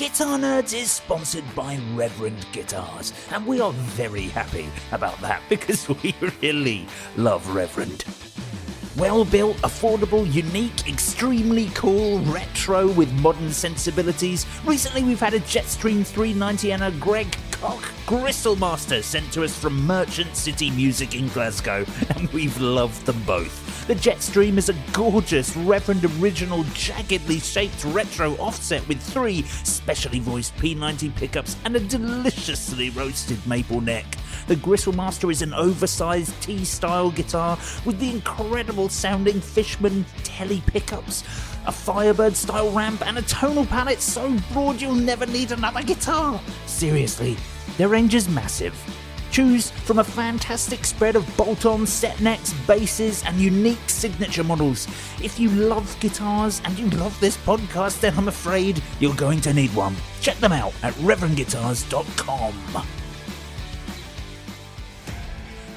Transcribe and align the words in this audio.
Guitar 0.00 0.38
Nerds 0.38 0.72
is 0.72 0.90
sponsored 0.90 1.44
by 1.54 1.78
Reverend 1.92 2.46
Guitars, 2.52 3.12
and 3.32 3.46
we 3.46 3.60
are 3.60 3.72
very 3.72 4.28
happy 4.28 4.66
about 4.92 5.20
that 5.20 5.42
because 5.50 5.90
we 5.90 6.14
really 6.40 6.86
love 7.18 7.46
Reverend. 7.54 8.06
Well 8.96 9.26
built, 9.26 9.58
affordable, 9.58 10.24
unique, 10.32 10.88
extremely 10.88 11.68
cool, 11.74 12.20
retro 12.20 12.90
with 12.90 13.12
modern 13.20 13.52
sensibilities. 13.52 14.46
Recently, 14.64 15.02
we've 15.02 15.20
had 15.20 15.34
a 15.34 15.40
Jetstream 15.40 16.06
390 16.06 16.72
and 16.72 16.82
a 16.82 16.92
Greg 16.92 17.36
Koch 17.50 17.82
Gristlemeister 18.06 19.02
sent 19.02 19.30
to 19.34 19.44
us 19.44 19.54
from 19.54 19.86
Merchant 19.86 20.34
City 20.34 20.70
Music 20.70 21.14
in 21.14 21.28
Glasgow, 21.28 21.84
and 22.16 22.26
we've 22.32 22.58
loved 22.58 23.04
them 23.04 23.22
both. 23.24 23.69
The 23.90 23.96
Jetstream 23.96 24.56
is 24.56 24.68
a 24.68 24.76
gorgeous, 24.92 25.56
Reverend 25.56 26.04
original, 26.22 26.62
jaggedly 26.62 27.42
shaped 27.42 27.84
retro 27.86 28.34
offset 28.36 28.86
with 28.86 29.02
three 29.02 29.42
specially 29.42 30.20
voiced 30.20 30.54
P90 30.58 31.12
pickups 31.16 31.56
and 31.64 31.74
a 31.74 31.80
deliciously 31.80 32.90
roasted 32.90 33.44
maple 33.48 33.80
neck. 33.80 34.06
The 34.46 34.54
Gristlemeister 34.54 35.28
is 35.32 35.42
an 35.42 35.52
oversized 35.54 36.40
T 36.40 36.64
style 36.64 37.10
guitar 37.10 37.58
with 37.84 37.98
the 37.98 38.10
incredible 38.10 38.88
sounding 38.88 39.40
Fishman 39.40 40.06
Telly 40.22 40.62
pickups, 40.68 41.22
a 41.66 41.72
Firebird 41.72 42.36
style 42.36 42.70
ramp, 42.70 43.04
and 43.04 43.18
a 43.18 43.22
tonal 43.22 43.66
palette 43.66 44.00
so 44.00 44.36
broad 44.52 44.80
you'll 44.80 44.94
never 44.94 45.26
need 45.26 45.50
another 45.50 45.82
guitar. 45.82 46.40
Seriously, 46.66 47.36
their 47.76 47.88
range 47.88 48.14
is 48.14 48.28
massive. 48.28 48.99
Choose 49.30 49.70
from 49.70 49.98
a 49.98 50.04
fantastic 50.04 50.84
spread 50.84 51.16
of 51.16 51.36
bolt 51.36 51.64
on 51.64 51.86
set 51.86 52.20
necks, 52.20 52.52
basses, 52.66 53.24
and 53.24 53.38
unique 53.38 53.88
signature 53.88 54.44
models. 54.44 54.86
If 55.22 55.38
you 55.38 55.50
love 55.50 55.96
guitars 56.00 56.60
and 56.64 56.78
you 56.78 56.90
love 56.90 57.18
this 57.20 57.36
podcast, 57.38 58.00
then 58.00 58.16
I'm 58.16 58.28
afraid 58.28 58.82
you're 58.98 59.14
going 59.14 59.40
to 59.42 59.54
need 59.54 59.74
one. 59.74 59.94
Check 60.20 60.36
them 60.38 60.52
out 60.52 60.74
at 60.82 60.94
reverendguitars.com. 60.94 62.99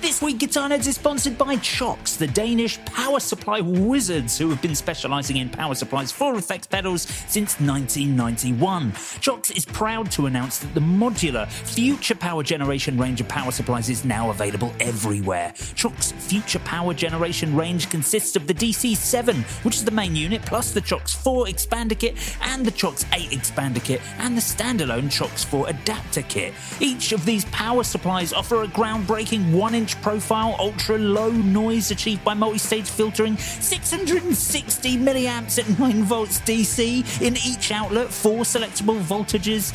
This 0.03 0.22
week, 0.22 0.40
Guitar 0.40 0.68
Nerds 0.68 0.86
is 0.86 0.96
sponsored 0.96 1.38
by 1.38 1.56
CIOKS, 1.56 2.18
the 2.18 2.28
Danish 2.28 2.78
power 2.84 3.22
supply 3.22 3.62
wizards 3.62 4.38
who 4.38 4.50
have 4.50 4.62
been 4.62 4.75
specialising 4.75 5.38
in 5.38 5.47
power 5.47 5.75
supplies 5.75 6.12
for 6.12 6.38
effects 6.38 6.68
pedals 6.68 7.03
since 7.30 7.58
1991. 7.62 8.92
CIOKS 8.92 9.56
is 9.56 9.63
proud 9.66 10.12
to 10.12 10.25
announce 10.25 10.58
that 10.59 10.74
the 10.74 10.81
modular 10.81 11.47
Future 11.47 12.16
Power 12.16 12.44
Generation 12.44 12.97
range 12.97 13.22
of 13.22 13.30
power 13.30 13.50
supplies 13.50 13.90
is 13.90 14.03
now 14.03 14.30
available 14.30 14.74
everywhere. 14.81 15.53
CIOKS 15.56 16.12
Future 16.12 16.59
Power 16.59 16.94
Generation 16.94 17.56
range 17.56 17.90
consists 17.90 18.36
of 18.36 18.46
the 18.46 18.53
DC7, 18.53 19.42
which 19.63 19.75
is 19.75 19.86
the 19.86 19.92
main 19.92 20.18
unit, 20.18 20.42
plus 20.42 20.74
the 20.74 20.81
CIOKS 20.81 21.16
4 21.16 21.46
expander 21.46 21.97
kit 21.97 22.18
and 22.42 22.66
the 22.66 22.72
CIOKS 22.72 23.06
8 23.13 23.30
expander 23.30 23.81
kit 23.81 24.02
and 24.18 24.36
the 24.36 24.42
standalone 24.42 25.09
CIOKS 25.09 25.46
4 25.46 25.69
adapter 25.69 26.24
kit. 26.24 26.53
Each 26.81 27.13
of 27.13 27.24
these 27.24 27.46
power 27.46 27.86
supplies 27.86 28.34
offer 28.34 28.63
a 28.63 28.68
groundbreaking 28.68 29.53
1 29.53 29.74
inch 29.74 29.93
profile, 30.02 30.56
ultra 30.59 30.98
low 30.98 31.31
noise 31.31 31.92
achieved 31.92 32.24
by 32.24 32.34
multi 32.34 32.58
stage 32.58 32.90
filtering, 32.90 33.38
660 33.38 34.98
milliamps 34.98 35.59
at 35.59 35.80
9 35.80 36.04
volts 36.04 36.40
DC 36.42 37.22
in 37.22 37.36
each 37.38 37.72
outlet, 37.72 38.08
four 38.08 38.40
selectable 38.44 39.00
voltages, 39.02 39.74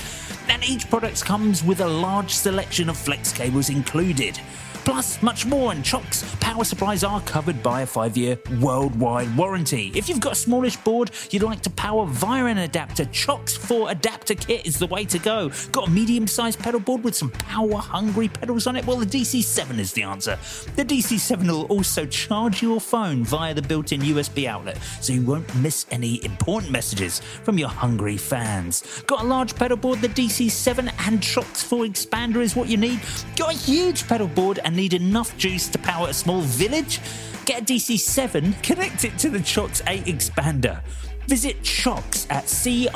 and 0.49 0.63
each 0.69 0.89
product 0.89 1.25
comes 1.25 1.63
with 1.63 1.81
a 1.81 1.89
large 1.89 2.31
selection 2.31 2.89
of 2.89 2.97
flex 2.97 3.33
cables 3.33 3.71
included. 3.71 4.41
Plus, 4.89 5.23
much 5.23 5.45
more, 5.45 5.71
and 5.73 5.85
CIOKS 5.85 6.41
power 6.41 6.65
supplies 6.65 7.05
are 7.05 7.21
covered 7.21 7.63
by 7.63 7.83
a 7.83 7.87
five 7.87 8.17
year 8.17 8.39
worldwide 8.59 9.37
warranty. 9.37 9.93
If 9.95 10.09
you've 10.09 10.19
got 10.19 10.33
a 10.33 10.35
smallish 10.35 10.79
board 10.79 11.11
you'd 11.31 11.43
like 11.43 11.61
to 11.61 11.71
power 11.71 12.07
via 12.07 12.47
an 12.47 12.57
adapter, 12.57 13.05
CIOKS 13.05 13.59
4 13.59 13.91
adapter 13.91 14.35
kit 14.35 14.67
is 14.67 14.79
the 14.79 14.87
way 14.87 15.05
to 15.05 15.19
go. 15.19 15.51
Got 15.73 15.89
a 15.89 15.91
medium 15.91 16.27
sized 16.27 16.59
pedal 16.59 16.81
board 16.81 17.05
with 17.05 17.15
some 17.15 17.31
power 17.33 17.77
hungry 17.77 18.29
pedals 18.29 18.67
on 18.67 18.77
it? 18.77 18.87
Well, 18.87 18.97
the 18.97 19.05
DC7 19.05 19.79
is 19.79 19.93
the 19.93 20.05
answer. 20.05 20.39
The 20.77 20.87
DC7 20.87 21.47
will 21.47 21.67
also 21.67 22.07
charge 22.07 22.63
your 22.63 22.81
phone 22.81 23.25
via 23.25 23.53
the 23.53 23.61
built 23.61 23.93
in 23.93 24.01
USB 24.01 24.47
outlet, 24.47 24.79
so 25.03 25.13
you 25.13 25.21
won't 25.21 25.55
miss 25.57 25.85
any 25.91 26.25
important 26.25 26.73
messages 26.73 27.21
from 27.45 27.59
your 27.59 27.69
hungry 27.69 28.17
fans. 28.17 29.03
Got 29.07 29.21
a 29.21 29.27
large 29.27 29.55
pedal 29.55 29.77
board? 29.77 30.01
The 30.01 30.09
DC7 30.09 30.91
and 31.07 31.21
CIOKS 31.21 31.63
4 31.63 31.85
expander 31.85 32.37
is 32.37 32.57
what 32.57 32.71
you 32.71 32.79
need. 32.79 33.01
Got 33.37 33.53
a 33.53 33.59
huge 33.59 34.09
pedal 34.09 34.29
board 34.29 34.61
and 34.65 34.78
need 34.79 34.95
enough 34.95 35.37
juice 35.37 35.69
to 35.69 35.79
power 35.79 36.09
a 36.09 36.15
small 36.15 36.41
village? 36.41 37.01
Get 37.45 37.63
a 37.63 37.65
DC7, 37.65 38.63
connect 38.63 39.05
it 39.05 39.19
to 39.19 39.29
the 39.29 39.41
CIOKS 39.41 39.83
8 39.89 40.05
expander. 40.05 40.81
Visit 41.27 41.61
CIOKS 41.63 42.27
at 42.31 42.49
C-I-O-K-S.com 42.49 42.91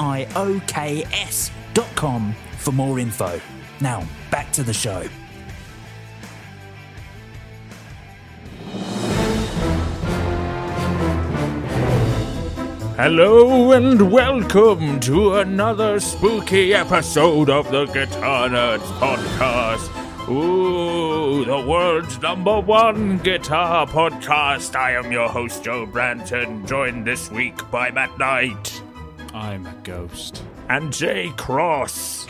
for 2.59 2.73
more 2.73 3.01
info. 3.01 3.41
Now, 3.81 4.07
back 4.31 4.53
to 4.53 4.63
the 4.63 4.73
show. 4.73 5.09
Hello 12.97 13.73
and 13.73 14.13
welcome 14.13 15.01
to 15.01 15.35
another 15.37 15.99
spooky 15.99 16.75
episode 16.75 17.51
of 17.51 17.69
the 17.73 17.87
Guitar 17.87 18.49
Nerds 18.49 18.87
podcast. 19.01 20.02
Ooh, 20.33 21.45
the 21.45 21.61
world's 21.61 22.19
number 22.23 22.59
one 22.59 23.19
guitar 23.19 23.87
podcast. 23.87 24.75
I 24.75 24.93
am 24.93 25.13
your 25.13 25.29
host, 25.29 25.63
Joe 25.63 25.87
Branton, 25.87 26.67
joined 26.67 27.07
this 27.07 27.31
week 27.31 27.71
by 27.71 27.91
Matt 27.91 28.19
Knight 28.19 28.81
I'm 29.35 29.67
a 29.67 29.75
ghost. 29.85 30.43
and 30.71 30.91
Jay 30.91 31.31
Cross. 31.37 32.29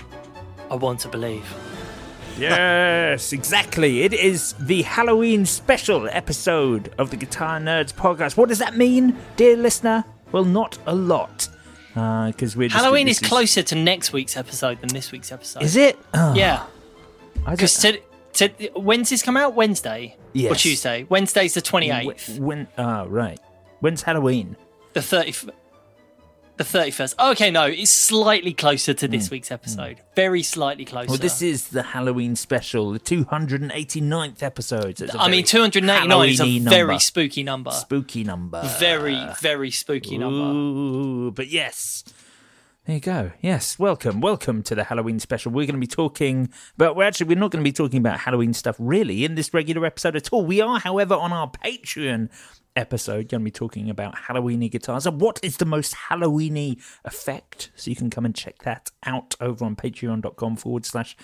I 0.69 0.75
want 0.75 0.99
to 1.01 1.09
believe. 1.09 1.45
Yes, 2.37 3.33
exactly. 3.39 4.03
It 4.03 4.13
is 4.15 4.55
the 4.59 4.83
Halloween 4.83 5.47
special 5.47 6.09
episode 6.11 6.93
of 6.99 7.11
the 7.11 7.17
Guitar 7.17 7.61
Nerds 7.61 7.95
podcast. 7.95 8.37
What 8.37 8.49
does 8.49 8.59
that 8.59 8.77
mean, 8.77 9.17
dear 9.37 9.57
listener? 9.57 10.05
Well, 10.33 10.45
not 10.45 10.77
a 10.87 10.95
lot. 10.97 11.49
Uh, 11.95 12.29
because 12.33 12.57
we're 12.57 12.69
just- 12.69 12.83
Halloween 12.83 13.07
is 13.07 13.21
closer 13.21 13.63
to 13.63 13.75
next 13.77 14.13
week's 14.13 14.37
episode 14.37 14.81
than 14.81 14.89
this 14.89 15.13
week's 15.13 15.31
episode. 15.31 15.63
Is 15.63 15.77
it? 15.77 15.97
Oh, 16.15 16.35
Yeah, 16.35 16.65
I 16.65 16.72
because 17.51 17.77
to, 17.81 18.01
to, 18.35 18.49
when's 18.77 19.11
this 19.11 19.23
come 19.23 19.37
out? 19.37 19.55
Wednesday 19.55 20.17
or 20.35 20.55
Tuesday? 20.55 21.07
Wednesday's 21.09 21.55
the 21.55 21.61
twenty 21.61 21.91
eighth. 21.91 22.39
When? 22.39 22.69
ah, 22.79 23.05
right. 23.09 23.41
When's 23.81 24.03
Halloween? 24.03 24.57
The 24.93 25.03
thirty. 25.03 25.35
The 26.59 26.65
thirty 26.65 26.91
first. 26.91 27.19
Okay, 27.19 27.51
no, 27.51 27.65
it's 27.65 27.91
slightly 27.91 28.53
closer 28.53 28.93
to 28.93 29.09
this 29.09 29.31
week's 29.31 29.51
episode. 29.51 30.01
Very 30.15 30.43
slightly 30.43 30.85
closer. 30.85 31.07
Hmm. 31.07 31.13
Well, 31.13 31.19
this 31.19 31.41
is 31.41 31.69
the 31.69 31.83
Halloween 31.83 32.37
special, 32.37 32.93
the 32.93 33.01
289th 33.01 34.43
episode. 34.43 34.99
so 34.99 35.05
it's 35.05 35.15
a 35.15 35.19
I 35.19 35.31
mean, 35.31 35.45
two 35.45 35.61
hundred 35.63 35.85
ninety 35.85 36.09
nine 36.09 36.29
is 36.29 36.41
a 36.41 36.45
Halloween-y 36.45 36.71
very 36.71 36.99
spooky 36.99 37.43
number. 37.43 37.71
spooky 37.71 38.23
number. 38.23 38.63
very, 38.79 39.19
very 39.41 39.71
spooky 39.71 40.19
number. 40.19 41.31
But 41.31 41.49
yes. 41.49 42.05
There 42.85 42.97
you 42.97 43.01
go. 43.01 43.31
Yes, 43.41 43.79
welcome, 43.79 44.21
welcome 44.21 44.65
to 44.65 44.75
the 44.75 44.83
Halloween 44.83 45.21
special. 45.21 45.53
We're 45.53 45.67
going 45.67 45.77
to 45.77 45.81
be 45.81 45.87
talking, 45.87 46.49
but 46.77 46.97
we're 46.97 47.05
actually 47.05 47.29
we're 47.29 47.39
not 47.39 47.53
going 47.53 47.63
to 47.63 47.69
be 47.69 47.73
talking 47.73 48.01
about 48.01 48.19
Halloween 48.19 48.53
stuff 48.53 48.75
really 48.77 49.25
in 49.25 49.37
this 49.37 49.55
regular 49.55 49.87
episode 49.87 50.17
at 50.17 50.33
all. 50.33 50.45
We 50.45 50.61
are, 50.61 50.81
however, 50.81 51.15
on 51.15 51.33
our 51.33 51.49
Patreon 51.49 52.29
episode, 52.75 53.29
going 53.29 53.43
to 53.43 53.45
be 53.45 53.53
talking 53.53 53.89
about 53.89 54.17
Halloweeny 54.17 54.69
guitars 54.69 55.07
and 55.07 55.21
what 55.21 55.39
is 55.45 55.59
the 55.59 55.65
most 55.65 55.95
Halloweeny 55.95 56.83
effect. 57.05 57.71
So 57.77 57.89
you 57.89 57.95
can 57.95 58.11
come 58.11 58.25
and 58.25 58.35
check 58.35 58.63
that 58.63 58.91
out 59.05 59.37
over 59.41 59.65
on 59.65 59.77
patreon.com 59.77 60.57
forward 60.57 60.85
slash 60.85 61.17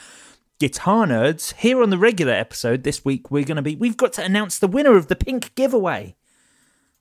guitar 0.60 1.06
nerds. 1.06 1.54
Here 1.54 1.82
on 1.82 1.90
the 1.90 1.98
regular 1.98 2.34
episode 2.34 2.84
this 2.84 3.04
week, 3.04 3.32
we're 3.32 3.42
going 3.42 3.56
to 3.56 3.62
be, 3.62 3.74
we've 3.74 3.96
got 3.96 4.12
to 4.12 4.22
announce 4.24 4.60
the 4.60 4.68
winner 4.68 4.96
of 4.96 5.08
the 5.08 5.16
pink 5.16 5.52
giveaway. 5.56 6.14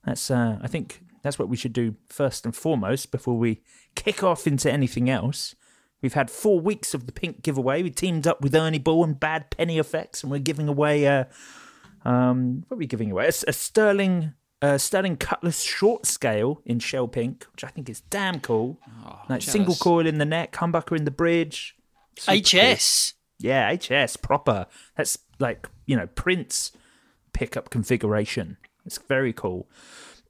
That's, 0.04 0.32
uh, 0.32 0.58
I 0.60 0.66
think 0.66 1.04
that's 1.28 1.38
what 1.38 1.50
we 1.50 1.58
should 1.58 1.74
do 1.74 1.94
first 2.08 2.46
and 2.46 2.56
foremost 2.56 3.10
before 3.10 3.36
we 3.36 3.60
kick 3.94 4.22
off 4.22 4.46
into 4.46 4.72
anything 4.72 5.10
else. 5.10 5.54
We've 6.00 6.14
had 6.14 6.30
four 6.30 6.58
weeks 6.58 6.94
of 6.94 7.04
the 7.04 7.12
pink 7.12 7.42
giveaway. 7.42 7.82
We 7.82 7.90
teamed 7.90 8.26
up 8.26 8.40
with 8.40 8.54
Ernie 8.54 8.78
Ball 8.78 9.04
and 9.04 9.20
Bad 9.20 9.50
Penny 9.50 9.78
Effects, 9.78 10.22
and 10.22 10.32
we're 10.32 10.38
giving 10.38 10.68
away 10.68 11.04
a, 11.04 11.28
um, 12.02 12.64
what 12.66 12.76
are 12.76 12.78
we 12.78 12.86
giving 12.86 13.10
away? 13.10 13.26
A, 13.26 13.32
a 13.46 13.52
Sterling 13.52 14.32
uh, 14.62 14.78
Sterling 14.78 15.18
Cutlass 15.18 15.60
short 15.62 16.06
scale 16.06 16.62
in 16.64 16.78
shell 16.78 17.08
pink, 17.08 17.44
which 17.52 17.62
I 17.62 17.68
think 17.68 17.90
is 17.90 18.00
damn 18.00 18.40
cool. 18.40 18.80
like 19.28 19.42
single 19.42 19.74
coil 19.74 20.06
in 20.06 20.16
the 20.16 20.24
neck, 20.24 20.52
humbucker 20.52 20.96
in 20.96 21.04
the 21.04 21.10
bridge. 21.10 21.76
Super 22.16 22.40
cool. 22.50 22.72
HS. 22.72 23.14
Yeah, 23.38 23.76
HS 23.76 24.16
proper. 24.16 24.66
That's 24.96 25.18
like 25.38 25.68
you 25.84 25.94
know 25.94 26.06
Prince 26.06 26.72
pickup 27.34 27.68
configuration. 27.68 28.56
It's 28.86 28.96
very 28.96 29.34
cool. 29.34 29.68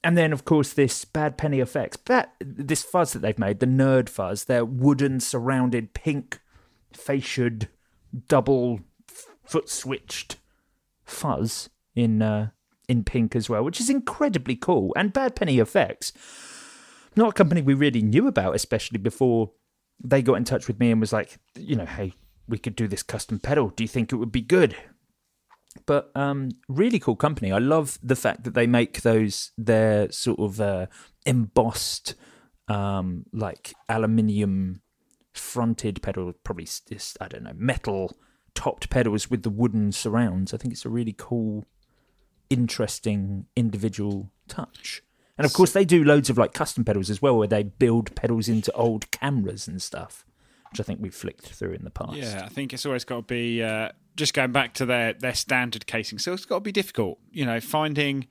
And 0.05 0.17
then 0.17 0.33
of 0.33 0.45
course 0.45 0.73
this 0.73 1.05
Bad 1.05 1.37
Penny 1.37 1.61
Effects, 1.61 1.99
that 2.07 2.35
this 2.41 2.83
fuzz 2.83 3.13
that 3.13 3.21
they've 3.21 3.39
made, 3.39 3.61
the 3.61 3.67
nerd 3.67 4.09
fuzz, 4.09 4.45
they're 4.45 4.65
wooden 4.65 5.21
surrounded 5.21 5.95
pink 5.95 6.41
fasciaed 6.93 7.69
double 8.29 8.81
foot 9.45 9.69
switched 9.69 10.37
fuzz 11.05 11.69
in 11.95 12.23
uh, 12.23 12.51
in 12.89 13.05
pink 13.05 13.37
as 13.37 13.51
well, 13.51 13.63
which 13.63 13.81
is 13.81 13.91
incredibly 13.91 14.57
cool. 14.57 14.93
And 14.97 15.13
Bad 15.13 15.37
Penny 15.37 15.59
Effects, 15.59 16.13
not 17.17 17.31
a 17.31 17.33
company 17.33 17.61
we 17.61 17.75
really 17.75 18.03
knew 18.03 18.27
about, 18.27 18.55
especially 18.55 18.99
before 18.99 19.53
they 20.03 20.23
got 20.23 20.35
in 20.35 20.45
touch 20.45 20.69
with 20.69 20.79
me 20.79 20.91
and 20.91 21.01
was 21.01 21.13
like, 21.13 21.39
you 21.57 21.77
know, 21.77 21.85
hey, 21.85 22.15
we 22.49 22.59
could 22.59 22.77
do 22.77 22.89
this 22.89 23.03
custom 23.03 23.39
pedal. 23.39 23.71
Do 23.71 23.85
you 23.85 23.89
think 23.89 24.13
it 24.13 24.17
would 24.17 24.33
be 24.33 24.41
good? 24.41 24.77
But 25.87 26.11
um, 26.15 26.51
really 26.69 26.99
cool 26.99 27.17
company. 27.17 27.53
I 27.53 27.59
love 27.59 27.99
the 28.03 28.17
fact 28.17 28.45
that 28.45 28.55
they 28.55 28.67
make 28.67 29.03
those 29.03 29.53
their 29.57 30.11
sort 30.11 30.39
of 30.39 30.61
uh, 30.61 30.87
embossed, 31.27 32.15
um, 32.69 33.25
like 33.33 33.75
aluminium 33.89 34.83
fronted 35.33 36.03
pedal, 36.03 36.33
probably 36.45 36.69
I 37.21 37.29
don't 37.29 37.45
know, 37.45 37.53
metal 37.55 38.17
topped 38.55 38.91
pedals 38.91 39.31
with 39.31 39.43
the 39.43 39.51
wooden 39.51 39.93
surrounds. 39.93 40.53
I 40.53 40.57
think 40.57 40.73
it's 40.73 40.85
a 40.85 40.91
really 40.91 41.15
cool, 41.17 41.65
interesting 42.51 43.47
individual 43.55 44.31
touch. 44.49 45.03
And 45.37 45.45
of 45.45 45.53
course, 45.53 45.73
they 45.73 45.85
do 45.85 46.03
loads 46.03 46.29
of 46.29 46.37
like 46.37 46.53
custom 46.53 46.85
pedals 46.85 47.11
as 47.11 47.23
well, 47.23 47.39
where 47.39 47.47
they 47.47 47.63
build 47.63 48.17
pedals 48.17 48.49
into 48.49 48.73
old 48.73 49.11
cameras 49.13 49.69
and 49.69 49.81
stuff, 49.81 50.27
which 50.71 50.81
I 50.81 50.83
think 50.83 51.01
we've 51.01 51.15
flicked 51.15 51.47
through 51.47 51.73
in 51.73 51.85
the 51.85 51.91
past. 51.91 52.15
Yeah, 52.17 52.43
I 52.45 52.49
think 52.49 52.73
it's 52.73 52.85
always 52.87 53.05
got 53.05 53.17
to 53.17 53.23
be 53.23 53.63
uh, 53.63 53.91
just 54.17 54.35
going 54.35 54.53
back 54.53 54.75
to 54.75 54.87
their 54.87 55.13
their 55.15 55.35
standard 55.35 55.87
casing. 55.87 56.19
So 56.19 56.33
it's 56.33 56.45
got 56.45 56.57
to 56.57 56.61
be 56.61 56.73
difficult, 56.73 57.19
you 57.31 57.45
know, 57.47 57.61
finding. 57.61 58.27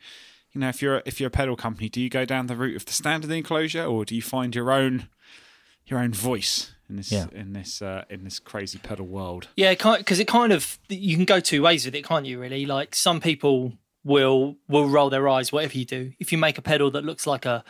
You 0.54 0.62
know, 0.62 0.70
if 0.70 0.82
you're 0.82 1.02
if 1.06 1.20
you're 1.20 1.28
a 1.28 1.32
pedal 1.32 1.56
company, 1.56 1.90
do 1.90 2.02
you 2.02 2.10
go 2.10 2.26
down 2.26 2.48
the 2.48 2.56
route 2.56 2.76
of 2.76 2.86
the 2.86 2.94
standard 2.94 3.32
enclosure, 3.32 3.84
or 3.84 4.06
do 4.06 4.16
you 4.16 4.22
find 4.22 4.56
your 4.56 4.72
own 4.72 5.08
your 5.86 6.00
own 6.00 6.12
voice 6.14 6.74
in 6.90 6.96
this 6.98 7.12
Yeah. 7.12 7.28
in 7.32 7.54
this 7.54 7.82
uh, 7.82 8.06
in 8.10 8.24
this 8.24 8.40
crazy 8.40 8.80
pedal 8.80 9.06
world? 9.06 9.50
Yeah, 9.56 9.74
because 9.74 10.20
it 10.20 10.28
kind 10.28 10.52
of 10.52 10.80
you 10.90 11.16
can 11.16 11.26
go 11.26 11.40
two 11.40 11.62
ways 11.62 11.86
with 11.86 11.96
it, 11.96 12.04
can't 12.06 12.26
you? 12.26 12.40
Really, 12.40 12.66
like 12.66 12.96
some 12.96 13.20
people 13.22 13.74
will 14.04 14.56
will 14.68 14.88
roll 14.90 15.10
their 15.10 15.28
eyes 15.30 15.52
whatever 15.52 15.78
you 15.78 15.86
do. 15.86 16.14
If 16.20 16.32
you 16.32 16.38
make 16.38 16.58
a 16.58 16.62
pedal 16.62 16.90
that 16.92 17.04
looks 17.06 17.28
like 17.28 17.46
a 17.46 17.64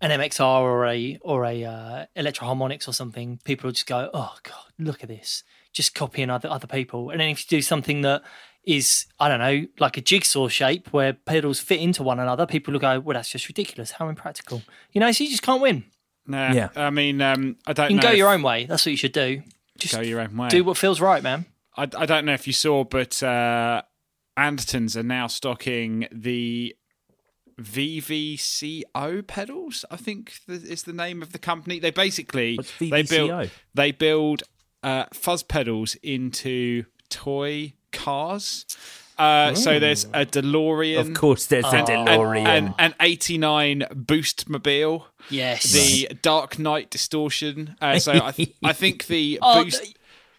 an 0.00 0.10
MXR 0.10 0.60
or 0.62 0.86
a 0.86 1.18
or 1.22 1.44
a 1.44 1.64
uh, 1.64 2.06
Electro-Harmonix 2.16 2.88
or 2.88 2.92
something, 2.92 3.38
people 3.44 3.68
will 3.68 3.72
just 3.72 3.86
go, 3.86 4.10
"Oh 4.14 4.34
God, 4.42 4.72
look 4.78 5.02
at 5.02 5.08
this!" 5.08 5.42
Just 5.72 5.94
copying 5.94 6.30
other 6.30 6.48
other 6.48 6.66
people. 6.66 7.10
And 7.10 7.20
then 7.20 7.28
if 7.28 7.40
you 7.50 7.58
do 7.58 7.62
something 7.62 8.00
that 8.02 8.22
is 8.64 9.06
I 9.18 9.28
don't 9.28 9.38
know, 9.40 9.66
like 9.78 9.96
a 9.96 10.00
jigsaw 10.00 10.48
shape 10.48 10.92
where 10.92 11.12
pedals 11.12 11.60
fit 11.60 11.80
into 11.80 12.02
one 12.02 12.18
another, 12.20 12.46
people 12.46 12.72
will 12.72 12.80
go, 12.80 13.00
"Well, 13.00 13.14
that's 13.14 13.30
just 13.30 13.48
ridiculous. 13.48 13.92
How 13.92 14.08
impractical!" 14.08 14.62
You 14.92 15.00
know, 15.00 15.10
so 15.12 15.24
you 15.24 15.30
just 15.30 15.42
can't 15.42 15.62
win. 15.62 15.84
Nah, 16.26 16.52
Yeah. 16.52 16.68
I 16.76 16.90
mean, 16.90 17.20
um, 17.22 17.56
I 17.66 17.72
don't 17.72 17.90
You 17.90 17.96
know. 17.96 18.02
can 18.02 18.08
go 18.10 18.12
if- 18.12 18.18
your 18.18 18.28
own 18.32 18.42
way. 18.42 18.66
That's 18.66 18.84
what 18.86 18.90
you 18.90 18.96
should 18.96 19.12
do. 19.12 19.42
Just 19.78 19.94
Go 19.94 20.00
your 20.02 20.20
own 20.20 20.36
way. 20.36 20.48
do 20.48 20.62
what 20.62 20.76
feels 20.76 21.00
right, 21.00 21.22
man. 21.22 21.46
I, 21.76 21.84
I 21.84 22.04
don't 22.06 22.26
know 22.26 22.34
if 22.34 22.46
you 22.46 22.52
saw, 22.52 22.84
but 22.84 23.22
uh, 23.22 23.80
Andertons 24.38 24.96
are 24.96 25.02
now 25.02 25.26
stocking 25.26 26.06
the 26.12 26.76
VVCO 27.60 29.26
pedals. 29.26 29.84
I 29.90 29.96
think 29.96 30.34
is 30.48 30.82
the 30.84 30.92
name 30.92 31.22
of 31.22 31.32
the 31.32 31.38
company. 31.38 31.78
They 31.78 31.90
basically 31.90 32.56
What's 32.56 32.72
they 32.78 33.02
build 33.02 33.50
they 33.74 33.92
build 33.92 34.42
uh, 34.82 35.04
fuzz 35.12 35.42
pedals 35.42 35.94
into 36.02 36.84
toy 37.08 37.74
cars. 37.92 38.64
Uh, 39.18 39.52
so 39.54 39.78
there's 39.78 40.04
a 40.14 40.24
DeLorean. 40.24 40.98
Of 41.00 41.12
course, 41.12 41.44
there's 41.46 41.66
a 41.66 41.82
DeLorean. 41.82 42.46
and 42.46 42.74
an 42.78 42.94
89 43.00 43.84
Boost 43.94 44.48
Mobile, 44.48 45.08
Yes. 45.28 45.70
the 45.74 46.08
Dark 46.22 46.58
Knight 46.58 46.88
Distortion. 46.88 47.76
Uh, 47.82 47.98
so 47.98 48.12
I, 48.12 48.30
th- 48.32 48.54
I 48.64 48.72
think 48.72 49.06
the 49.08 49.38
Oh, 49.42 49.64
Boost 49.64 49.82
th- 49.82 49.94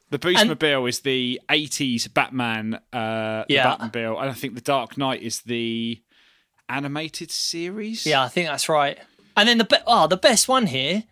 the 0.09 0.17
Boost 0.17 0.39
And- 0.39 0.49
Mobile 0.49 0.87
is 0.87 1.01
the 1.01 1.39
80s 1.47 2.11
Batman 2.11 2.79
uh, 2.91 3.43
the 3.47 3.53
Yeah. 3.53 3.77
Batmobile, 3.77 4.19
and 4.19 4.31
I 4.31 4.33
think 4.33 4.55
the 4.55 4.61
Dark 4.61 4.97
Knight 4.97 5.21
is 5.21 5.41
the 5.41 6.01
animated 6.69 7.31
series. 7.31 8.05
Yeah, 8.05 8.23
I 8.23 8.27
think 8.27 8.49
that's 8.49 8.69
right. 8.69 8.97
And 9.35 9.47
then 9.47 9.57
the 9.57 9.63
be- 9.63 9.77
oh, 9.87 10.07
the 10.07 10.17
best 10.17 10.47
one 10.47 10.67
here, 10.67 11.03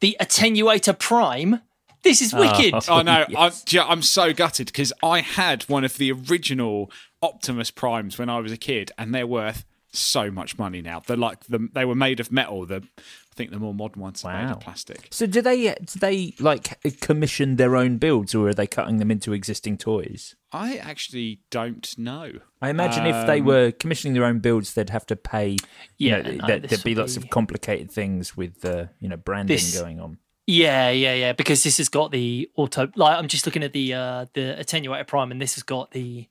the 0.00 0.16
Attenuator 0.20 0.98
Prime. 0.98 1.60
This 2.02 2.22
is 2.22 2.32
ah. 2.32 2.38
wicked. 2.38 2.74
Oh 2.88 3.02
no, 3.02 3.24
Yes. 3.28 3.64
I'm, 3.72 3.76
know, 3.76 3.86
I'm 3.88 4.02
so 4.02 4.32
gutted 4.32 4.66
because 4.66 4.92
I 5.02 5.20
had 5.20 5.64
one 5.64 5.84
of 5.84 5.96
the 5.96 6.12
original 6.12 6.90
Optimus 7.22 7.70
Primes 7.70 8.18
when 8.18 8.28
I 8.28 8.38
was 8.40 8.52
a 8.52 8.56
kid, 8.56 8.92
and 8.96 9.14
they're 9.14 9.26
worth 9.26 9.64
so 9.92 10.30
much 10.30 10.58
money 10.58 10.82
now. 10.82 11.00
They're 11.06 11.16
like 11.16 11.44
the, 11.44 11.68
they 11.72 11.84
were 11.84 11.94
made 11.94 12.20
of 12.20 12.30
metal. 12.32 12.66
The 12.66 12.76
I 12.98 13.34
think 13.38 13.50
the 13.52 13.58
more 13.60 13.72
modern 13.74 14.02
ones 14.02 14.24
are 14.24 14.42
made 14.44 14.50
of 14.50 14.60
plastic. 14.60 15.08
So 15.10 15.24
do 15.26 15.40
they 15.40 15.72
do 15.74 15.98
they 16.00 16.34
like 16.40 16.80
commission 17.00 17.56
their 17.56 17.76
own 17.76 17.98
builds, 17.98 18.34
or 18.34 18.48
are 18.48 18.54
they 18.54 18.66
cutting 18.66 18.98
them 18.98 19.10
into 19.10 19.32
existing 19.32 19.78
toys? 19.78 20.34
I 20.52 20.76
actually 20.76 21.40
don't 21.50 21.96
know. 21.98 22.32
I 22.60 22.70
imagine 22.70 23.06
if 23.06 23.26
they 23.26 23.40
were 23.40 23.70
commissioning 23.70 24.14
their 24.14 24.24
own 24.24 24.40
builds, 24.40 24.74
they'd 24.74 24.90
have 24.90 25.06
to 25.06 25.16
pay. 25.16 25.50
You 25.98 26.10
Yeah, 26.10 26.22
know, 26.22 26.30
no, 26.32 26.46
there, 26.46 26.58
this 26.60 26.70
there'd 26.70 26.84
be 26.84 26.94
will 26.94 27.02
lots 27.02 27.16
be- 27.16 27.22
of 27.24 27.30
complicated 27.30 27.90
things 27.90 28.36
with 28.36 28.64
uh, 28.64 28.86
you 29.00 29.08
know 29.08 29.16
branding 29.16 29.54
This- 29.56 29.80
going 29.80 30.00
on. 30.00 30.18
Yeah, 30.50 30.88
yeah, 30.88 31.12
yeah. 31.12 31.32
Because 31.34 31.62
this 31.62 31.76
has 31.76 31.90
got 31.90 32.10
the 32.10 32.50
auto. 32.56 32.88
Like 32.96 33.18
I'm 33.18 33.28
just 33.28 33.44
looking 33.44 33.62
at 33.62 33.74
the 33.74 33.92
uh, 33.92 34.26
the 34.32 34.56
Attenuator 34.58 35.06
Prime, 35.06 35.30
and 35.30 35.40
this 35.42 35.54
has 35.56 35.62
got 35.62 35.90
the 35.90 36.26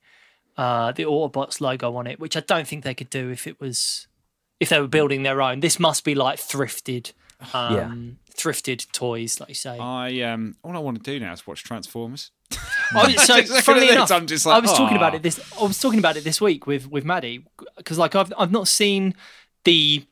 uh, 0.57 0.91
the 0.91 1.03
Autobots 1.03 1.61
logo 1.61 1.95
on 1.95 2.07
it, 2.07 2.19
which 2.19 2.35
I 2.35 2.39
don't 2.41 2.67
think 2.67 2.83
they 2.83 2.93
could 2.93 3.09
do 3.09 3.29
if 3.29 3.47
it 3.47 3.59
was 3.59 4.07
if 4.59 4.69
they 4.69 4.79
were 4.79 4.87
building 4.87 5.23
their 5.23 5.41
own. 5.41 5.59
This 5.59 5.79
must 5.79 6.03
be 6.03 6.15
like 6.15 6.39
thrifted, 6.39 7.13
um, 7.53 8.17
thrifted 8.35 8.91
toys, 8.91 9.39
like 9.39 9.49
you 9.49 9.55
say. 9.55 9.77
I 9.77 10.21
um, 10.21 10.55
all 10.63 10.75
I 10.75 10.79
want 10.79 11.03
to 11.03 11.11
do 11.11 11.19
now 11.19 11.33
is 11.33 11.45
watch 11.45 11.63
Transformers. 11.63 12.31
Oh, 12.95 13.05
so 13.09 13.15
Just 13.17 13.49
looking 13.49 13.61
funnily 13.63 13.87
this, 13.87 13.95
enough, 13.95 14.11
I'm 14.11 14.27
just 14.27 14.45
like, 14.45 14.55
I 14.55 14.59
was 14.59 14.71
talking 14.71 14.95
about 14.95 15.13
it 15.13 15.21
this. 15.21 15.41
I 15.59 15.63
was 15.63 15.77
talking 15.77 15.99
about 15.99 16.15
it 16.15 16.23
this 16.23 16.39
week 16.39 16.65
with 16.65 16.89
with 16.89 17.03
Maddie 17.03 17.43
because 17.75 17.97
like 17.97 18.15
I've 18.15 18.31
I've 18.37 18.51
not 18.53 18.69
seen 18.69 19.13
the 19.65 20.05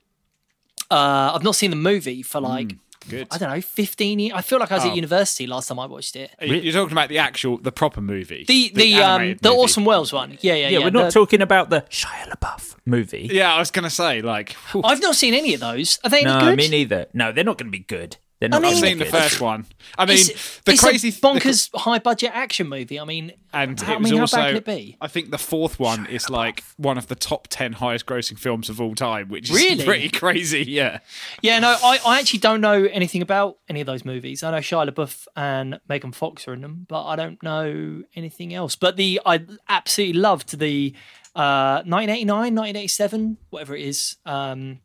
uh 0.91 1.31
I've 1.33 1.43
not 1.43 1.55
seen 1.55 1.69
the 1.69 1.77
movie 1.77 2.21
for 2.21 2.41
like 2.41 2.75
Good. 3.09 3.27
I 3.31 3.37
don't 3.37 3.49
know 3.49 3.61
fifteen 3.61 4.19
years. 4.19 4.33
I 4.35 4.41
feel 4.41 4.59
like 4.59 4.71
I 4.71 4.75
was 4.75 4.85
Oh. 4.85 4.89
at 4.89 4.95
university 4.95 5.47
last 5.47 5.67
time 5.67 5.79
I 5.79 5.85
watched 5.85 6.15
it. 6.15 6.31
You're 6.41 6.73
talking 6.73 6.91
about 6.91 7.09
the 7.09 7.17
actual, 7.19 7.57
the 7.57 7.71
proper 7.71 8.01
movie, 8.01 8.45
The 8.47 8.71
the, 8.73 8.95
um 9.01 9.21
the 9.41 9.49
movie. 9.49 9.59
Orson 9.61 9.85
Welles 9.85 10.11
one. 10.11 10.37
Yeah, 10.41 10.53
yeah, 10.55 10.69
Yeah, 10.69 10.79
yeah. 10.79 10.85
we're 10.85 10.89
not 10.91 11.05
the- 11.05 11.11
talking 11.11 11.41
about 11.41 11.69
the 11.69 11.81
Shia 11.89 12.29
LaBeouf 12.29 12.75
movie. 12.85 13.29
Yeah, 13.31 13.53
I 13.53 13.59
was 13.59 13.71
gonna 13.71 13.89
say 13.89 14.21
like 14.21 14.53
whew, 14.71 14.81
I've 14.83 15.01
not 15.01 15.15
seen 15.15 15.33
any 15.33 15.53
of 15.53 15.59
those. 15.59 15.99
Are 16.03 16.09
they 16.09 16.21
any 16.21 16.25
no, 16.25 16.39
good? 16.39 16.57
me 16.57 16.67
neither. 16.67 17.07
No, 17.13 17.31
they're 17.31 17.43
not 17.43 17.57
going 17.57 17.71
to 17.71 17.77
be 17.77 17.83
good. 17.85 18.17
They're 18.51 18.59
not. 18.61 18.61
mean- 18.61 18.71
I've 18.71 18.79
seen 18.79 18.97
the 18.99 19.05
first 19.05 19.41
one. 19.41 19.65
I 19.97 20.05
mean, 20.05 20.17
It's, 20.17 20.59
the 20.59 20.73
it's 20.73 20.81
crazy 20.81 21.09
a 21.09 21.11
the 21.11 21.17
bonkers 21.17 21.69
high 21.75 21.99
budget 21.99 22.31
action 22.33 22.67
movie. 22.69 22.99
I 22.99 23.05
mean, 23.05 23.31
and 23.53 23.79
how, 23.79 23.93
it 23.93 23.95
I 23.95 23.99
mean, 23.99 24.19
also 24.19 24.37
how 24.37 24.43
bad 24.43 24.47
can 24.49 24.57
it 24.57 24.65
be? 24.65 24.97
I 25.01 25.07
think 25.07 25.31
the 25.31 25.37
fourth 25.37 25.79
one 25.79 26.05
is 26.05 26.29
like 26.29 26.63
one 26.77 26.97
of 26.97 27.07
the 27.07 27.15
top 27.15 27.47
ten 27.49 27.73
highest 27.73 28.05
grossing 28.05 28.37
films 28.37 28.69
of 28.69 28.79
all 28.79 28.93
time, 28.93 29.29
which 29.29 29.49
is 29.49 29.55
Really? 29.55 29.83
pretty 29.85 30.09
crazy. 30.09 30.63
Yeah, 30.67 30.99
Yeah, 31.41 31.59
no, 31.59 31.75
I, 31.83 31.99
I 32.05 32.19
actually 32.19 32.39
don't 32.39 32.61
know 32.61 32.83
anything 32.85 33.21
about 33.21 33.57
any 33.67 33.81
of 33.81 33.87
those 33.87 34.05
movies. 34.05 34.43
I 34.43 34.51
know 34.51 34.57
Shia 34.57 34.89
LaBeouf 34.89 35.27
and 35.35 35.79
Megan 35.89 36.11
Fox 36.11 36.47
are 36.47 36.53
in 36.53 36.61
them, 36.61 36.85
but 36.87 37.03
I 37.05 37.15
don't 37.15 37.41
know 37.41 38.03
anything 38.15 38.53
else. 38.53 38.75
But 38.75 38.95
the 38.95 39.21
I 39.25 39.43
absolutely 39.67 40.19
loved 40.19 40.59
the 40.59 40.93
uh, 41.35 41.81
1989, 41.85 42.27
1987, 42.55 43.37
whatever 43.49 43.75
it 43.75 43.81
is, 43.85 44.17
um, 44.25 44.79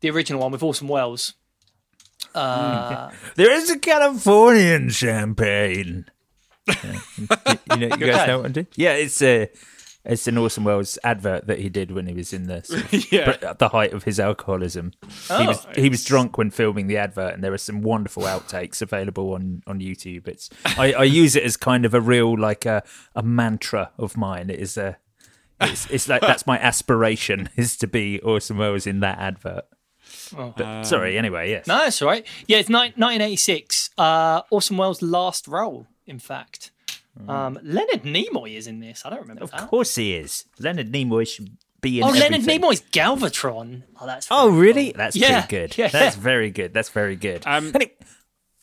the 0.00 0.10
original 0.10 0.40
one 0.40 0.52
with 0.52 0.62
Orson 0.62 0.88
Welles. 0.88 1.34
Uh, 2.34 3.10
There 3.36 3.52
is 3.52 3.70
a 3.70 3.78
Californian 3.78 4.90
champagne. 4.90 6.06
Yeah. 6.66 6.74
you, 7.18 7.28
you 7.70 7.88
know, 7.88 7.96
you 7.96 8.06
guys 8.06 8.26
know 8.26 8.38
what 8.38 8.46
I'm 8.46 8.52
doing? 8.52 8.66
Yeah, 8.76 8.92
it's 8.94 9.20
uh, 9.20 9.46
It's 10.04 10.26
an 10.26 10.36
Orson 10.38 10.64
Welles 10.64 10.98
advert 11.04 11.46
that 11.46 11.58
he 11.58 11.68
did 11.68 11.90
when 11.92 12.06
he 12.06 12.14
was 12.14 12.32
in 12.32 12.46
the 12.46 13.06
Yeah. 13.10 13.36
at 13.42 13.58
the 13.58 13.68
height 13.68 13.92
of 13.92 14.04
his 14.04 14.18
alcoholism. 14.18 14.92
he 15.02 15.08
Oh. 15.30 15.46
was 15.46 15.66
he 15.76 15.88
was 15.88 16.04
drunk 16.04 16.36
when 16.38 16.50
filming 16.50 16.86
the 16.86 16.96
advert, 16.96 17.34
and 17.34 17.44
there 17.44 17.52
are 17.52 17.58
some 17.58 17.82
wonderful 17.82 18.22
outtakes 18.24 18.80
available 18.82 19.32
on 19.34 19.62
on 19.66 19.80
YouTube. 19.80 20.26
It's 20.28 20.48
I, 20.64 20.92
I 20.94 21.04
use 21.04 21.36
it 21.36 21.42
as 21.44 21.56
kind 21.56 21.84
of 21.84 21.94
a 21.94 22.00
real 22.00 22.36
like 22.38 22.64
a 22.66 22.82
a 23.14 23.22
mantra 23.22 23.92
of 23.98 24.16
mine. 24.16 24.50
It 24.50 24.58
is 24.60 24.76
a 24.76 24.96
it's, 25.60 25.86
it's 25.90 26.08
like 26.08 26.20
that's 26.22 26.46
my 26.46 26.58
aspiration 26.58 27.48
is 27.56 27.76
to 27.78 27.86
be 27.86 28.20
Orson 28.20 28.56
Welles 28.58 28.86
in 28.86 29.00
that 29.00 29.18
advert. 29.18 29.64
But 30.32 30.84
sorry, 30.84 31.18
anyway, 31.18 31.50
yes. 31.50 31.66
No, 31.66 31.78
that's 31.78 32.00
all 32.02 32.08
right. 32.08 32.26
Yeah, 32.46 32.58
it's 32.58 32.68
ni- 32.68 32.92
1986. 32.96 33.90
Uh, 33.98 34.42
Orson 34.50 34.76
Welles' 34.76 35.02
last 35.02 35.48
role, 35.48 35.86
in 36.06 36.18
fact. 36.18 36.70
Um, 37.28 37.58
Leonard 37.62 38.02
Nimoy 38.02 38.56
is 38.56 38.66
in 38.66 38.80
this. 38.80 39.02
I 39.04 39.10
don't 39.10 39.20
remember 39.20 39.44
Of 39.44 39.52
that. 39.52 39.68
course 39.68 39.94
he 39.94 40.14
is. 40.14 40.46
Leonard 40.58 40.90
Nimoy 40.92 41.28
should 41.28 41.56
be 41.80 41.98
in 41.98 42.04
Oh, 42.04 42.08
Leonard 42.08 42.40
everything. 42.40 42.60
Nimoy's 42.60 42.80
Galvatron. 42.92 43.82
Oh, 44.00 44.06
that's 44.06 44.26
Oh, 44.30 44.48
really? 44.50 44.86
cool. 44.92 44.98
That's 44.98 45.14
Yeah, 45.16 45.42
pretty 45.46 45.66
good. 45.68 45.78
yeah. 45.78 45.88
That's 45.88 46.16
very 46.16 46.50
good. 46.50 46.74
That's 46.74 46.88
very 46.88 47.14
good. 47.16 47.42
Um, 47.46 47.70
Any- 47.74 47.90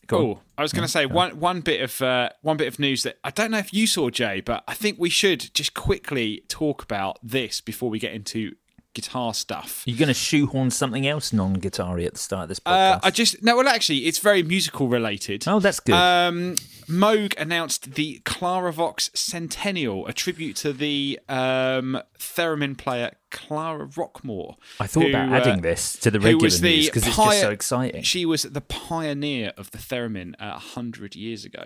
Go 0.08 0.18
on. 0.18 0.24
Oh, 0.26 0.40
I 0.58 0.62
was 0.64 0.74
going 0.74 0.84
to 0.84 0.92
say 0.92 1.06
one 1.06 1.40
one 1.40 1.62
bit 1.62 1.82
of 1.82 2.02
uh, 2.02 2.32
one 2.42 2.58
bit 2.58 2.68
of 2.68 2.80
news 2.80 3.04
that 3.04 3.18
I 3.24 3.30
don't 3.30 3.52
know 3.52 3.60
if 3.60 3.74
you 3.74 3.88
saw, 3.88 4.10
Jay, 4.10 4.42
but 4.42 4.62
I 4.68 4.74
think 4.74 5.00
we 5.00 5.10
should 5.10 5.54
just 5.54 5.74
quickly 5.74 6.44
talk 6.50 6.84
about 6.84 7.18
this 7.24 7.62
before 7.62 7.90
we 7.90 7.98
get 8.00 8.12
into 8.12 8.56
guitar 8.94 9.34
stuff. 9.34 9.84
You're 9.86 9.94
you 9.94 10.00
going 10.00 10.08
to 10.08 10.14
shoehorn 10.14 10.70
something 10.72 11.08
else 11.08 11.32
non-guitar 11.34 11.98
at 12.00 12.14
the 12.14 12.20
start 12.20 12.44
of 12.44 12.50
this 12.50 12.60
Uh, 12.66 12.96
podcast? 12.96 13.00
I 13.04 13.10
just 13.12 13.44
no, 13.44 13.56
well, 13.58 13.68
actually, 13.68 14.00
it's 14.00 14.20
very 14.20 14.44
musical 14.44 14.88
related. 14.88 15.44
oh, 15.48 15.60
that's 15.60 15.80
good. 15.80 15.94
Um, 15.96 16.56
Moog 16.88 17.34
announced 17.40 17.94
the 17.96 18.20
Claravox 18.26 19.16
Centennial, 19.16 20.06
a 20.08 20.14
tribute 20.14 20.56
to 20.58 20.74
the 20.74 21.20
um, 21.30 22.02
theremin 22.20 22.78
player 22.78 23.12
Clara 23.32 23.88
Rockmore. 23.88 24.56
I 24.80 24.88
thought 24.88 25.04
who, 25.04 25.10
about 25.10 25.30
uh, 25.30 25.36
adding 25.36 25.62
this 25.62 25.94
to 25.98 26.12
the 26.12 26.20
who 26.20 26.26
regular 26.26 26.44
was 26.44 26.62
the 26.62 26.76
news 26.76 26.86
because 26.88 27.08
it's 27.08 27.16
just 27.16 27.42
so 27.42 27.50
exciting. 27.50 28.04
She 28.04 28.26
was 28.26 28.44
the 28.44 28.62
pioneer 28.62 29.54
of 29.58 29.72
the 29.72 29.78
theremin 29.78 30.36
a 30.40 30.60
hundred 30.60 31.16
years 31.16 31.46
ago. 31.46 31.66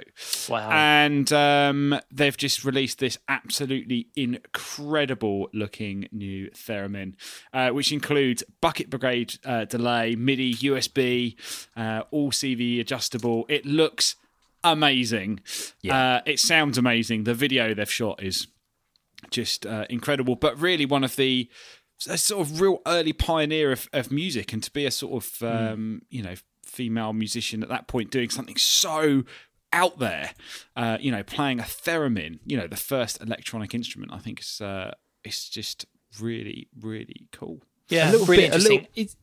Wow. 0.50 0.69
And 0.72 1.31
um, 1.34 2.00
they've 2.12 2.38
just 2.38 2.63
released 2.63 3.00
this 3.00 3.17
absolutely 3.27 4.10
incredible 4.15 5.50
looking 5.53 6.07
new 6.12 6.50
theremin, 6.51 7.15
uh, 7.53 7.69
which 7.69 7.91
includes 7.91 8.43
bucket 8.62 8.89
brigade 8.89 9.36
uh, 9.43 9.65
delay, 9.65 10.15
MIDI, 10.15 10.53
USB, 10.55 11.36
uh, 11.75 12.03
all 12.12 12.31
CV 12.31 12.79
adjustable. 12.79 13.45
It 13.50 13.65
looks 13.65 14.15
amazing. 14.63 15.41
Yeah. 15.81 16.15
Uh, 16.17 16.22
it 16.25 16.39
sounds 16.39 16.77
amazing. 16.77 17.24
The 17.24 17.34
video 17.34 17.74
they've 17.74 17.91
shot 17.91 18.22
is 18.22 18.48
just 19.32 19.65
uh, 19.65 19.86
incredible, 19.89 20.36
but 20.36 20.60
really 20.60 20.86
one 20.86 21.03
of 21.03 21.15
the 21.15 21.50
a 22.10 22.17
sort 22.17 22.41
of 22.46 22.60
real 22.60 22.79
early 22.86 23.13
pioneer 23.13 23.72
of, 23.72 23.88
of 23.94 24.12
music, 24.12 24.51
and 24.53 24.62
to 24.63 24.72
be 24.72 24.86
a 24.86 24.91
sort 24.91 25.24
of 25.24 25.44
um, 25.44 26.01
you 26.10 26.22
know 26.22 26.36
female 26.65 27.13
musician 27.13 27.63
at 27.63 27.70
that 27.70 27.88
point 27.88 28.12
doing 28.12 28.29
something 28.29 28.58
so 28.58 29.24
out 29.72 30.00
there, 30.00 30.32
uh, 30.75 30.98
you 31.01 31.12
know, 31.12 31.24
playing 31.24 31.60
a 31.60 31.63
theremin, 31.63 32.39
you 32.46 32.55
know, 32.58 32.67
the 32.67 32.77
first 32.77 33.22
electronic 33.22 33.74
instrument, 33.74 34.12
I 34.13 34.20
think 34.20 34.39
is 34.39 34.62
uh, 34.62 34.91
it's 35.24 35.50
just 35.50 35.86
really 36.20 36.70
really 36.79 37.27
cool. 37.32 37.62
yeah, 37.89 38.10
a 38.10 38.12
little 38.12 38.27
really 38.27 38.44
bit- 38.44 38.51
a 38.51 38.55
interesting. 38.55 38.79
little- 38.79 38.91
It's... 38.96 39.15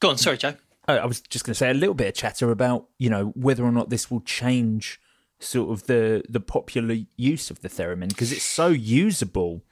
Go 0.00 0.10
on, 0.10 0.18
sorry, 0.18 0.36
Joe. 0.38 0.54
Oh, 0.88 0.94
I 0.96 1.06
was 1.06 1.20
just 1.20 1.44
going 1.44 1.52
to 1.52 1.58
say 1.58 1.70
a 1.70 1.74
little 1.74 1.94
bit 1.94 2.08
of 2.08 2.14
chatter 2.14 2.50
about 2.50 2.88
you 2.98 3.08
know 3.10 3.26
whether 3.36 3.64
or 3.64 3.70
not 3.72 3.90
this 3.90 4.10
will 4.10 4.20
change 4.22 5.00
sort 5.42 5.70
of 5.70 5.86
the 5.86 6.22
the 6.28 6.40
popular 6.40 6.96
use 7.16 7.50
of 7.50 7.60
the 7.60 7.68
theremin 7.68 8.08
because 8.08 8.32
it's 8.32 8.44
so 8.44 8.68
usable. 8.68 9.62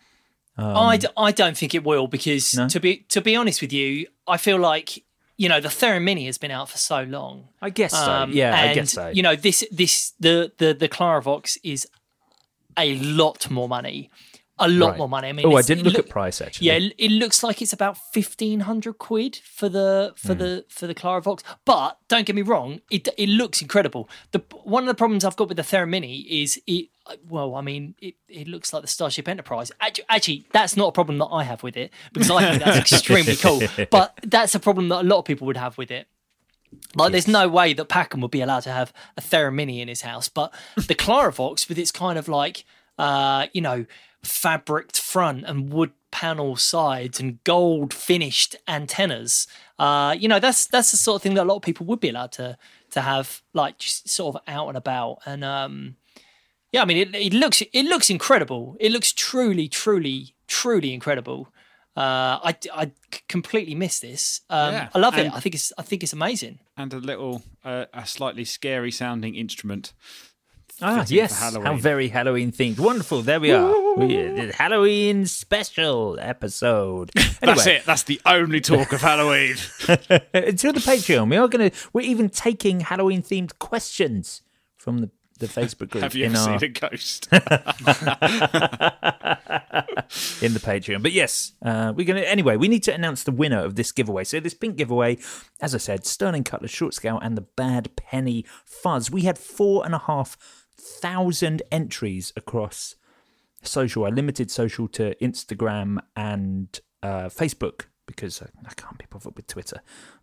I, 0.59 0.99
d- 0.99 1.07
I 1.17 1.33
don't 1.33 1.57
think 1.57 1.75
it 1.75 1.85
will 1.85 2.07
because 2.07 2.53
Um, 2.59 2.65
No? 2.65 2.69
to 2.69 2.81
be 2.81 2.97
to 3.09 3.21
be 3.23 3.35
honest 3.35 3.63
with 3.63 3.73
you, 3.73 4.07
I 4.27 4.37
feel 4.37 4.59
like 4.59 5.03
you 5.39 5.49
know 5.49 5.59
the 5.61 5.71
Theremini 5.71 6.27
has 6.27 6.37
been 6.39 6.51
out 6.51 6.69
for 6.69 6.77
so 6.77 7.03
long. 7.03 7.49
I 7.63 7.71
guess 7.71 7.93
so. 7.93 8.11
Um, 8.13 8.33
yeah, 8.33 8.55
I 8.71 8.75
guess 8.75 8.93
so. 8.93 9.09
You 9.09 9.23
know 9.23 9.37
this 9.37 9.65
this 9.73 10.13
the 10.21 10.53
the 10.59 10.75
the 10.75 10.89
Claravox 10.89 11.57
is 11.63 11.87
a 12.77 12.95
lot 12.97 13.51
more 13.51 13.69
money, 13.69 14.11
a 14.61 14.69
lot 14.69 14.91
Right. 14.91 14.99
more 14.99 15.09
money. 15.09 15.29
I 15.29 15.33
mean, 15.33 15.47
oh, 15.47 15.57
I 15.57 15.63
didn't 15.63 15.85
look 15.85 15.95
look- 15.95 16.07
at 16.07 16.11
price 16.11 16.41
actually. 16.41 16.69
Yeah, 16.69 16.75
it- 16.75 16.95
it 16.99 17.11
looks 17.11 17.43
like 17.43 17.61
it's 17.63 17.73
about 17.73 17.97
fifteen 18.13 18.61
hundred 18.61 18.99
quid 18.99 19.37
for 19.45 19.69
the 19.69 20.13
for 20.17 20.35
Hmm. 20.35 20.39
the 20.39 20.65
for 20.69 20.87
the 20.87 20.95
Claravox. 20.95 21.43
But 21.65 21.99
don't 22.09 22.27
get 22.27 22.37
me 22.37 22.43
wrong, 22.43 22.81
it 22.91 23.09
it 23.19 23.29
looks 23.29 23.61
incredible. 23.63 24.09
The 24.33 24.41
one 24.65 24.83
of 24.85 24.89
the 24.89 24.95
problems 24.95 25.25
I've 25.25 25.37
got 25.37 25.49
with 25.49 25.57
the 25.57 25.63
Theremini 25.65 26.19
is 26.43 26.61
it. 26.67 26.89
Well, 27.29 27.57
I 27.57 27.61
mean, 27.61 27.97
it, 28.01 28.15
it 28.29 28.47
looks 28.47 28.73
like 28.73 28.83
the 28.83 28.89
Starship 28.89 29.27
Enterprise. 29.27 29.73
Actually, 29.81 30.05
actually, 30.11 30.47
that's 30.53 30.77
not 30.77 30.89
a 30.89 30.93
problem 30.93 31.19
that 31.19 31.27
I 31.27 31.43
have 31.43 31.63
with 31.65 31.77
it 31.77 31.91
because 32.13 32.31
I 32.31 32.49
think 32.51 32.63
that's 32.63 32.93
extremely 32.93 33.35
cool. 33.35 33.63
But 33.91 34.17
that's 34.23 34.55
a 34.55 34.61
problem 34.61 34.91
that 34.91 35.01
a 35.01 35.09
lot 35.09 35.19
of 35.19 35.25
people 35.25 35.47
would 35.49 35.57
have 35.57 35.77
with 35.77 35.91
it. 35.91 36.07
Like, 36.95 37.11
there's 37.11 37.27
no 37.27 37.49
way 37.49 37.73
that 37.73 37.89
Packham 37.89 38.21
would 38.21 38.31
be 38.31 38.43
allowed 38.43 38.61
to 38.61 38.71
have 38.71 38.93
a 39.17 39.21
Theremini 39.21 39.81
in 39.81 39.89
his 39.89 40.03
house, 40.03 40.29
but 40.29 40.55
the 40.77 40.95
Claravox, 40.95 41.69
with 41.69 41.79
its 41.81 41.91
kind 41.91 42.17
of 42.17 42.29
like, 42.29 42.65
uh, 42.97 43.49
you 43.53 43.61
know, 43.61 43.87
fabriced 44.23 45.01
front 45.01 45.45
and 45.47 45.73
wood 45.73 45.93
panel 46.11 46.57
sides 46.57 47.21
and 47.21 47.43
gold 47.45 47.95
finished 47.95 48.57
antennas, 48.67 49.47
uh, 49.79 50.15
you 50.19 50.29
know, 50.29 50.39
that's 50.39 50.67
that's 50.67 50.91
the 50.91 50.97
sort 50.97 51.17
of 51.17 51.23
thing 51.23 51.35
that 51.35 51.45
a 51.45 51.49
lot 51.49 51.57
of 51.57 51.63
people 51.63 51.87
would 51.87 52.01
be 52.01 52.09
allowed 52.09 52.33
to 52.33 52.57
to 52.91 53.01
have, 53.01 53.43
like, 53.55 53.79
just 53.79 54.09
sort 54.09 54.35
of 54.35 54.43
out 54.49 54.69
and 54.69 54.77
about. 54.77 55.19
And 55.25 55.45
um, 55.45 55.97
yeah, 56.73 56.83
I 56.83 56.85
mean, 56.85 56.97
it, 56.97 57.15
it 57.15 57.33
looks 57.33 57.63
it 57.63 57.85
looks 57.85 58.11
incredible. 58.11 58.77
It 58.81 58.93
looks 58.93 59.13
truly, 59.13 59.69
truly, 59.69 60.35
truly 60.47 60.93
incredible. 60.93 61.49
Uh, 61.97 62.39
I 62.45 62.57
I 62.73 62.93
completely 63.29 63.75
missed 63.75 64.03
this. 64.03 64.41
Um, 64.49 64.73
Yeah, 64.75 64.89
I 64.95 64.99
love 64.99 65.19
it. 65.19 65.33
I 65.33 65.41
think 65.41 65.55
it's 65.55 65.73
I 65.79 65.83
think 65.83 66.03
it's 66.03 66.13
amazing. 66.13 66.59
And 66.77 66.93
a 66.95 66.99
little, 66.99 67.43
uh, 67.65 67.87
a 67.93 68.07
slightly 68.07 68.45
scary 68.45 68.91
sounding 68.91 69.35
instrument. 69.35 69.93
Ah, 70.83 71.05
yes. 71.09 71.39
How 71.39 71.77
very 71.77 72.09
Halloween 72.09 72.53
themed. 72.53 72.79
Wonderful. 72.79 73.23
There 73.23 73.41
we 73.41 73.53
are. 73.53 73.95
We, 73.97 74.51
Halloween 74.55 75.27
special 75.27 76.19
episode. 76.21 77.11
That's 77.41 77.67
it. 77.67 77.85
That's 77.85 78.05
the 78.05 78.21
only 78.25 78.61
talk 78.61 78.93
of 78.93 79.03
Halloween. 79.03 79.57
until 80.35 80.73
the 80.73 80.81
Patreon, 80.81 81.31
we 81.31 81.37
are 81.37 81.49
going 81.49 81.71
to, 81.71 81.77
we're 81.93 82.03
even 82.03 82.29
taking 82.29 82.81
Halloween 82.81 83.23
themed 83.23 83.59
questions 83.59 84.43
from 84.77 84.99
the, 84.99 85.11
the 85.39 85.47
Facebook 85.47 85.91
group 85.91 86.03
Have 86.03 86.15
you 86.15 86.27
in, 86.27 86.37
ever 86.37 86.51
our, 86.51 86.59
seen 86.59 86.71
a 86.71 86.73
ghost? 86.73 87.29
in 90.43 90.55
the 90.55 90.61
Patreon. 90.61 91.03
But 91.03 91.13
yes, 91.13 91.53
uh, 91.63 91.93
we're 91.95 92.07
going 92.07 92.23
to, 92.23 92.29
anyway, 92.29 92.57
we 92.57 92.69
need 92.69 92.83
to 92.85 92.95
announce 92.95 93.25
the 93.25 93.33
winner 93.33 93.61
of 93.65 93.75
this 93.75 93.93
giveaway. 93.93 94.25
So 94.25 94.41
this 94.41 94.55
pink 94.55 94.77
giveaway, 94.77 95.19
as 95.61 95.75
I 95.75 95.79
said, 95.79 96.07
Sterling 96.07 96.45
Cutlass 96.45 96.71
Short 96.71 96.95
Scale 96.95 97.19
and 97.19 97.37
the 97.37 97.43
Bad 97.43 97.97
Penny 97.97 98.47
Fuzz. 98.65 99.11
We 99.11 99.23
had 99.23 99.39
four 99.39 99.85
and 99.85 99.95
a 99.95 99.99
half 99.99 100.39
thousand 100.81 101.63
entries 101.71 102.33
across 102.37 102.97
social. 103.63 104.05
I 104.05 104.09
limited 104.09 104.51
social 104.51 104.89
to 104.89 105.15
Instagram 105.17 105.99
and 106.17 106.81
uh, 107.03 107.29
Facebook 107.29 107.87
because 108.07 108.43
I, 108.43 108.47
I 108.67 108.75
can't 108.75 108.99
be 108.99 109.07
bothered 109.09 109.37
with 109.37 109.47
Twitter. 109.47 109.81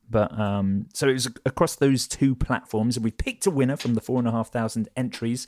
But 0.09 0.37
um, 0.37 0.87
so 0.93 1.07
it 1.07 1.13
was 1.13 1.27
across 1.45 1.75
those 1.75 2.07
two 2.07 2.35
platforms, 2.35 2.95
and 2.97 3.03
we 3.03 3.11
picked 3.11 3.45
a 3.45 3.51
winner 3.51 3.77
from 3.77 3.93
the 3.93 4.01
four 4.01 4.19
and 4.19 4.27
a 4.27 4.31
half 4.31 4.49
thousand 4.49 4.89
entries. 4.95 5.47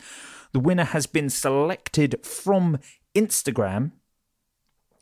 The 0.52 0.60
winner 0.60 0.84
has 0.84 1.06
been 1.06 1.30
selected 1.30 2.26
from 2.26 2.80
Instagram. 3.16 3.92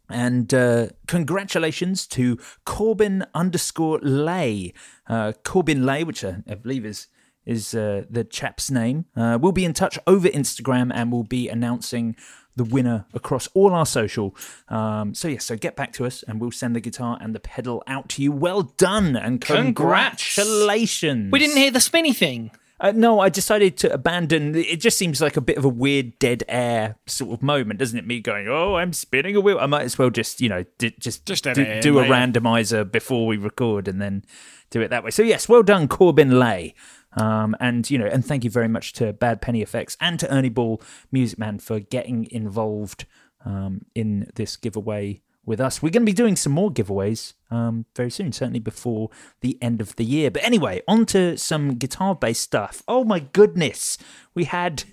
And 0.10 0.54
uh, 0.54 0.88
congratulations 1.06 2.08
to 2.08 2.40
Corbin 2.66 3.26
underscore 3.34 4.00
Lay. 4.00 4.74
Uh, 5.08 5.34
Corbin 5.44 5.86
Lay, 5.86 6.06
which 6.06 6.24
I, 6.24 6.38
I 6.50 6.56
believe 6.56 6.86
is 6.86 7.08
is 7.48 7.74
uh, 7.74 8.04
the 8.10 8.24
chap's 8.24 8.70
name. 8.70 9.06
Uh, 9.16 9.39
we'll 9.42 9.51
be 9.51 9.66
in 9.66 9.74
touch 9.74 9.98
over 10.06 10.27
Instagram 10.27 10.92
and 10.94 11.12
we'll 11.12 11.24
be 11.24 11.50
announcing 11.50 12.16
the 12.58 12.63
winner 12.63 13.06
across 13.13 13.48
all 13.54 13.74
our 13.74 13.86
social. 13.86 14.36
Um, 14.68 15.13
so 15.16 15.27
yeah, 15.27 15.39
so 15.39 15.56
get 15.56 15.75
back 15.75 15.94
to 15.94 16.06
us 16.06 16.24
and 16.27 16.42
we'll 16.42 16.51
send 16.51 16.75
the 16.75 16.82
guitar 16.82 17.18
and 17.22 17.34
the 17.34 17.39
pedal 17.39 17.82
out 17.88 18.10
to 18.10 18.22
you. 18.22 18.32
Well 18.32 18.63
done 18.63 19.16
and 19.16 19.39
congratulations. 19.39 21.32
We 21.32 21.39
didn't 21.39 21.58
hear 21.58 21.72
the 21.72 21.80
spinny 21.80 22.13
thing. 22.13 22.51
Uh, 22.80 22.92
no, 22.96 23.20
I 23.20 23.30
decided 23.30 23.75
to 23.77 23.92
abandon. 23.92 24.54
It 24.56 24.80
just 24.80 25.00
seems 25.00 25.20
like 25.20 25.36
a 25.36 25.42
bit 25.42 25.58
of 25.58 25.66
a 25.66 25.70
weird 25.70 26.20
dead 26.20 26.44
air 26.48 26.96
sort 27.08 27.34
of 27.34 27.42
moment, 27.42 27.80
doesn't 27.80 27.98
it? 27.98 28.06
Me 28.06 28.20
going, 28.20 28.48
"Oh, 28.48 28.75
I'm 28.75 28.94
spinning 28.94 29.36
a 29.36 29.42
wheel." 29.42 29.58
I 29.60 29.66
might 29.66 29.82
as 29.82 29.98
well 29.98 30.12
just, 30.12 30.42
you 30.42 30.50
know, 30.50 30.63
d- 30.77 30.94
just 31.00 31.25
Just 31.25 31.48
edit 31.48 31.66
do, 31.66 31.72
it 31.72 31.82
do 31.82 32.00
a 32.00 32.04
randomizer 32.04 32.89
before 32.89 33.25
we 33.25 33.36
record 33.36 33.88
and 33.88 34.00
then 34.00 34.24
do 34.70 34.82
it 34.82 34.89
that 34.89 35.04
way. 35.04 35.10
So 35.10 35.24
yes, 35.24 35.50
well 35.50 35.63
done, 35.63 35.88
Corbin 35.88 36.38
Lay. 36.38 36.75
Um, 37.17 37.55
and 37.59 37.89
you 37.89 37.97
know, 37.97 38.05
and 38.05 38.24
thank 38.25 38.43
you 38.43 38.50
very 38.50 38.67
much 38.67 38.93
to 38.93 39.12
Bad 39.13 39.41
Penny 39.41 39.62
Effects 39.62 39.97
and 40.00 40.19
to 40.19 40.31
Ernie 40.31 40.50
Ball, 40.50 40.81
Music 41.12 41.39
Man, 41.39 41.59
for 41.59 41.79
getting 41.79 42.27
involved 42.31 43.05
um, 43.45 43.81
in 43.95 44.29
this 44.36 44.55
giveaway 44.55 45.21
with 45.45 45.59
us. 45.62 45.81
We're 45.81 45.89
going 45.91 46.03
to 46.03 46.12
be 46.12 46.13
doing 46.13 46.36
some 46.36 46.51
more 46.51 46.69
giveaways 46.69 47.33
um, 47.50 47.86
very 47.95 48.12
soon, 48.12 48.31
certainly 48.33 48.59
before 48.59 49.09
the 49.41 49.57
end 49.62 49.79
of 49.81 49.95
the 49.95 50.03
year. 50.05 50.29
But 50.29 50.43
anyway, 50.43 50.81
on 50.88 51.05
to 51.07 51.38
some 51.38 51.75
guitar 51.75 52.13
based 52.15 52.41
stuff. 52.41 52.83
Oh 52.88 53.03
my 53.03 53.19
goodness, 53.19 53.97
we 54.36 54.43
had 54.43 54.83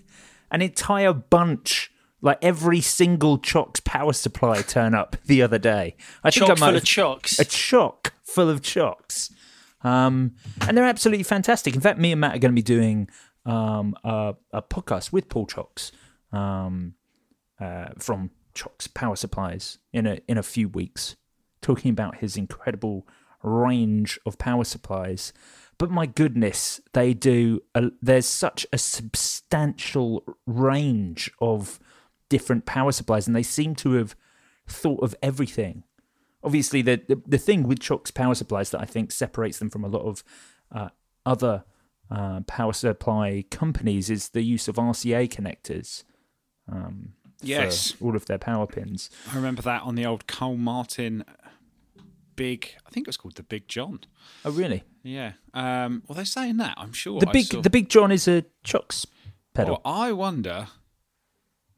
an 0.51 0.63
entire 0.63 1.13
bunch 1.13 1.91
like 2.23 2.39
every 2.41 2.81
single 2.81 3.37
CIOKS 3.39 3.85
power 3.85 4.13
supply 4.15 4.63
turn 4.63 4.95
up 4.95 5.17
the 5.27 5.43
other 5.43 5.59
day. 5.59 5.95
I 6.23 6.31
think 6.31 6.47
Chock 6.47 6.51
I 6.51 6.53
might 6.53 6.59
full 6.59 6.67
have- 6.69 6.77
of 6.77 6.85
chocks. 6.85 7.39
a 7.39 7.45
chock 7.45 8.15
full 8.23 8.49
of 8.49 8.63
chocks. 8.63 9.31
Um, 9.85 10.35
and 10.67 10.77
they're 10.77 10.85
absolutely 10.85 11.25
fantastic. 11.25 11.75
In 11.75 11.81
fact, 11.81 11.99
me 11.99 12.13
and 12.13 12.21
Matt 12.21 12.35
are 12.35 12.39
going 12.39 12.53
to 12.53 12.57
be 12.57 12.63
doing 12.63 13.09
um, 13.45 13.95
a, 14.03 14.35
a 14.53 14.63
podcast 14.63 15.13
with 15.13 15.29
Paul 15.29 15.47
Chocks 15.47 15.93
um, 16.33 16.95
uh, 17.61 17.89
from 17.99 18.31
CIOKS 18.55 18.93
Power 18.95 19.17
Supplies 19.17 19.79
in 19.93 20.07
a 20.07 20.21
in 20.27 20.39
a 20.39 20.43
few 20.43 20.69
weeks, 20.69 21.17
talking 21.61 21.91
about 21.91 22.17
his 22.17 22.37
incredible 22.37 23.07
range 23.43 24.19
of 24.25 24.39
power 24.39 24.65
supplies. 24.65 25.33
But 25.77 25.91
my 25.91 26.07
goodness, 26.07 26.81
they 26.93 27.15
do. 27.15 27.61
A, 27.75 27.91
there's 28.01 28.27
such 28.27 28.67
a 28.73 28.79
substantial 28.79 30.25
range 30.47 31.31
of 31.41 31.79
different 32.29 32.65
power 32.65 32.93
supplies, 32.93 33.27
and 33.27 33.37
they 33.37 33.43
seem 33.43 33.75
to 33.77 33.93
have 33.93 34.17
thought 34.67 35.03
of 35.03 35.15
everything 35.23 35.85
obviously 36.45 36.83
the, 36.83 37.01
the 37.09 37.21
the 37.27 37.39
thing 37.39 37.63
with 37.67 37.81
CIOKS 37.81 38.13
power 38.15 38.35
supplies 38.35 38.71
that 38.71 38.81
I 38.81 38.85
think 38.85 39.11
separates 39.13 39.59
them 39.59 39.71
from 39.71 39.85
a 39.85 39.89
lot 39.89 40.03
of 40.03 40.23
uh, 40.71 40.89
other 41.27 41.65
uh, 42.11 42.41
power 42.47 42.73
supply 42.73 43.45
companies 43.51 44.11
is 44.11 44.31
the 44.31 44.43
use 44.43 44.69
of 44.69 44.77
RCA 44.77 45.29
connectors. 45.29 46.05
Um, 46.71 47.15
Yes. 47.43 47.95
all 48.01 48.17
of 48.17 48.25
their 48.25 48.39
power 48.39 48.67
pins. 48.67 49.11
I 49.31 49.37
remember 49.37 49.61
that 49.63 49.83
on 49.83 49.97
the 49.97 50.07
old 50.07 50.27
Cole 50.27 50.57
Martin 50.57 51.25
big. 52.37 52.75
I 52.87 52.91
think 52.91 53.07
it 53.07 53.09
was 53.09 53.17
called 53.19 53.35
the 53.35 53.43
Big 53.43 53.69
John. 53.69 54.01
Oh, 54.47 54.51
really? 54.51 54.83
Yeah. 55.03 55.33
Um, 55.53 56.03
well, 56.09 56.17
they're 56.17 56.25
saying 56.25 56.57
that. 56.59 56.75
I'm 56.79 56.93
sure. 56.95 57.21
The 57.21 57.27
big 57.27 57.47
saw- 57.47 57.61
the 57.61 57.69
big 57.71 57.91
John 57.91 58.11
is 58.11 58.27
a 58.29 58.45
CIOKS 58.65 59.07
pedal. 59.53 59.81
Well, 59.85 59.95
I 59.95 60.13
wonder 60.13 60.69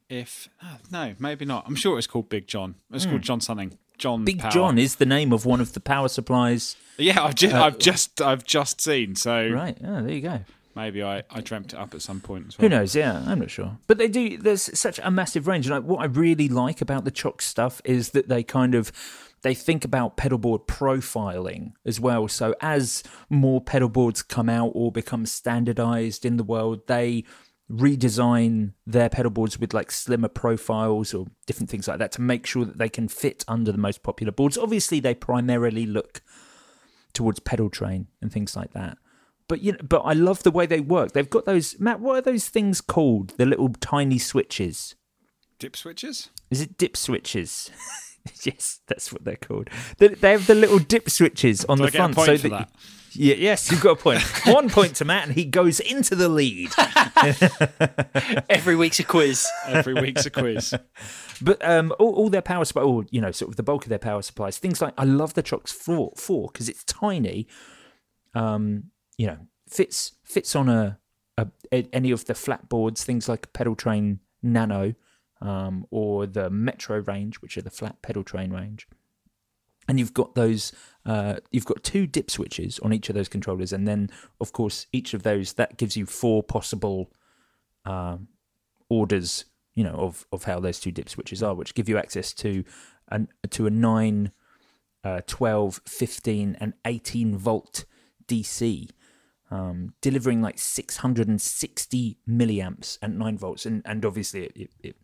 if 0.09 0.47
oh, 0.63 0.77
no, 0.91 1.15
maybe 1.19 1.43
not. 1.45 1.65
I'm 1.67 1.75
sure 1.75 1.97
it's 1.97 2.07
called 2.07 2.29
Big 2.29 2.47
John. 2.47 2.75
It's 2.93 3.05
called 3.05 3.21
John 3.21 3.41
something. 3.41 3.77
John 3.97 4.25
big 4.25 4.39
Power. 4.39 4.51
John 4.51 4.77
is 4.77 4.95
the 4.95 5.05
name 5.05 5.31
of 5.33 5.45
one 5.45 5.61
of 5.61 5.73
the 5.73 5.79
power 5.79 6.07
supplies. 6.07 6.75
Yeah, 6.97 7.23
I've 7.23 7.35
just, 7.35 7.53
uh, 7.55 7.63
I've 7.63 7.77
just, 7.77 8.21
I've 8.21 8.43
just 8.43 8.81
seen. 8.81 9.15
So 9.15 9.49
Right. 9.49 9.77
Oh, 9.83 10.01
there 10.01 10.13
you 10.13 10.21
go. 10.21 10.39
maybe 10.75 11.03
I, 11.03 11.23
I 11.29 11.41
dreamt 11.41 11.73
it 11.73 11.79
up 11.79 11.93
at 11.93 12.01
some 12.01 12.21
point 12.21 12.45
as 12.47 12.57
well. 12.57 12.69
Who 12.69 12.75
knows? 12.75 12.95
Yeah, 12.95 13.23
I'm 13.25 13.39
not 13.39 13.51
sure. 13.51 13.77
But 13.87 13.97
they 13.99 14.07
do. 14.07 14.37
There's 14.37 14.77
such 14.77 14.99
a 15.03 15.11
massive 15.11 15.47
range. 15.47 15.67
And 15.67 15.75
like, 15.75 15.83
what 15.83 16.01
I 16.01 16.05
really 16.05 16.47
like 16.49 16.81
about 16.81 17.05
the 17.05 17.11
CIOKS 17.11 17.41
stuff 17.41 17.81
is 17.85 18.09
that 18.11 18.29
they 18.29 18.43
kind 18.43 18.73
of 18.75 18.91
they 19.43 19.53
think 19.53 19.85
about 19.85 20.17
pedalboard 20.17 20.65
profiling 20.65 21.73
as 21.85 21.99
well. 21.99 22.27
So 22.27 22.55
as 22.59 23.03
more 23.29 23.61
pedalboards 23.61 24.27
come 24.27 24.49
out 24.49 24.71
or 24.73 24.91
become 24.91 25.25
standardized 25.27 26.25
in 26.25 26.37
the 26.37 26.43
world, 26.43 26.87
they 26.87 27.23
redesign 27.69 28.73
their 28.85 29.09
pedalboards 29.09 29.59
with 29.59 29.73
like 29.73 29.91
slimmer 29.91 30.29
profiles 30.29 31.13
or 31.13 31.27
different 31.45 31.69
things 31.69 31.87
like 31.87 31.99
that 31.99 32.11
to 32.13 32.21
make 32.21 32.45
sure 32.45 32.63
that 32.63 32.77
they 32.77 32.89
can 32.89 33.07
fit 33.07 33.43
under 33.47 33.71
the 33.71 33.77
most 33.77 34.03
popular 34.03 34.31
boards. 34.31 34.57
Obviously, 34.57 34.99
they 34.99 35.13
primarily 35.13 35.85
look 35.85 36.21
towards 37.13 37.39
pedal 37.39 37.69
train 37.69 38.07
and 38.21 38.31
things 38.31 38.55
like 38.55 38.73
that. 38.73 38.97
But 39.47 39.61
you 39.61 39.73
know, 39.73 39.79
but 39.81 40.01
I 40.01 40.13
love 40.13 40.43
the 40.43 40.51
way 40.51 40.65
they 40.65 40.79
work. 40.79 41.13
They've 41.13 41.29
got 41.29 41.45
those 41.45 41.79
Matt. 41.79 41.99
What 41.99 42.17
are 42.17 42.21
those 42.21 42.49
things 42.49 42.81
called? 42.81 43.29
The 43.37 43.45
little 43.45 43.69
tiny 43.69 44.19
switches. 44.19 44.95
Dip 45.59 45.75
switches. 45.75 46.29
Is 46.49 46.61
it 46.61 46.77
dip 46.77 46.95
switches? 46.95 47.71
yes, 48.43 48.79
that's 48.87 49.11
what 49.11 49.23
they're 49.23 49.35
called. 49.37 49.69
They, 49.97 50.09
they 50.09 50.31
have 50.31 50.47
the 50.47 50.55
little 50.55 50.79
dip 50.79 51.09
switches 51.09 51.65
on 51.65 51.77
Do 51.77 51.83
the 51.83 51.87
I 51.87 51.91
get 51.91 51.95
a 51.95 51.99
front. 51.99 52.15
point 52.15 52.25
so 52.27 52.37
for 52.37 52.49
that, 52.49 52.69
that? 52.73 52.79
Yeah, 53.13 53.35
yes, 53.35 53.71
you've 53.71 53.81
got 53.81 53.91
a 53.91 53.95
point. 54.01 54.21
One 54.45 54.69
point 54.69 54.95
to 54.97 55.05
Matt, 55.05 55.27
and 55.27 55.33
he 55.35 55.45
goes 55.45 55.79
into 55.79 56.13
the 56.15 56.29
lead. 56.29 56.69
Every 58.49 58.75
week's 58.75 58.99
a 58.99 59.03
quiz. 59.03 59.47
Every 59.67 59.93
week's 59.95 60.25
a 60.25 60.29
quiz. 60.29 60.73
But 61.41 61.63
um, 61.67 61.93
all, 61.99 62.13
all 62.13 62.29
their 62.29 62.41
power 62.41 62.65
supply, 62.65 62.83
or 62.83 63.05
you 63.09 63.21
know, 63.21 63.31
sort 63.31 63.49
of 63.49 63.55
the 63.55 63.63
bulk 63.63 63.83
of 63.85 63.89
their 63.89 63.97
power 63.99 64.21
supplies, 64.21 64.57
things 64.57 64.81
like 64.81 64.93
I 64.97 65.03
love 65.03 65.33
the 65.33 65.43
CIOKS 65.43 65.71
Four 65.71 66.13
Four 66.15 66.49
because 66.51 66.69
it's 66.69 66.83
tiny. 66.83 67.47
Um, 68.33 68.85
you 69.17 69.27
know, 69.27 69.37
fits 69.67 70.13
fits 70.23 70.55
on 70.55 70.69
a, 70.69 70.99
a, 71.37 71.47
a- 71.71 71.89
any 71.93 72.11
of 72.11 72.25
the 72.25 72.35
flat 72.35 72.69
boards, 72.69 73.03
things 73.03 73.27
like 73.27 73.45
a 73.45 73.49
Pedal 73.49 73.75
Train 73.75 74.19
Nano, 74.43 74.93
um, 75.41 75.85
or 75.91 76.25
the 76.25 76.49
Metro 76.49 76.99
range, 76.99 77.37
which 77.37 77.57
are 77.57 77.61
the 77.61 77.69
flat 77.69 78.01
pedal 78.01 78.23
train 78.23 78.51
range. 78.51 78.87
And 79.87 79.99
you've 79.99 80.13
got 80.13 80.35
those, 80.35 80.73
uh, 81.05 81.35
you've 81.51 81.65
got 81.65 81.83
two 81.83 82.07
dip 82.07 82.29
switches 82.29 82.77
on 82.79 82.91
each 82.91 83.09
of 83.09 83.15
those 83.15 83.29
controllers, 83.29 83.71
and 83.71 83.87
then 83.87 84.09
of 84.41 84.51
course 84.51 84.87
each 84.91 85.13
of 85.13 85.23
those 85.23 85.53
that 85.53 85.77
gives 85.77 85.95
you 85.95 86.05
four 86.05 86.43
possible 86.43 87.11
um, 87.85 88.27
orders, 88.89 89.45
you 89.75 89.83
know, 89.83 89.95
of 89.95 90.27
of 90.31 90.43
how 90.43 90.59
those 90.59 90.79
two 90.79 90.91
dip 90.91 91.07
switches 91.07 91.41
are, 91.41 91.55
which 91.55 91.73
give 91.73 91.87
you 91.87 91.97
access 91.97 92.33
to 92.33 92.65
an 93.09 93.29
to 93.49 93.65
a 93.65 93.69
9, 93.69 94.31
uh, 95.05 95.21
12, 95.25 95.81
15, 95.85 96.57
and 96.59 96.73
18 96.83 97.37
volt 97.37 97.85
DC, 98.27 98.89
um, 99.49 99.93
delivering 100.01 100.41
like 100.41 100.59
660 100.59 102.17
milliamps 102.29 102.97
at 103.01 103.11
9 103.11 103.37
volts, 103.37 103.65
and 103.65 103.81
and 103.85 104.03
obviously 104.03 104.43
it, 104.43 104.51
it, 104.57 104.71
it 104.83 104.95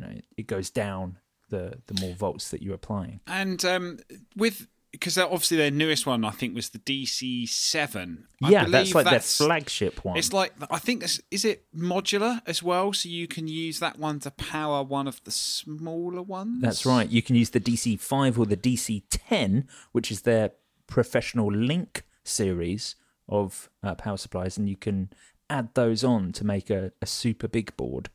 you 0.00 0.06
know 0.06 0.20
it 0.36 0.46
goes 0.46 0.70
down 0.70 1.18
the 1.50 1.80
the 1.86 2.00
more 2.00 2.14
volts 2.14 2.50
that 2.50 2.62
you're 2.62 2.74
applying. 2.74 3.20
And 3.26 3.64
um, 3.64 3.98
with 4.36 4.66
because 4.92 5.16
obviously 5.18 5.56
their 5.56 5.70
newest 5.70 6.04
one, 6.04 6.24
I 6.24 6.30
think, 6.30 6.54
was 6.54 6.70
the 6.70 6.78
DC 6.78 7.48
Seven. 7.48 8.26
yeah, 8.40 8.64
that's 8.66 8.94
like 8.94 9.08
their 9.08 9.20
flagship 9.20 10.04
one. 10.04 10.16
It's 10.16 10.32
like 10.32 10.52
I 10.70 10.78
think 10.78 11.04
is 11.30 11.44
it 11.44 11.64
modular 11.76 12.40
as 12.46 12.62
well, 12.62 12.92
so 12.92 13.08
you 13.08 13.28
can 13.28 13.46
use 13.46 13.78
that 13.80 13.98
one 13.98 14.20
to 14.20 14.30
power 14.30 14.82
one 14.82 15.06
of 15.06 15.22
the 15.24 15.30
smaller 15.30 16.22
ones. 16.22 16.62
That's 16.62 16.86
right. 16.86 17.08
You 17.08 17.22
can 17.22 17.36
use 17.36 17.50
the 17.50 17.60
DC5 17.60 18.38
or 18.38 18.46
the 18.46 18.56
DC10, 18.56 19.66
which 19.92 20.10
is 20.10 20.22
their 20.22 20.52
professional 20.86 21.52
link 21.52 22.04
series 22.24 22.96
of 23.28 23.70
uh, 23.82 23.94
power 23.94 24.16
supplies, 24.16 24.58
and 24.58 24.68
you 24.68 24.76
can 24.76 25.10
add 25.48 25.74
those 25.74 26.02
on 26.04 26.32
to 26.32 26.44
make 26.44 26.70
a, 26.70 26.92
a 27.02 27.06
super 27.06 27.48
big 27.48 27.76
board, 27.76 28.08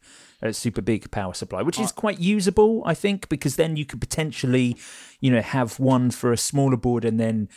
a 0.45 0.53
super 0.53 0.81
big 0.81 1.09
power 1.11 1.33
supply, 1.33 1.61
which 1.61 1.79
is 1.79 1.91
quite 1.91 2.19
usable, 2.19 2.83
I 2.85 2.93
think, 2.93 3.29
because 3.29 3.55
then 3.55 3.75
you 3.75 3.85
could 3.85 3.99
potentially, 4.01 4.77
you 5.19 5.31
know, 5.31 5.41
have 5.41 5.79
one 5.79 6.11
for 6.11 6.31
a 6.31 6.37
smaller 6.37 6.77
board 6.77 7.05
and 7.05 7.19
then 7.19 7.49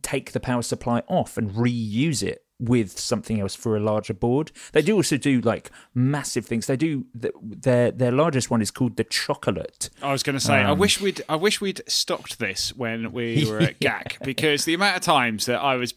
take 0.00 0.32
the 0.32 0.40
power 0.40 0.62
supply 0.62 1.02
off 1.08 1.36
and 1.36 1.50
reuse 1.50 2.22
it 2.22 2.44
with 2.58 2.96
something 2.98 3.40
else 3.40 3.56
for 3.56 3.76
a 3.76 3.80
larger 3.80 4.14
board. 4.14 4.52
They 4.72 4.82
do 4.82 4.94
also 4.94 5.16
do 5.16 5.40
like 5.40 5.68
massive 5.94 6.46
things. 6.46 6.66
They 6.68 6.76
do 6.76 7.06
th- 7.20 7.34
their 7.42 7.90
their 7.90 8.12
largest 8.12 8.50
one 8.50 8.62
is 8.62 8.70
called 8.70 8.96
the 8.96 9.02
chocolate. 9.04 9.90
I 10.00 10.12
was 10.12 10.22
going 10.22 10.34
to 10.34 10.40
say, 10.40 10.54
I 10.54 10.70
Um, 10.70 10.78
wish 10.78 11.00
we'd, 11.00 11.22
I 11.28 11.34
wish 11.36 11.60
we'd 11.60 11.80
stocked 11.88 12.38
this 12.38 12.74
when 12.76 13.10
we 13.12 13.44
were 13.50 13.58
at 13.58 13.80
GAC 13.80 14.22
because 14.24 14.64
the 14.64 14.74
amount 14.74 14.96
of 14.96 15.02
times 15.02 15.46
that 15.46 15.60
I 15.60 15.74
was 15.74 15.92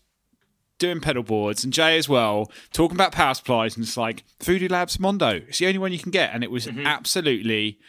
doing 0.78 1.00
pedal 1.00 1.24
boards 1.24 1.64
and 1.64 1.72
Jay 1.72 1.98
as 1.98 2.10
well 2.10 2.52
talking 2.74 2.96
about 2.98 3.12
power 3.12 3.34
supplies 3.34 3.76
and 3.78 3.86
it's 3.86 3.96
like 3.98 4.24
Voodoo 4.44 4.68
Labs 4.68 5.00
Mondo. 5.00 5.42
It's 5.48 5.60
the 5.60 5.68
only 5.68 5.80
one 5.80 5.92
you 5.94 6.00
can 6.00 6.12
get, 6.12 6.34
and 6.34 6.44
it 6.44 6.52
was 6.52 6.68
absolutely 6.68 7.80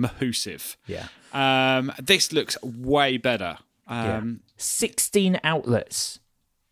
mahoosive. 0.00 0.76
Yeah. 0.86 1.08
Um, 1.32 1.92
this 2.00 2.32
looks 2.32 2.56
way 2.62 3.16
better. 3.16 3.58
Um, 3.88 4.40
16 4.56 5.40
outlets 5.44 6.18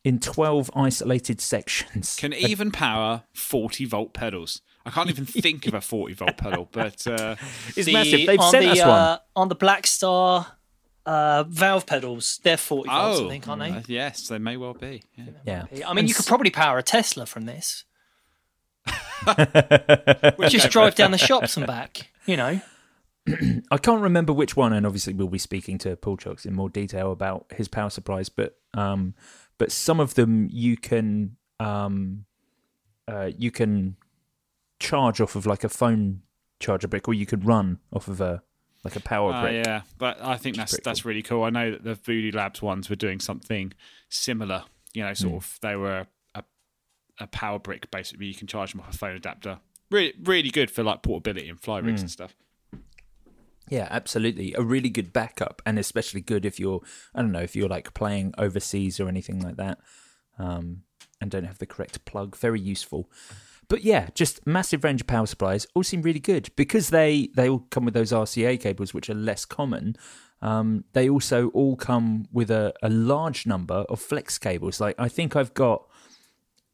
in 0.05 0.19
12 0.19 0.71
isolated 0.77 1.41
sections. 1.41 2.17
Can 2.17 2.33
even 2.35 2.71
power 2.71 3.23
40 3.35 3.85
volt 3.87 4.13
pedals. 4.15 4.61
I 4.87 4.91
can't 4.91 5.09
even 5.09 5.25
think 5.27 5.67
of 5.67 5.75
a 5.75 5.81
40 5.81 6.15
volt 6.15 6.37
pedal, 6.37 6.69
but 6.73 7.07
uh, 7.07 7.37
It's 7.77 7.87
The- 7.87 7.93
massive. 7.93 8.27
They've 8.27 8.39
on 8.41 8.51
sent 8.51 8.65
the, 8.65 8.71
us 8.73 8.81
one. 8.81 8.89
uh, 8.91 9.19
on 9.37 9.49
the 9.49 9.55
Black 9.55 9.87
Star 9.87 10.47
uh, 11.07 11.45
valve 11.45 11.87
pedals. 11.87 12.41
They're 12.43 12.57
40 12.57 12.89
volts, 12.89 13.21
oh, 13.21 13.27
I 13.27 13.29
think, 13.29 13.49
aren't 13.49 13.63
they? 13.63 13.71
uh, 13.71 13.83
yes, 13.87 14.29
they 14.29 14.39
may 14.39 14.57
well 14.57 14.75
be. 14.75 15.03
Yeah. 15.17 15.67
yeah. 15.73 15.89
I 15.89 15.95
mean, 15.95 16.09
you 16.09 16.15
could 16.15 16.27
probably 16.27 16.51
power 16.51 16.79
a 16.79 16.83
Tesla 16.83 17.27
from 17.27 17.47
this. 17.47 17.85
Wouldn't 19.27 20.51
Just 20.51 20.71
drive 20.71 20.95
down 20.95 21.11
the 21.11 21.19
shops 21.19 21.57
and 21.57 21.67
back. 21.67 22.11
You 22.27 22.37
know, 22.37 22.61
I 23.71 23.79
can't 23.79 24.03
remember 24.03 24.33
which 24.33 24.57
one, 24.57 24.73
and 24.73 24.87
obviously 24.87 25.15
we'll 25.15 25.29
be 25.29 25.39
speaking 25.39 25.79
to 25.79 25.97
Paul 25.97 26.17
Chokes 26.17 26.45
in 26.45 26.55
more 26.55 26.69
detail 26.69 27.13
about 27.13 27.47
his 27.55 27.69
power 27.69 27.91
supplies, 27.91 28.29
but 28.29 28.57
um, 28.75 29.15
but 29.59 29.73
some 29.73 30.01
of 30.01 30.15
them 30.15 30.49
you 30.51 30.77
can 30.77 31.37
um, 31.61 32.27
uh, 33.09 33.31
you 33.37 33.51
can 33.51 33.97
charge 34.79 35.21
off 35.21 35.37
of 35.37 35.47
like 35.47 35.65
a 35.65 35.69
phone 35.69 36.23
charger 36.61 36.89
brick, 36.89 37.09
or 37.09 37.15
you 37.15 37.27
could 37.27 37.47
run 37.47 37.79
off 37.93 38.09
of 38.09 38.21
a 38.21 38.43
like 38.85 38.97
a 38.97 39.01
power 39.01 39.33
Uh, 39.33 39.43
brick. 39.43 39.65
yeah, 39.67 39.83
but 39.99 40.21
I 40.23 40.37
think 40.37 40.57
that's 40.57 40.79
that's 40.81 41.05
really 41.05 41.23
cool. 41.23 41.43
I 41.45 41.51
know 41.51 41.71
that 41.73 41.85
the 41.85 41.95
Voodoo 41.95 42.33
Labs 42.37 42.61
ones 42.63 42.89
were 42.91 42.97
doing 42.97 43.21
something 43.21 43.73
similar. 44.09 44.65
You 44.93 45.03
know, 45.03 45.15
sort 45.15 45.35
of 45.43 45.59
they 45.63 45.75
were 45.77 46.07
a, 46.35 46.45
a 47.19 47.27
power 47.27 47.59
brick 47.59 47.91
basically. 47.91 48.27
You 48.27 48.35
can 48.35 48.47
charge 48.47 48.73
them 48.73 48.81
off 48.81 48.95
a 48.95 48.99
phone 48.99 49.17
adapter. 49.17 49.59
Really, 49.91 50.15
really 50.23 50.51
good 50.51 50.71
for 50.71 50.83
like 50.83 51.03
portability 51.03 51.49
and 51.49 51.61
fly 51.61 51.79
rigs 51.79 52.01
and 52.01 52.11
stuff. 52.11 52.35
Yeah, 53.71 53.89
absolutely. 53.91 54.53
A 54.55 54.63
really 54.63 54.91
good 54.91 55.13
backup, 55.13 55.63
and 55.65 55.79
especially 55.79 56.21
good 56.21 56.45
if 56.45 56.61
you're, 56.61 56.81
I 57.15 57.23
don't 57.23 57.33
know, 57.33 57.41
if 57.41 57.57
you're 57.57 57.69
like 57.69 57.95
playing 57.95 58.35
overseas 58.37 59.01
or 59.01 59.09
anything 59.09 59.41
like 59.41 59.57
that, 59.57 59.79
um, 60.39 60.83
and 61.21 61.31
don't 61.31 61.45
have 61.45 61.59
the 61.59 61.67
correct 61.67 62.05
plug. 62.05 62.37
Very 62.37 62.61
useful. 62.61 63.11
But 63.69 63.83
yeah, 63.85 64.09
just 64.15 64.47
massive 64.47 64.85
range 64.85 65.01
of 65.01 65.07
power 65.07 65.27
supplies. 65.27 65.67
All 65.75 65.83
seem 65.83 66.03
really 66.03 66.21
good 66.21 66.51
because 66.57 66.91
they 66.91 67.29
they 67.35 67.49
all 67.49 67.67
come 67.71 67.85
with 67.85 67.95
those 67.95 68.13
RCA 68.13 68.61
cables, 68.61 68.93
which 68.95 69.09
are 69.11 69.15
less 69.15 69.45
common. 69.45 69.97
Um, 70.43 70.85
they 70.93 71.09
also 71.09 71.49
all 71.51 71.75
come 71.77 72.27
with 72.33 72.51
a, 72.51 72.75
a 72.83 72.91
large 72.91 73.47
number 73.47 73.85
of 73.89 73.99
flex 74.01 74.37
cables. 74.39 74.81
Like 74.81 74.95
I 74.99 75.09
think 75.09 75.37
I've 75.37 75.55
got 75.55 75.85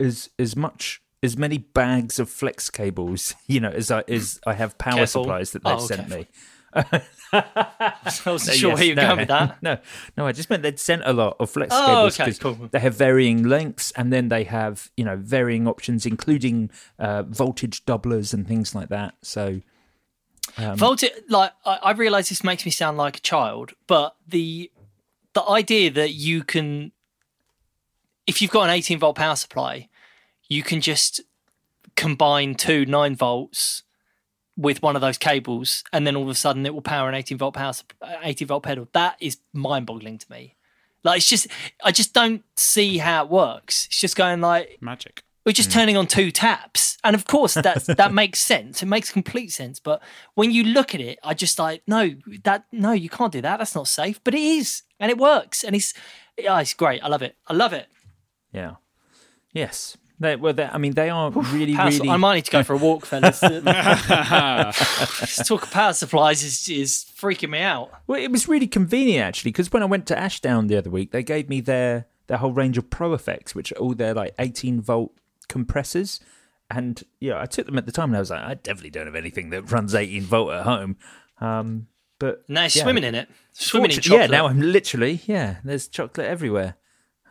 as 0.01 0.31
as 0.39 0.57
much 0.57 1.01
as 1.23 1.37
many 1.37 1.59
bags 1.59 2.19
of 2.19 2.31
flex 2.31 2.71
cables, 2.71 3.35
you 3.47 3.61
know, 3.61 3.71
as 3.71 3.91
I 3.91 4.03
as 4.09 4.41
I 4.47 4.55
have 4.55 4.77
power 4.79 4.97
Careful. 4.97 5.25
supplies 5.25 5.51
that 5.53 5.63
they've 5.65 5.75
Oh, 5.75 5.79
sent 5.87 6.09
me. 6.09 6.27
I 6.73 7.13
wasn't 8.27 8.57
sure 8.59 8.71
Yes, 8.71 8.79
where 8.79 8.85
you're 8.85 8.97
no, 8.97 9.07
going 9.07 9.19
with 9.19 9.29
that. 9.29 9.59
No, 9.63 9.79
no, 10.17 10.27
I 10.27 10.33
just 10.33 10.51
meant 10.51 10.63
they'd 10.63 10.79
sent 10.79 11.03
a 11.05 11.13
lot 11.13 11.37
of 11.41 11.51
flex 11.51 11.75
Oh, 11.75 11.87
cables 11.87 12.21
okay, 12.21 12.33
cool. 12.39 12.69
they 12.71 12.81
have 12.81 12.95
varying 12.95 13.43
lengths, 13.45 13.93
and 13.93 14.13
then 14.13 14.29
they 14.29 14.45
have 14.45 14.91
you 14.97 15.05
know 15.05 15.17
varying 15.17 15.67
options, 15.69 16.07
including 16.07 16.71
uh, 16.99 17.23
voltage 17.25 17.85
doublers 17.85 18.33
and 18.35 18.47
things 18.47 18.75
like 18.75 18.89
that. 18.89 19.15
So 19.23 19.61
Um, 20.57 20.77
Voltage, 20.77 21.13
like 21.29 21.53
I, 21.65 21.79
I 21.83 21.91
realize 21.93 22.29
this 22.29 22.43
makes 22.45 22.65
me 22.65 22.71
sound 22.73 22.97
like 22.99 23.17
a 23.19 23.21
child, 23.21 23.73
but 23.87 24.17
the 24.27 24.71
the 25.35 25.43
idea 25.49 25.91
that 25.93 26.13
you 26.13 26.43
can, 26.43 26.91
if 28.27 28.43
you've 28.43 28.51
got 28.51 28.65
an 28.65 28.71
18 28.71 28.99
volt 28.99 29.17
power 29.17 29.37
supply, 29.37 29.89
you 30.49 30.63
can 30.65 30.81
just 30.81 31.21
combine 31.97 32.55
two 32.55 32.85
nine 32.87 33.15
volts 33.15 33.83
with 34.61 34.83
one 34.83 34.95
of 34.95 35.01
those 35.01 35.17
cables, 35.19 35.83
and 35.93 36.07
then 36.07 36.15
all 36.17 36.25
of 36.25 36.29
a 36.29 36.35
sudden 36.35 36.67
it 36.67 36.75
will 36.75 36.83
power 36.83 37.09
an 37.09 37.15
18 37.15 37.39
volt 37.39 37.55
power, 37.55 37.73
sup- 37.73 37.95
uh, 38.03 38.17
18 38.23 38.47
volt 38.49 38.63
pedal. 38.63 38.89
That 38.93 39.17
is 39.21 39.39
mind 39.55 39.87
boggling 39.87 40.19
to 40.19 40.31
me. 40.31 40.57
Like 41.03 41.19
it's 41.19 41.29
just, 41.29 41.47
I 41.83 41.93
just 41.93 42.13
don't 42.13 42.45
see 42.57 42.99
how 42.99 43.25
it 43.25 43.31
works. 43.31 43.87
It's 43.87 43.99
just 43.99 44.17
going 44.17 44.43
like, 44.43 44.77
Magic. 44.83 45.23
we're 45.47 45.53
just 45.53 45.73
turning 45.73 45.97
on 45.97 46.07
two 46.07 46.31
taps. 46.31 46.99
And 47.03 47.17
of 47.17 47.27
course 47.27 47.55
that 47.55 47.85
that 47.97 48.13
makes 48.13 48.41
sense. 48.41 48.83
It 48.83 48.87
makes 48.87 49.11
complete 49.11 49.51
sense. 49.51 49.81
But 49.81 50.03
when 50.35 50.51
you 50.51 50.63
look 50.65 50.95
at 50.95 51.01
it 51.01 51.19
i 51.25 51.33
just 51.33 51.59
like 51.59 51.81
no 51.87 52.11
that 52.45 52.65
no 52.71 52.93
you 52.93 53.09
can't 53.09 53.33
do 53.33 53.41
that. 53.41 53.57
That's 53.57 53.75
not 53.75 53.89
safe. 53.89 54.21
But 54.23 54.35
it 54.35 54.43
is 54.43 54.83
and 54.99 55.11
it 55.11 55.17
works 55.17 55.65
and 55.65 55.75
it's 55.75 55.95
yeah, 56.37 56.61
it's 56.61 56.75
great. 56.75 57.03
I 57.03 57.09
love 57.09 57.23
it. 57.23 57.37
I 57.47 57.55
love 57.55 57.73
it. 57.73 57.89
Yeah, 58.53 58.75
yes, 59.55 59.97
they, 60.21 60.37
well, 60.37 60.53
they, 60.53 60.65
I 60.65 60.79
mean 60.79 60.93
they 60.93 61.11
are 61.11 61.31
really 61.31 61.75
power 61.75 61.91
really. 61.91 62.09
i 62.09 62.17
might 62.17 62.37
need 62.37 62.45
to 62.45 62.51
go 62.51 62.63
for 62.63 62.75
a 62.75 62.77
walk 62.77 63.07
fellas 63.07 63.41
talk 65.47 65.63
of 65.63 65.71
power 65.71 65.93
supplies 65.93 66.45
is, 66.45 66.69
is 66.69 67.11
freaking 67.21 67.51
me 67.51 67.61
out 67.61 67.91
Well, 68.07 68.21
it 68.21 68.31
was 68.31 68.49
really 68.49 68.67
convenient 68.67 69.25
actually 69.25 69.51
because 69.51 69.73
when 69.73 69.83
I 69.83 69.87
went 69.87 70.07
to 70.07 70.19
Ashdown 70.19 70.67
the 70.67 70.77
other 70.77 70.91
week, 70.91 71.11
they 71.11 71.23
gave 71.23 71.49
me 71.49 71.61
their 71.61 72.07
their 72.27 72.39
whole 72.39 72.53
range 72.53 72.79
of 72.79 72.91
Pro 72.91 73.13
Effects, 73.13 73.55
which 73.55 73.73
are 73.73 73.77
all 73.77 73.95
their 73.95 74.15
like 74.15 74.35
18 74.39 74.81
volt 74.81 75.13
compressors. 75.49 76.21
And 76.71 77.03
yeah, 77.19 77.41
I 77.41 77.47
took 77.47 77.67
them 77.67 77.77
at 77.77 77.87
the 77.87 77.93
time, 77.93 78.11
and 78.11 78.17
I 78.17 78.21
was 78.21 78.31
like, 78.31 78.43
I 78.43 78.55
definitely 78.55 78.91
don't 78.91 79.07
have 79.07 79.17
anything 79.17 79.51
that 79.51 79.71
runs 79.73 79.95
18 79.95 80.23
volt 80.23 80.53
at 80.53 80.63
home. 80.63 80.97
Um, 81.41 81.89
but 82.21 82.49
now 82.49 82.63
you're 82.63 82.71
yeah. 82.75 82.83
swimming 82.83 83.05
in 83.05 83.15
it 83.15 83.29
swimming 83.53 83.91
in 83.91 84.01
chocolate 84.01 84.31
Yeah, 84.31 84.39
now 84.39 84.47
I'm 84.47 84.61
literally 84.61 85.21
yeah. 85.27 85.57
There's 85.65 85.89
chocolate 85.89 86.27
everywhere, 86.27 86.77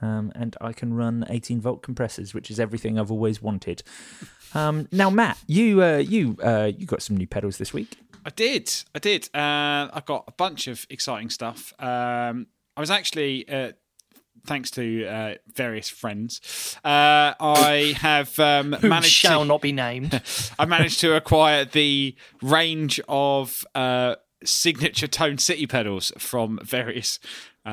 um, 0.01 0.31
and 0.35 0.55
I 0.61 0.73
can 0.73 0.93
run 0.93 1.25
18 1.29 1.61
volt 1.61 1.81
compressors, 1.81 2.33
which 2.33 2.49
is 2.49 2.59
everything 2.59 2.99
I've 2.99 3.11
always 3.11 3.41
wanted. 3.41 3.83
Um, 4.53 4.87
now, 4.91 5.09
Matt, 5.09 5.37
you 5.47 5.83
uh, 5.83 5.97
you 5.97 6.37
uh, 6.43 6.71
you 6.75 6.85
got 6.85 7.01
some 7.01 7.17
new 7.17 7.27
pedals 7.27 7.57
this 7.57 7.73
week. 7.73 7.97
I 8.25 8.29
did. 8.31 8.71
I 8.93 8.99
did. 8.99 9.29
Uh, 9.33 9.89
I've 9.93 10.05
got 10.05 10.25
a 10.27 10.31
bunch 10.31 10.67
of 10.67 10.85
exciting 10.89 11.29
stuff. 11.29 11.73
Um, 11.79 12.47
I 12.75 12.81
was 12.81 12.91
actually, 12.91 13.47
uh, 13.49 13.71
thanks 14.45 14.71
to 14.71 15.05
uh, 15.05 15.33
various 15.53 15.89
friends, 15.89 16.77
uh, 16.83 17.33
I 17.39 17.95
have 17.97 18.37
um, 18.39 18.73
who 18.81 18.89
managed 18.89 19.11
shall 19.11 19.41
to, 19.41 19.47
not 19.47 19.61
be 19.61 19.71
named 19.71 20.21
I 20.59 20.65
managed 20.65 20.99
to 21.01 21.15
acquire 21.15 21.65
the 21.65 22.15
range 22.41 22.99
of 23.07 23.65
uh, 23.75 24.15
signature 24.43 25.07
tone 25.07 25.37
city 25.37 25.67
pedals 25.67 26.11
from 26.17 26.59
various 26.63 27.19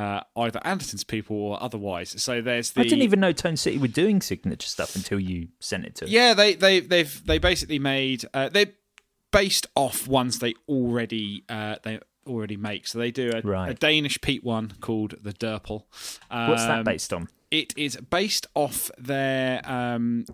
uh, 0.01 0.21
either 0.45 0.61
Anderton's 0.65 1.05
people 1.05 1.37
or 1.37 1.63
otherwise. 1.63 2.11
So 2.23 2.43
there's 2.43 2.73
the 2.73 2.81
I 2.83 2.85
didn't 2.85 3.03
even 3.03 3.21
know 3.21 3.33
Tone 3.33 3.57
City 3.57 3.79
were 3.79 3.89
doing 4.03 4.21
signature 4.21 4.69
stuff 4.69 4.95
until 4.97 5.19
you 5.21 5.49
sent 5.61 5.85
it 5.87 5.95
to. 5.97 6.09
Yeah, 6.09 6.35
they 6.35 6.55
they 6.55 6.81
they've 6.81 7.15
they 7.27 7.39
basically 7.39 7.79
made 7.79 8.25
uh, 8.35 8.49
they 8.49 8.67
based 9.33 9.67
off 9.75 10.07
ones 10.09 10.39
they 10.39 10.55
already 10.69 11.45
uh, 11.49 11.77
they 11.83 12.01
already 12.27 12.57
make. 12.57 12.87
So 12.89 12.99
they 12.99 13.11
do 13.11 13.31
a, 13.35 13.41
Right. 13.41 13.71
a 13.71 13.75
Danish 13.75 14.21
Pete 14.21 14.45
one 14.45 14.73
called 14.81 15.15
the 15.23 15.33
Derpel. 15.33 15.85
Um, 16.31 16.49
What's 16.51 16.67
that 16.67 16.85
based 16.85 17.13
on? 17.13 17.29
It 17.51 17.73
is 17.77 17.97
based 17.97 18.47
off 18.55 18.91
their 18.99 19.61
um, 19.71 20.25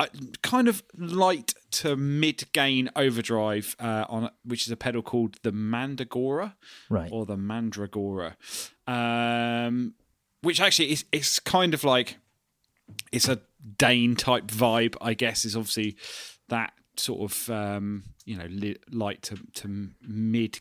uh, 0.00 0.06
kind 0.42 0.66
of 0.68 0.82
light 0.98 1.54
to 1.70 1.96
mid 1.96 2.50
gain 2.52 2.90
overdrive 2.96 3.76
uh, 3.78 4.04
on 4.08 4.30
which 4.44 4.66
is 4.66 4.72
a 4.72 4.76
pedal 4.76 5.02
called 5.02 5.36
the 5.42 5.52
Mandagora, 5.52 6.54
Right. 6.90 7.10
or 7.12 7.24
the 7.26 7.36
Mandragora, 7.36 8.34
um, 8.86 9.94
which 10.42 10.60
actually 10.60 10.92
is 10.92 11.04
it's 11.12 11.40
kind 11.40 11.74
of 11.74 11.84
like 11.84 12.18
it's 13.12 13.28
a 13.28 13.40
Dane 13.78 14.16
type 14.16 14.46
vibe, 14.46 14.96
I 15.00 15.14
guess. 15.14 15.44
Is 15.44 15.56
obviously 15.56 15.96
that 16.48 16.72
sort 16.96 17.30
of 17.30 17.50
um, 17.50 18.04
you 18.24 18.36
know 18.36 18.46
li- 18.48 18.78
light 18.90 19.22
to, 19.22 19.38
to 19.54 19.90
mid 20.00 20.60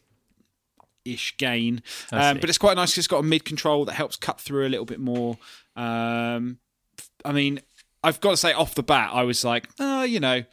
ish 1.03 1.38
gain, 1.38 1.83
um, 2.11 2.39
but 2.39 2.49
it's 2.49 2.57
quite 2.57 2.75
nice. 2.75 2.97
It's 2.97 3.07
got 3.07 3.19
a 3.19 3.23
mid 3.23 3.45
control 3.45 3.85
that 3.85 3.93
helps 3.93 4.15
cut 4.15 4.39
through 4.39 4.65
a 4.67 4.69
little 4.69 4.85
bit 4.85 4.99
more. 4.99 5.38
Um, 5.75 6.57
I 7.23 7.31
mean, 7.31 7.59
I've 8.03 8.21
got 8.21 8.31
to 8.31 8.38
say 8.38 8.53
off 8.53 8.75
the 8.75 8.83
bat, 8.83 9.09
I 9.13 9.23
was 9.23 9.43
like, 9.43 9.69
oh, 9.79 10.03
you 10.03 10.19
know. 10.19 10.43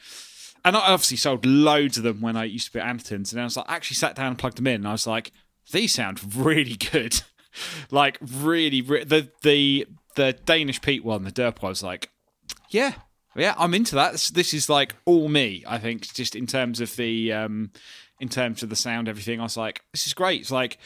And 0.65 0.77
I 0.77 0.93
obviously 0.93 1.17
sold 1.17 1.45
loads 1.45 1.99
of 1.99 2.05
them 2.05 2.21
when 2.21 2.37
I 2.37 2.45
used 2.45 2.67
to 2.69 2.73
be 2.73 2.79
at 2.79 2.87
Anderton's, 2.87 3.33
and 3.33 3.41
I 3.41 3.45
was 3.45 3.57
like, 3.57 3.69
I 3.69 3.75
actually 3.75 3.97
sat 3.97 4.15
down 4.15 4.29
and 4.29 4.39
plugged 4.39 4.59
them 4.59 4.67
in, 4.67 4.77
and 4.77 4.89
I 4.89 4.93
was 4.93 5.07
like, 5.07 5.33
these 5.73 5.93
sound 5.93 6.37
really 6.37 6.77
good, 6.93 7.23
like 7.91 8.19
really, 8.21 8.83
re- 8.83 9.05
the 9.05 9.29
the 9.43 9.87
the 10.17 10.33
Danish 10.45 10.81
Pete 10.81 11.05
one, 11.05 11.25
the 11.25 11.33
Derp, 11.33 11.63
was 11.63 11.83
like, 11.83 12.11
yeah, 12.71 12.95
yeah, 13.37 13.55
I'm 13.57 13.75
into 13.75 13.95
that. 13.95 14.13
This, 14.13 14.29
this 14.29 14.55
is 14.55 14.69
like 14.69 14.95
all 15.05 15.29
me. 15.29 15.65
I 15.67 15.79
think 15.79 16.13
just 16.13 16.37
in 16.37 16.47
terms 16.47 16.81
of 16.81 16.95
the 16.97 17.33
um, 17.33 17.71
in 18.21 18.29
terms 18.29 18.63
of 18.63 18.69
the 18.69 18.77
sound, 18.77 19.09
everything. 19.09 19.41
I 19.41 19.45
was 19.45 19.57
like, 19.57 19.83
this 19.93 20.07
is 20.07 20.15
great. 20.15 20.41
It's 20.43 20.51
like 20.51 20.79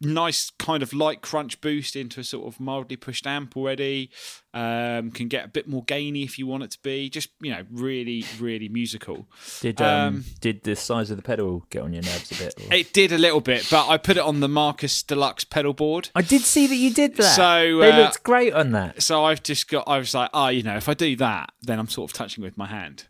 nice 0.00 0.50
kind 0.58 0.82
of 0.82 0.92
light 0.92 1.20
crunch 1.22 1.60
boost 1.60 1.94
into 1.96 2.20
a 2.20 2.24
sort 2.24 2.46
of 2.46 2.58
mildly 2.60 2.96
pushed 2.96 3.26
amp 3.26 3.56
already. 3.56 4.10
Um, 4.52 5.12
can 5.12 5.28
get 5.28 5.44
a 5.44 5.48
bit 5.48 5.68
more 5.68 5.84
gainy 5.84 6.24
if 6.24 6.36
you 6.36 6.46
want 6.46 6.64
it 6.64 6.72
to 6.72 6.78
be. 6.82 7.08
Just 7.08 7.28
you 7.40 7.52
know, 7.52 7.62
really, 7.70 8.24
really 8.40 8.68
musical. 8.68 9.28
Did 9.60 9.80
um, 9.80 9.86
Um, 10.16 10.24
did 10.40 10.64
the 10.64 10.74
size 10.74 11.10
of 11.10 11.16
the 11.16 11.22
pedal 11.22 11.66
get 11.70 11.82
on 11.82 11.92
your 11.92 12.02
nerves 12.02 12.32
a 12.32 12.34
bit? 12.44 12.54
or- 12.68 12.74
It 12.74 12.92
did 12.92 13.12
a 13.12 13.18
little 13.18 13.40
bit, 13.40 13.68
but 13.70 13.88
I 13.88 13.96
put 13.96 14.16
it 14.16 14.22
on 14.24 14.40
the 14.40 14.48
Marcus 14.48 15.02
Deluxe 15.04 15.44
pedal 15.44 15.72
board. 15.72 16.08
I 16.16 16.22
did 16.22 16.42
see 16.42 16.66
that 16.66 16.74
you 16.74 16.92
did 16.92 17.16
that. 17.16 17.36
So, 17.36 17.78
they 17.78 17.92
uh, 17.92 17.98
looked 17.98 18.22
great 18.24 18.52
on 18.52 18.72
that. 18.72 19.02
so 19.02 19.24
I've 19.24 19.42
just 19.42 19.68
got. 19.68 19.84
I 19.86 19.98
was 19.98 20.14
like, 20.14 20.30
oh, 20.34 20.48
you 20.48 20.62
know, 20.64 20.76
if 20.76 20.88
I 20.88 20.94
do 20.94 21.14
that, 21.16 21.52
then 21.62 21.78
I'm 21.78 21.88
sort 21.88 22.10
of 22.10 22.14
touching 22.16 22.42
with 22.42 22.58
my 22.58 22.66
hand, 22.66 23.04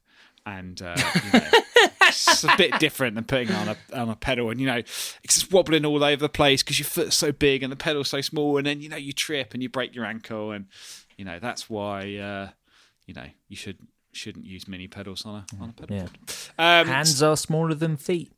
and 0.51 0.83
uh, 0.83 0.97
you 1.25 1.33
know, 1.41 1.47
it's 2.03 2.45
a 2.45 2.57
bit 2.57 2.79
different 2.79 3.15
than 3.15 3.25
putting 3.25 3.53
on 3.53 3.69
a 3.69 3.77
on 3.95 4.09
a 4.09 4.17
pedal, 4.17 4.51
and 4.51 4.61
you 4.61 4.67
know, 4.67 4.79
it's 4.79 5.17
just 5.25 5.53
wobbling 5.53 5.85
all 5.85 6.03
over 6.03 6.21
the 6.21 6.29
place 6.29 6.63
because 6.63 6.79
your 6.79 6.87
foot's 6.87 7.17
so 7.17 7.33
big 7.33 7.63
and 7.63 7.71
the 7.71 7.77
pedal's 7.77 8.09
so 8.09 8.21
small, 8.21 8.59
and 8.59 8.67
then 8.67 8.81
you 8.81 8.89
know 8.89 8.97
you 8.97 9.13
trip 9.13 9.55
and 9.55 9.63
you 9.63 9.69
break 9.69 9.95
your 9.95 10.05
ankle, 10.05 10.51
and 10.51 10.67
you 11.17 11.25
know 11.25 11.39
that's 11.39 11.71
why 11.71 12.01
uh, 12.17 12.49
you 13.07 13.15
know 13.15 13.27
you 13.49 13.57
should 13.57 13.79
shouldn't 14.13 14.45
use 14.45 14.67
mini 14.67 14.89
pedals 14.89 15.25
on 15.25 15.37
a 15.37 15.63
on 15.63 15.71
a 15.71 15.73
pedal 15.73 15.97
Yeah. 15.97 16.81
Um, 16.81 16.87
Hands 16.89 17.23
are 17.23 17.37
smaller 17.37 17.75
than 17.75 17.97
feet. 17.97 18.33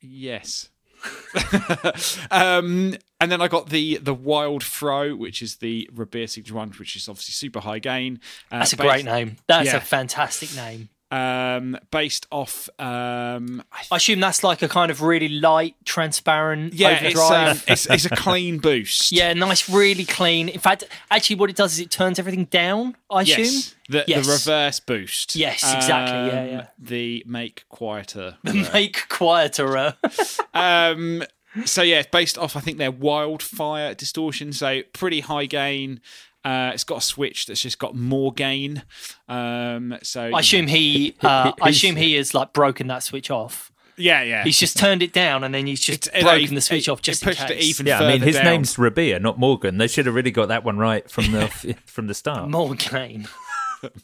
Yes. 0.00 0.70
um, 2.30 2.94
and 3.20 3.32
then 3.32 3.40
I 3.40 3.48
got 3.48 3.68
the 3.70 3.96
the 3.98 4.14
Wild 4.14 4.62
Fro, 4.62 5.14
which 5.14 5.42
is 5.42 5.56
the 5.56 5.88
Rabea 5.94 6.28
Signature 6.28 6.54
one, 6.54 6.70
which 6.72 6.96
is 6.96 7.08
obviously 7.08 7.32
super 7.32 7.60
high 7.60 7.78
gain. 7.78 8.20
Uh, 8.50 8.60
that's 8.60 8.72
a 8.72 8.76
based- 8.76 8.88
great 8.88 9.04
name 9.04 9.36
that's 9.46 9.66
Yeah. 9.66 9.76
a 9.76 9.80
fantastic 9.80 10.54
name 10.56 10.88
Um, 11.08 11.78
based 11.92 12.26
off, 12.32 12.68
um, 12.80 13.62
I 13.72 13.84
I 13.92 13.96
assume 13.96 14.18
that's 14.18 14.42
like 14.42 14.62
a 14.62 14.68
kind 14.68 14.90
of 14.90 15.02
really 15.02 15.28
light, 15.28 15.76
transparent 15.84 16.74
yeah, 16.74 16.98
it's, 17.00 17.20
um, 17.20 17.60
it's 17.68 17.86
it's 17.86 18.06
a 18.06 18.10
clean 18.10 18.58
boost. 18.66 19.12
yeah, 19.12 19.32
nice, 19.32 19.70
really 19.70 20.04
clean. 20.04 20.48
In 20.48 20.58
fact, 20.58 20.82
actually, 21.08 21.36
what 21.36 21.48
it 21.48 21.54
does 21.54 21.74
is 21.74 21.78
it 21.78 21.92
turns 21.92 22.18
everything 22.18 22.46
down. 22.46 22.96
I 23.08 23.22
assume. 23.22 23.72
The, 23.88 24.04
Yes. 24.08 24.26
the 24.26 24.32
reverse 24.32 24.80
boost. 24.80 25.36
Yes, 25.36 25.62
exactly, 25.72 26.18
yeah, 26.18 26.40
Um, 26.42 26.48
yeah. 26.48 26.66
The 26.76 27.22
make 27.24 27.64
quieter. 27.68 28.38
The 28.42 28.68
Make 28.72 29.08
quieter. 29.08 29.94
um, 30.54 31.22
so 31.64 31.82
yeah, 31.82 32.00
it's 32.00 32.10
based 32.10 32.36
off 32.36 32.56
I 32.56 32.60
think 32.60 32.78
their 32.78 32.90
wildfire 32.90 33.94
distortion. 33.94 34.52
So 34.52 34.82
pretty 34.92 35.20
high 35.20 35.46
gain. 35.46 36.00
Uh, 36.46 36.70
it's 36.72 36.84
got 36.84 36.98
a 36.98 37.00
switch 37.00 37.46
that's 37.46 37.60
just 37.60 37.78
got 37.78 37.96
more 37.96 38.32
gain. 38.32 38.84
Um, 39.28 39.98
so 40.02 40.30
I 40.32 40.40
assume 40.40 40.68
he. 40.68 41.16
Uh, 41.20 41.50
I 41.60 41.70
assume 41.70 41.96
he 41.96 42.14
has 42.14 42.34
like 42.34 42.52
broken 42.52 42.86
that 42.86 43.02
switch 43.02 43.30
off. 43.32 43.72
yeah, 43.96 44.22
yeah. 44.22 44.44
He's 44.44 44.58
just 44.58 44.76
turned 44.76 45.02
it 45.02 45.12
down 45.12 45.42
and 45.42 45.52
then 45.54 45.66
he's 45.66 45.80
just 45.80 46.06
It's- 46.08 46.22
broken 46.22 46.52
it- 46.52 46.54
the 46.54 46.60
switch 46.60 46.86
it- 46.86 46.90
off 46.92 47.02
just 47.02 47.22
it 47.22 47.26
pushed 47.26 47.40
in 47.40 47.46
it 47.52 47.54
case. 47.60 47.68
even 47.70 47.86
Yeah, 47.86 47.98
I 48.00 48.12
mean 48.12 48.20
his 48.20 48.36
down. 48.36 48.44
name's 48.44 48.76
Rabea, 48.76 49.20
not 49.20 49.38
Morgan. 49.38 49.78
They 49.78 49.88
should 49.88 50.06
have 50.06 50.14
really 50.14 50.30
got 50.30 50.46
that 50.48 50.62
one 50.64 50.76
right 50.78 51.10
from 51.10 51.32
the 51.32 51.48
from 51.86 52.06
the 52.06 52.14
start. 52.14 52.48
More 52.48 52.74
gain. 52.76 53.26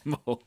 more. 0.03 0.39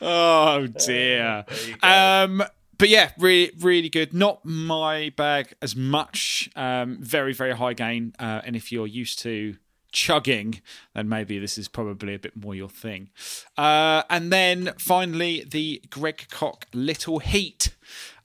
oh 0.00 0.66
dear. 0.66 1.44
Um, 1.82 2.42
but 2.76 2.88
yeah, 2.88 3.10
really, 3.18 3.50
really 3.60 3.88
good. 3.88 4.12
Not 4.14 4.44
my 4.44 5.12
bag 5.16 5.52
as 5.62 5.74
much. 5.76 6.48
Um, 6.56 6.98
very, 7.00 7.32
very 7.34 7.54
high 7.56 7.74
gain. 7.74 8.14
Uh, 8.18 8.40
and 8.44 8.54
if 8.56 8.70
you're 8.72 8.86
used 8.86 9.18
to 9.20 9.56
chugging, 9.92 10.60
then 10.94 11.08
maybe 11.08 11.38
this 11.38 11.58
is 11.58 11.68
probably 11.68 12.14
a 12.14 12.18
bit 12.18 12.36
more 12.36 12.54
your 12.54 12.68
thing. 12.68 13.10
Uh, 13.56 14.02
and 14.10 14.32
then 14.32 14.72
finally, 14.78 15.44
the 15.48 15.82
Greg 15.90 16.26
Koch 16.30 16.66
Little 16.72 17.18
Heat. 17.18 17.74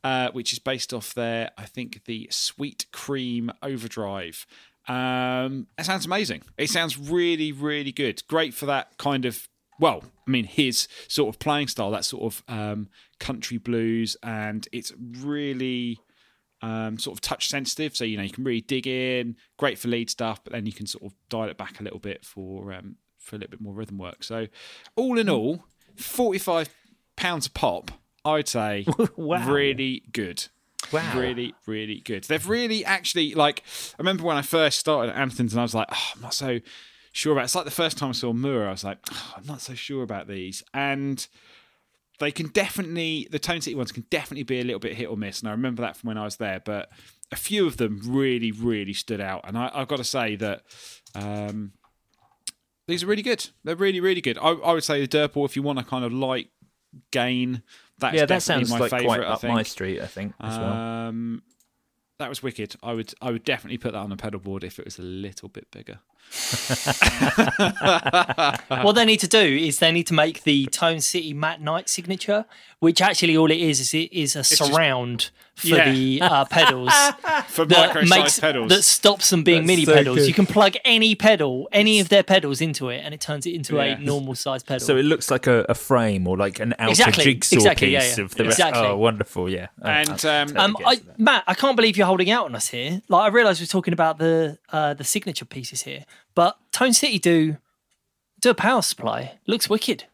Uh, 0.05 0.29
which 0.31 0.51
is 0.51 0.59
based 0.59 0.93
off 0.93 1.13
their, 1.13 1.49
I 1.57 1.63
think, 1.63 2.03
the 2.03 2.27
Sweet 2.29 2.87
Cream 2.91 3.49
Overdrive. 3.61 4.45
Um, 4.85 5.67
it 5.77 5.85
sounds 5.85 6.05
amazing. 6.05 6.41
It 6.57 6.69
sounds 6.69 6.97
really, 6.97 7.53
really 7.53 7.93
good. 7.93 8.21
Great 8.27 8.53
for 8.53 8.65
that 8.65 8.97
kind 8.97 9.23
of 9.23 9.47
well, 9.79 10.03
I 10.27 10.31
mean, 10.31 10.45
his 10.45 10.87
sort 11.07 11.33
of 11.33 11.39
playing 11.39 11.67
style, 11.67 11.91
that 11.91 12.05
sort 12.05 12.23
of 12.23 12.43
um, 12.47 12.89
country 13.19 13.57
blues, 13.57 14.15
and 14.21 14.67
it's 14.71 14.93
really 14.97 15.99
um, 16.63 16.97
sort 16.97 17.15
of 17.17 17.21
touch 17.21 17.49
sensitive. 17.49 17.95
So 17.95 18.05
you 18.05 18.17
know 18.17 18.23
you 18.23 18.29
can 18.31 18.43
really 18.43 18.61
dig 18.61 18.87
in. 18.87 19.35
Great 19.57 19.77
for 19.77 19.89
lead 19.89 20.09
stuff, 20.09 20.43
but 20.43 20.53
then 20.53 20.65
you 20.65 20.73
can 20.73 20.87
sort 20.87 21.03
of 21.03 21.13
dial 21.29 21.49
it 21.49 21.57
back 21.57 21.79
a 21.79 21.83
little 21.83 21.99
bit 21.99 22.25
for 22.25 22.73
um, 22.73 22.95
for 23.19 23.35
a 23.35 23.39
little 23.39 23.51
bit 23.51 23.61
more 23.61 23.73
rhythm 23.73 23.97
work. 23.97 24.23
So 24.23 24.47
all 24.95 25.19
in 25.19 25.29
all, 25.29 25.65
forty 25.95 26.39
five 26.39 26.69
pounds 27.15 27.45
a 27.47 27.51
pop. 27.51 27.91
I'd 28.25 28.47
say 28.47 28.85
Wow. 29.17 29.51
really 29.51 30.03
good. 30.13 30.47
Wow. 30.91 31.19
Really, 31.19 31.53
really 31.65 31.99
good. 31.99 32.23
They've 32.25 32.47
really 32.47 32.83
actually 32.85 33.33
like. 33.33 33.63
I 33.93 33.95
remember 33.97 34.23
when 34.23 34.37
I 34.37 34.41
first 34.41 34.79
started 34.79 35.11
at 35.11 35.17
Anderton's, 35.17 35.53
and 35.53 35.59
I 35.59 35.63
was 35.63 35.73
like, 35.75 35.87
oh, 35.91 36.11
I'm 36.15 36.21
not 36.21 36.33
so 36.33 36.59
sure 37.11 37.33
about. 37.33 37.45
It's 37.45 37.55
like 37.55 37.65
the 37.65 37.71
first 37.71 37.97
time 37.97 38.09
I 38.09 38.13
saw 38.13 38.31
Moore, 38.33 38.67
I 38.67 38.71
was 38.71 38.83
like, 38.83 38.99
oh, 39.11 39.33
I'm 39.37 39.45
not 39.45 39.61
so 39.61 39.73
sure 39.75 40.03
about 40.03 40.27
these, 40.27 40.63
and 40.73 41.25
they 42.23 42.31
can 42.31 42.47
definitely 42.47 43.27
the 43.31 43.39
Tone 43.39 43.61
City 43.61 43.75
ones 43.75 43.91
can 43.91 44.05
definitely 44.09 44.43
be 44.43 44.59
a 44.59 44.63
little 44.63 44.79
bit 44.79 44.95
hit 44.95 45.09
or 45.09 45.17
miss, 45.17 45.39
and 45.39 45.49
I 45.49 45.51
remember 45.51 45.81
that 45.81 45.97
from 45.97 46.07
when 46.07 46.17
I 46.17 46.23
was 46.23 46.37
there. 46.37 46.61
But 46.63 46.89
a 47.31 47.35
few 47.35 47.67
of 47.67 47.77
them 47.77 48.01
really, 48.05 48.51
really 48.51 48.93
stood 48.93 49.21
out, 49.21 49.41
and 49.45 49.57
I, 49.57 49.71
I've 49.73 49.87
got 49.87 49.97
to 49.97 50.03
say 50.03 50.35
that. 50.37 50.63
Um, 51.15 51.73
these 52.85 53.01
are 53.01 53.07
really 53.07 53.21
good. 53.21 53.49
They're 53.63 53.77
really, 53.77 54.01
really 54.01 54.19
good. 54.19 54.37
I, 54.37 54.49
I 54.49 54.73
would 54.73 54.83
say 54.83 55.05
the 55.05 55.07
Dirtball, 55.07 55.45
if 55.45 55.55
you 55.55 55.63
want 55.63 55.79
a 55.79 55.83
kind 55.83 56.03
of 56.03 56.11
light 56.11 56.49
gain, 57.11 57.63
that's 57.97 58.15
yeah, 58.15 58.25
that 58.25 58.43
sounds 58.43 58.69
my 58.69 58.79
like 58.79 58.91
favourite. 58.91 59.19
quite 59.19 59.27
up 59.27 59.43
my 59.43 59.63
street. 59.63 60.01
I 60.01 60.07
think 60.07 60.33
as 60.41 60.57
well. 60.57 60.73
Um, 60.73 61.43
that 62.23 62.29
was 62.29 62.41
wicked. 62.41 62.75
I 62.81 62.93
would 62.93 63.13
I 63.21 63.31
would 63.31 63.43
definitely 63.43 63.77
put 63.77 63.91
that 63.91 63.99
on 63.99 64.11
a 64.11 64.15
pedal 64.15 64.39
board 64.39 64.63
if 64.63 64.79
it 64.79 64.85
was 64.85 64.97
a 64.97 65.01
little 65.01 65.49
bit 65.49 65.69
bigger. 65.71 65.99
what 68.81 68.93
they 68.93 69.03
need 69.03 69.19
to 69.19 69.27
do 69.27 69.39
is 69.39 69.79
they 69.79 69.91
need 69.91 70.07
to 70.07 70.13
make 70.13 70.43
the 70.43 70.65
Tone 70.67 71.01
City 71.01 71.33
Matt 71.33 71.61
Knight 71.61 71.89
signature, 71.89 72.45
which 72.79 73.01
actually 73.01 73.35
all 73.35 73.51
it 73.51 73.59
is 73.59 73.81
is 73.81 73.93
it 73.93 74.11
is 74.13 74.37
a 74.37 74.39
just- 74.39 74.55
surround 74.55 75.31
for 75.55 75.67
Yeah. 75.67 75.91
the 75.91 76.21
uh, 76.21 76.45
pedals 76.45 76.91
For 77.47 77.63
that 77.65 77.87
micro 77.87 78.01
makes 78.01 78.11
sized 78.33 78.41
pedals. 78.41 78.69
that 78.69 78.83
stops 78.83 79.29
them 79.29 79.43
being 79.43 79.61
That's 79.61 79.67
mini 79.67 79.85
so 79.85 79.93
pedals. 79.93 80.17
good. 80.17 80.27
You 80.27 80.33
can 80.33 80.45
plug 80.47 80.73
any 80.83 81.13
pedal, 81.15 81.69
any 81.71 81.99
of 81.99 82.09
their 82.09 82.23
pedals 82.23 82.59
into 82.59 82.89
it, 82.89 83.01
and 83.05 83.13
it 83.13 83.21
turns 83.21 83.45
it 83.45 83.53
into 83.53 83.75
Yeah. 83.75 83.83
a 83.83 83.99
normal 83.99 84.33
size 84.35 84.63
pedal. 84.63 84.79
So 84.85 84.97
it 84.97 85.03
looks 85.03 85.29
like 85.29 85.45
a, 85.47 85.65
a 85.69 85.75
frame 85.75 86.27
or 86.27 86.37
like 86.37 86.59
an 86.59 86.73
outer 86.79 86.89
Exactly, 86.91 87.23
jigsaw 87.25 87.55
exactly, 87.57 87.89
yeah, 87.91 87.99
piece 87.99 88.17
yeah. 88.17 88.23
of 88.23 88.35
the 88.35 88.45
Exactly. 88.45 88.81
Oh, 88.83 88.97
wonderful! 88.97 89.49
Yeah, 89.49 89.67
And, 89.81 90.25
I- 90.25 90.41
um, 90.41 90.57
Um, 90.57 90.77
I. 90.85 91.01
Matt, 91.17 91.43
I 91.47 91.53
can't 91.53 91.75
believe 91.75 91.97
you're 91.97 92.07
holding 92.07 92.31
out 92.31 92.45
on 92.45 92.55
us 92.55 92.69
here. 92.69 93.01
Like, 93.07 93.21
I 93.23 93.27
realise 93.27 93.59
we're 93.59 93.65
talking 93.67 93.93
about 93.93 94.17
the 94.17 94.57
uh, 94.71 94.93
the 94.95 95.03
signature 95.03 95.45
pieces 95.45 95.83
here, 95.83 96.05
but 96.33 96.57
Tone 96.71 96.93
City 96.93 97.19
do 97.19 97.57
do 98.41 98.49
a 98.49 98.53
power 98.55 98.81
supply. 98.81 99.37
Looks 99.47 99.69
wicked. 99.69 100.05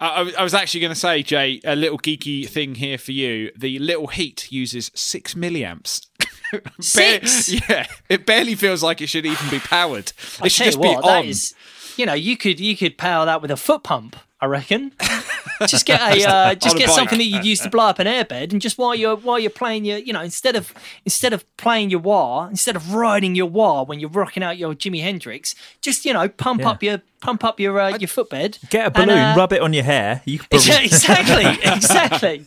I, 0.00 0.32
I 0.38 0.42
was- 0.42 0.54
actually 0.54 0.80
going 0.80 0.92
to 0.92 0.98
say, 0.98 1.22
Jay, 1.22 1.60
a 1.64 1.74
little 1.74 1.98
geeky 1.98 2.48
thing 2.48 2.76
here 2.76 2.98
for 2.98 3.12
you. 3.12 3.50
The 3.56 3.78
Little 3.78 4.06
Heat 4.06 4.50
uses 4.52 4.90
six 4.94 5.34
milliamps. 5.34 6.06
Bare- 6.52 6.62
Six? 6.80 7.52
yeah, 7.68 7.86
it 8.08 8.24
barely 8.24 8.54
feels 8.54 8.82
like 8.82 9.02
it 9.02 9.08
should 9.08 9.26
even 9.26 9.50
be 9.50 9.58
powered. 9.58 10.08
It 10.08 10.38
I 10.42 10.48
should 10.48 10.64
just 10.66 10.78
you 10.78 10.82
be 10.82 10.88
on. 10.96 11.24
is, 11.26 11.54
you 11.96 12.06
know, 12.06 12.14
you 12.14 12.36
could 12.38 12.58
you 12.58 12.74
could 12.76 12.96
power 12.96 13.26
that 13.26 13.42
with 13.42 13.50
a 13.50 13.56
foot 13.56 13.82
pump. 13.82 14.16
I 14.40 14.46
reckon. 14.46 14.92
just 15.66 15.84
get 15.86 16.00
a 16.00 16.28
uh, 16.28 16.54
just 16.54 16.76
get 16.76 16.88
something 16.90 17.18
that 17.18 17.24
you'd 17.24 17.44
use 17.44 17.60
to 17.60 17.70
blow 17.70 17.86
up 17.86 17.98
an 17.98 18.06
airbed, 18.06 18.52
and 18.52 18.60
just 18.62 18.78
while 18.78 18.94
you're 18.94 19.16
while 19.16 19.38
you're 19.38 19.50
playing 19.50 19.84
your, 19.84 19.98
you 19.98 20.12
know, 20.12 20.22
instead 20.22 20.54
of 20.54 20.72
instead 21.04 21.32
of 21.32 21.44
playing 21.56 21.90
your 21.90 22.00
wah, 22.00 22.46
instead 22.46 22.76
of 22.76 22.94
riding 22.94 23.34
your 23.34 23.46
wah 23.46 23.82
when 23.82 23.98
you're 23.98 24.10
rocking 24.10 24.42
out 24.42 24.56
your 24.56 24.74
Jimi 24.74 25.02
Hendrix, 25.02 25.54
just 25.80 26.04
you 26.04 26.12
know, 26.12 26.28
pump 26.28 26.60
Yeah. 26.60 26.70
up 26.70 26.82
your 26.82 27.02
pump 27.20 27.42
up 27.42 27.58
your 27.58 27.80
uh, 27.80 27.96
your 27.96 28.08
footbed. 28.08 28.58
Get 28.70 28.82
a 28.82 28.84
and, 28.86 28.94
balloon, 28.94 29.18
uh, 29.18 29.34
rub 29.36 29.52
it 29.52 29.60
on 29.60 29.72
your 29.72 29.84
hair. 29.84 30.22
You 30.24 30.38
could 30.38 30.50
probably 30.50 30.68
Yeah, 30.70 30.80
exactly, 30.82 31.70
exactly. 31.72 32.46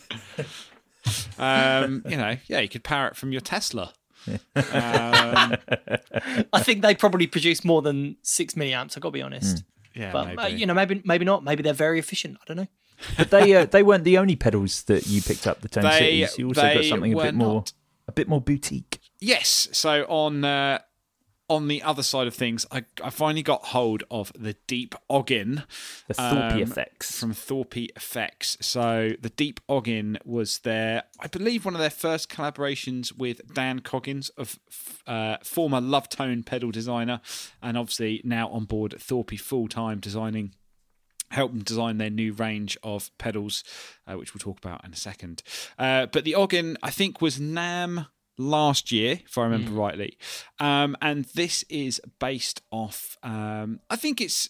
Um, 1.38 2.04
you 2.08 2.16
know, 2.16 2.38
yeah, 2.48 2.60
you 2.60 2.70
could 2.70 2.84
power 2.84 3.08
it 3.08 3.16
from 3.16 3.32
your 3.32 3.42
Tesla. 3.42 3.94
Um, 4.28 5.56
I 6.54 6.60
think 6.62 6.84
they 6.84 6.94
probably 6.96 7.28
produce 7.28 7.66
more 7.66 7.82
than 7.82 8.18
six 8.22 8.54
milliamps. 8.54 8.96
I've 8.96 9.02
got 9.02 9.10
to 9.10 9.12
be 9.12 9.22
honest. 9.22 9.64
Yeah, 9.94 10.12
But 10.12 10.28
maybe. 10.28 10.42
uh, 10.42 10.48
you 10.48 10.66
know, 10.66 10.74
maybe 10.74 11.02
maybe 11.06 11.26
not. 11.26 11.44
Maybe 11.44 11.64
they're 11.64 11.74
very 11.74 12.00
efficient. 12.00 12.38
I 12.42 12.44
don't 12.46 12.58
know. 12.58 12.68
But 13.18 13.30
they 13.32 13.56
uh, 13.56 13.66
they 13.66 13.84
weren't 13.84 14.04
the 14.04 14.18
only 14.18 14.36
pedals 14.36 14.84
that 14.84 15.08
you 15.08 15.22
picked 15.22 15.48
up. 15.48 15.62
The 15.62 15.70
Tone 15.70 15.84
They- 15.84 16.00
Cities. 16.00 16.38
You 16.38 16.48
also 16.48 16.62
got 16.62 16.84
something 16.86 17.14
a 17.14 17.22
bit 17.24 17.34
more 17.36 17.56
not. 17.56 17.74
a 18.08 18.12
bit 18.12 18.28
more 18.28 18.42
boutique. 18.42 19.00
Yes. 19.20 19.70
So 19.72 20.04
on 20.06 20.44
uh, 20.46 20.80
on 21.52 21.68
the 21.68 21.84
other 21.84 22.02
side 22.02 22.28
of 22.28 22.34
things, 22.34 22.66
I, 22.72 22.86
I 23.04 23.10
finally 23.10 23.44
got 23.44 23.66
hold 23.66 24.06
of 24.10 24.32
the 24.40 24.56
Deep 24.68 24.96
Oggin 25.10 25.64
The 26.08 26.14
Thorpe 26.14 26.54
um, 26.54 26.60
effects. 26.62 27.20
from 27.20 27.34
Thorpe 27.34 27.76
Effects. 27.76 28.58
So 28.62 29.12
the 29.20 29.30
Deep 29.30 29.60
Oggin 29.68 30.18
was 30.24 30.60
their, 30.60 31.04
I 31.20 31.28
believe, 31.28 31.66
one 31.66 31.74
of 31.74 31.82
their 31.82 31.90
first 31.90 32.30
collaborations 32.30 33.16
with 33.16 33.54
Dan 33.54 33.80
Coggins 33.80 34.30
of 34.30 34.60
uh, 35.06 35.38
former 35.44 35.82
Love 35.82 36.08
Tone 36.08 36.44
pedal 36.44 36.72
designer, 36.72 37.20
and 37.62 37.78
obviously 37.78 38.22
now 38.24 38.48
on 38.48 38.64
board 38.64 38.96
Thorpe 38.98 39.38
full 39.38 39.68
time 39.68 40.00
designing 40.00 40.54
help 41.32 41.52
them 41.52 41.64
design 41.64 41.98
their 41.98 42.10
new 42.10 42.34
range 42.34 42.78
of 42.84 43.10
pedals, 43.18 43.64
uh, 44.08 44.14
which 44.14 44.34
we'll 44.34 44.40
talk 44.40 44.58
about 44.58 44.86
in 44.86 44.94
a 44.94 44.98
second. 44.98 45.44
Uh, 45.78 46.06
but 46.06 46.24
the 46.24 46.36
Oggin, 46.36 46.78
I 46.84 46.92
think, 46.92 47.22
was 47.22 47.40
NAMM 47.40 48.08
last 48.38 48.92
year, 48.92 49.20
if 49.26 49.38
I 49.38 49.44
remember 49.44 49.72
rightly. 49.72 50.18
Um, 50.60 50.96
and 51.02 51.26
this 51.36 51.64
is 51.70 52.02
based 52.20 52.62
off, 52.72 53.18
um, 53.24 53.80
I 53.90 53.96
think 53.96 54.22
it's. 54.22 54.50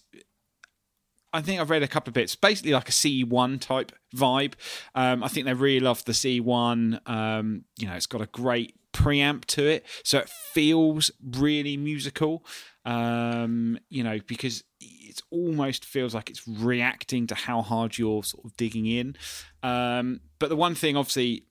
I 1.34 1.42
think 1.42 1.62
I've 1.62 1.70
read 1.70 1.82
a 1.82 1.88
couple 1.88 2.10
of 2.10 2.14
bits. 2.14 2.36
Basically, 2.36 2.74
like 2.74 2.90
a 2.90 2.92
CE1 2.92 3.62
type 3.62 3.94
vibe. 4.14 4.56
Um, 4.96 5.24
I 5.24 5.30
think 5.30 5.46
they 5.46 5.54
really 5.54 5.80
love 5.80 6.04
the 6.04 6.12
CE1. 6.12 7.10
Um, 7.10 7.64
you 7.78 7.88
know, 7.88 7.94
it's 7.94 8.06
got 8.06 8.20
a 8.20 8.26
great 8.26 8.76
preamp 8.92 9.46
to 9.46 9.66
it, 9.66 9.86
so 10.04 10.20
it 10.20 10.28
feels 10.28 11.10
really 11.24 11.78
musical. 11.78 12.46
Um, 12.84 13.80
you 13.90 14.04
know, 14.04 14.20
because 14.28 14.66
it 14.82 15.22
almost 15.30 15.86
feels 15.86 16.14
like 16.14 16.30
it's 16.30 16.46
reacting 16.48 17.28
to 17.28 17.36
how 17.36 17.62
hard 17.62 17.98
you're 17.98 18.24
sort 18.24 18.44
of 18.46 18.58
digging 18.58 18.86
in. 18.86 19.16
Um, 19.64 20.22
but 20.40 20.50
the 20.50 20.56
one 20.56 20.76
thing, 20.76 20.98
obviously, 20.98 21.46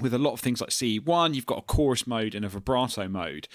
with 0.00 0.14
a 0.14 0.18
lot 0.18 0.32
of 0.32 0.40
things 0.40 0.60
like 0.60 0.70
CE1, 0.70 1.34
you've 1.34 1.46
got 1.46 1.58
a 1.58 1.62
chorus 1.62 2.06
mode 2.06 2.34
and 2.34 2.44
a 2.44 2.48
vibrato 2.48 3.08
mode. 3.08 3.48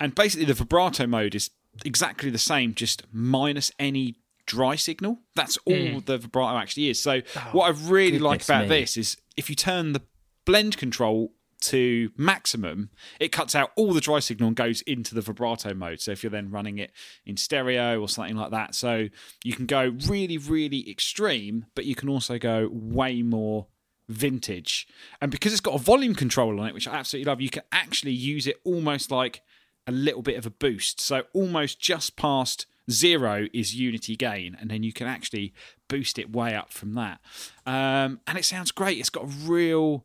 And 0.00 0.14
basically, 0.14 0.46
the 0.46 0.54
vibrato 0.54 1.06
mode 1.06 1.34
is 1.34 1.50
exactly 1.84 2.30
the 2.30 2.38
same, 2.38 2.74
just 2.74 3.02
minus 3.12 3.72
any 3.78 4.16
dry 4.46 4.76
signal. 4.76 5.20
That's 5.34 5.58
all 5.64 5.74
mm. 5.74 6.04
the 6.04 6.18
vibrato 6.18 6.58
actually 6.58 6.90
is. 6.90 7.00
So, 7.00 7.22
oh, 7.36 7.48
what 7.52 7.66
I 7.66 7.88
really 7.88 8.18
like 8.18 8.44
about 8.44 8.62
me. 8.62 8.68
this 8.68 8.96
is 8.96 9.16
if 9.36 9.48
you 9.48 9.56
turn 9.56 9.92
the 9.92 10.02
blend 10.44 10.76
control 10.76 11.32
to 11.64 12.10
maximum, 12.16 12.90
it 13.18 13.32
cuts 13.32 13.54
out 13.54 13.70
all 13.76 13.94
the 13.94 14.00
dry 14.00 14.18
signal 14.18 14.48
and 14.48 14.56
goes 14.56 14.82
into 14.82 15.14
the 15.14 15.22
vibrato 15.22 15.72
mode. 15.72 16.00
So 16.00 16.10
if 16.10 16.22
you're 16.22 16.30
then 16.30 16.50
running 16.50 16.78
it 16.78 16.90
in 17.24 17.38
stereo 17.38 18.00
or 18.00 18.08
something 18.08 18.36
like 18.36 18.50
that, 18.50 18.74
so 18.74 19.08
you 19.42 19.54
can 19.54 19.64
go 19.64 19.96
really, 20.06 20.36
really 20.36 20.88
extreme, 20.90 21.66
but 21.74 21.86
you 21.86 21.94
can 21.94 22.10
also 22.10 22.38
go 22.38 22.68
way 22.70 23.22
more 23.22 23.68
vintage. 24.08 24.86
And 25.20 25.30
because 25.30 25.52
it's 25.52 25.60
got 25.60 25.74
a 25.74 25.78
volume 25.78 26.14
control 26.14 26.60
on 26.60 26.68
it, 26.68 26.74
which 26.74 26.88
I 26.88 26.94
absolutely 26.94 27.30
love, 27.30 27.40
you 27.40 27.50
can 27.50 27.62
actually 27.72 28.12
use 28.12 28.46
it 28.46 28.60
almost 28.64 29.10
like 29.10 29.42
a 29.86 29.92
little 29.92 30.22
bit 30.22 30.36
of 30.36 30.46
a 30.46 30.50
boost. 30.50 31.00
So 31.00 31.24
almost 31.32 31.80
just 31.80 32.16
past 32.16 32.66
zero 32.90 33.46
is 33.52 33.74
unity 33.74 34.16
gain, 34.16 34.56
and 34.60 34.70
then 34.70 34.82
you 34.82 34.92
can 34.92 35.06
actually 35.06 35.54
boost 35.88 36.18
it 36.18 36.32
way 36.32 36.54
up 36.54 36.72
from 36.72 36.94
that. 36.94 37.20
Um, 37.66 38.20
and 38.26 38.38
it 38.38 38.44
sounds 38.44 38.70
great. 38.70 38.98
It's 38.98 39.10
got 39.10 39.24
a 39.24 39.26
real 39.26 40.04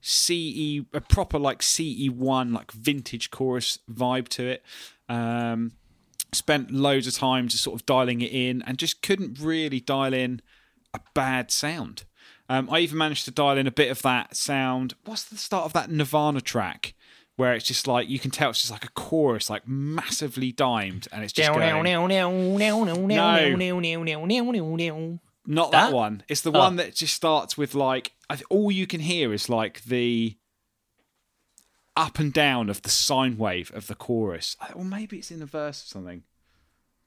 CE, 0.00 0.82
a 0.92 1.00
proper 1.00 1.38
like 1.38 1.60
CE1, 1.60 2.52
like 2.52 2.72
vintage 2.72 3.30
chorus 3.30 3.78
vibe 3.90 4.28
to 4.28 4.46
it. 4.46 4.64
Um, 5.08 5.72
spent 6.32 6.70
loads 6.70 7.06
of 7.06 7.14
time 7.14 7.48
just 7.48 7.64
sort 7.64 7.80
of 7.80 7.86
dialing 7.86 8.20
it 8.20 8.32
in 8.32 8.62
and 8.62 8.78
just 8.78 9.02
couldn't 9.02 9.38
really 9.40 9.80
dial 9.80 10.12
in 10.12 10.42
a 10.92 11.00
bad 11.14 11.50
sound. 11.50 12.04
Um, 12.48 12.68
I 12.70 12.80
even 12.80 12.98
managed 12.98 13.24
to 13.24 13.30
dial 13.30 13.58
in 13.58 13.66
a 13.66 13.70
bit 13.72 13.90
of 13.90 14.02
that 14.02 14.36
sound. 14.36 14.94
What's 15.04 15.24
the 15.24 15.36
start 15.36 15.64
of 15.64 15.72
that 15.72 15.90
Nirvana 15.90 16.40
track? 16.40 16.94
Where 17.36 17.52
it's 17.52 17.66
just 17.66 17.86
like 17.86 18.08
you 18.08 18.18
can 18.18 18.30
tell 18.30 18.48
it's 18.50 18.60
just 18.60 18.70
like 18.72 18.84
a 18.84 18.90
chorus, 18.90 19.50
like 19.50 19.68
massively 19.68 20.52
dimed, 20.52 21.06
and 21.12 21.22
it's 21.22 21.32
just 21.34 21.48
going, 21.58 21.60
no, 21.68 21.76
Not 25.46 25.70
that, 25.72 25.90
That? 25.90 25.92
one. 25.94 26.22
It's 26.28 26.40
the 26.40 26.50
Oh. 26.52 26.58
one 26.58 26.76
that 26.76 26.94
just 26.94 27.14
starts 27.14 27.58
with 27.58 27.74
like 27.74 28.12
th- 28.30 28.42
all 28.48 28.70
you 28.72 28.86
can 28.86 29.00
hear 29.00 29.32
is 29.34 29.48
like 29.50 29.84
the 29.84 30.36
up 31.96 32.18
and 32.18 32.32
down 32.32 32.68
of 32.70 32.82
the 32.82 32.90
sine 32.90 33.36
wave 33.38 33.70
of 33.74 33.86
the 33.86 33.94
chorus. 33.94 34.56
Uh, 34.60 34.72
Or 34.74 34.84
maybe 34.84 35.18
it's 35.18 35.30
in 35.30 35.40
the 35.40 35.46
verse 35.46 35.82
or 35.84 35.86
something. 35.86 36.24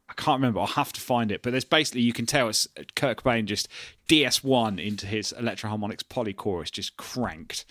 I 0.10 0.14
can't 0.14 0.40
remember. 0.40 0.60
I'll 0.60 0.66
have 0.68 0.92
to 0.94 1.02
find 1.02 1.32
it. 1.32 1.44
But 1.44 1.52
there's 1.52 1.64
basically 1.66 2.02
you 2.02 2.14
can 2.14 2.26
tell 2.26 2.50
it's 2.50 2.68
Kurt 2.96 3.24
Cobain 3.24 3.46
just 3.46 3.68
DS1 4.08 4.84
into 4.84 5.06
his 5.06 5.32
Electro-Harmonix 5.34 6.08
poly 6.10 6.34
chorus, 6.34 6.72
just 6.72 6.98
cranked. 6.98 7.64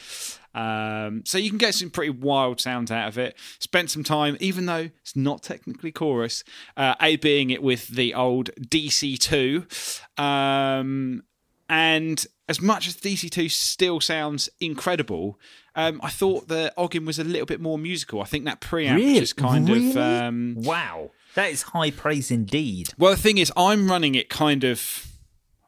Um, 0.54 1.22
so 1.26 1.36
you 1.36 1.50
can 1.50 1.58
get 1.58 1.74
some 1.74 1.90
pretty 1.90 2.10
wild 2.10 2.60
sounds 2.60 2.90
out 2.90 3.08
of 3.08 3.18
it. 3.18 3.36
Spent 3.58 3.90
some 3.90 4.04
time, 4.04 4.36
even 4.40 4.66
though 4.66 4.90
it's 5.00 5.16
not 5.16 5.42
technically 5.42 5.90
chorus, 5.92 6.44
uh, 6.76 6.94
A 7.02 7.16
being 7.16 7.50
it 7.50 7.62
with 7.62 7.88
the 7.88 8.14
old 8.14 8.50
DC2. 8.60 10.00
Um, 10.18 11.24
and 11.68 12.24
as 12.48 12.60
much 12.62 12.88
as 12.88 12.96
DC2 12.96 13.50
still 13.50 14.00
sounds 14.00 14.48
incredible, 14.60 15.38
um, 15.74 16.00
I 16.02 16.08
thought 16.10 16.48
the 16.48 16.72
Oggin 16.76 17.04
was 17.04 17.18
a 17.18 17.24
little 17.24 17.46
bit 17.46 17.60
more 17.60 17.78
musical. 17.78 18.20
I 18.22 18.24
think 18.24 18.44
that 18.46 18.60
preamp 18.60 18.96
Really? 18.96 19.20
just 19.20 19.36
kind 19.36 19.68
Really? 19.68 19.90
of. 19.90 19.96
Um, 19.96 20.54
Wow, 20.58 21.10
that 21.34 21.50
is 21.50 21.62
high 21.62 21.90
praise 21.90 22.30
indeed. 22.30 22.88
well, 22.98 23.12
the 23.12 23.16
thing 23.20 23.38
is, 23.38 23.52
I'm 23.56 23.90
running 23.90 24.14
it 24.14 24.28
kind 24.28 24.64
of 24.64 25.06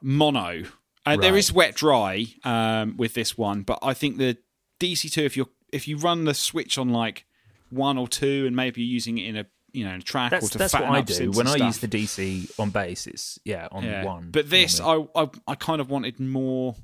mono. 0.02 0.64
Uh, 1.06 1.16
There 1.16 1.32
Right. 1.32 1.38
is 1.38 1.52
wet 1.52 1.74
dry 1.74 2.26
um, 2.44 2.96
with 2.96 3.14
this 3.14 3.36
one, 3.38 3.62
but 3.62 3.78
I 3.82 3.94
think 3.94 4.18
the 4.18 4.36
DC2, 4.78 5.24
if 5.24 5.36
you 5.36 5.48
if 5.72 5.86
you 5.86 5.96
run 5.96 6.24
the 6.24 6.34
switch 6.34 6.76
on 6.78 6.90
like 6.90 7.24
one 7.70 7.96
or 7.98 8.08
two, 8.08 8.44
and 8.46 8.54
maybe 8.56 8.82
you're 8.82 8.92
using 8.92 9.18
it 9.18 9.26
in 9.28 9.36
a 9.36 9.46
you 9.72 9.84
know 9.84 9.92
in 9.92 10.00
a 10.00 10.02
track 10.02 10.32
or 10.32 10.36
That's 10.40 10.50
to 10.50 10.58
that's 10.58 10.72
what 10.74 10.82
fatten 10.82 10.94
I 10.96 11.00
do 11.02 11.30
when 11.30 11.46
I 11.46 11.54
stuff. 11.56 11.66
use 11.66 11.78
the 11.78 11.88
DC 11.88 12.50
on 12.58 12.70
bass. 12.70 13.06
It's 13.06 13.38
yeah 13.44 13.68
on 13.70 13.84
Yeah. 13.84 14.04
one. 14.04 14.30
But 14.30 14.50
this. 14.50 14.80
I, 14.80 15.04
I 15.14 15.28
I 15.46 15.54
kind 15.54 15.80
of 15.80 15.90
wanted 15.90 16.18
more. 16.20 16.76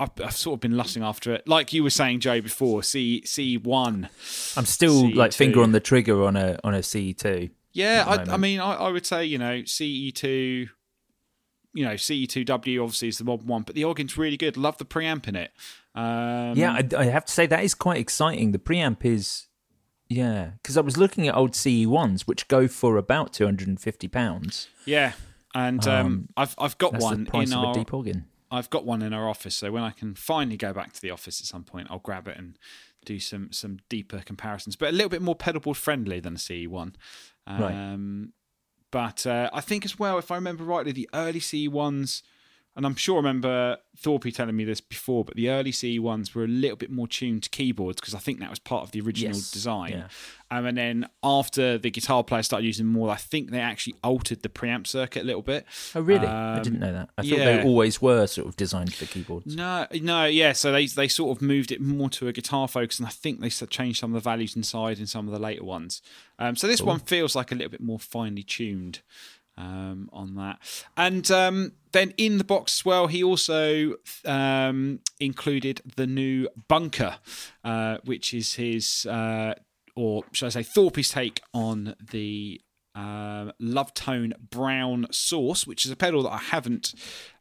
I've, 0.00 0.10
I've 0.22 0.36
sort 0.36 0.54
of 0.56 0.60
been 0.60 0.76
lusting 0.76 1.04
after 1.04 1.32
it, 1.34 1.46
like 1.46 1.72
you 1.72 1.84
were 1.84 1.90
saying, 1.90 2.18
Joe, 2.20 2.40
before. 2.40 2.82
C 2.82 3.22
C 3.24 3.56
one. 3.56 4.08
I'm 4.56 4.66
still 4.66 5.08
like 5.14 5.30
C2. 5.30 5.34
finger 5.34 5.62
on 5.62 5.70
the 5.72 5.78
trigger 5.80 6.24
on 6.24 6.34
a 6.36 6.58
on 6.64 6.74
a 6.74 6.82
C 6.82 7.12
two. 7.14 7.50
Yeah, 7.74 8.04
I, 8.06 8.34
I 8.34 8.36
mean, 8.36 8.60
I, 8.60 8.74
I 8.74 8.88
would 8.90 9.04
say 9.04 9.24
you 9.24 9.36
know 9.36 9.62
CE 9.64 10.12
two, 10.14 10.68
you 11.74 11.84
know 11.84 11.96
CE 11.96 12.26
two 12.26 12.44
W 12.44 12.82
obviously 12.82 13.08
is 13.08 13.18
the 13.18 13.24
modern 13.24 13.46
one, 13.46 13.62
but 13.62 13.74
the 13.74 13.84
organ's 13.84 14.16
really 14.16 14.36
good. 14.36 14.56
Love 14.56 14.78
the 14.78 14.84
preamp 14.84 15.28
in 15.28 15.36
it. 15.36 15.50
Um, 15.94 16.56
Yeah, 16.56 16.72
I, 16.72 16.88
I 16.96 17.04
have 17.06 17.24
to 17.26 17.32
say 17.32 17.46
that 17.46 17.62
is 17.64 17.74
quite 17.74 17.98
exciting. 17.98 18.52
The 18.52 18.58
preamp 18.58 19.04
is, 19.04 19.48
yeah, 20.08 20.52
because 20.62 20.76
I 20.76 20.80
was 20.80 20.96
looking 20.96 21.28
at 21.28 21.36
old 21.36 21.54
CE 21.54 21.86
ones, 21.86 22.26
which 22.26 22.48
go 22.48 22.68
for 22.68 22.96
about 22.96 23.32
two 23.32 23.44
hundred 23.44 23.68
and 23.68 23.80
fifty 23.80 24.08
pounds. 24.08 24.68
yeah, 24.86 25.12
and 25.54 25.86
um, 25.86 26.28
I've 26.36 26.54
I've 26.58 26.78
got 26.78 26.94
one 26.94 27.28
in 27.34 27.52
our 27.52 27.74
deep 27.74 27.92
organ. 27.92 28.26
I've 28.50 28.70
got 28.70 28.84
one 28.84 29.02
in 29.02 29.12
our 29.12 29.28
office. 29.28 29.56
So 29.56 29.72
when 29.72 29.82
I 29.82 29.90
can 29.90 30.14
finally 30.14 30.56
go 30.56 30.72
back 30.72 30.92
to 30.92 31.02
the 31.02 31.10
office 31.10 31.40
at 31.40 31.46
some 31.46 31.64
point, 31.64 31.88
I'll 31.90 31.98
grab 31.98 32.28
it 32.28 32.36
and 32.36 32.56
do 33.04 33.18
some 33.18 33.50
some 33.52 33.78
deeper 33.88 34.20
comparisons, 34.24 34.76
but 34.76 34.90
a 34.90 34.92
little 34.92 35.08
bit 35.08 35.22
more 35.22 35.34
pedalboard 35.34 35.76
friendly 35.76 36.20
than 36.20 36.36
a 36.36 36.38
CE 36.38 36.68
one. 36.68 36.94
Right. 37.48 37.74
Um, 37.74 38.32
But 38.90 39.26
uh, 39.26 39.50
I 39.52 39.60
think 39.60 39.84
as 39.84 39.98
well, 39.98 40.18
if 40.18 40.30
I 40.30 40.36
remember 40.36 40.64
rightly, 40.64 40.92
the 40.92 41.08
early 41.12 41.40
C 41.40 41.66
ones, 41.68 42.22
and 42.76 42.84
I'm 42.86 42.94
sure 42.96 43.14
I 43.14 43.18
remember 43.18 43.78
Thorpe 43.96 44.24
telling 44.32 44.56
me 44.56 44.64
this 44.64 44.80
before, 44.80 45.24
but 45.24 45.36
the 45.36 45.48
early 45.48 45.70
CE 45.70 45.98
ones 46.00 46.34
were 46.34 46.44
a 46.44 46.48
little 46.48 46.76
bit 46.76 46.90
more 46.90 47.06
tuned 47.06 47.44
to 47.44 47.50
keyboards 47.50 48.00
because 48.00 48.14
I 48.14 48.18
think 48.18 48.40
that 48.40 48.50
was 48.50 48.58
part 48.58 48.82
of 48.82 48.90
the 48.90 49.00
original 49.00 49.34
Yes, 49.36 49.50
design. 49.52 49.92
yeah. 49.92 50.08
Um, 50.50 50.66
and 50.66 50.76
then 50.76 51.08
after 51.22 51.78
the 51.78 51.90
guitar 51.90 52.22
players 52.24 52.46
started 52.46 52.66
using 52.66 52.86
more, 52.86 53.10
I 53.10 53.16
think 53.16 53.50
they 53.50 53.60
actually 53.60 53.94
altered 54.04 54.42
the 54.42 54.48
preamp 54.48 54.86
circuit 54.86 55.22
a 55.22 55.24
little 55.26 55.42
bit. 55.42 55.64
Oh, 55.94 56.00
really? 56.00 56.26
I 56.26 56.56
Um, 56.56 56.62
didn't 56.62 56.80
know 56.80 56.92
that. 56.92 57.10
I 57.16 57.22
thought 57.22 57.38
yeah. 57.38 57.56
they 57.58 57.62
always 57.64 58.02
were 58.02 58.26
sort 58.26 58.48
of 58.48 58.56
designed 58.56 58.94
for 58.94 59.06
keyboards. 59.06 59.54
No, 59.56 59.86
no, 59.92 60.24
yeah. 60.26 60.52
So 60.52 60.70
they 60.72 60.86
they 60.86 61.08
sort 61.08 61.36
of 61.36 61.42
moved 61.42 61.70
it 61.72 61.80
more 61.80 62.10
to 62.10 62.28
a 62.28 62.32
guitar 62.32 62.66
focus, 62.68 62.98
and 62.98 63.06
I 63.06 63.10
think 63.10 63.40
they 63.40 63.48
changed 63.50 64.00
some 64.00 64.14
of 64.14 64.22
the 64.22 64.28
values 64.28 64.54
inside 64.56 64.98
in 64.98 65.06
some 65.06 65.26
of 65.28 65.32
the 65.32 65.40
later 65.40 65.64
ones. 65.64 66.02
Um, 66.38 66.56
so 66.56 66.66
this 66.66 66.82
one 66.82 66.98
feels 66.98 67.36
like 67.36 67.52
a 67.52 67.54
little 67.54 67.70
bit 67.70 67.80
more 67.80 67.98
finely 68.00 68.42
tuned 68.42 69.00
um, 69.56 70.08
on 70.12 70.34
that. 70.36 70.58
And 70.96 71.30
um, 71.30 71.72
then 71.92 72.12
in 72.16 72.38
the 72.38 72.44
box 72.44 72.80
as 72.80 72.84
well, 72.84 73.06
he 73.06 73.22
also 73.22 73.94
um, 74.24 75.00
included 75.20 75.80
the 75.96 76.06
new 76.06 76.48
Bunker, 76.68 77.16
uh, 77.64 77.98
which 78.04 78.34
is 78.34 78.54
his, 78.54 79.06
uh, 79.06 79.54
or 79.96 80.24
should 80.32 80.46
I 80.46 80.50
say, 80.50 80.62
Thorpe's 80.62 81.10
take 81.10 81.40
on 81.52 81.94
the 82.10 82.60
um, 82.94 83.52
Love 83.58 83.92
Tone 83.94 84.34
Brown 84.50 85.06
Sauce, 85.10 85.66
which 85.66 85.84
is 85.84 85.90
a 85.90 85.96
pedal 85.96 86.22
that 86.24 86.32
I 86.32 86.38
haven't 86.38 86.94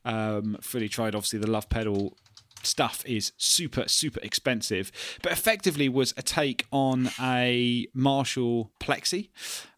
um, 0.04 0.58
fully 0.62 0.90
tried. 0.90 1.16
Obviously, 1.16 1.40
the 1.40 1.50
Love 1.50 1.70
pedal 1.70 2.18
stuff 2.66 3.04
is 3.06 3.32
super 3.38 3.88
super 3.88 4.20
expensive 4.22 4.92
but 5.22 5.32
effectively 5.32 5.90
was 5.90 6.14
a 6.18 6.22
take 6.22 6.66
on 6.72 7.10
a 7.22 7.88
marshall 7.94 8.72
plexi 8.80 9.30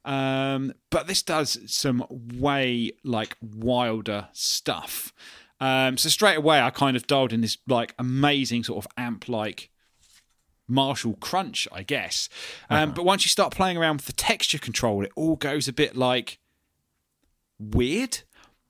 um, 0.05 0.73
but 0.91 1.07
this 1.07 1.23
does 1.23 1.59
some 1.65 2.05
way 2.09 2.91
like 3.03 3.37
wilder 3.41 4.27
stuff 4.33 5.13
um, 5.59 5.97
so 5.97 6.09
straight 6.09 6.37
away 6.37 6.59
i 6.59 6.69
kind 6.69 6.95
of 6.95 7.07
dialed 7.07 7.33
in 7.33 7.41
this 7.41 7.57
like 7.67 7.93
amazing 7.97 8.63
sort 8.63 8.83
of 8.83 8.91
amp 8.97 9.27
like 9.27 9.69
Marshall 10.67 11.15
crunch, 11.19 11.67
I 11.71 11.83
guess. 11.83 12.29
Um, 12.69 12.91
But 12.91 13.05
once 13.05 13.25
you 13.25 13.29
start 13.29 13.53
playing 13.53 13.77
around 13.77 13.97
with 13.97 14.05
the 14.07 14.13
texture 14.13 14.57
control, 14.57 15.03
it 15.03 15.11
all 15.15 15.35
goes 15.35 15.67
a 15.67 15.73
bit 15.73 15.95
like 15.95 16.39
weird, 17.59 18.19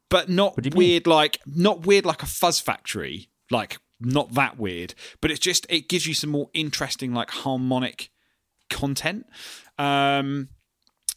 but 0.10 0.30
not 0.30 0.56
you 0.64 0.72
mean? 0.72 0.78
weird 0.78 1.08
like 1.08 1.40
not 1.46 1.86
weird 1.86 2.06
like 2.06 2.24
a 2.24 2.26
fuzz 2.26 2.60
factory, 2.60 3.30
like 3.50 3.78
not 4.00 4.34
that 4.34 4.58
weird. 4.58 4.94
But 5.22 5.32
it's 5.32 5.40
just 5.40 5.66
it 5.70 5.90
gives 5.90 6.06
you 6.08 6.14
some 6.14 6.30
more 6.30 6.50
interesting 6.54 7.14
like 7.14 7.30
harmonic 7.30 8.10
content. 8.70 9.28
Um, 9.78 10.50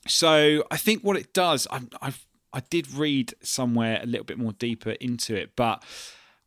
so 0.07 0.65
I 0.71 0.77
think 0.77 1.03
what 1.03 1.17
it 1.17 1.33
does, 1.33 1.67
I, 1.71 1.81
I've 2.01 2.27
I 2.53 2.61
did 2.71 2.91
read 2.93 3.35
somewhere 3.43 4.01
a 4.03 4.07
little 4.07 4.25
bit 4.25 4.39
more 4.39 4.53
deeper 4.53 4.93
into 4.93 5.35
it, 5.35 5.51
but 5.55 5.83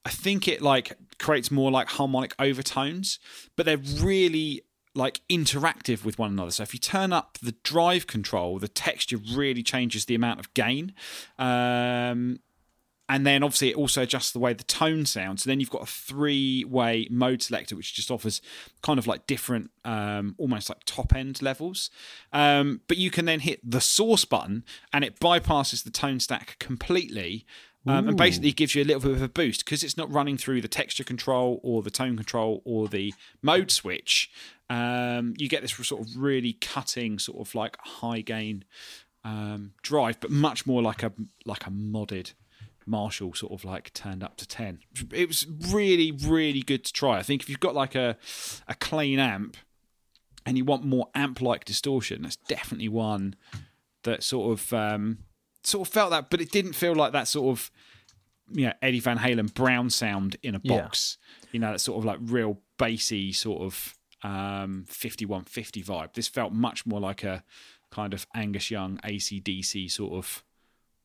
I 0.03 0.09
think 0.09 0.47
it 0.47 0.61
like 0.61 0.97
creates 1.19 1.51
more 1.51 1.69
like 1.69 1.89
harmonic 1.89 2.33
overtones, 2.39 3.19
but 3.55 3.65
they're 3.65 3.77
really 3.77 4.63
like 4.95 5.21
interactive 5.29 6.03
with 6.03 6.19
one 6.19 6.31
another. 6.31 6.51
So 6.51 6.63
if 6.63 6.73
you 6.73 6.79
turn 6.79 7.13
up 7.13 7.37
the 7.41 7.55
drive 7.63 8.07
control, 8.07 8.59
the 8.59 8.67
texture 8.67 9.17
really 9.17 9.63
changes 9.63 10.05
the 10.05 10.15
amount 10.15 10.39
of 10.39 10.53
gain. 10.53 10.93
Um, 11.37 12.39
and 13.11 13.27
then 13.27 13.43
obviously 13.43 13.71
it 13.71 13.75
also 13.75 14.03
adjusts 14.03 14.31
the 14.31 14.39
way 14.39 14.53
the 14.53 14.63
tone 14.63 15.05
sounds. 15.05 15.43
So 15.43 15.49
then 15.49 15.59
you've 15.59 15.69
got 15.69 15.83
a 15.83 15.85
three-way 15.85 17.09
mode 17.11 17.43
selector, 17.43 17.75
which 17.75 17.93
just 17.93 18.09
offers 18.09 18.41
kind 18.81 18.97
of 18.97 19.05
like 19.05 19.27
different, 19.27 19.69
um, 19.83 20.33
almost 20.37 20.69
like 20.69 20.85
top 20.85 21.13
end 21.13 21.41
levels. 21.41 21.89
Um, 22.31 22.79
but 22.87 22.95
you 22.95 23.11
can 23.11 23.25
then 23.25 23.41
hit 23.41 23.59
the 23.69 23.81
source 23.81 24.23
button, 24.23 24.63
and 24.93 25.03
it 25.03 25.19
bypasses 25.19 25.83
the 25.83 25.91
tone 25.91 26.21
stack 26.21 26.55
completely, 26.59 27.45
um, 27.85 28.07
and 28.07 28.15
basically 28.15 28.53
gives 28.53 28.75
you 28.75 28.83
a 28.83 28.85
little 28.85 29.01
bit 29.01 29.11
of 29.11 29.21
a 29.21 29.27
boost 29.27 29.65
because 29.65 29.83
it's 29.83 29.97
not 29.97 30.09
running 30.09 30.37
through 30.37 30.61
the 30.61 30.69
texture 30.69 31.03
control 31.03 31.59
or 31.63 31.81
the 31.81 31.91
tone 31.91 32.15
control 32.15 32.61
or 32.63 32.87
the 32.87 33.13
mode 33.41 33.71
switch. 33.71 34.31
Um, 34.69 35.33
you 35.37 35.49
get 35.49 35.63
this 35.63 35.73
sort 35.73 36.07
of 36.07 36.15
really 36.15 36.53
cutting, 36.53 37.19
sort 37.19 37.45
of 37.45 37.53
like 37.55 37.75
high 37.81 38.21
gain 38.21 38.63
um, 39.25 39.73
drive, 39.81 40.21
but 40.21 40.31
much 40.31 40.65
more 40.65 40.81
like 40.81 41.03
a 41.03 41.11
like 41.45 41.67
a 41.67 41.71
modded 41.71 42.31
Marshall 42.91 43.33
sort 43.33 43.51
of 43.53 43.65
like 43.65 43.91
turned 43.93 44.23
up 44.23 44.37
to 44.37 44.47
10. 44.47 44.79
It 45.11 45.27
was 45.27 45.47
really, 45.69 46.11
really 46.11 46.61
good 46.61 46.83
to 46.85 46.93
try. 46.93 47.17
I 47.17 47.23
think 47.23 47.41
if 47.41 47.49
you've 47.49 47.59
got 47.59 47.73
like 47.73 47.95
a, 47.95 48.17
a 48.67 48.75
clean 48.75 49.17
amp 49.17 49.57
and 50.45 50.57
you 50.57 50.65
want 50.65 50.83
more 50.85 51.07
amp 51.15 51.41
like 51.41 51.65
distortion, 51.65 52.21
that's 52.21 52.35
definitely 52.35 52.89
one 52.89 53.35
that 54.03 54.21
sort 54.23 54.51
of 54.59 54.73
um, 54.73 55.19
sort 55.63 55.87
of 55.87 55.93
felt 55.93 56.11
that, 56.11 56.29
but 56.29 56.41
it 56.41 56.51
didn't 56.51 56.73
feel 56.73 56.93
like 56.93 57.13
that 57.13 57.27
sort 57.27 57.57
of 57.57 57.71
you 58.53 58.65
know 58.65 58.73
Eddie 58.81 58.99
Van 58.99 59.17
Halen 59.17 59.53
brown 59.53 59.89
sound 59.89 60.35
in 60.43 60.55
a 60.55 60.59
Yeah. 60.63 60.81
box. 60.81 61.17
You 61.51 61.59
know, 61.59 61.71
that 61.71 61.79
sort 61.79 61.99
of 61.99 62.05
like 62.05 62.19
real 62.21 62.59
bassy 62.77 63.31
sort 63.33 63.61
of 63.63 63.97
um 64.23 64.83
5150 64.87 65.83
vibe. 65.83 66.13
This 66.13 66.27
felt 66.27 66.51
much 66.53 66.85
more 66.85 66.99
like 66.99 67.23
a 67.23 67.43
kind 67.91 68.13
of 68.13 68.25
Angus 68.35 68.69
Young 68.71 68.97
ACDC 69.03 69.89
sort 69.91 70.13
of, 70.13 70.43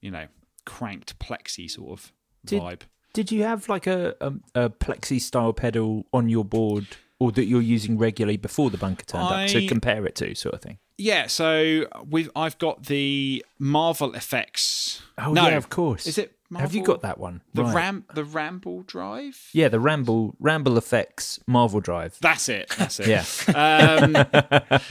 you 0.00 0.10
know, 0.10 0.26
cranked 0.66 1.18
plexi 1.18 1.70
sort 1.70 1.92
of 1.98 2.12
Did- 2.44 2.62
vibe. 2.62 2.80
Did 3.12 3.32
you 3.32 3.44
have 3.44 3.66
like 3.70 3.86
a, 3.86 4.14
a, 4.20 4.32
a 4.66 4.68
plexi 4.68 5.18
style 5.18 5.54
pedal 5.54 6.04
on 6.12 6.28
your 6.28 6.44
board 6.44 6.86
or 7.18 7.32
that 7.32 7.46
you're 7.46 7.62
using 7.62 7.96
regularly 7.96 8.36
before 8.36 8.68
the 8.68 8.76
bunker 8.76 9.06
turned 9.06 9.24
up 9.24 9.48
to 9.48 9.66
compare 9.66 10.04
it 10.04 10.14
to, 10.16 10.34
sort 10.34 10.54
of 10.54 10.60
thing? 10.60 10.76
Yeah, 10.98 11.26
so 11.26 11.86
we've 12.08 12.30
I've 12.36 12.58
got 12.58 12.84
the 12.84 13.42
Marvel 13.58 14.14
effects. 14.14 15.00
Oh, 15.16 15.32
no, 15.32 15.48
yeah, 15.48 15.56
of 15.56 15.70
course. 15.70 16.06
Is 16.06 16.18
it? 16.18 16.35
Have 16.54 16.74
you 16.74 16.82
got 16.84 17.02
that 17.02 17.18
one? 17.18 17.42
The 17.54 17.64
Right. 17.64 17.74
ram 17.74 18.04
the 18.14 18.24
Ramble 18.24 18.82
Drive. 18.82 19.48
Yeah, 19.52 19.68
the 19.68 19.80
Ramble 19.80 20.36
Ramble 20.38 20.78
Effects 20.78 21.40
Marvel 21.46 21.80
Drive. 21.80 22.16
That's 22.20 22.48
it. 22.48 22.68
That's 22.78 23.00
it. 23.00 23.08
Yeah. 23.08 23.24
Um, 23.52 24.14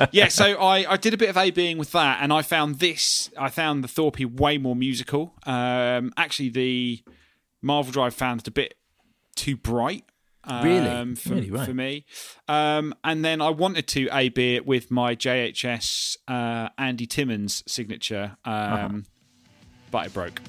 yeah. 0.11 0.27
So 0.27 0.55
I, 0.55 0.93
I 0.93 0.97
did 0.97 1.13
a 1.13 1.17
bit 1.17 1.29
of 1.29 1.37
A 1.37 1.51
being 1.51 1.77
with 1.77 1.91
that, 1.93 2.19
and 2.21 2.33
I 2.33 2.41
found 2.41 2.79
this. 2.79 3.29
I 3.37 3.49
found 3.49 3.83
the 3.83 3.87
Thorpe 3.87 4.19
way 4.19 4.57
more 4.57 4.75
musical. 4.75 5.33
Um, 5.45 6.11
actually, 6.17 6.49
the 6.49 7.03
Marvel 7.61 7.91
Drive 7.91 8.13
found 8.13 8.41
it 8.41 8.47
a 8.47 8.51
bit 8.51 8.75
too 9.35 9.55
bright. 9.55 10.03
Really? 10.47 10.87
um, 10.87 11.15
for, 11.15 11.29
Really, 11.33 11.49
right. 11.49 11.65
for 11.65 11.73
me. 11.73 12.05
Um, 12.47 12.93
and 13.03 13.25
then 13.25 13.41
I 13.41 13.49
wanted 13.49 13.87
to 13.87 14.07
AB 14.11 14.55
it 14.57 14.67
with 14.67 14.91
my 14.91 15.15
JHS 15.15 16.17
uh, 16.27 16.69
Andy 16.77 17.07
Timmons 17.07 17.63
signature, 17.65 18.37
um, 18.45 18.53
Uh-huh. 18.53 18.89
but 19.89 20.05
it 20.05 20.13
broke. 20.13 20.39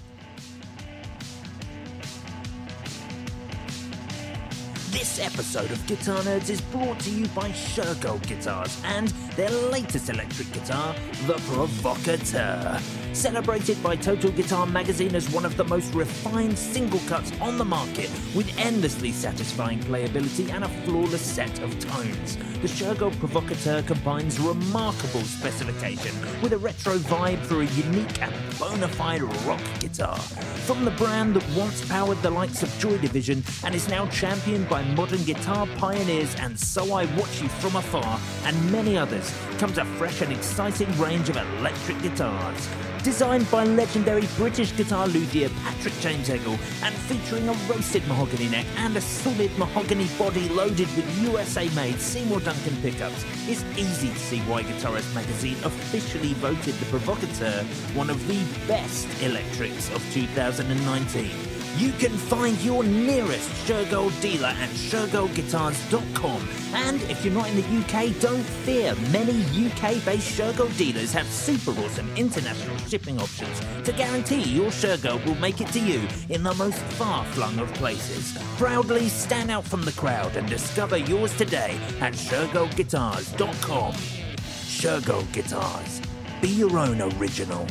This 4.90 5.18
episode 5.18 5.72
of 5.72 5.84
Guitar 5.86 6.20
Nerds 6.20 6.48
is 6.48 6.60
brought 6.60 7.00
to 7.00 7.10
you 7.10 7.26
by 7.28 7.50
Shergold 7.50 8.24
Guitars 8.26 8.80
and 8.84 9.08
their 9.34 9.50
latest 9.50 10.08
electric 10.08 10.52
guitar, 10.52 10.94
the 11.26 11.34
Provocateur. 11.34 12.80
Celebrated 13.16 13.82
by 13.82 13.96
Total 13.96 14.30
Guitar 14.30 14.66
Magazine 14.66 15.14
as 15.14 15.30
one 15.30 15.46
of 15.46 15.56
the 15.56 15.64
most 15.64 15.94
refined 15.94 16.56
single 16.56 17.00
cuts 17.08 17.32
on 17.40 17.56
the 17.56 17.64
market, 17.64 18.10
with 18.34 18.46
endlessly 18.58 19.10
satisfying 19.10 19.80
playability 19.80 20.52
and 20.52 20.64
a 20.64 20.68
flawless 20.84 21.22
set 21.22 21.58
of 21.60 21.70
tones. 21.80 22.36
The 22.60 22.68
Shergold 22.68 23.18
Provocateur 23.18 23.80
combines 23.86 24.38
remarkable 24.38 25.22
specification 25.22 26.14
with 26.42 26.52
a 26.52 26.58
retro 26.58 26.98
vibe 26.98 27.38
for 27.38 27.62
a 27.62 27.64
unique 27.64 28.20
and 28.20 28.34
bona 28.58 28.86
fide 28.86 29.22
rock 29.46 29.62
guitar. 29.80 30.18
From 30.66 30.84
the 30.84 30.90
brand 30.92 31.36
that 31.36 31.58
once 31.58 31.88
powered 31.88 32.20
the 32.20 32.30
likes 32.30 32.62
of 32.62 32.78
Joy 32.78 32.98
Division 32.98 33.42
and 33.64 33.74
is 33.74 33.88
now 33.88 34.06
championed 34.08 34.68
by 34.68 34.82
modern 34.92 35.24
guitar 35.24 35.66
pioneers 35.78 36.34
and 36.34 36.60
So 36.60 36.92
I 36.92 37.06
Watch 37.16 37.40
You 37.40 37.48
From 37.48 37.76
Afar 37.76 38.20
and 38.44 38.70
many 38.72 38.98
others, 38.98 39.34
comes 39.56 39.78
a 39.78 39.86
fresh 39.86 40.20
and 40.20 40.30
exciting 40.30 40.92
range 40.98 41.30
of 41.30 41.38
electric 41.38 42.02
guitars. 42.02 42.68
Designed 43.06 43.48
by 43.52 43.62
legendary 43.62 44.26
British 44.36 44.76
guitar 44.76 45.06
luthier 45.06 45.48
Patrick 45.62 45.94
James 46.00 46.28
Eggle 46.28 46.58
and 46.82 46.92
featuring 46.92 47.48
a 47.48 47.52
roasted 47.68 48.04
mahogany 48.08 48.48
neck 48.48 48.66
and 48.78 48.96
a 48.96 49.00
solid 49.00 49.56
mahogany 49.56 50.08
body 50.18 50.48
loaded 50.48 50.88
with 50.96 51.22
USA 51.22 51.68
made 51.76 52.00
Seymour 52.00 52.40
Duncan 52.40 52.76
pickups, 52.82 53.24
it's 53.46 53.62
easy 53.78 54.08
to 54.08 54.18
see 54.18 54.40
why 54.40 54.64
Guitarist 54.64 55.14
magazine 55.14 55.56
officially 55.62 56.32
voted 56.34 56.74
the 56.74 56.86
Provocateur 56.86 57.62
one 57.94 58.10
of 58.10 58.26
the 58.26 58.42
best 58.66 59.06
electrics 59.22 59.88
of 59.94 60.02
2019. 60.12 61.55
You 61.76 61.92
can 61.92 62.16
find 62.16 62.58
your 62.62 62.82
nearest 62.84 63.50
Shergold 63.66 64.18
dealer 64.22 64.48
at 64.48 64.70
shergoldguitars.com. 64.70 66.48
And 66.72 67.02
if 67.02 67.22
you're 67.22 67.34
not 67.34 67.50
in 67.50 67.56
the 67.56 67.78
UK, 67.80 68.18
don't 68.18 68.42
fear. 68.42 68.94
Many 69.12 69.42
UK 69.42 70.02
based 70.02 70.38
Shergold 70.38 70.74
dealers 70.78 71.12
have 71.12 71.26
super 71.26 71.72
awesome 71.82 72.10
international 72.16 72.78
shipping 72.78 73.20
options 73.20 73.60
to 73.84 73.92
guarantee 73.92 74.40
your 74.40 74.70
Shergold 74.70 75.22
will 75.26 75.34
make 75.34 75.60
it 75.60 75.68
to 75.68 75.78
you 75.78 76.08
in 76.30 76.42
the 76.42 76.54
most 76.54 76.78
far 76.96 77.26
flung 77.26 77.58
of 77.58 77.70
places. 77.74 78.38
Proudly 78.56 79.10
stand 79.10 79.50
out 79.50 79.64
from 79.64 79.82
the 79.82 79.92
crowd 79.92 80.34
and 80.36 80.48
discover 80.48 80.96
yours 80.96 81.36
today 81.36 81.78
at 82.00 82.14
shergoldguitars.com. 82.14 83.92
Shergold 83.92 85.30
Guitars. 85.32 86.00
Be 86.40 86.48
your 86.48 86.78
own 86.78 87.02
original. 87.02 87.66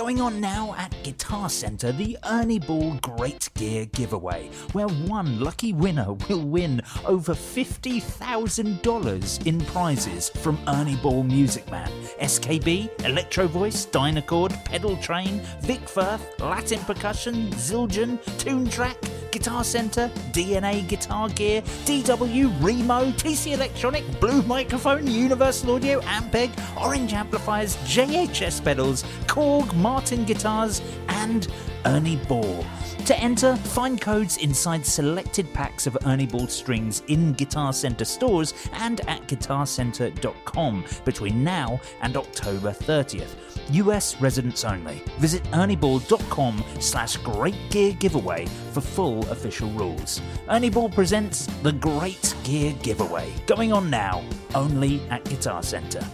Going 0.00 0.22
on 0.22 0.40
now 0.40 0.74
at 0.78 0.96
Guitar 1.02 1.50
Center, 1.50 1.92
the 1.92 2.16
Ernie 2.24 2.58
Ball 2.58 2.94
Great 3.02 3.50
Gear 3.52 3.84
Giveaway, 3.84 4.48
where 4.72 4.88
one 4.88 5.40
lucky 5.40 5.74
winner 5.74 6.14
will 6.26 6.42
win 6.42 6.80
over 7.04 7.34
$50,000 7.34 9.46
in 9.46 9.60
prizes 9.66 10.30
from 10.30 10.58
Ernie 10.68 10.96
Ball 10.96 11.22
Music 11.22 11.70
Man, 11.70 11.90
SKB, 12.18 13.04
Electro 13.04 13.46
Voice, 13.46 13.84
Dynacord, 13.84 14.64
Pedal 14.64 14.96
Train, 14.96 15.42
Vic 15.60 15.86
Firth, 15.86 16.40
Latin 16.40 16.80
Percussion, 16.80 17.50
Zildjian, 17.50 18.18
Tune 18.38 18.70
Track, 18.70 18.96
Guitar 19.30 19.64
Center, 19.64 20.10
DNA 20.32 20.86
Guitar 20.88 21.28
Gear, 21.30 21.62
DW, 21.84 22.50
Remo, 22.60 23.10
TC 23.12 23.52
Electronic, 23.52 24.04
Blue 24.20 24.42
Microphone, 24.42 25.06
Universal 25.06 25.76
Audio, 25.76 26.00
Ampeg, 26.02 26.50
Orange 26.76 27.12
Amplifiers, 27.14 27.76
JHS 27.78 28.62
pedals, 28.62 29.04
Korg, 29.26 29.72
Martin 29.76 30.24
Guitars, 30.24 30.82
and 31.08 31.48
Ernie 31.84 32.16
Ball. 32.28 32.64
To 33.06 33.18
enter, 33.18 33.56
find 33.56 34.00
codes 34.00 34.36
inside 34.36 34.86
selected 34.86 35.52
packs 35.52 35.88
of 35.88 35.98
Ernie 36.06 36.26
Ball 36.26 36.46
strings 36.46 37.02
in 37.08 37.32
Guitar 37.32 37.72
Center 37.72 38.04
stores 38.04 38.54
and 38.74 39.00
at 39.08 39.26
guitarcenter.com 39.26 40.84
between 41.04 41.42
now 41.42 41.80
and 42.02 42.16
October 42.16 42.70
30th. 42.70 43.34
US 43.72 44.20
residents 44.20 44.64
only. 44.64 45.02
Visit 45.18 45.42
ernieball.com 45.44 46.64
slash 46.78 47.16
great 47.16 47.56
gear 47.70 47.92
giveaway 47.94 48.46
for 48.72 48.80
full 48.80 49.28
official 49.30 49.70
rules. 49.70 50.20
Ernie 50.48 50.70
Ball 50.70 50.88
presents 50.88 51.46
the 51.62 51.72
Great 51.72 52.34
Gear 52.44 52.74
Giveaway, 52.82 53.32
going 53.46 53.72
on 53.72 53.90
now, 53.90 54.22
only 54.54 55.00
at 55.10 55.24
Guitar 55.24 55.62
Center. 55.62 56.04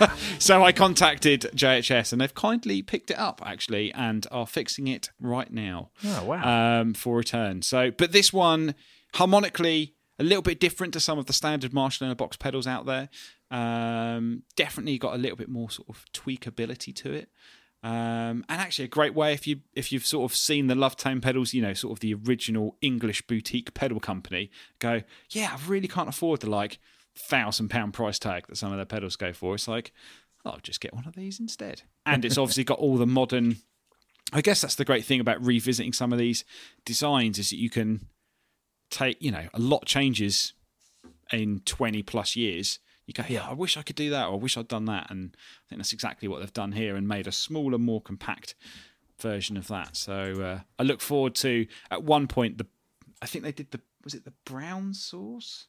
So 0.38 0.62
I 0.62 0.72
contacted 0.72 1.42
JHS 1.54 2.12
and 2.12 2.20
they've 2.20 2.34
kindly 2.34 2.80
picked 2.80 3.10
it 3.10 3.18
up 3.18 3.42
actually 3.44 3.92
and 3.92 4.26
are 4.30 4.46
fixing 4.46 4.86
it 4.86 5.10
right 5.20 5.52
now. 5.52 5.90
Oh, 6.04 6.24
wow. 6.24 6.80
Um, 6.80 6.94
for 6.94 7.16
return. 7.16 7.62
So, 7.62 7.90
but 7.90 8.12
this 8.12 8.32
one 8.32 8.76
harmonically 9.14 9.94
a 10.18 10.24
little 10.24 10.42
bit 10.42 10.60
different 10.60 10.92
to 10.94 11.00
some 11.00 11.18
of 11.18 11.26
the 11.26 11.32
standard 11.32 11.72
Marshall 11.72 12.06
in 12.06 12.12
a 12.12 12.16
box 12.16 12.36
pedals 12.36 12.66
out 12.66 12.86
there. 12.86 13.08
Um, 13.50 14.42
definitely 14.56 14.98
got 14.98 15.14
a 15.14 15.18
little 15.18 15.36
bit 15.36 15.48
more 15.48 15.70
sort 15.70 15.88
of 15.88 16.04
tweakability 16.12 16.94
to 16.96 17.12
it. 17.12 17.30
Um, 17.82 18.44
and 18.48 18.60
actually 18.60 18.86
a 18.86 18.88
great 18.88 19.14
way 19.14 19.32
if 19.32 19.46
you 19.46 19.60
if 19.74 19.92
you've 19.92 20.04
sort 20.04 20.30
of 20.30 20.36
seen 20.36 20.66
the 20.66 20.74
Lovetone 20.74 21.22
pedals, 21.22 21.54
you 21.54 21.62
know, 21.62 21.74
sort 21.74 21.92
of 21.92 22.00
the 22.00 22.14
original 22.14 22.76
English 22.80 23.22
boutique 23.26 23.72
pedal 23.72 24.00
company, 24.00 24.50
go, 24.80 25.02
yeah, 25.30 25.56
I 25.56 25.68
really 25.68 25.86
can't 25.86 26.08
afford 26.08 26.40
the 26.40 26.50
like 26.50 26.78
thousand 27.18 27.68
pound 27.68 27.94
price 27.94 28.18
tag 28.18 28.46
that 28.46 28.56
some 28.56 28.72
of 28.72 28.78
their 28.78 28.86
pedals 28.86 29.16
go 29.16 29.32
for. 29.32 29.54
It's 29.54 29.68
like, 29.68 29.92
oh, 30.44 30.50
I'll 30.50 30.60
just 30.60 30.80
get 30.80 30.94
one 30.94 31.06
of 31.06 31.14
these 31.14 31.40
instead. 31.40 31.82
And 32.06 32.24
it's 32.24 32.38
obviously 32.38 32.64
got 32.64 32.78
all 32.78 32.96
the 32.96 33.06
modern. 33.06 33.56
I 34.32 34.40
guess 34.40 34.60
that's 34.60 34.74
the 34.74 34.84
great 34.84 35.04
thing 35.04 35.20
about 35.20 35.44
revisiting 35.44 35.92
some 35.92 36.12
of 36.12 36.18
these 36.18 36.44
designs 36.84 37.38
is 37.38 37.50
that 37.50 37.56
you 37.56 37.70
can 37.70 38.06
take, 38.90 39.16
you 39.20 39.30
know, 39.30 39.48
a 39.54 39.58
lot 39.58 39.86
changes 39.86 40.52
in 41.32 41.60
twenty 41.64 42.02
plus 42.02 42.36
years. 42.36 42.78
You 43.06 43.14
go, 43.14 43.24
yeah, 43.26 43.48
I 43.48 43.54
wish 43.54 43.78
I 43.78 43.82
could 43.82 43.96
do 43.96 44.10
that, 44.10 44.26
or 44.26 44.34
I 44.34 44.36
wish 44.36 44.58
I'd 44.58 44.68
done 44.68 44.84
that, 44.84 45.10
and 45.10 45.34
I 45.34 45.64
think 45.68 45.78
that's 45.78 45.94
exactly 45.94 46.28
what 46.28 46.40
they've 46.40 46.52
done 46.52 46.72
here 46.72 46.94
and 46.94 47.08
made 47.08 47.26
a 47.26 47.32
smaller, 47.32 47.78
more 47.78 48.02
compact 48.02 48.54
version 49.18 49.56
of 49.56 49.66
that. 49.68 49.96
So 49.96 50.34
uh, 50.42 50.60
I 50.78 50.82
look 50.82 51.00
forward 51.00 51.34
to 51.36 51.66
at 51.90 52.02
one 52.02 52.26
point 52.26 52.58
the, 52.58 52.66
I 53.22 53.26
think 53.26 53.44
they 53.44 53.52
did 53.52 53.70
the 53.70 53.80
was 54.04 54.12
it 54.14 54.24
the 54.24 54.34
Brown 54.44 54.92
Source. 54.92 55.68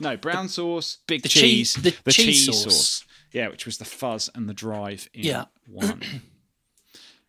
No, 0.00 0.16
Brown 0.16 0.48
Source, 0.48 0.98
big 1.06 1.22
The 1.22 1.28
cheese, 1.28 1.74
cheese- 1.74 1.94
the 2.04 2.12
cheese 2.12 2.46
sauce. 2.62 3.04
Yeah, 3.32 3.48
which 3.48 3.66
was 3.66 3.78
the 3.78 3.84
fuzz 3.84 4.30
and 4.34 4.48
the 4.48 4.54
drive 4.54 5.08
in 5.12 5.24
Yeah. 5.24 5.44
one. 5.66 6.02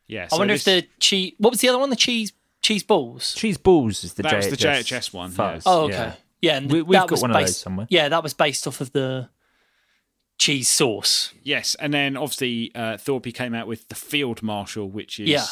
Yeah, 0.09 0.29
I 0.31 0.37
wonder 0.37 0.53
this- 0.53 0.65
if 0.65 0.83
the 0.85 0.89
cheese. 1.01 1.33
What 1.37 1.49
was 1.49 1.59
the 1.59 1.67
other 1.67 1.79
one? 1.79 1.89
The 1.89 1.97
cheese 1.97 2.31
cheese 2.61 2.81
balls. 2.81 3.33
Cheese 3.35 3.57
balls 3.57 4.05
is 4.05 4.13
the 4.13 4.23
That 4.23 4.31
JHS. 4.35 4.37
was 4.37 4.47
the 4.51 4.55
JHS 4.67 5.13
one, 5.13 5.31
Fuzz. 5.31 5.63
Oh, 5.65 5.83
okay. 5.85 5.93
yeah. 5.93 6.15
Yeah, 6.41 6.57
and 6.57 6.71
We- 6.71 6.81
we've 6.81 6.93
that 6.93 7.07
got 7.09 7.11
was 7.11 7.21
one 7.23 7.31
of 7.31 7.35
those 7.35 7.49
based, 7.49 7.59
somewhere. 7.61 7.87
Yeah, 7.89 8.07
that 8.07 8.23
was 8.23 8.33
based 8.33 8.65
off 8.67 8.79
of 8.79 8.93
the 8.93 9.29
cheese 10.37 10.69
sauce. 10.69 11.33
Yes, 11.43 11.75
and 11.75 11.93
then 11.93 12.15
obviously 12.15 12.71
uh, 12.73 12.95
Thorpe 12.97 13.33
came 13.33 13.53
out 13.53 13.67
with 13.67 13.89
the 13.89 13.95
Field 13.95 14.41
Marshal, 14.41 14.89
which 14.89 15.19
is 15.19 15.27
Yeah. 15.27 15.45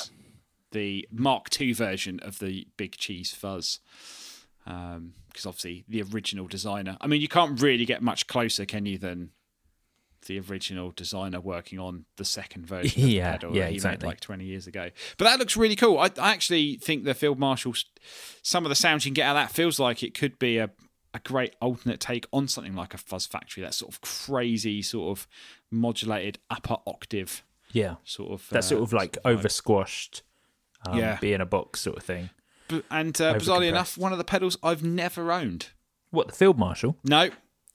the 0.72 1.06
Mark 1.12 1.50
II 1.60 1.74
version 1.74 2.20
of 2.22 2.40
the 2.40 2.66
Big 2.78 2.96
Cheese 2.96 3.34
Fuzz. 3.34 3.80
Because 5.36 5.46
obviously 5.46 5.84
the 5.90 6.02
original 6.14 6.48
designer. 6.48 6.96
I 7.02 7.08
mean, 7.08 7.20
you 7.22 7.28
can't 7.28 7.62
really 7.62 7.86
get 7.86 8.02
much 8.02 8.26
closer, 8.28 8.66
can 8.66 8.86
you, 8.86 8.98
than 8.98 9.32
the 10.28 10.40
original 10.40 10.92
designer 10.96 11.40
working 11.42 11.78
on 11.78 12.06
the 12.16 12.24
second 12.26 12.66
version 12.68 13.04
of 13.04 13.10
Yeah, 13.10 13.32
the 13.34 13.38
pedal 13.40 13.56
yeah, 13.58 13.68
he 13.68 13.76
exactly. 13.76 14.06
made 14.08 14.12
like 14.14 14.20
20 14.22 14.46
years 14.46 14.66
ago. 14.66 14.90
But 15.18 15.26
that 15.26 15.38
looks 15.40 15.58
really 15.58 15.76
cool. 15.76 16.00
I, 16.00 16.06
I 16.20 16.32
actually 16.32 16.78
think 16.78 17.04
the 17.04 17.14
Field 17.14 17.38
Marshal, 17.38 17.74
some 18.42 18.66
of 18.66 18.70
the 18.70 18.76
sounds 18.76 19.06
you 19.06 19.10
can 19.10 19.14
get 19.16 19.28
out 19.28 19.36
of 19.36 19.44
that 19.50 19.52
feels 19.54 19.78
like 19.78 20.02
it 20.04 20.14
could 20.18 20.40
be 20.40 20.58
a, 20.58 20.72
a 21.14 21.20
great 21.20 21.56
alternate 21.62 22.00
take 22.00 22.26
on 22.34 22.48
something 22.48 22.76
like 22.76 22.94
a 22.94 22.98
Fuzz 22.98 23.26
Factory, 23.28 23.62
that 23.62 23.74
sort 23.74 23.92
of 23.94 24.00
crazy, 24.02 24.82
sort 24.82 25.18
of 25.18 25.28
modulated 25.70 26.40
upper 26.50 26.78
octave 26.88 27.44
Yeah. 27.74 27.96
sort 28.04 28.32
of 28.32 28.48
That 28.50 28.60
uh, 28.60 28.62
sort 28.62 28.82
of 28.84 28.94
like 28.94 29.18
over 29.26 29.50
squashed, 29.50 30.24
um, 30.88 30.98
Yeah. 30.98 31.18
be 31.22 31.34
in 31.34 31.42
a 31.42 31.46
box 31.46 31.82
sort 31.82 31.98
of 31.98 32.04
thing. 32.04 32.30
B- 32.68 32.84
and 32.92 33.20
uh, 33.22 33.36
bizarrely 33.36 33.68
enough, 33.70 33.98
one 33.98 34.12
of 34.12 34.18
the 34.18 34.24
pedals 34.24 34.58
I've 34.64 34.84
never 34.84 35.32
owned. 35.32 35.68
What, 36.12 36.28
the 36.28 36.34
Field 36.34 36.58
Marshal? 36.58 36.98
No, 37.04 37.30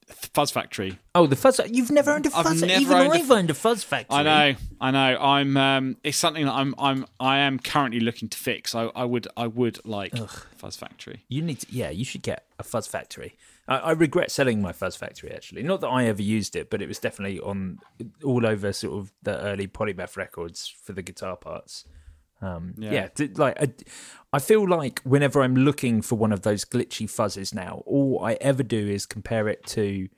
Fuzz 0.08 0.50
Factory. 0.50 0.98
Oh, 1.14 1.26
the 1.26 1.36
Fuzz. 1.36 1.60
You've 1.70 1.90
never 1.90 2.10
owned 2.10 2.26
a 2.26 2.36
I've 2.36 2.46
Fuzz 2.46 2.62
never 2.62 2.80
Even 2.80 2.96
owned 2.96 3.12
a 3.12 3.14
I've 3.16 3.30
f- 3.30 3.30
owned 3.30 3.50
a 3.50 3.54
Fuzz 3.54 3.84
Factory. 3.84 4.18
I 4.18 4.22
know, 4.22 4.56
I 4.80 4.90
know. 4.90 5.20
I'm. 5.20 5.56
Um, 5.56 5.96
it's 6.02 6.16
something 6.16 6.44
that 6.46 6.52
I'm. 6.52 6.74
I'm. 6.78 7.06
I 7.20 7.38
am 7.38 7.58
currently 7.58 8.00
looking 8.00 8.28
to 8.28 8.38
fix. 8.38 8.74
I, 8.74 8.84
I 8.96 9.04
would. 9.04 9.28
I 9.36 9.46
would 9.46 9.84
like 9.86 10.16
Fuzz 10.56 10.76
Factory. 10.76 11.24
You 11.28 11.42
need 11.42 11.60
to, 11.60 11.66
yeah, 11.70 11.90
you 11.90 12.04
should 12.04 12.22
get 12.22 12.46
a 12.58 12.62
Fuzz 12.64 12.86
Factory. 12.86 13.36
I, 13.68 13.76
I 13.78 13.90
regret 13.92 14.30
selling 14.32 14.60
my 14.60 14.72
Fuzz 14.72 14.96
Factory 14.96 15.30
actually. 15.32 15.62
Not 15.62 15.80
that 15.82 15.88
I 15.88 16.06
ever 16.06 16.22
used 16.22 16.56
it, 16.56 16.70
but 16.70 16.82
it 16.82 16.88
was 16.88 16.98
definitely 16.98 17.38
on 17.38 17.78
all 18.24 18.44
over 18.46 18.72
sort 18.72 18.98
of 18.98 19.12
the 19.22 19.38
early 19.40 19.68
Polymath 19.68 20.16
records 20.16 20.66
for 20.66 20.92
the 20.92 21.02
guitar 21.02 21.36
parts. 21.36 21.84
Um, 22.42 22.74
Yeah. 22.78 22.92
yeah, 22.92 23.08
d- 23.14 23.28
like 23.36 23.60
I, 23.62 23.68
I 24.32 24.38
feel 24.38 24.68
like 24.68 25.00
whenever 25.00 25.42
I'm 25.42 25.56
looking 25.56 26.02
for 26.02 26.16
one 26.16 26.32
of 26.32 26.42
those 26.42 26.64
glitchy 26.64 27.06
fuzzes 27.06 27.52
now, 27.54 27.82
all 27.86 28.22
I 28.24 28.34
ever 28.40 28.62
do 28.62 28.88
is 28.88 29.06
compare 29.06 29.48
it 29.48 29.66
to 29.68 30.08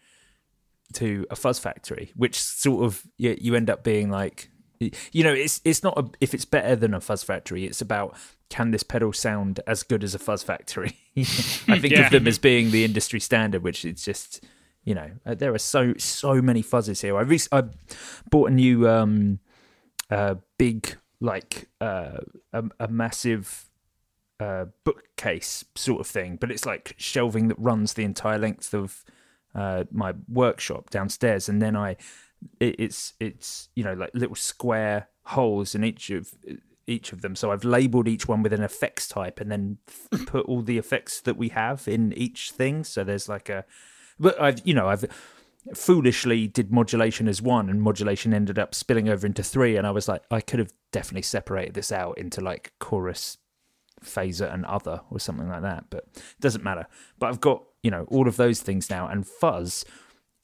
to 0.94 1.26
a 1.30 1.36
Fuzz 1.36 1.58
Factory, 1.58 2.12
which 2.16 2.38
sort 2.40 2.84
of 2.84 3.02
you, 3.16 3.34
you 3.40 3.54
end 3.54 3.70
up 3.70 3.82
being 3.82 4.10
like, 4.10 4.50
you 5.12 5.24
know, 5.24 5.32
it's 5.32 5.60
it's 5.64 5.82
not 5.82 5.96
a, 5.98 6.10
if 6.20 6.34
it's 6.34 6.44
better 6.44 6.76
than 6.76 6.92
a 6.92 7.00
Fuzz 7.00 7.22
Factory. 7.22 7.64
It's 7.64 7.80
about 7.80 8.16
can 8.50 8.70
this 8.70 8.82
pedal 8.82 9.14
sound 9.14 9.60
as 9.66 9.82
good 9.82 10.04
as 10.04 10.14
a 10.14 10.18
Fuzz 10.18 10.42
Factory? 10.42 10.98
I 11.16 11.78
think 11.78 11.92
Yeah. 11.92 12.06
of 12.06 12.12
them 12.12 12.26
as 12.28 12.38
being 12.38 12.70
the 12.70 12.84
industry 12.84 13.20
standard, 13.20 13.62
which 13.62 13.84
it's 13.86 14.04
just 14.04 14.44
you 14.84 14.94
know 14.94 15.10
uh, 15.24 15.34
there 15.34 15.54
are 15.54 15.58
so 15.58 15.94
so 15.96 16.42
many 16.42 16.62
fuzzes 16.62 17.00
here. 17.00 17.16
I 17.16 17.22
rec- 17.22 17.48
I 17.52 17.62
bought 18.30 18.50
a 18.50 18.54
new 18.54 18.86
um 18.88 19.38
uh 20.10 20.34
big 20.58 20.96
like 21.20 21.68
uh 21.80 22.18
a, 22.52 22.64
a 22.80 22.88
massive 22.88 23.70
uh, 24.43 24.66
bookcase 24.84 25.64
sort 25.76 26.01
of 26.01 26.07
thing, 26.07 26.36
but 26.36 26.51
it's 26.51 26.66
like 26.66 26.95
shelving 26.97 27.49
that 27.49 27.59
runs 27.59 27.95
the 27.95 28.05
entire 28.05 28.38
length 28.38 28.74
of 28.74 29.05
uh, 29.55 29.84
my 29.93 30.14
workshop 30.28 30.90
downstairs, 30.90 31.49
and 31.49 31.62
then 31.62 31.76
I, 31.76 31.93
it, 32.59 32.76
it's 32.78 33.14
it's 33.20 33.68
you 33.76 33.84
know 33.84 33.95
like 33.95 34.11
little 34.14 34.34
square 34.34 35.09
holes 35.26 35.74
in 35.74 35.84
each 35.84 36.11
of 36.11 36.34
each 36.86 37.12
of 37.12 37.22
them. 37.22 37.36
So 37.36 37.53
I've 37.53 37.64
labeled 37.64 38.09
each 38.09 38.26
one 38.26 38.43
with 38.43 38.53
an 38.53 38.62
effects 38.62 39.07
type, 39.07 39.40
and 39.40 39.51
then 39.51 39.78
put 40.26 40.47
all 40.47 40.62
the 40.62 40.78
effects 40.78 41.20
that 41.20 41.36
we 41.36 41.51
have 41.51 41.86
in 41.86 42.12
each 42.14 42.51
thing. 42.51 42.82
So 42.82 43.05
there's 43.05 43.28
like 43.28 43.49
a, 43.49 43.64
but 44.18 44.40
I've 44.40 44.61
you 44.64 44.74
know 44.74 44.88
I've 44.88 45.05
foolishly 45.74 46.49
did 46.49 46.72
modulation 46.72 47.28
as 47.28 47.40
one 47.40 47.70
and 47.70 47.80
modulation 47.80 48.34
ended 48.34 48.59
up 48.59 48.74
spilling 48.74 49.09
over 49.09 49.24
into 49.24 49.45
three 49.45 49.76
and 49.76 49.86
i 49.86 49.93
was 49.93 50.09
like 50.09 50.24
i 50.28 50.40
could 50.40 50.59
have 50.59 50.72
definitely 50.90 51.22
separated 51.22 51.72
this 51.72 51.93
out 51.93 52.18
into 52.18 52.40
like 52.40 52.72
chorus 52.80 53.38
phaser 54.05 54.53
and 54.53 54.64
other 54.66 55.00
or 55.11 55.18
something 55.18 55.48
like 55.48 55.62
that 55.62 55.84
but 55.90 56.05
it 56.14 56.40
doesn't 56.40 56.64
matter. 56.64 56.86
But 57.18 57.28
i've 57.28 57.40
got 57.40 57.64
you 57.82 57.90
know 57.90 58.05
all 58.09 58.28
of 58.28 58.36
those 58.36 58.61
things 58.61 58.90
now 58.90 59.07
and 59.09 59.26
fuzz 59.26 59.84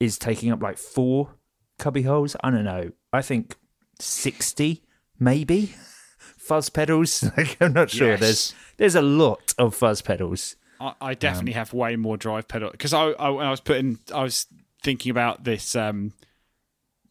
is 0.01 0.19
taking 0.19 0.51
up 0.53 0.63
like 0.63 0.79
four 0.79 1.35
cubby 1.79 2.03
holes. 2.03 2.37
I 2.43 2.51
don't 2.51 2.65
know. 2.65 2.91
I 3.13 3.23
think 3.23 3.57
60 3.99 4.83
maybe? 5.19 5.75
Fuzz 6.19 6.69
pedals? 6.71 7.25
Like 7.37 7.57
i'm 7.61 7.73
not 7.73 7.91
sure. 7.91 8.11
Yes. 8.11 8.21
there's 8.21 8.55
there's 8.77 8.95
a 8.95 9.03
lot 9.03 9.55
of 9.59 9.75
fuzz 9.75 10.03
pedals. 10.03 10.57
I, 10.81 10.95
I 11.01 11.15
definitely 11.15 11.55
um, 11.55 11.59
have 11.59 11.73
way 11.73 11.97
more 11.97 12.17
drive 12.17 12.47
pedal 12.49 12.71
because 12.71 12.93
I, 12.93 13.11
I 13.11 13.31
when 13.31 13.47
I 13.47 13.51
was 13.51 13.61
putting 13.61 13.99
I 14.15 14.23
was 14.23 14.47
thinking 14.83 15.11
about 15.11 15.45
this 15.45 15.75
um 15.75 16.13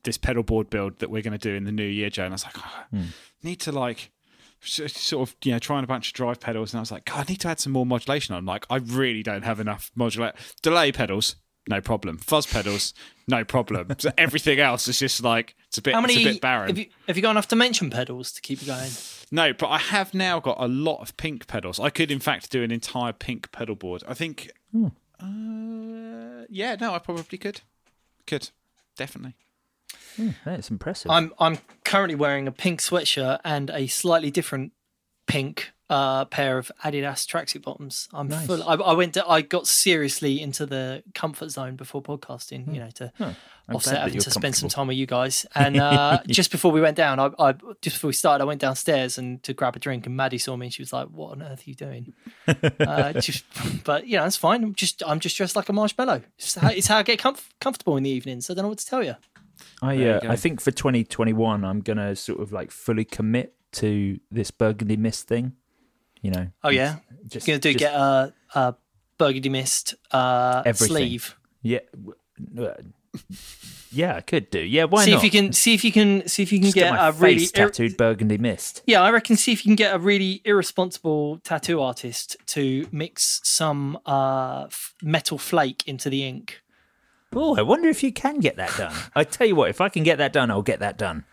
this 0.04 0.18
pedal 0.18 0.44
board 0.44 0.70
build 0.70 1.00
that 1.00 1.10
we're 1.10 1.22
going 1.22 1.38
to 1.38 1.50
do 1.50 1.54
in 1.54 1.66
the 1.66 1.72
new 1.72 1.86
year, 1.86 2.10
Joe, 2.10 2.24
and 2.24 2.34
I 2.34 2.36
was 2.36 2.46
like, 2.46 2.56
oh, 2.58 3.00
need 3.44 3.60
to 3.62 3.74
like 3.74 4.12
sort 4.62 5.30
of 5.30 5.36
you 5.44 5.52
know 5.52 5.60
trying 5.60 5.84
a 5.84 5.88
bunch 5.88 6.08
of 6.10 6.14
drive 6.14 6.40
pedals, 6.40 6.74
and 6.74 6.80
I 6.80 6.82
was 6.82 6.92
like, 6.92 7.06
God, 7.06 7.20
I 7.28 7.32
need 7.32 7.40
to 7.42 7.48
add 7.50 7.60
some 7.60 7.74
more 7.74 7.86
modulation. 7.86 8.36
on. 8.36 8.46
like, 8.46 8.66
I 8.70 8.78
really 8.78 9.24
don't 9.24 9.44
have 9.44 9.60
enough 9.60 9.92
modulate 9.96 10.34
delay 10.62 10.92
pedals. 10.92 11.36
No 11.70 11.82
problem. 11.82 12.18
Fuzz 12.18 12.46
pedals, 12.46 12.94
no 13.28 13.44
problem. 13.44 13.90
So 14.00 14.10
everything 14.18 14.60
else 14.60 14.88
is 14.88 15.00
just 15.00 15.22
like 15.22 15.54
it's 15.68 15.78
a 15.78 15.82
bit, 15.82 15.94
How 15.94 16.00
many? 16.02 16.14
it's 16.14 16.26
a 16.26 16.34
bit 16.34 16.42
barren. 16.42 16.70
Have 16.70 16.78
you, 16.78 16.86
have 17.08 17.18
you 17.18 17.22
got 17.22 17.32
enough 17.32 17.50
dimension 17.50 17.90
pedals 17.90 18.32
to 18.32 18.42
keep 18.42 18.62
you 18.62 18.68
going? 18.68 18.90
No, 19.32 19.52
but 19.52 19.68
I 19.68 19.78
have 19.80 20.14
now 20.14 20.40
got 20.40 20.56
a 20.62 20.68
lot 20.70 21.02
of 21.02 21.18
pink 21.18 21.46
pedals. 21.48 21.78
I 21.78 21.90
could, 21.90 22.10
in 22.10 22.20
fact, 22.20 22.50
do 22.52 22.64
an 22.64 22.72
entire 22.72 23.12
pink 23.12 23.52
pedal 23.52 23.76
board. 23.76 24.02
I 24.08 24.14
think. 24.14 24.50
Uh, 25.22 26.46
yeah, 26.50 26.78
no, 26.80 26.94
I 26.94 27.00
probably 27.00 27.38
could. 27.38 27.62
Could 28.26 28.50
definitely. 28.96 29.36
That's 30.46 30.70
impressive 30.70 31.12
I'm 31.12 31.34
I'm 31.40 31.58
currently 31.84 32.16
wearing 32.16 32.48
a 32.48 32.52
pink 32.52 32.82
sweatshirt 32.82 33.40
and 33.44 33.70
a 33.70 33.88
slightly 33.88 34.32
different 34.32 34.74
pink 35.28 35.72
uh, 35.90 36.26
pair 36.26 36.58
of 36.58 36.70
Adidas 36.84 37.26
tracksuit 37.26 37.62
bottoms. 37.64 38.10
I'm 38.14 38.28
Nice. 38.28 38.46
full. 38.46 38.62
I, 38.64 38.74
I 38.76 38.92
went. 38.94 39.14
To, 39.14 39.26
I 39.26 39.40
got 39.42 39.68
seriously 39.68 40.42
into 40.42 40.66
the 40.66 41.02
comfort 41.16 41.50
zone 41.50 41.78
before 41.78 42.02
podcasting. 42.02 42.74
You 42.74 42.82
know, 42.82 42.90
to 42.96 43.14
I'm 43.20 43.36
offset 43.76 44.00
having 44.02 44.20
to 44.20 44.30
spend 44.30 44.56
some 44.56 44.68
time 44.68 44.88
with 44.88 44.98
you 44.98 45.06
guys. 45.06 45.46
And 45.56 45.78
uh, 45.78 46.20
just 46.28 46.52
before 46.52 46.74
we 46.74 46.82
went 46.82 46.98
down, 46.98 47.20
I, 47.22 47.30
I 47.40 47.54
just 47.82 47.96
before 47.96 48.10
we 48.10 48.14
started, 48.14 48.44
I 48.44 48.48
went 48.48 48.60
downstairs 48.60 49.18
and 49.18 49.42
to 49.44 49.54
grab 49.54 49.78
a 49.78 49.80
drink, 49.80 50.06
and 50.06 50.18
Maddie 50.18 50.38
saw 50.40 50.58
me 50.58 50.66
and 50.66 50.74
she 50.74 50.82
was 50.82 50.92
like, 50.92 51.08
"What 51.08 51.32
on 51.32 51.42
earth 51.42 51.60
are 51.66 51.70
you 51.70 51.76
doing?" 51.76 52.14
uh, 52.82 53.14
just, 53.14 53.46
but 53.86 54.08
you 54.08 54.18
know, 54.18 54.26
it's 54.26 54.36
fine. 54.36 54.64
I'm 54.66 54.76
just 54.76 55.02
I'm 55.08 55.22
just 55.22 55.38
dressed 55.38 55.56
like 55.56 55.70
a 55.70 55.74
marshmallow. 55.74 56.22
It's 56.38 56.56
how, 56.56 56.68
it's 56.68 56.88
how 56.88 56.98
I 56.98 57.04
get 57.04 57.20
comf- 57.20 57.48
comfortable 57.62 57.96
in 57.96 58.04
the 58.04 58.10
evenings. 58.10 58.48
So 58.48 58.54
I 58.54 58.56
don't 58.56 58.64
know 58.64 58.70
what 58.70 58.80
to 58.80 58.86
tell 58.86 59.04
you. 59.06 59.16
I 59.82 60.04
uh. 60.06 60.20
I 60.32 60.36
think 60.36 60.62
for 60.62 60.72
2021, 60.72 61.64
I'm 61.64 61.82
gonna 61.82 62.16
sort 62.16 62.40
of 62.40 62.52
like 62.52 62.72
fully 62.72 63.06
commit 63.06 63.54
to 63.74 64.20
this 64.32 64.52
Burgundy 64.52 64.98
Mist 64.98 65.28
thing. 65.28 65.54
You 66.22 66.32
know. 66.32 66.48
Oh 66.64 66.70
yeah, 66.70 66.98
just 67.28 67.46
gonna 67.46 67.60
do 67.60 67.74
just- 67.74 67.80
get 67.80 67.94
a, 67.94 68.34
a 68.56 68.76
burgundy 69.18 69.50
mist 69.50 69.96
uh, 70.12 70.62
Everything. 70.66 70.88
sleeve. 70.96 71.36
Yeah. 71.62 71.80
uh, 72.60 72.74
Yeah, 73.92 74.16
I 74.18 74.22
could 74.22 74.50
do. 74.50 74.60
Yeah, 74.60 74.84
why 74.84 75.06
see 75.06 75.12
not? 75.12 75.18
if 75.20 75.24
you 75.24 75.32
can 75.32 75.54
see 75.54 75.74
if 75.74 75.84
you 75.84 75.92
can 75.92 76.28
see 76.28 76.44
if 76.44 76.52
you 76.52 76.60
can 76.60 76.66
Just 76.66 76.76
get 76.76 76.92
get 76.94 77.00
a 77.00 77.12
really 77.14 77.40
face 77.40 77.52
ir- 77.52 77.68
tattooed 77.70 77.98
Burgundy 77.98 78.38
Mist. 78.38 78.84
yeah, 78.86 79.02
I 79.02 79.12
reckon 79.12 79.38
see 79.38 79.54
if 79.54 79.66
you 79.66 79.70
can 79.70 79.76
get 79.76 79.96
a 79.96 80.00
really 80.00 80.42
irresponsible 80.44 81.40
tattoo 81.40 81.82
artist 81.82 82.36
to 82.48 82.88
mix 82.92 83.40
some 83.44 83.98
uh, 84.06 84.68
metal 85.02 85.38
flake 85.38 85.88
into 85.88 86.10
the 86.10 86.24
ink. 86.26 86.62
Oh, 87.36 87.56
I 87.58 87.62
wonder 87.62 87.88
if 87.90 88.04
you 88.04 88.12
can 88.12 88.40
get 88.40 88.56
that 88.58 88.76
done. 88.78 88.94
I 89.16 89.24
tell 89.24 89.46
you 89.48 89.56
what, 89.56 89.70
if 89.70 89.82
I 89.82 89.90
can 89.90 90.04
get 90.04 90.18
that 90.18 90.34
done, 90.34 90.50
I'll 90.52 90.62
get 90.62 90.80
that 90.80 90.98
done. 90.98 91.26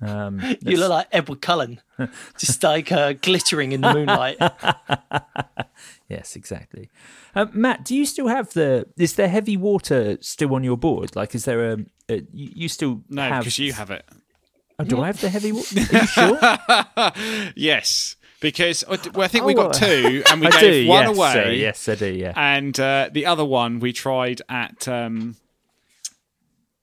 Um, 0.00 0.40
You 0.62 0.76
look 0.78 0.90
like 0.90 1.06
Edward 1.12 1.40
Cullen, 1.40 1.80
just 2.38 2.62
like 2.62 2.90
uh, 2.90 3.12
glittering 3.14 3.72
in 3.72 3.80
the 3.80 3.92
moonlight. 3.94 4.38
Yes, 6.08 6.36
exactly. 6.36 6.88
Um, 7.34 7.50
Matt, 7.52 7.84
do 7.84 7.94
you 7.96 8.06
still 8.06 8.28
have 8.28 8.52
the? 8.52 8.86
Is 8.96 9.14
there 9.14 9.28
heavy 9.28 9.56
water 9.56 10.16
still 10.20 10.54
on 10.54 10.62
your 10.62 10.76
board? 10.76 11.16
Like, 11.16 11.34
is 11.34 11.44
there 11.46 11.72
a? 11.72 11.78
a 12.08 12.14
you, 12.32 12.50
you 12.54 12.68
still 12.68 13.02
No, 13.08 13.22
have? 13.22 13.40
because 13.42 13.58
you 13.58 13.72
have 13.72 13.90
it. 13.90 14.04
Oh, 14.78 14.84
do 14.84 15.00
I 15.00 15.06
have 15.08 15.20
the 15.20 15.28
heavy 15.28 15.50
water? 15.52 15.80
Are 15.80 15.98
you 15.98 16.06
sure? 16.06 17.52
Yes, 17.56 18.15
because 18.40 18.84
uh, 18.88 18.96
well, 19.14 19.24
I 19.24 19.28
think 19.28 19.44
we 19.44 19.54
Oh, 19.54 19.68
got 19.68 19.74
two, 19.74 20.22
and 20.30 20.40
we 20.40 20.46
I 20.48 20.50
gave 20.60 20.84
do, 20.84 20.88
one 20.88 21.08
yes, 21.08 21.16
away. 21.16 21.32
sir, 21.32 21.50
yes, 21.50 21.88
I 21.88 21.94
do. 21.94 22.12
Yeah. 22.12 22.32
and 22.36 22.78
uh, 22.80 23.10
the 23.12 23.26
other 23.26 23.44
one 23.44 23.80
we 23.80 23.92
tried 23.92 24.42
at 24.48 24.86
um, 24.88 25.36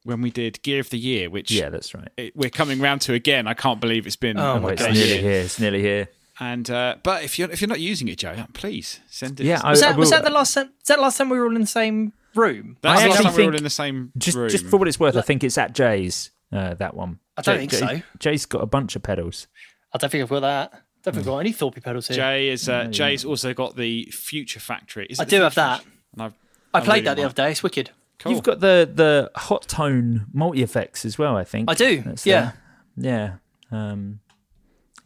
when 0.04 0.22
we 0.22 0.32
did 0.32 0.62
Gear 0.64 0.82
of 0.82 0.90
the 0.90 0.98
Year, 1.00 1.30
which 1.30 1.52
Yeah, 1.52 1.70
that's 1.70 1.94
right. 1.94 2.10
it, 2.18 2.36
we're 2.36 2.50
coming 2.50 2.80
round 2.82 3.02
to 3.02 3.14
again. 3.14 3.48
I 3.48 3.54
can't 3.54 3.80
believe 3.80 4.06
it's 4.06 4.16
been 4.18 4.38
Oh 4.38 4.56
a 4.56 4.60
my 4.60 4.72
It's 4.72 4.82
nearly 4.82 5.00
here. 5.00 5.22
here. 5.22 5.42
It's 5.42 5.60
nearly 5.60 5.82
here. 5.82 6.08
And 6.40 6.70
uh, 6.70 6.96
but 7.04 7.24
if 7.24 7.38
you're 7.38 7.50
if 7.52 7.62
you're 7.62 7.68
not 7.70 7.80
using 7.80 8.08
it, 8.08 8.18
Joe, 8.18 8.36
please 8.54 9.00
send 9.08 9.40
it. 9.40 9.46
Yeah, 9.46 9.62
I- 9.64 9.70
Was 9.72 9.82
that, 9.82 9.98
was 9.98 10.10
that 10.10 10.24
the 10.24 10.30
last 10.32 10.54
time? 10.56 10.68
Was 10.80 10.88
that 10.88 10.96
the 10.98 11.02
last 11.02 11.18
time 11.18 11.30
we 11.30 11.38
were 11.40 11.46
all 11.46 11.56
in 11.56 11.62
the 11.62 11.68
same 11.68 12.12
room? 12.36 12.78
That's 12.82 13.00
I 13.00 13.04
the 13.04 13.10
last 13.10 13.18
actually 13.20 13.30
time 13.30 13.38
we 13.38 13.44
were 13.46 13.52
all 13.52 13.58
in 13.58 13.64
the 13.64 13.70
same 13.70 14.12
Just, 14.18 14.36
room. 14.38 14.50
just 14.50 14.66
for 14.66 14.78
what 14.78 14.88
it's 14.88 15.00
worth, 15.00 15.16
I 15.16 15.22
think 15.22 15.44
it's 15.44 15.58
at 15.58 15.74
Jay's. 15.76 16.32
Uh, 16.52 16.74
that 16.76 16.96
one. 16.96 17.20
I 17.38 17.42
don't 17.44 17.56
Jay- 17.56 17.60
think 17.68 17.72
Jay- 17.72 17.98
so. 18.00 18.04
Jay's 18.20 18.46
got 18.46 18.62
a 18.64 18.66
bunch 18.68 18.96
of 18.96 19.04
pedals. 19.04 19.48
I 19.94 19.98
don't 20.00 20.10
think 20.10 20.24
I've 20.24 20.30
got 20.30 20.40
that. 20.42 20.74
I 21.06 21.12
don't 21.12 21.16
think 21.16 21.28
I've 21.28 21.34
got 21.34 21.40
any 21.40 21.52
Thorpe 21.52 21.84
pedals 21.84 22.08
here. 22.08 22.16
Jay 22.16 22.50
is 22.50 22.70
uh, 22.70 22.86
Jay's 22.86 23.26
also 23.26 23.54
got 23.54 23.76
the 23.76 24.06
Future 24.12 24.60
Factory. 24.62 25.06
Is 25.10 25.20
it 25.20 25.24
I 25.24 25.26
the 25.26 25.30
do 25.32 25.42
have 25.42 25.54
Future 25.54 25.68
that. 25.68 25.86
And 26.14 26.22
I've, 26.24 26.34
I 26.74 26.78
I 26.78 26.82
played 26.82 26.88
really 26.94 27.02
that 27.06 27.16
the 27.16 27.22
want- 27.24 27.32
other 27.40 27.44
day. 27.48 27.52
It's 27.52 27.64
wicked. 27.64 27.92
Cool. 28.20 28.32
You've 28.32 28.44
got 28.44 28.60
the 28.62 28.90
the 28.94 29.32
Hotone 29.36 30.28
multi 30.34 30.64
effects 30.64 31.04
as 31.04 31.18
well. 31.18 31.36
I 31.36 31.44
think 31.44 31.70
I 31.70 31.74
do, 31.74 32.02
That's 32.02 32.26
yeah. 32.26 32.54
there. 32.96 33.40
yeah, 33.72 33.92
um, 33.92 34.20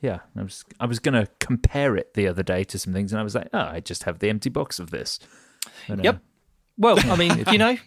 yeah. 0.01 0.19
I 0.35 0.43
was 0.43 0.63
I 0.79 0.85
was 0.85 0.99
gonna 0.99 1.27
compare 1.39 1.95
it 1.97 2.13
the 2.13 2.27
other 2.27 2.43
day 2.43 2.63
to 2.65 2.77
some 2.77 2.93
things, 2.93 3.11
and 3.11 3.19
I 3.19 3.23
was 3.23 3.33
like, 3.33 3.47
oh, 3.53 3.59
I 3.59 3.79
just 3.79 4.03
have 4.03 4.19
the 4.19 4.29
empty 4.29 4.49
box 4.49 4.77
of 4.77 4.91
this. 4.91 5.19
But, 5.87 5.99
uh, 5.99 6.03
Yep. 6.03 6.19
Well, 6.77 6.99
I 7.11 7.15
mean, 7.17 7.43
you 7.51 7.57
know, 7.57 7.77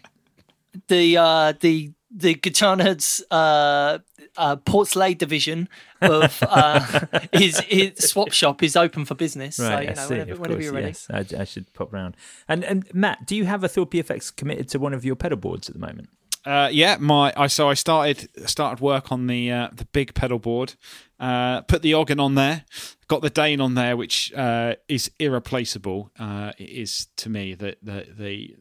the 0.89 1.17
uh, 1.17 1.53
the 1.61 1.93
the 2.13 2.33
Guitar 2.35 2.75
Nerds 2.75 3.21
uh, 3.31 3.99
uh, 4.37 4.55
Portslade 4.57 5.17
division 5.17 5.69
of 6.01 6.41
uh, 6.47 7.05
his, 7.33 7.59
his 7.61 7.93
swap 7.99 8.31
shop 8.31 8.61
is 8.63 8.75
open 8.75 9.05
for 9.05 9.15
business. 9.15 9.55
so 9.57 9.69
Right, 9.69 9.83
you 9.85 9.89
I 9.91 9.93
know, 9.93 10.01
see. 10.07 10.13
whenever, 10.13 10.31
of 10.33 10.39
whenever 10.39 10.55
course, 10.57 10.63
you're 10.65 10.73
ready. 10.73 10.87
yes. 10.87 11.07
I, 11.09 11.41
I 11.41 11.43
should 11.45 11.71
pop 11.73 11.91
round. 11.93 12.17
And 12.47 12.63
and 12.63 12.87
Matt, 12.93 13.25
do 13.25 13.35
you 13.35 13.45
have 13.45 13.63
a 13.63 13.67
Thorpe 13.69 13.91
FX 13.91 14.35
committed 14.35 14.67
to 14.69 14.79
one 14.79 14.93
of 14.93 15.05
your 15.05 15.15
pedal 15.15 15.37
boards 15.37 15.69
at 15.69 15.73
the 15.75 15.79
moment? 15.79 16.09
Uh, 16.43 16.69
yeah, 16.71 16.97
my 16.99 17.31
I 17.37 17.45
so 17.47 17.69
I 17.69 17.75
started 17.75 18.27
started 18.49 18.81
work 18.81 19.11
on 19.11 19.27
the 19.27 19.51
uh, 19.51 19.69
the 19.73 19.85
big 19.85 20.13
pedal 20.15 20.39
board. 20.39 20.73
Uh, 21.19 21.61
put 21.61 21.83
the 21.83 21.93
Oggin 21.93 22.19
on 22.19 22.33
there, 22.33 22.65
got 23.07 23.21
the 23.21 23.29
Dane 23.29 23.61
on 23.61 23.75
there, 23.75 23.95
which 23.95 24.33
uh, 24.33 24.73
is 24.87 25.11
irreplaceable. 25.19 26.11
Uh, 26.17 26.51
it 26.57 26.69
is 26.69 27.07
to 27.17 27.29
me 27.29 27.53
the 27.53 27.77
the 27.83 28.07
the 28.17 28.55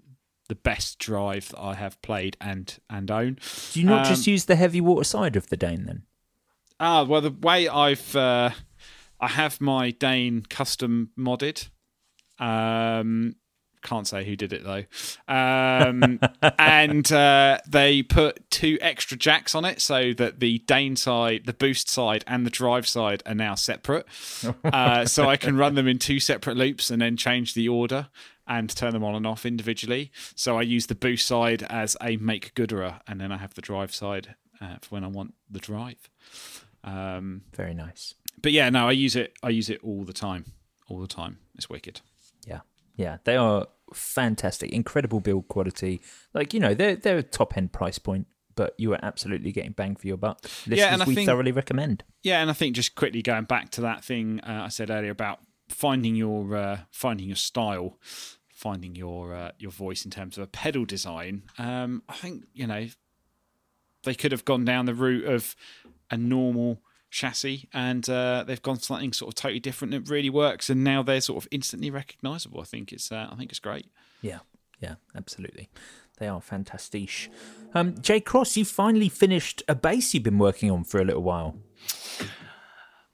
the 0.50 0.54
best 0.56 0.98
drive 0.98 1.48
that 1.50 1.60
I 1.60 1.74
have 1.74 2.02
played 2.02 2.36
and 2.40 2.76
and 2.90 3.10
own. 3.10 3.38
Do 3.72 3.80
you 3.80 3.86
not 3.86 4.06
Um, 4.06 4.12
just 4.12 4.26
use 4.26 4.44
the 4.44 4.56
heavy 4.56 4.80
water 4.82 5.04
side 5.04 5.36
of 5.36 5.48
the 5.48 5.56
Dane 5.56 5.84
then? 5.86 6.02
Ah, 6.78 7.04
well, 7.04 7.20
the 7.22 7.30
way 7.30 7.68
I've 7.68 8.14
uh, 8.16 8.50
I 9.20 9.28
have 9.28 9.60
my 9.60 9.90
Dane 9.92 10.42
custom 10.42 11.10
modded. 11.16 11.68
Um, 12.38 13.36
can't 13.82 14.06
say 14.06 14.24
who 14.24 14.36
did 14.36 14.52
it 14.52 14.62
though. 14.64 14.84
Um, 15.32 16.20
and 16.58 17.10
uh, 17.12 17.58
they 17.66 18.02
put 18.02 18.50
two 18.50 18.76
extra 18.80 19.16
jacks 19.16 19.54
on 19.54 19.64
it 19.64 19.80
so 19.80 20.12
that 20.14 20.40
the 20.40 20.58
Dane 20.66 20.96
side, 20.96 21.42
the 21.46 21.52
boost 21.54 21.88
side, 21.88 22.24
and 22.26 22.44
the 22.44 22.50
drive 22.50 22.86
side 22.88 23.22
are 23.24 23.34
now 23.34 23.54
separate. 23.54 24.06
Uh, 24.64 25.04
so 25.04 25.28
I 25.28 25.36
can 25.36 25.56
run 25.56 25.74
them 25.74 25.86
in 25.88 25.98
two 25.98 26.20
separate 26.20 26.56
loops 26.56 26.90
and 26.90 27.00
then 27.02 27.16
change 27.16 27.54
the 27.54 27.68
order 27.68 28.08
and 28.50 28.68
turn 28.68 28.92
them 28.92 29.02
on 29.04 29.14
and 29.14 29.26
off 29.26 29.46
individually. 29.46 30.10
So 30.34 30.58
I 30.58 30.62
use 30.62 30.86
the 30.88 30.94
boost 30.94 31.26
side 31.26 31.62
as 31.70 31.96
a 32.02 32.16
make 32.18 32.54
gooder, 32.54 33.00
and 33.06 33.18
then 33.20 33.32
I 33.32 33.38
have 33.38 33.54
the 33.54 33.62
drive 33.62 33.94
side 33.94 34.34
uh, 34.60 34.76
for 34.82 34.88
when 34.96 35.04
I 35.04 35.06
want 35.08 35.32
the 35.50 35.60
drive. 35.60 36.10
Um, 36.84 37.42
Very 37.54 37.74
nice. 37.74 38.14
but 38.42 38.52
yeah, 38.52 38.68
no, 38.70 38.88
I 38.88 38.92
use 38.92 39.16
it. 39.16 39.34
I 39.42 39.50
use 39.50 39.70
it 39.70 39.80
all 39.82 40.04
the 40.04 40.12
time. 40.12 40.44
All 40.88 41.00
the 41.00 41.06
time. 41.06 41.38
It's 41.54 41.68
wicked. 41.70 42.00
Yeah, 42.46 42.60
yeah, 42.96 43.18
they 43.24 43.36
are 43.36 43.66
fantastic, 43.94 44.72
incredible 44.72 45.20
build 45.20 45.48
quality. 45.48 46.00
Like 46.34 46.52
you 46.54 46.60
know, 46.60 46.74
they're 46.74 46.96
they're 46.96 47.18
a 47.18 47.22
top 47.22 47.56
end 47.56 47.72
price 47.72 47.98
point, 47.98 48.26
but 48.56 48.74
you 48.78 48.92
are 48.94 48.98
absolutely 49.02 49.52
getting 49.52 49.72
bang 49.72 49.94
for 49.94 50.06
your 50.06 50.16
buck. 50.16 50.40
This 50.66 50.78
Yeah, 50.78 50.92
and 50.92 51.02
I 51.02 51.06
we 51.06 51.14
think- 51.14 51.28
thoroughly 51.28 51.52
recommend. 51.52 52.02
Yeah, 52.22 52.40
and 52.40 52.50
I 52.50 52.54
think 52.54 52.74
just 52.76 52.94
quickly 52.94 53.22
going 53.22 53.44
back 53.44 53.70
to 53.72 53.80
that 53.82 54.04
thing 54.04 54.40
uh, 54.40 54.62
I 54.64 54.68
said 54.68 54.90
earlier 54.90 55.10
about 55.12 55.38
finding 55.68 56.16
your 56.16 56.56
uh, 56.56 56.78
finding 56.90 57.26
your 57.28 57.36
style, 57.36 57.98
finding 58.60 58.94
your 58.94 59.34
uh, 59.34 59.52
your 59.58 59.70
voice 59.70 60.04
in 60.04 60.10
terms 60.10 60.36
of 60.36 60.44
a 60.44 60.46
pedal 60.46 60.84
design. 60.84 61.42
Um, 61.58 62.02
I 62.08 62.14
think 62.14 62.44
you 62.52 62.66
know 62.66 62.88
they 64.04 64.14
could 64.14 64.32
have 64.32 64.44
gone 64.44 64.64
down 64.64 64.86
the 64.86 64.94
route 64.94 65.24
of 65.24 65.56
a 66.10 66.16
normal 66.16 66.82
chassis, 67.10 67.68
and 67.72 68.08
uh, 68.08 68.44
they've 68.46 68.62
gone 68.62 68.76
for 68.76 68.82
something 68.82 69.12
sort 69.12 69.30
of 69.30 69.34
totally 69.34 69.60
different 69.60 69.92
that 69.92 70.10
really 70.10 70.30
works, 70.30 70.68
and 70.68 70.84
now 70.84 71.02
they're 71.02 71.22
sort 71.22 71.42
of 71.42 71.48
instantly 71.50 71.90
recognizable. 71.90 72.60
I 72.60 72.64
think 72.64 72.92
it's 72.92 73.10
uh, 73.10 73.28
I 73.30 73.34
think 73.36 73.50
it's 73.50 73.60
great. 73.60 73.86
Yeah, 74.20 74.40
yeah, 74.78 74.96
absolutely. 75.16 75.70
They 76.18 76.28
are 76.28 76.42
fantastic. 76.42 77.30
Um, 77.72 77.94
Jay 78.02 78.20
Cross, 78.20 78.58
you 78.58 78.66
finally 78.66 79.08
finished 79.08 79.62
a 79.66 79.74
bass 79.74 80.12
you've 80.12 80.22
been 80.22 80.38
working 80.38 80.70
on 80.70 80.84
for 80.84 81.00
a 81.00 81.04
little 81.04 81.22
while. 81.22 81.56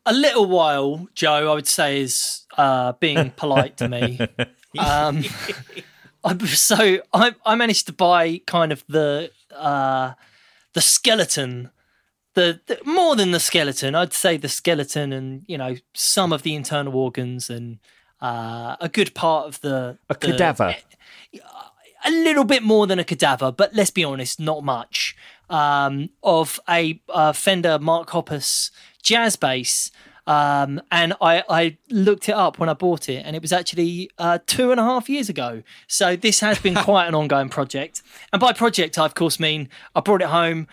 A 0.05 0.13
little 0.13 0.47
while, 0.47 1.07
Joe, 1.15 1.51
I 1.53 1.55
would 1.55 1.69
say, 1.69 2.01
is 2.01 2.47
uh, 2.57 2.93
being 2.95 3.31
polite 3.37 3.77
to 3.77 3.89
me. 3.89 4.19
Um, 4.79 5.25
I, 6.25 6.37
so 6.47 6.99
I, 7.13 7.35
I 7.45 7.55
managed 7.55 7.87
to 7.87 7.93
buy 7.93 8.41
kind 8.47 8.73
of 8.73 8.85
the 8.89 9.31
uh, 9.55 10.13
the 10.73 10.81
skeleton, 10.81 11.71
the, 12.35 12.61
the 12.67 12.79
more 12.85 13.15
than 13.17 13.31
the 13.31 13.41
skeleton. 13.41 13.95
I'd 13.95 14.13
say 14.13 14.37
the 14.37 14.49
skeleton, 14.49 15.13
and 15.13 15.45
you 15.47 15.57
know 15.59 15.77
some 15.95 16.33
of 16.33 16.43
the 16.43 16.55
internal 16.55 16.97
organs, 16.97 17.49
and 17.49 17.79
uh, 18.21 18.77
a 18.81 18.89
good 18.89 19.15
part 19.15 19.47
of 19.47 19.61
the 19.61 19.99
A 20.09 20.15
the- 20.15 20.19
cadaver. 20.33 20.77
a 22.05 22.11
little 22.11 22.45
bit 22.45 22.63
more 22.63 22.87
than 22.87 22.99
a 22.99 23.05
cadaver, 23.05 23.53
but 23.53 23.75
let's 23.75 23.91
be 23.91 24.05
honest, 24.05 24.39
not 24.41 24.63
much. 24.65 25.17
Um, 25.49 26.11
of 26.25 26.59
a 26.69 27.01
uh, 27.09 27.33
Fender 27.33 27.79
Mark 27.79 28.09
Hoppus 28.11 28.71
jazz 29.03 29.37
bass. 29.37 29.93
Um, 30.27 30.81
and 30.91 31.15
I, 31.21 31.45
I 31.49 31.79
looked 31.91 32.29
it 32.29 32.35
up 32.35 32.59
when 32.59 32.69
I 32.69 32.75
bought 32.75 33.09
it, 33.09 33.25
and 33.25 33.37
it 33.37 33.43
was 33.43 33.53
actually 33.53 34.11
uh, 34.19 34.39
two 34.47 34.71
and 34.71 34.81
a 34.81 34.83
half 34.83 35.09
years 35.09 35.29
ago. 35.29 35.63
So 35.87 36.17
this 36.17 36.41
has 36.41 36.59
been 36.59 36.75
quite 36.91 37.07
an 37.07 37.15
ongoing 37.15 37.49
project. 37.49 38.03
And 38.33 38.41
by 38.41 38.53
project, 38.53 38.99
I 38.99 39.07
of 39.07 39.15
course 39.15 39.39
mean 39.39 39.69
I 39.95 40.01
brought 40.01 40.23
it 40.23 40.29
home 40.29 40.67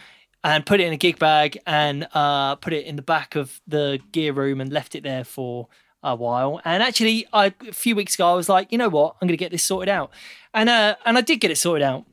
and 0.43 0.65
put 0.65 0.79
it 0.79 0.87
in 0.87 0.93
a 0.93 0.97
gig 0.97 1.19
bag 1.19 1.57
and 1.65 2.07
uh, 2.13 2.55
put 2.55 2.73
it 2.73 2.85
in 2.85 2.95
the 2.95 3.01
back 3.01 3.35
of 3.35 3.61
the 3.67 3.99
gear 4.11 4.33
room 4.33 4.59
and 4.59 4.73
left 4.73 4.93
it 4.95 5.03
there 5.03 5.23
for 5.23 5.67
a 6.03 6.15
while. 6.15 6.59
And 6.65 6.83
actually, 6.83 7.25
I, 7.31 7.53
a 7.67 7.71
few 7.71 7.95
weeks 7.95 8.15
ago, 8.15 8.29
I 8.29 8.33
was 8.33 8.49
like, 8.49 8.71
you 8.71 8.77
know 8.77 8.89
what, 8.89 9.15
I'm 9.21 9.27
going 9.27 9.37
to 9.37 9.37
get 9.37 9.51
this 9.51 9.63
sorted 9.63 9.89
out, 9.89 10.11
and 10.53 10.69
uh, 10.69 10.95
and 11.05 11.17
I 11.17 11.21
did 11.21 11.39
get 11.39 11.51
it 11.51 11.57
sorted 11.57 11.83
out, 11.83 12.05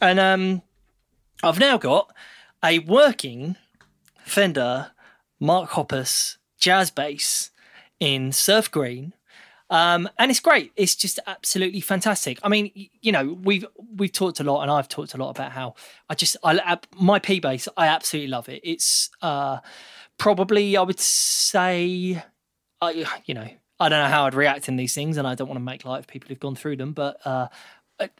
and 0.00 0.18
um, 0.18 0.62
I've 1.42 1.58
now 1.58 1.76
got 1.76 2.12
a 2.64 2.78
working 2.78 3.56
Fender 4.24 4.92
Mark 5.38 5.70
Hoppus 5.70 6.37
jazz 6.58 6.90
bass 6.90 7.50
in 8.00 8.32
surf 8.32 8.70
green. 8.70 9.14
Um, 9.70 10.08
and 10.18 10.30
it's 10.30 10.40
great. 10.40 10.72
It's 10.76 10.94
just 10.94 11.20
absolutely 11.26 11.80
fantastic. 11.80 12.38
I 12.42 12.48
mean, 12.48 12.70
you 13.02 13.12
know, 13.12 13.38
we've 13.42 13.66
we've 13.96 14.12
talked 14.12 14.40
a 14.40 14.44
lot, 14.44 14.62
and 14.62 14.70
I've 14.70 14.88
talked 14.88 15.12
a 15.12 15.18
lot 15.18 15.30
about 15.30 15.52
how 15.52 15.74
I 16.08 16.14
just 16.14 16.36
I 16.42 16.78
my 16.98 17.18
P 17.18 17.38
bass. 17.38 17.68
I 17.76 17.88
absolutely 17.88 18.28
love 18.28 18.48
it. 18.48 18.62
It's 18.64 19.10
uh, 19.20 19.58
probably 20.16 20.76
I 20.76 20.82
would 20.82 20.98
say, 20.98 22.22
I 22.80 23.06
you 23.26 23.34
know, 23.34 23.48
I 23.78 23.88
don't 23.90 24.02
know 24.02 24.08
how 24.08 24.24
I'd 24.24 24.34
react 24.34 24.68
in 24.68 24.76
these 24.76 24.94
things, 24.94 25.18
and 25.18 25.26
I 25.26 25.34
don't 25.34 25.48
want 25.48 25.58
to 25.58 25.64
make 25.64 25.84
light 25.84 25.98
of 25.98 26.06
people 26.06 26.28
who've 26.28 26.40
gone 26.40 26.56
through 26.56 26.76
them, 26.76 26.92
but 26.92 27.18
uh, 27.26 27.48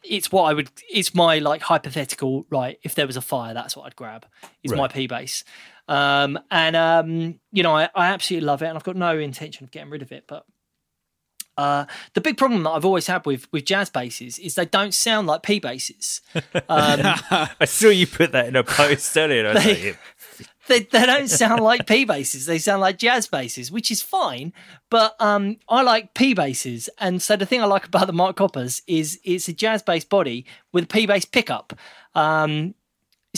it's 0.03 0.33
what 0.33 0.45
I 0.45 0.55
would. 0.55 0.71
It's 0.91 1.15
my 1.15 1.39
like 1.39 1.63
hypothetical. 1.63 2.47
Right, 2.51 2.79
if 2.83 2.95
there 2.95 3.07
was 3.07 3.17
a 3.17 3.21
fire, 3.21 3.55
that's 3.55 3.77
what 3.77 3.87
I'd 3.87 3.97
grab. 3.97 4.27
Is 4.63 4.73
my 4.73 4.89
P 4.89 5.07
bass, 5.07 5.45
um, 5.89 6.39
and 6.51 6.77
um, 6.77 7.41
you 7.53 7.63
know, 7.63 7.75
I, 7.77 7.89
I 7.95 8.07
absolutely 8.09 8.47
love 8.47 8.63
it, 8.63 8.67
and 8.67 8.77
I've 8.77 8.85
got 8.85 8.97
no 8.97 9.19
intention 9.19 9.65
of 9.65 9.71
getting 9.71 9.91
rid 9.91 10.03
of 10.03 10.11
it. 10.13 10.25
But 10.27 10.45
uh, 11.57 11.87
the 12.15 12.21
big 12.21 12.37
problem 12.37 12.63
that 12.63 12.71
I've 12.71 12.85
always 12.85 13.07
had 13.07 13.25
with 13.27 13.51
with 13.53 13.65
jazz 13.65 13.91
basses 13.91 14.39
is 14.39 14.55
they 14.55 14.67
don't 14.67 14.95
sound 14.95 15.27
like 15.27 15.43
P 15.43 15.59
basses. 15.61 16.21
Um, 16.69 17.01
I 17.61 17.65
saw 17.65 17.89
you 17.89 18.07
put 18.07 18.33
that 18.33 18.47
in 18.47 18.57
a 18.57 18.63
post 18.65 19.17
earlier. 19.17 19.55
They- 19.55 19.87
like, 19.91 19.99
they, 20.69 20.81
they 20.81 21.07
don't 21.07 21.29
sound 21.29 21.61
like 21.61 21.87
P 21.87 22.05
basses. 22.05 22.47
They 22.47 22.59
sound 22.59 22.81
like 22.81 22.99
jazz 22.99 23.27
basses, 23.27 23.73
which 23.73 23.91
is 23.91 24.01
fine. 24.01 24.53
But 24.91 25.21
um, 25.21 25.57
I 25.69 25.83
like 25.83 26.15
P 26.15 26.35
basses, 26.35 26.89
and 26.99 27.21
so 27.21 27.37
the 27.37 27.47
thing 27.47 27.61
I 27.61 27.67
like 27.67 27.87
about 27.87 28.07
the 28.07 28.13
Mark 28.13 28.37
Hoppus 28.37 28.83
is 28.87 29.19
it's 29.25 29.49
a 29.49 29.53
jazz 29.53 29.83
bass 29.83 30.05
body 30.05 30.47
with 30.73 30.85
a 30.85 30.87
P 30.87 31.07
bass 31.07 31.25
pickup. 31.25 31.73
Um, 32.15 32.75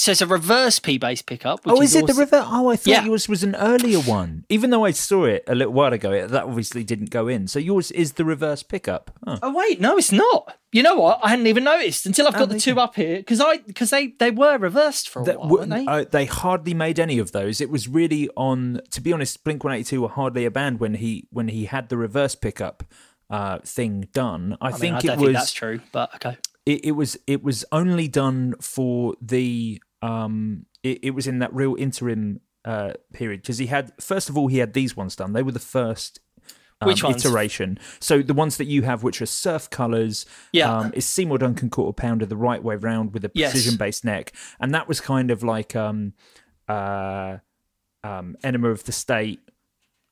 so 0.01 0.13
it's 0.13 0.21
a 0.21 0.27
reverse 0.27 0.79
P 0.79 0.99
bass 0.99 1.23
pickup. 1.23 1.65
Which 1.67 1.75
oh, 1.77 1.83
is 1.83 1.95
it 1.95 2.07
the 2.07 2.15
river? 2.15 2.43
Oh, 2.47 2.71
I 2.71 2.77
thought 2.77 2.87
Yeah. 2.91 3.05
yours 3.05 3.29
was 3.29 3.43
an 3.43 3.55
earlier 3.57 3.99
one. 4.01 4.45
Even 4.49 4.71
though 4.71 4.85
I 4.85 4.93
saw 4.93 5.25
it 5.25 5.45
a 5.47 5.55
little 5.55 5.73
while 5.73 5.93
ago, 5.93 6.27
that 6.27 6.45
obviously 6.45 6.85
didn't 6.85 7.11
go 7.11 7.29
in. 7.29 7.47
So 7.49 7.59
yours 7.59 7.91
is 7.91 8.13
the 8.13 8.25
reverse 8.25 8.63
pickup. 8.63 9.11
Oh. 9.27 9.39
Oh 9.43 9.55
wait, 9.55 9.81
no, 9.81 9.97
it's 9.99 10.13
not. 10.13 10.57
You 10.73 10.83
know 10.83 10.97
what? 10.97 11.21
I 11.23 11.31
hadn't 11.31 11.49
even 11.49 11.65
noticed 11.65 12.07
until 12.07 12.29
I've 12.29 12.35
got 12.35 12.49
the 12.49 12.59
two 12.61 12.79
up 12.79 12.95
here 12.95 13.17
because 13.19 13.41
I 13.41 13.59
because 13.59 13.91
they 13.91 14.09
they 14.19 14.31
were 14.31 14.57
reversed 14.57 15.09
for 15.09 15.23
a 15.23 15.25
That 15.25 15.39
while, 15.39 15.49
w- 15.49 15.71
weren't 15.71 15.87
they? 15.87 15.93
uh, 15.93 16.05
they 16.11 16.25
hardly 16.27 16.75
made 16.75 16.99
any 17.01 17.19
of 17.19 17.33
those. 17.33 17.61
It 17.61 17.71
was 17.71 17.89
really 17.89 18.29
on. 18.37 18.81
To 18.93 19.01
be 19.01 19.13
honest, 19.13 19.43
Blink 19.45 19.65
One 19.65 19.75
Eighty 19.75 19.85
Two 19.85 20.03
were 20.03 20.09
hardly 20.09 20.45
a 20.45 20.51
band 20.51 20.81
when 20.81 20.95
he 20.95 21.27
when 21.31 21.49
he 21.49 21.65
had 21.65 21.89
the 21.89 21.97
reverse 21.97 22.35
pickup 22.35 22.85
uh, 23.29 23.59
thing 23.65 24.09
done. 24.13 24.57
I, 24.61 24.69
I 24.69 24.71
mean, 24.71 24.79
think 24.81 24.95
I 24.95 24.99
it 25.15 25.19
was 25.19 25.27
think 25.27 25.33
that's 25.35 25.53
true, 25.53 25.81
but 25.93 26.15
okay. 26.15 26.37
it, 26.67 26.85
it 26.85 26.93
was 26.93 27.19
it 27.27 27.43
was 27.43 27.65
only 27.73 28.07
done 28.09 28.55
for 28.61 29.15
the 29.21 29.83
um, 30.03 30.67
it, 30.83 30.99
it 31.03 31.11
was 31.11 31.27
in 31.27 31.39
that 31.41 31.53
real 31.55 31.75
interim 31.77 32.41
uh, 32.65 32.93
period 33.13 33.43
because 33.43 33.59
he 33.59 33.67
had 33.67 33.93
first 34.01 34.29
of 34.29 34.37
all 34.39 34.49
he 34.49 34.59
had 34.59 34.73
these 34.73 34.97
ones 34.97 35.17
done. 35.17 35.33
They 35.33 35.43
were 35.43 35.53
the 35.53 35.59
first. 35.59 36.21
Um, 36.83 36.87
Which 36.87 37.05
ones? 37.05 37.23
iteration? 37.27 37.79
So 38.01 38.23
the 38.23 38.33
ones 38.33 38.57
that 38.57 38.65
you 38.65 38.83
have, 38.83 39.03
which 39.03 39.21
are 39.21 39.27
surf 39.27 39.69
colors, 39.69 40.25
Yeah. 40.53 40.75
um, 40.79 40.93
is 40.95 41.05
Seymour 41.05 41.37
Duncan 41.37 41.69
quarter 41.69 41.93
pounder 41.93 42.25
the 42.25 42.39
right 42.39 42.63
way 42.63 42.77
round 42.77 43.13
with 43.13 43.23
a 43.23 43.29
precision 43.29 43.77
based 43.77 44.03
neck, 44.03 44.33
and 44.59 44.73
that 44.75 44.89
was 44.89 44.99
kind 44.99 45.31
of 45.31 45.43
like 45.43 45.77
um, 45.77 46.15
uh, 46.69 47.37
um, 48.03 48.35
enema 48.43 48.71
of 48.71 48.85
the 48.85 48.93
state 48.93 49.41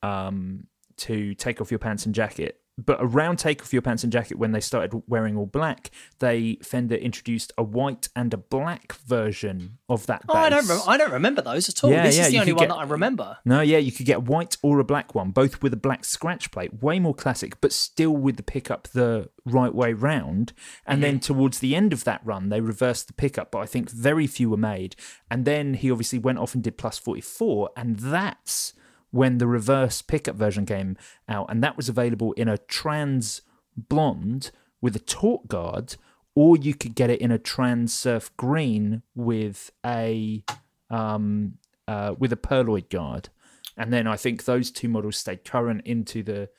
um, 0.03 0.67
to 0.97 1.33
take 1.33 1.59
off 1.59 1.71
your 1.71 1.79
pants 1.79 2.05
and 2.05 2.13
jacket. 2.13 2.59
But 2.85 2.99
around 3.01 3.37
take 3.37 3.61
off 3.61 3.73
your 3.73 3.81
pants 3.81 4.03
and 4.03 4.11
jacket, 4.11 4.37
when 4.37 4.51
they 4.51 4.59
started 4.59 5.03
wearing 5.07 5.37
all 5.37 5.45
black, 5.45 5.91
they 6.19 6.57
Fender 6.61 6.95
introduced 6.95 7.51
a 7.57 7.63
white 7.63 8.09
and 8.15 8.33
a 8.33 8.37
black 8.37 8.93
version 8.93 9.77
of 9.87 10.05
that. 10.07 10.23
Oh, 10.29 10.35
I 10.35 10.49
don't. 10.49 10.67
bass. 10.67 10.69
Rem- 10.69 10.87
I 10.87 10.97
don't 10.97 11.11
remember 11.11 11.41
those 11.41 11.69
at 11.69 11.83
all. 11.83 11.91
Yeah, 11.91 12.03
this 12.03 12.17
yeah, 12.17 12.25
is 12.25 12.31
the 12.31 12.39
only 12.39 12.53
one 12.53 12.67
get- 12.67 12.69
that 12.69 12.79
I 12.79 12.83
remember. 12.83 13.37
No, 13.45 13.61
yeah, 13.61 13.77
you 13.77 13.91
could 13.91 14.05
get 14.05 14.17
a 14.17 14.21
white 14.21 14.57
or 14.61 14.79
a 14.79 14.83
black 14.83 15.15
one, 15.15 15.31
both 15.31 15.61
with 15.61 15.73
a 15.73 15.77
black 15.77 16.05
scratch 16.05 16.51
plate, 16.51 16.81
way 16.81 16.99
more 16.99 17.13
classic, 17.13 17.59
but 17.61 17.71
still 17.71 18.15
with 18.15 18.37
the 18.37 18.43
pickup 18.43 18.87
the 18.89 19.29
right 19.45 19.73
way 19.73 19.93
round. 19.93 20.53
And 20.85 20.97
mm-hmm. 20.97 21.01
then 21.01 21.19
towards 21.19 21.59
the 21.59 21.75
end 21.75 21.93
of 21.93 22.03
that 22.03 22.21
run, 22.23 22.49
they 22.49 22.61
reversed 22.61 23.07
the 23.07 23.13
pickup, 23.13 23.51
but 23.51 23.59
I 23.59 23.65
think 23.65 23.89
very 23.89 24.27
few 24.27 24.49
were 24.49 24.57
made. 24.57 24.95
And 25.29 25.45
then 25.45 25.73
he 25.75 25.91
obviously 25.91 26.19
went 26.19 26.39
off 26.39 26.53
and 26.53 26.63
did 26.63 26.77
plus 26.77 26.97
44, 26.97 27.71
and 27.75 27.97
that's 27.97 28.73
when 29.11 29.37
the 29.37 29.47
reverse 29.47 30.01
pickup 30.01 30.35
version 30.35 30.65
came 30.65 30.97
out, 31.27 31.47
and 31.49 31.63
that 31.63 31.77
was 31.77 31.89
available 31.89 32.33
in 32.33 32.47
a 32.47 32.57
trans 32.57 33.41
blonde 33.75 34.51
with 34.81 34.95
a 34.95 34.99
tort 34.99 35.47
guard, 35.47 35.95
or 36.35 36.55
you 36.57 36.73
could 36.73 36.95
get 36.95 37.09
it 37.09 37.21
in 37.21 37.31
a 37.31 37.39
trans 37.39 37.93
surf 37.93 38.31
green 38.37 39.01
with 39.15 39.71
a 39.85 40.43
um, 40.89 41.57
uh, 41.87 42.13
with 42.17 42.31
a 42.31 42.37
pearloid 42.37 42.89
guard, 42.89 43.29
and 43.77 43.91
then 43.91 44.07
I 44.07 44.15
think 44.15 44.45
those 44.45 44.71
two 44.71 44.89
models 44.89 45.17
stayed 45.17 45.43
current 45.43 45.81
into 45.85 46.23
the 46.23 46.49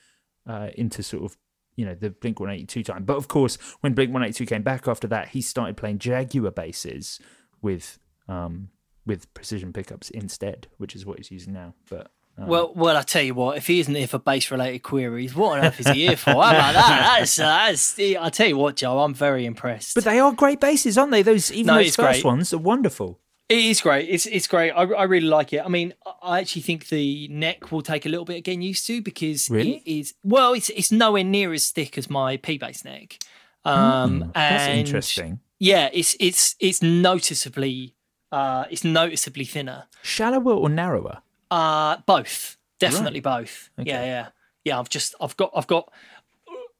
uh, 0.46 0.68
into 0.76 1.02
sort 1.02 1.24
of 1.24 1.36
you 1.76 1.84
know 1.86 1.94
the 1.94 2.10
Blink 2.10 2.40
One 2.40 2.50
Eighty 2.50 2.66
Two 2.66 2.82
time. 2.82 3.04
But 3.04 3.16
of 3.16 3.28
course, 3.28 3.56
when 3.80 3.94
Blink 3.94 4.12
One 4.12 4.22
Eighty 4.22 4.32
Two 4.32 4.46
came 4.46 4.62
back 4.62 4.88
after 4.88 5.06
that, 5.08 5.28
he 5.28 5.40
started 5.40 5.76
playing 5.76 5.98
Jaguar 5.98 6.50
basses 6.50 7.20
with 7.62 7.98
um, 8.28 8.70
with 9.06 9.32
precision 9.34 9.72
pickups 9.72 10.10
instead, 10.10 10.68
which 10.78 10.94
is 10.94 11.06
what 11.06 11.18
he's 11.18 11.30
using 11.30 11.52
now. 11.52 11.74
But 11.88 12.10
um, 12.40 12.48
Well, 12.48 12.72
well, 12.74 12.96
I 12.96 13.02
tell 13.02 13.22
you 13.22 13.34
what. 13.34 13.56
If 13.56 13.66
he 13.66 13.80
isn't 13.80 13.94
here 13.94 14.06
for 14.06 14.18
bass-related 14.18 14.80
queries, 14.82 15.34
what 15.34 15.58
on 15.58 15.64
earth 15.66 15.80
is 15.80 15.88
he 15.88 16.06
here 16.06 16.16
for? 16.16 16.30
How 16.32 16.36
about 16.50 16.74
that? 16.74 17.16
That's, 17.20 17.38
uh, 17.38 17.44
that's. 17.46 17.98
I 17.98 18.28
tell 18.30 18.48
you 18.48 18.56
what, 18.56 18.76
Joe. 18.76 19.00
I'm 19.00 19.14
very 19.14 19.44
impressed. 19.46 19.94
but 19.94 20.04
they 20.04 20.18
are 20.18 20.32
great 20.32 20.60
basses, 20.60 20.96
aren't 20.98 21.12
they? 21.12 21.22
Those 21.22 21.52
even 21.52 21.66
No, 21.66 21.74
those 21.76 21.96
first 21.96 22.22
great. 22.22 22.24
ones 22.24 22.52
are 22.52 22.58
wonderful. 22.58 23.20
It 23.48 23.58
is 23.64 23.80
great. 23.80 24.08
It's 24.08 24.26
it's 24.26 24.46
great. 24.46 24.70
I, 24.70 24.82
I 24.82 25.02
really 25.04 25.26
like 25.26 25.52
it. 25.52 25.60
I 25.64 25.68
mean, 25.68 25.92
I 26.22 26.38
actually 26.38 26.62
think 26.62 26.88
the 26.88 27.26
neck 27.28 27.72
will 27.72 27.82
take 27.82 28.06
a 28.06 28.08
little 28.08 28.24
bit 28.24 28.36
of 28.38 28.44
getting 28.44 28.62
used 28.62 28.86
to 28.86 29.02
because 29.02 29.50
Really? 29.50 29.78
it 29.84 29.90
is 30.00 30.14
well, 30.22 30.52
it's 30.52 30.68
it's 30.70 30.92
nowhere 30.92 31.24
near 31.24 31.52
as 31.52 31.68
thick 31.70 31.98
as 31.98 32.08
my 32.08 32.36
P 32.36 32.58
bass 32.58 32.84
neck. 32.84 33.18
Um, 33.64 34.22
Hmm, 34.22 34.30
that's 34.34 34.64
and 34.68 34.78
interesting. 34.78 35.40
Yeah, 35.58 35.88
it's 35.92 36.16
it's 36.20 36.54
it's 36.60 36.80
noticeably 36.80 37.94
uh, 38.32 38.64
it's 38.70 38.84
noticeably 38.84 39.44
thinner. 39.44 39.86
Shallower 40.02 40.52
or 40.54 40.68
narrower? 40.68 41.22
Uh, 41.50 41.96
both, 42.06 42.56
definitely 42.78 43.20
both. 43.20 43.70
Yeah, 43.76 44.04
yeah, 44.04 44.28
yeah. 44.64 44.78
I've 44.78 44.88
just 44.88 45.14
I've 45.20 45.36
got 45.36 45.50
I've 45.54 45.66
got. 45.66 45.92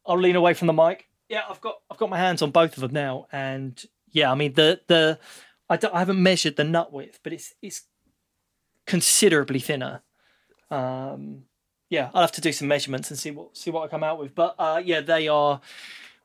I'll 0.07 0.19
lean 0.19 0.37
away 0.37 0.55
from 0.55 0.67
the 0.67 0.73
mic. 0.73 1.09
Yeah, 1.29 1.43
I've 1.49 1.61
got 1.61 1.77
I've 1.91 1.99
got 1.99 2.11
my 2.11 2.19
hands 2.19 2.43
on 2.43 2.51
both 2.51 2.77
of 2.77 2.81
them 2.81 2.93
now, 2.93 3.27
and 3.33 3.83
yeah, 4.11 4.31
I 4.31 4.35
mean 4.35 4.55
the 4.55 4.81
the 4.87 5.19
I, 5.69 5.77
don't, 5.77 5.95
I 5.95 6.01
haven't 6.01 6.23
measured 6.23 6.57
the 6.57 6.65
nut 6.65 6.93
width, 6.93 7.21
but 7.23 7.33
it's 7.33 7.55
it's 7.63 7.83
considerably 8.87 9.61
thinner. 9.61 10.03
Um, 10.71 11.45
yeah, 11.89 12.11
I'll 12.15 12.23
have 12.23 12.33
to 12.33 12.41
do 12.41 12.53
some 12.53 12.69
measurements 12.69 13.11
and 13.11 13.19
see 13.19 13.31
what 13.31 13.57
see 13.57 13.71
what 13.71 13.85
I 13.85 13.89
come 13.89 14.05
out 14.05 14.19
with. 14.19 14.35
But 14.35 14.55
uh, 14.59 14.83
yeah, 14.85 15.01
they 15.01 15.29
are. 15.29 15.61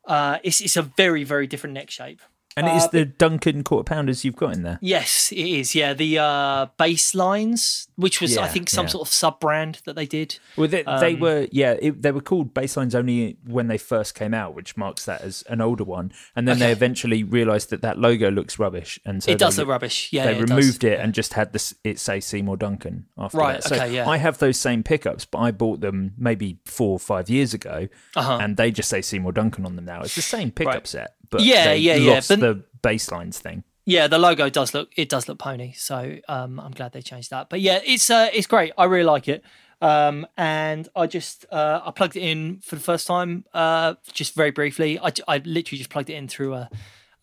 Uh, 0.04 0.38
it's 0.44 0.62
it's 0.62 0.78
a 0.78 0.84
very 0.84 1.24
very 1.24 1.48
different 1.48 1.74
neck 1.74 1.90
shape. 1.90 2.22
And 2.58 2.68
it 2.68 2.76
is 2.76 2.84
Uh, 2.86 2.88
the 2.92 3.06
Duncan 3.06 3.64
quarter 3.64 3.84
pounders 3.84 4.24
you've 4.24 4.38
got 4.38 4.54
in 4.54 4.64
there. 4.64 4.80
Yes, 4.82 5.32
it 5.34 5.40
is. 5.46 5.76
Yeah, 5.76 5.94
the 5.94 6.20
uh, 6.20 6.68
bass 6.78 7.14
lines, 7.14 7.90
which 7.98 8.22
was 8.22 8.38
I 8.38 8.48
think 8.48 8.70
some 8.70 8.86
yeah. 8.86 8.92
sort 8.92 9.08
of 9.08 9.14
sub 9.14 9.40
brand 9.42 9.80
that 9.86 9.96
they 9.98 10.06
did. 10.06 10.40
Well, 10.56 10.68
they, 10.70 10.84
they 10.84 11.14
Um, 11.16 11.20
were 11.20 11.48
yeah, 11.52 11.76
it, 11.82 12.02
they 12.02 12.12
were 12.12 12.22
called 12.22 12.54
basslines 12.54 12.96
only 12.96 13.38
when 13.46 13.68
they 13.68 13.78
first 13.78 14.16
came 14.16 14.34
out, 14.34 14.56
which 14.56 14.78
marks 14.78 15.04
that 15.06 15.22
as 15.22 15.44
an 15.50 15.60
older 15.60 15.84
one. 15.84 16.14
And 16.36 16.48
then 16.48 16.60
they 16.60 16.72
eventually 16.72 17.24
realised 17.24 17.70
that 17.72 17.82
that 17.82 17.98
logo 17.98 18.32
looks 18.32 18.58
rubbish, 18.58 19.00
and 19.06 19.22
so 19.22 19.32
It 19.32 19.38
does 19.38 19.58
they, 19.58 19.64
look 19.64 19.70
rubbish. 19.70 20.10
Yeah, 20.14 20.26
they 20.26 20.32
yeah, 20.34 20.38
it 20.44 20.50
removed 20.50 20.84
it 20.86 21.00
and 21.00 21.14
just 21.14 21.34
had 21.34 21.52
this 21.52 21.76
it 21.84 22.00
say 22.00 22.20
Seymour 22.22 22.56
Duncan 22.58 23.06
after 23.18 23.38
Right, 23.38 23.62
that. 23.62 23.68
So 23.68 23.76
okay, 23.76 23.94
yeah. 23.96 24.08
I 24.10 24.16
have 24.18 24.38
those 24.38 24.58
same 24.58 24.82
pickups, 24.82 25.26
but 25.26 25.40
I 25.40 25.52
bought 25.52 25.82
them 25.82 26.14
maybe 26.18 26.60
four 26.66 26.92
or 26.94 27.00
five 27.00 27.30
years 27.30 27.54
ago, 27.54 27.90
Uh-huh. 28.16 28.38
and 28.42 28.56
they 28.56 28.72
just 28.72 28.88
say 28.90 29.02
Seymour 29.02 29.34
Duncan 29.34 29.66
on 29.66 29.76
them 29.76 29.86
now. 29.86 30.02
It's 30.04 30.16
the 30.16 30.22
same 30.22 30.52
pickup 30.52 30.74
Right. 30.74 30.88
set, 30.88 31.16
but 31.38 31.46
Yeah, 31.46 31.74
yeah, 31.74 31.96
yeah, 31.96 32.22
but- 32.28 32.40
the 32.40 32.64
basslines 32.82 33.36
thing. 33.36 33.64
Yeah, 33.88 34.08
the 34.08 34.18
logo 34.18 34.50
does 34.50 34.74
look 34.74 34.90
it 34.98 35.10
does 35.10 35.28
look 35.28 35.38
pony. 35.38 35.74
So 35.74 36.18
um, 36.28 36.60
I'm 36.60 36.72
glad 36.72 36.92
they 36.92 37.04
changed 37.04 37.30
that. 37.30 37.50
But 37.50 37.62
yeah, 37.62 37.80
it's 37.86 38.10
uh, 38.10 38.30
it's 38.34 38.48
great. 38.48 38.74
I 38.78 38.86
really 38.86 39.04
like 39.04 39.28
it. 39.28 39.44
Um, 39.82 40.26
and 40.38 40.88
I 40.96 41.06
just 41.06 41.46
uh, 41.52 41.82
I 41.86 41.92
plugged 41.92 42.16
it 42.16 42.22
in 42.24 42.62
for 42.62 42.76
the 42.76 42.82
first 42.82 43.06
time, 43.06 43.46
uh, 43.54 43.94
just 44.12 44.34
very 44.34 44.50
briefly. 44.52 44.98
I, 45.00 45.12
I 45.28 45.38
literally 45.38 45.78
just 45.78 45.92
plugged 45.92 46.10
it 46.10 46.14
in 46.16 46.28
through 46.28 46.56
a 46.56 46.70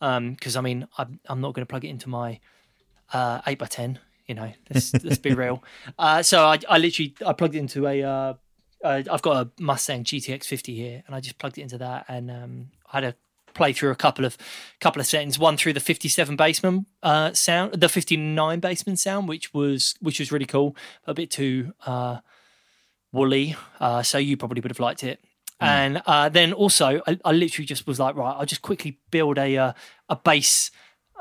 um, 0.01 0.35
because 0.35 0.55
I 0.55 0.61
mean 0.61 0.87
I'm 0.99 1.19
I'm 1.29 1.41
not 1.41 1.55
going 1.55 1.67
to 1.67 1.71
plug 1.71 1.85
it 1.85 1.89
into 1.89 2.09
my 2.09 2.39
uh, 3.13 3.41
eight 3.47 3.59
by 3.59 3.67
ten. 3.67 3.99
You 4.27 4.37
know, 4.37 4.53
let's 4.73 4.93
let's 5.05 5.19
be 5.19 5.35
real. 5.35 5.65
Uh, 5.99 6.23
so 6.23 6.45
I 6.45 6.59
I 6.69 6.79
literally 6.79 7.15
I 7.27 7.33
plugged 7.33 7.57
it 7.57 7.59
into 7.59 7.89
a 7.89 8.03
uh, 8.05 8.35
uh, 8.85 9.03
I've 9.11 9.23
got 9.23 9.47
a 9.47 9.51
Mustang 9.63 10.05
GTX 10.05 10.45
50 10.45 10.75
here, 10.77 11.03
and 11.07 11.15
I 11.17 11.21
just 11.21 11.39
plugged 11.39 11.59
it 11.59 11.63
into 11.63 11.79
that, 11.79 12.05
and 12.09 12.31
um, 12.31 12.67
I 12.93 12.97
had 12.99 13.05
a 13.05 13.15
play 13.55 13.73
through 13.73 13.91
a 13.91 13.97
couple 13.97 14.25
of 14.25 14.37
couple 14.81 15.01
of 15.01 15.07
settings. 15.07 15.39
One 15.39 15.57
through 15.57 15.73
the 15.75 15.81
57 15.81 16.37
Bassman 16.37 16.87
uh, 17.03 17.33
sound, 17.33 17.75
the 17.75 17.89
59 17.89 18.61
Bassman 18.61 18.99
sound, 18.99 19.29
which 19.29 19.53
was 19.55 19.95
which 20.01 20.19
was 20.19 20.33
really 20.33 20.47
cool, 20.47 20.77
a 21.07 21.15
bit 21.15 21.31
too 21.31 21.73
uh, 21.87 22.19
woolly. 23.13 23.57
Uh, 23.81 24.03
so 24.03 24.19
you 24.19 24.37
probably 24.37 24.61
would 24.61 24.71
have 24.71 24.81
liked 24.81 25.05
it. 25.05 25.21
And 25.61 26.03
uh, 26.07 26.29
then 26.29 26.53
also, 26.53 27.01
I, 27.07 27.19
I 27.25 27.31
literally 27.31 27.67
just 27.67 27.87
was 27.87 28.01
like, 28.01 28.17
right, 28.17 28.35
I'll 28.37 28.47
just 28.47 28.63
quickly 28.63 28.99
build 29.13 29.39
a 29.39 29.57
uh, 29.57 29.73
a 30.09 30.17
bass 30.17 30.73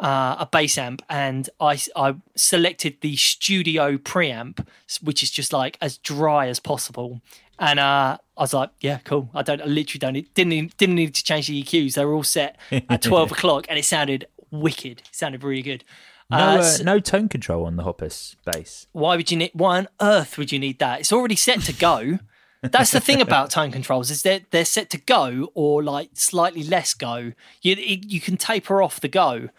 uh, 0.01 0.35
a 0.39 0.49
bass 0.51 0.77
amp, 0.77 1.01
and 1.09 1.49
I 1.59 1.79
I 1.95 2.15
selected 2.35 2.97
the 3.01 3.15
studio 3.15 3.97
preamp, 3.97 4.65
which 5.01 5.21
is 5.23 5.29
just 5.31 5.53
like 5.53 5.77
as 5.81 5.97
dry 5.99 6.47
as 6.47 6.59
possible. 6.59 7.21
And 7.59 7.79
uh, 7.79 8.17
I 8.37 8.41
was 8.41 8.53
like, 8.55 8.71
yeah, 8.79 8.99
cool. 9.03 9.29
I 9.35 9.43
don't, 9.43 9.61
I 9.61 9.65
literally 9.65 9.99
don't, 9.99 10.13
need, 10.13 10.33
didn't 10.33 10.49
need, 10.49 10.75
didn't 10.77 10.95
need 10.95 11.13
to 11.13 11.23
change 11.23 11.45
the 11.45 11.61
EQs. 11.61 11.93
They 11.93 12.03
were 12.03 12.15
all 12.15 12.23
set 12.23 12.57
at 12.71 13.01
twelve 13.09 13.31
o'clock, 13.31 13.67
and 13.69 13.77
it 13.77 13.85
sounded 13.85 14.25
wicked. 14.49 14.99
It 15.01 15.09
sounded 15.11 15.43
really 15.43 15.61
good. 15.61 15.83
No, 16.31 16.37
Uh, 16.37 16.41
uh, 16.57 16.63
so- 16.63 16.83
no 16.83 16.99
tone 16.99 17.29
control 17.29 17.65
on 17.67 17.75
the 17.75 17.83
Hoppus 17.83 18.35
bass. 18.45 18.87
why 18.93 19.15
would 19.15 19.29
you 19.29 19.37
need? 19.37 19.51
Why 19.53 19.77
on 19.77 19.87
earth 20.01 20.37
would 20.39 20.51
you 20.51 20.57
need 20.57 20.79
that? 20.79 21.01
It's 21.01 21.13
already 21.13 21.35
set 21.35 21.61
to 21.61 21.73
go. 21.73 22.17
That's 22.63 22.91
the 22.91 22.99
thing 22.99 23.21
about 23.27 23.51
tone 23.51 23.71
controls 23.71 24.09
is 24.09 24.23
that 24.23 24.49
they're 24.51 24.65
set 24.65 24.89
to 24.91 24.97
go 24.97 25.51
or 25.53 25.83
like 25.83 26.09
slightly 26.13 26.63
less 26.63 26.93
go. 26.95 27.33
You 27.61 27.75
you 27.77 28.19
can 28.21 28.37
taper 28.37 28.81
off 28.81 28.99
the 28.99 29.07
go, 29.07 29.49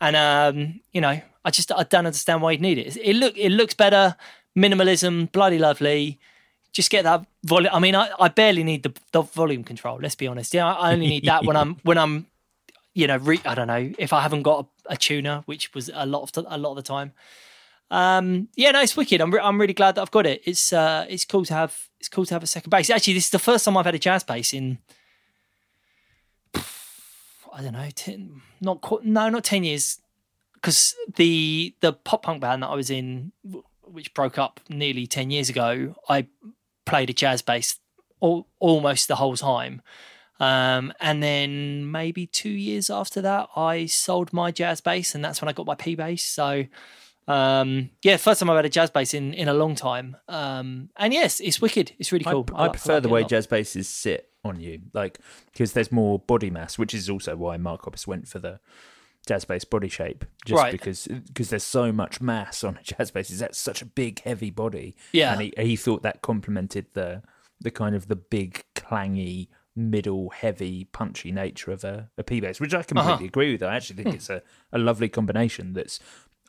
and 0.00 0.16
um, 0.16 0.80
you 0.92 1.00
know, 1.00 1.20
I 1.44 1.50
just 1.50 1.72
I 1.72 1.84
don't 1.84 2.06
understand 2.06 2.42
why 2.42 2.52
you'd 2.52 2.60
need 2.60 2.78
it. 2.78 2.96
It 2.96 3.14
look 3.14 3.36
it 3.36 3.50
looks 3.50 3.74
better, 3.74 4.16
minimalism, 4.56 5.30
bloody 5.32 5.58
lovely. 5.58 6.18
Just 6.72 6.90
get 6.90 7.04
that 7.04 7.24
volume. 7.44 7.70
I 7.72 7.78
mean, 7.78 7.94
I, 7.94 8.10
I 8.20 8.28
barely 8.28 8.62
need 8.62 8.82
the, 8.82 8.92
the 9.12 9.22
volume 9.22 9.64
control. 9.64 9.98
Let's 10.00 10.14
be 10.14 10.26
honest. 10.26 10.52
Yeah, 10.52 10.66
I 10.66 10.92
only 10.92 11.06
need 11.06 11.24
that 11.24 11.44
when 11.44 11.56
I'm 11.56 11.76
when 11.84 11.96
I'm, 11.96 12.26
you 12.94 13.06
know, 13.06 13.16
re, 13.16 13.40
I 13.46 13.54
don't 13.54 13.68
know 13.68 13.92
if 13.98 14.12
I 14.12 14.20
haven't 14.20 14.42
got 14.42 14.66
a, 14.86 14.94
a 14.94 14.96
tuner, 14.96 15.42
which 15.46 15.72
was 15.74 15.90
a 15.94 16.04
lot 16.04 16.22
of 16.22 16.32
the, 16.32 16.54
a 16.54 16.58
lot 16.58 16.70
of 16.70 16.76
the 16.76 16.82
time. 16.82 17.12
Um, 17.90 18.48
yeah, 18.56 18.72
no, 18.72 18.82
it's 18.82 18.96
wicked. 18.96 19.20
I'm 19.20 19.32
re- 19.32 19.40
I'm 19.42 19.60
really 19.60 19.72
glad 19.72 19.94
that 19.94 20.02
I've 20.02 20.10
got 20.10 20.26
it. 20.26 20.42
It's 20.44 20.72
uh, 20.72 21.06
it's 21.08 21.24
cool 21.24 21.44
to 21.46 21.54
have 21.54 21.88
it's 21.98 22.08
cool 22.08 22.26
to 22.26 22.34
have 22.34 22.42
a 22.42 22.46
second 22.46 22.70
bass. 22.70 22.90
Actually, 22.90 23.14
this 23.14 23.26
is 23.26 23.30
the 23.30 23.38
first 23.38 23.64
time 23.64 23.76
I've 23.76 23.86
had 23.86 23.94
a 23.94 23.98
jazz 23.98 24.24
bass 24.24 24.52
in 24.52 24.78
I 27.56 27.62
don't 27.62 27.72
know, 27.72 27.88
ten, 27.94 28.42
not 28.60 28.82
qu- 28.82 29.00
no, 29.02 29.30
not 29.30 29.42
ten 29.42 29.64
years, 29.64 29.98
because 30.52 30.94
the 31.16 31.74
the 31.80 31.94
pop 31.94 32.22
punk 32.24 32.42
band 32.42 32.62
that 32.62 32.68
I 32.68 32.74
was 32.74 32.90
in, 32.90 33.32
which 33.82 34.12
broke 34.12 34.36
up 34.36 34.60
nearly 34.68 35.06
ten 35.06 35.30
years 35.30 35.48
ago, 35.48 35.94
I 36.06 36.26
played 36.84 37.08
a 37.08 37.14
jazz 37.14 37.40
bass 37.40 37.78
all, 38.20 38.46
almost 38.58 39.08
the 39.08 39.16
whole 39.16 39.36
time. 39.36 39.80
Um, 40.38 40.92
and 41.00 41.22
then 41.22 41.90
maybe 41.90 42.26
two 42.26 42.50
years 42.50 42.90
after 42.90 43.22
that, 43.22 43.48
I 43.56 43.86
sold 43.86 44.34
my 44.34 44.50
jazz 44.50 44.82
bass, 44.82 45.14
and 45.14 45.24
that's 45.24 45.40
when 45.40 45.48
I 45.48 45.52
got 45.52 45.64
my 45.64 45.76
P 45.76 45.94
bass. 45.94 46.24
So, 46.24 46.66
um, 47.26 47.88
yeah, 48.02 48.18
first 48.18 48.40
time 48.40 48.50
I've 48.50 48.56
had 48.56 48.66
a 48.66 48.68
jazz 48.68 48.90
bass 48.90 49.14
in, 49.14 49.32
in 49.32 49.48
a 49.48 49.54
long 49.54 49.74
time. 49.74 50.14
Um, 50.28 50.90
and 50.98 51.14
yes, 51.14 51.40
it's 51.40 51.58
wicked. 51.62 51.92
It's 51.98 52.12
really 52.12 52.26
I- 52.26 52.32
cool. 52.32 52.46
I, 52.54 52.64
li- 52.64 52.70
prefer 52.70 52.94
like 52.94 53.02
the 53.04 53.08
way 53.08 53.24
jazz 53.24 53.46
basses 53.46 53.88
sit 53.88 54.28
on 54.46 54.60
you, 54.60 54.80
like 54.92 55.18
because 55.52 55.72
there's 55.72 55.92
more 55.92 56.18
body 56.18 56.50
mass, 56.50 56.78
which 56.78 56.94
is 56.94 57.10
also 57.10 57.36
why 57.36 57.56
Mark 57.56 57.82
Hoppus 57.82 58.06
went 58.06 58.28
for 58.28 58.38
the 58.38 58.60
jazz 59.26 59.44
bass 59.44 59.64
body 59.64 59.88
shape, 59.88 60.24
just 60.44 60.62
Right. 60.62 60.72
because 60.72 61.06
because 61.08 61.50
there's 61.50 61.64
so 61.64 61.90
much 61.92 62.20
mass 62.20 62.62
on 62.64 62.76
a 62.78 62.82
jazz 62.82 63.10
bass. 63.10 63.30
Is 63.30 63.40
that 63.40 63.54
such 63.56 63.82
a 63.82 63.86
big, 63.86 64.20
heavy 64.22 64.50
body? 64.50 64.96
Yeah. 65.12 65.32
and 65.32 65.40
he, 65.42 65.52
he 65.58 65.76
thought 65.76 66.02
that 66.02 66.22
complemented 66.22 66.86
the 66.94 67.22
the 67.60 67.70
kind 67.70 67.94
of 67.96 68.06
the 68.08 68.16
big, 68.16 68.64
clangy, 68.74 69.48
middle, 69.74 70.30
heavy, 70.30 70.84
punchy 70.84 71.32
nature 71.32 71.70
of 71.72 71.84
a, 71.84 72.10
a 72.18 72.22
P 72.22 72.40
bass, 72.40 72.60
which 72.60 72.74
I 72.74 72.82
completely 72.82 73.12
Uh-huh. 73.14 73.24
agree 73.24 73.52
with. 73.52 73.62
I 73.62 73.74
actually 73.76 73.96
think 73.96 74.08
Hmm. 74.08 74.14
it's 74.16 74.30
a, 74.30 74.42
a 74.72 74.78
lovely 74.78 75.08
combination. 75.08 75.72
That's 75.72 75.98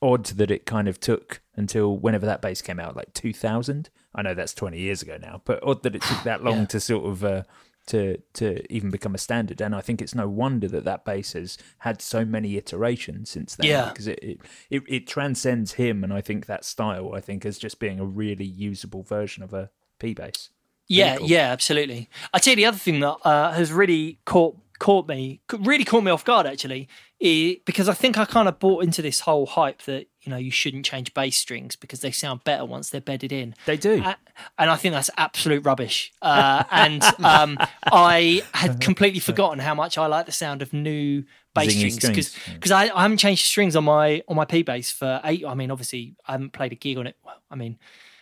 odd 0.01 0.25
that 0.25 0.51
it 0.51 0.65
kind 0.67 0.87
of 0.87 0.99
took 0.99 1.41
until 1.55 1.97
whenever 1.97 2.25
that 2.27 2.41
bass 2.41 2.61
came 2.61 2.79
out, 2.79 2.95
like 2.95 3.13
2000. 3.13 3.89
I 4.13 4.21
know 4.21 4.33
that's 4.35 4.53
20 4.53 4.77
years 4.79 5.01
ago 5.01 5.17
now, 5.19 5.41
but 5.45 5.63
odd 5.63 5.81
that 5.83 5.95
it 5.95 6.01
took 6.03 6.23
that 6.23 6.43
long 6.43 6.67
to 6.67 6.79
sort 6.79 7.05
of 7.05 7.23
uh, 7.23 7.43
to 7.87 8.17
to 8.33 8.61
even 8.71 8.89
become 8.89 9.15
a 9.15 9.17
standard. 9.17 9.61
And 9.61 9.75
I 9.75 9.81
think 9.81 10.01
it's 10.01 10.15
no 10.15 10.27
wonder 10.29 10.67
that 10.67 10.85
that 10.85 11.03
bass 11.03 11.33
has 11.33 11.57
had 11.79 12.01
so 12.01 12.23
many 12.23 12.55
iterations 12.57 13.29
since 13.29 13.55
then. 13.55 13.67
Yeah. 13.67 13.89
because 13.89 14.07
it 14.07 14.19
it, 14.21 14.39
it 14.69 14.83
it 14.87 15.07
transcends 15.07 15.73
him, 15.73 16.03
and 16.03 16.13
I 16.13 16.21
think 16.21 16.45
that 16.45 16.63
style, 16.63 17.13
I 17.15 17.21
think, 17.21 17.45
as 17.45 17.57
just 17.57 17.79
being 17.79 17.99
a 17.99 18.05
really 18.05 18.45
usable 18.45 19.03
version 19.03 19.43
of 19.43 19.53
a 19.53 19.71
P 19.99 20.13
bass. 20.13 20.49
Yeah, 20.87 21.17
cool. 21.17 21.27
yeah, 21.27 21.51
absolutely. 21.51 22.09
I 22.33 22.39
tell 22.39 22.51
you 22.51 22.55
the 22.55 22.65
other 22.65 22.77
thing 22.77 23.01
that 23.01 23.17
uh, 23.23 23.51
has 23.51 23.73
really 23.73 24.19
caught 24.25 24.57
caught 24.79 25.07
me, 25.07 25.41
really 25.59 25.83
caught 25.83 26.03
me 26.03 26.11
off 26.11 26.23
guard 26.23 26.45
actually, 26.45 26.87
i 27.21 27.59
because 27.65 27.89
I 27.89 27.93
think 27.93 28.17
I 28.17 28.25
kind 28.25 28.47
of 28.47 28.59
bought 28.59 28.83
into 28.83 29.01
this 29.01 29.21
whole 29.21 29.45
hype 29.45 29.81
that 29.83 30.07
you 30.27 30.31
know 30.31 30.37
you 30.37 30.51
shouldn't 30.51 30.83
change 30.83 31.13
bass 31.13 31.37
strings 31.37 31.77
because 31.77 32.01
they 32.01 32.11
sound 32.11 32.43
better 32.43 32.65
once 32.65 32.89
they're 32.89 32.99
bedded 32.99 33.31
in. 33.31 33.55
They 33.65 33.77
do, 33.77 34.03
A- 34.03 34.17
and 34.59 34.69
I 34.69 34.75
think 34.75 34.93
that's 34.93 35.09
absolute 35.15 35.63
rubbish. 35.63 36.11
Uh, 36.21 36.65
and 36.69 37.01
um, 37.23 37.57
I 37.85 38.43
had 38.53 38.81
completely 38.81 39.21
forgotten 39.21 39.59
how 39.59 39.73
much 39.73 39.97
I 39.97 40.05
like 40.07 40.25
the 40.25 40.33
sound 40.33 40.61
of 40.61 40.73
new 40.73 41.23
bass 41.55 41.73
Zingy 41.73 41.93
strings 41.93 41.95
because 41.95 42.27
strings, 42.27 42.47
yeah. 42.47 42.53
because 42.55 42.71
I, 42.71 42.83
I 42.93 43.03
haven't 43.03 43.19
changed 43.19 43.45
strings 43.45 43.77
on 43.77 43.85
my 43.85 44.21
on 44.27 44.35
my 44.35 44.43
P 44.43 44.63
bass 44.63 44.91
for 44.91 45.21
eight. 45.23 45.45
I 45.45 45.53
mean, 45.53 45.71
obviously, 45.71 46.17
I 46.27 46.33
haven't 46.33 46.51
played 46.51 46.73
a 46.73 46.75
gig 46.75 46.97
on 46.97 47.07
it. 47.07 47.15
Well, 47.23 47.41
I 47.49 47.55
mean, 47.55 47.77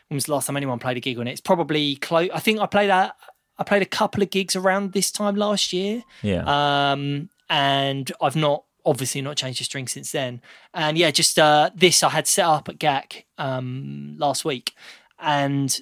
when 0.10 0.16
was 0.16 0.26
the 0.26 0.34
last 0.34 0.46
time 0.46 0.58
anyone 0.58 0.78
played 0.78 0.98
a 0.98 1.02
gig 1.02 1.18
on 1.18 1.28
it? 1.28 1.32
It's 1.32 1.42
probably 1.42 1.96
close. 1.96 2.30
I 2.32 2.40
think 2.40 2.60
I 2.60 2.68
played 2.68 2.92
a 2.92 3.16
I 3.58 3.64
played 3.64 3.82
a 3.82 3.88
couple 3.88 4.22
of 4.22 4.30
gigs 4.30 4.56
around 4.56 4.92
this 4.92 5.10
time 5.10 5.36
last 5.36 5.74
year. 5.74 6.04
Yeah. 6.22 6.44
Um, 6.92 7.32
and 7.50 8.12
I've 8.22 8.36
not 8.36 8.65
obviously 8.86 9.22
not 9.22 9.38
changed 9.38 9.60
the 9.60 9.64
string 9.64 9.88
since 9.88 10.12
then. 10.12 10.42
And 10.74 10.98
yeah, 10.98 11.12
just 11.12 11.38
uh, 11.40 11.72
this 11.76 12.04
I 12.04 12.10
had 12.10 12.28
set 12.28 12.46
up 12.46 12.70
at 12.70 12.78
GAC 12.78 13.24
um, 13.38 14.16
last 14.18 14.46
week, 14.46 14.74
and 15.20 15.80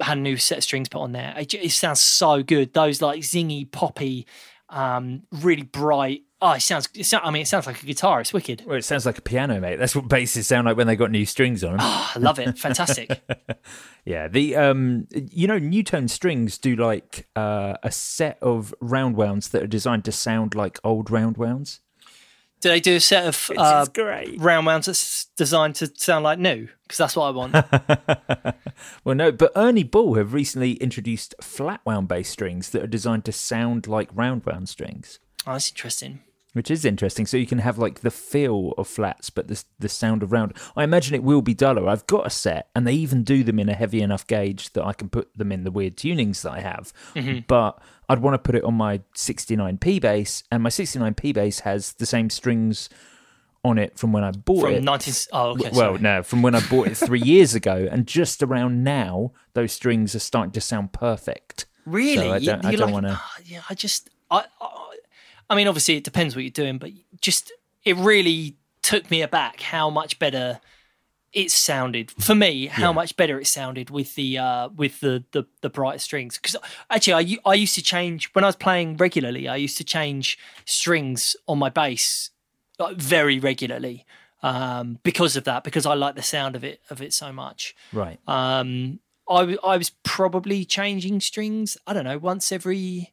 had 0.00 0.18
a 0.18 0.20
new 0.20 0.36
set 0.36 0.58
of 0.58 0.64
strings 0.64 0.88
put 0.88 1.00
on 1.00 1.12
there. 1.12 1.34
It, 1.38 1.54
it 1.54 1.70
sounds 1.70 2.00
so 2.00 2.42
good. 2.42 2.72
Those 2.72 3.00
like 3.00 3.20
zingy, 3.20 3.70
poppy, 3.70 4.26
um, 4.68 5.22
really 5.32 5.62
bright. 5.62 6.22
Oh, 6.40 6.52
it 6.52 6.62
sounds. 6.62 6.88
It 6.94 7.12
I 7.14 7.30
mean, 7.32 7.42
it 7.42 7.48
sounds 7.48 7.66
like 7.66 7.82
a 7.82 7.86
guitar. 7.86 8.20
It's 8.20 8.32
wicked. 8.32 8.62
Well, 8.64 8.76
it 8.76 8.84
sounds 8.84 9.04
like 9.04 9.18
a 9.18 9.22
piano, 9.22 9.60
mate. 9.60 9.76
That's 9.76 9.96
what 9.96 10.08
basses 10.08 10.46
sound 10.46 10.66
like 10.66 10.76
when 10.76 10.86
they 10.86 10.94
got 10.94 11.10
new 11.10 11.26
strings 11.26 11.64
on 11.64 11.72
them. 11.72 11.80
I 11.80 12.12
love 12.18 12.38
it. 12.38 12.58
Fantastic. 12.58 13.20
Yeah, 14.04 14.26
the 14.26 14.56
um, 14.56 15.06
you 15.12 15.46
know, 15.46 15.60
Newtone 15.60 16.08
Strings 16.08 16.56
do 16.56 16.74
like 16.74 17.28
uh, 17.36 17.74
a 17.82 17.92
set 17.92 18.38
of 18.40 18.74
round 18.80 19.16
wounds 19.16 19.50
that 19.50 19.62
are 19.62 19.66
designed 19.66 20.06
to 20.06 20.12
sound 20.12 20.54
like 20.54 20.78
old 20.82 21.10
round 21.10 21.36
wounds. 21.36 21.80
Do 22.60 22.70
they 22.70 22.80
do 22.80 22.96
a 22.96 23.00
set 23.00 23.26
of 23.26 23.48
Which 23.48 23.58
uh, 23.58 23.86
is 23.86 24.38
round 24.38 24.64
mounts 24.64 24.86
that's 24.86 25.26
designed 25.36 25.76
to 25.76 25.92
sound 25.94 26.24
like 26.24 26.38
new? 26.38 26.68
Because 26.82 26.98
that's 26.98 27.16
what 27.16 27.26
I 27.26 27.30
want. 27.30 28.54
Well, 29.04 29.14
no, 29.14 29.32
but 29.32 29.52
Ernie 29.56 29.82
Ball 29.82 30.14
have 30.14 30.32
recently 30.32 30.72
introduced 30.74 31.34
flat 31.40 31.80
wound 31.84 32.08
bass 32.08 32.28
strings 32.28 32.70
that 32.70 32.82
are 32.82 32.86
designed 32.88 33.24
to 33.24 33.32
sound 33.32 33.86
like 33.86 34.08
round 34.12 34.44
wound 34.44 34.68
strings, 34.68 35.18
oh, 35.46 35.52
that's 35.52 35.70
interesting. 35.70 36.20
Which 36.52 36.70
is 36.70 36.84
interesting. 36.84 37.26
So 37.26 37.36
you 37.36 37.46
can 37.46 37.58
have 37.58 37.78
like 37.78 38.00
the 38.00 38.10
feel 38.10 38.72
of 38.78 38.88
flats, 38.88 39.30
but 39.30 39.48
the 39.48 39.62
the 39.78 39.88
sound 39.88 40.22
of 40.22 40.32
round. 40.32 40.54
I 40.76 40.84
imagine 40.84 41.14
it 41.14 41.22
will 41.22 41.42
be 41.42 41.54
duller. 41.54 41.88
I've 41.88 42.06
got 42.06 42.26
a 42.26 42.30
set, 42.30 42.68
and 42.74 42.86
they 42.86 42.94
even 42.94 43.24
do 43.24 43.44
them 43.44 43.58
in 43.58 43.68
a 43.68 43.74
heavy 43.74 44.00
enough 44.00 44.26
gauge 44.26 44.72
that 44.72 44.84
I 44.84 44.92
can 44.92 45.08
put 45.08 45.36
them 45.36 45.52
in 45.52 45.64
the 45.64 45.70
weird 45.70 45.96
tunings 45.96 46.42
that 46.42 46.52
I 46.52 46.60
have. 46.60 46.92
Mm-hmm. 47.14 47.40
But 47.46 47.80
I'd 48.08 48.20
want 48.20 48.34
to 48.34 48.38
put 48.38 48.54
it 48.54 48.64
on 48.64 48.74
my 48.74 48.98
69p 49.14 50.00
bass, 50.00 50.44
and 50.50 50.62
my 50.62 50.70
69p 50.70 51.34
bass 51.34 51.60
has 51.60 51.92
the 51.94 52.06
same 52.06 52.30
strings 52.30 52.88
on 53.64 53.76
it 53.76 53.98
from 53.98 54.12
when 54.12 54.24
I 54.24 54.30
bought 54.30 54.58
it. 54.58 54.62
From 54.62 54.74
it. 54.74 54.82
19. 54.82 55.14
Oh, 55.32 55.50
okay. 55.50 55.62
well, 55.64 55.72
sorry. 55.72 55.98
no, 56.00 56.22
from 56.22 56.42
when 56.42 56.54
I 56.54 56.66
bought 56.68 56.88
it 56.88 56.96
three 56.96 57.20
years 57.24 57.54
ago, 57.54 57.88
and 57.90 58.06
just 58.06 58.42
around 58.42 58.82
now, 58.82 59.32
those 59.54 59.72
strings 59.72 60.14
are 60.14 60.20
starting 60.20 60.52
to 60.52 60.60
sound 60.60 60.92
perfect. 60.92 61.66
Really? 61.84 62.16
So 62.16 62.32
I 62.32 62.38
don't, 62.38 62.62
don't 62.62 62.80
like, 62.80 62.92
want 62.92 63.06
to. 63.06 63.12
"Ah, 63.12 63.36
yeah, 63.44 63.62
I 63.68 63.74
just, 63.74 64.10
I, 64.30 64.44
I, 64.60 64.87
I 65.50 65.54
mean, 65.56 65.68
obviously 65.68 65.96
it 65.96 66.04
depends 66.04 66.34
what 66.34 66.44
you're 66.44 66.50
doing, 66.50 66.78
but 66.78 66.90
just 67.20 67.52
it 67.84 67.96
really 67.96 68.56
took 68.82 69.10
me 69.10 69.22
aback 69.22 69.60
how 69.60 69.90
much 69.90 70.18
better 70.18 70.60
it 71.32 71.50
sounded 71.50 72.10
for 72.10 72.34
me. 72.34 72.66
How 72.66 72.92
much 72.92 73.16
better 73.16 73.38
it 73.38 73.46
sounded 73.46 73.90
with 73.90 74.14
the 74.14 74.38
uh 74.38 74.68
with 74.68 75.00
the 75.00 75.24
the, 75.32 75.44
the 75.60 75.68
brighter 75.68 75.98
strings. 75.98 76.38
Because 76.38 76.56
actually, 76.90 77.38
I 77.44 77.50
I 77.50 77.54
used 77.54 77.74
to 77.74 77.82
change 77.82 78.30
when 78.32 78.44
I 78.44 78.48
was 78.48 78.56
playing 78.56 78.96
regularly. 78.96 79.46
I 79.46 79.56
used 79.56 79.76
to 79.78 79.84
change 79.84 80.38
strings 80.64 81.36
on 81.46 81.58
my 81.58 81.68
bass 81.68 82.30
like, 82.78 82.96
very 82.96 83.38
regularly. 83.38 84.06
Um, 84.40 85.00
because 85.02 85.36
of 85.36 85.44
that, 85.44 85.64
because 85.64 85.84
I 85.84 85.94
like 85.94 86.14
the 86.14 86.22
sound 86.22 86.54
of 86.54 86.62
it 86.62 86.80
of 86.90 87.02
it 87.02 87.12
so 87.12 87.32
much. 87.32 87.74
Right. 87.92 88.20
Um, 88.26 89.00
I 89.28 89.56
I 89.64 89.76
was 89.76 89.90
probably 90.04 90.64
changing 90.64 91.20
strings. 91.20 91.76
I 91.86 91.92
don't 91.92 92.04
know 92.04 92.18
once 92.18 92.52
every 92.52 93.12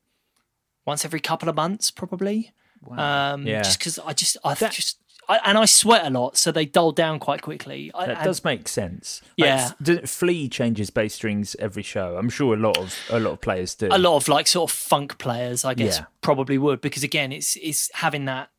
once 0.86 1.04
every 1.06 1.20
couple 1.20 1.50
of 1.50 1.56
months, 1.56 1.92
probably. 1.92 2.52
Um, 2.92 3.48
Yeah. 3.48 3.62
Just 3.64 3.80
because 3.80 4.00
I 4.00 4.14
just 4.14 4.38
I 4.44 4.54
just 4.56 4.98
I, 5.28 5.40
and 5.44 5.58
I 5.58 5.66
sweat 5.66 6.06
a 6.06 6.12
lot, 6.12 6.38
so 6.38 6.52
they 6.52 6.66
dull 6.66 6.92
down 6.92 7.18
quite 7.20 7.42
quickly. 7.42 7.90
I, 7.96 8.06
That 8.06 8.18
and- 8.18 8.26
does 8.26 8.44
make 8.44 8.68
sense. 8.68 9.24
Yeah. 9.38 9.72
do- 9.82 10.06
Flea 10.06 10.48
changes 10.50 10.92
bass 10.92 11.16
strings 11.16 11.56
every 11.58 11.82
show. 11.82 12.18
I'm 12.18 12.30
sure 12.30 12.54
a 12.54 12.58
lot 12.58 12.78
of 12.78 12.96
a 13.10 13.20
lot 13.20 13.32
of 13.32 13.42
players 13.42 13.74
do. 13.74 13.88
a 13.92 13.98
lot 13.98 14.18
of 14.18 14.28
like 14.28 14.46
sort 14.48 14.70
of 14.70 14.76
funk 14.76 15.18
players, 15.18 15.66
I 15.66 15.74
guess, 15.74 15.98
Yeah. 15.98 16.06
probably 16.22 16.60
would 16.60 16.80
because 16.82 17.02
again, 17.04 17.32
it's 17.32 17.56
it's 17.56 17.90
having 17.96 18.26
that. 18.26 18.50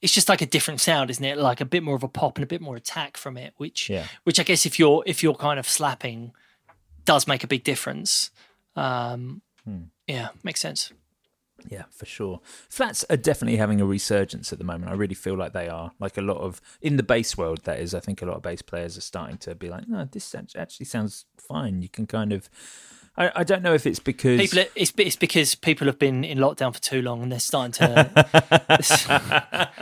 It's 0.00 0.12
just 0.14 0.28
like 0.28 0.40
a 0.40 0.46
different 0.46 0.80
sound, 0.80 1.10
isn't 1.10 1.24
it? 1.24 1.36
Like 1.36 1.60
a 1.60 1.64
bit 1.66 1.82
more 1.82 1.96
of 1.96 2.02
a 2.02 2.08
pop 2.08 2.36
and 2.38 2.44
a 2.44 2.46
bit 2.46 2.60
more 2.62 2.76
attack 2.76 3.16
from 3.18 3.36
it, 3.36 3.52
which 3.58 3.90
Yeah. 3.90 4.06
which 4.24 4.40
I 4.40 4.42
guess 4.42 4.64
if 4.64 4.78
you're 4.78 5.02
if 5.06 5.22
you're 5.22 5.34
kind 5.34 5.58
of 5.58 5.68
slapping, 5.68 6.32
does 7.04 7.26
make 7.26 7.44
a 7.44 7.46
big 7.46 7.62
difference. 7.64 8.30
Um, 8.74 9.42
Hmm. 9.64 9.84
Yeah, 10.06 10.28
makes 10.44 10.60
sense. 10.60 10.92
Yeah, 11.70 11.84
for 11.90 12.06
sure. 12.06 12.40
Flats 12.68 13.04
are 13.10 13.16
definitely 13.16 13.56
having 13.58 13.80
a 13.80 13.86
resurgence 13.86 14.52
at 14.52 14.58
the 14.58 14.64
moment. 14.64 14.90
I 14.90 14.94
really 14.94 15.14
feel 15.14 15.36
like 15.36 15.52
they 15.52 15.68
are. 15.68 15.92
Like 16.00 16.16
a 16.16 16.22
lot 16.22 16.38
of 16.38 16.60
in 16.80 16.96
the 16.96 17.02
bass 17.02 17.36
world, 17.36 17.60
that 17.64 17.78
is. 17.80 17.94
I 17.94 18.00
think 18.00 18.22
a 18.22 18.26
lot 18.26 18.36
of 18.36 18.42
bass 18.42 18.62
players 18.62 18.96
are 18.96 19.02
starting 19.02 19.38
to 19.38 19.54
be 19.54 19.68
like, 19.68 19.88
no, 19.88 20.04
this 20.10 20.34
actually 20.56 20.86
sounds 20.86 21.24
fine. 21.38 21.82
You 21.82 21.88
can 21.88 22.06
kind 22.06 22.32
of. 22.32 22.48
I, 23.18 23.32
I 23.36 23.44
don't 23.44 23.62
know 23.62 23.72
if 23.72 23.86
it's 23.86 23.98
because 23.98 24.38
People, 24.38 24.64
it's 24.74 24.92
it's 24.94 25.16
because 25.16 25.54
people 25.54 25.86
have 25.86 25.98
been 25.98 26.22
in 26.22 26.36
lockdown 26.36 26.74
for 26.74 26.80
too 26.82 27.00
long 27.00 27.22
and 27.22 27.32
they're 27.32 27.38
starting 27.40 27.72
to 27.72 28.70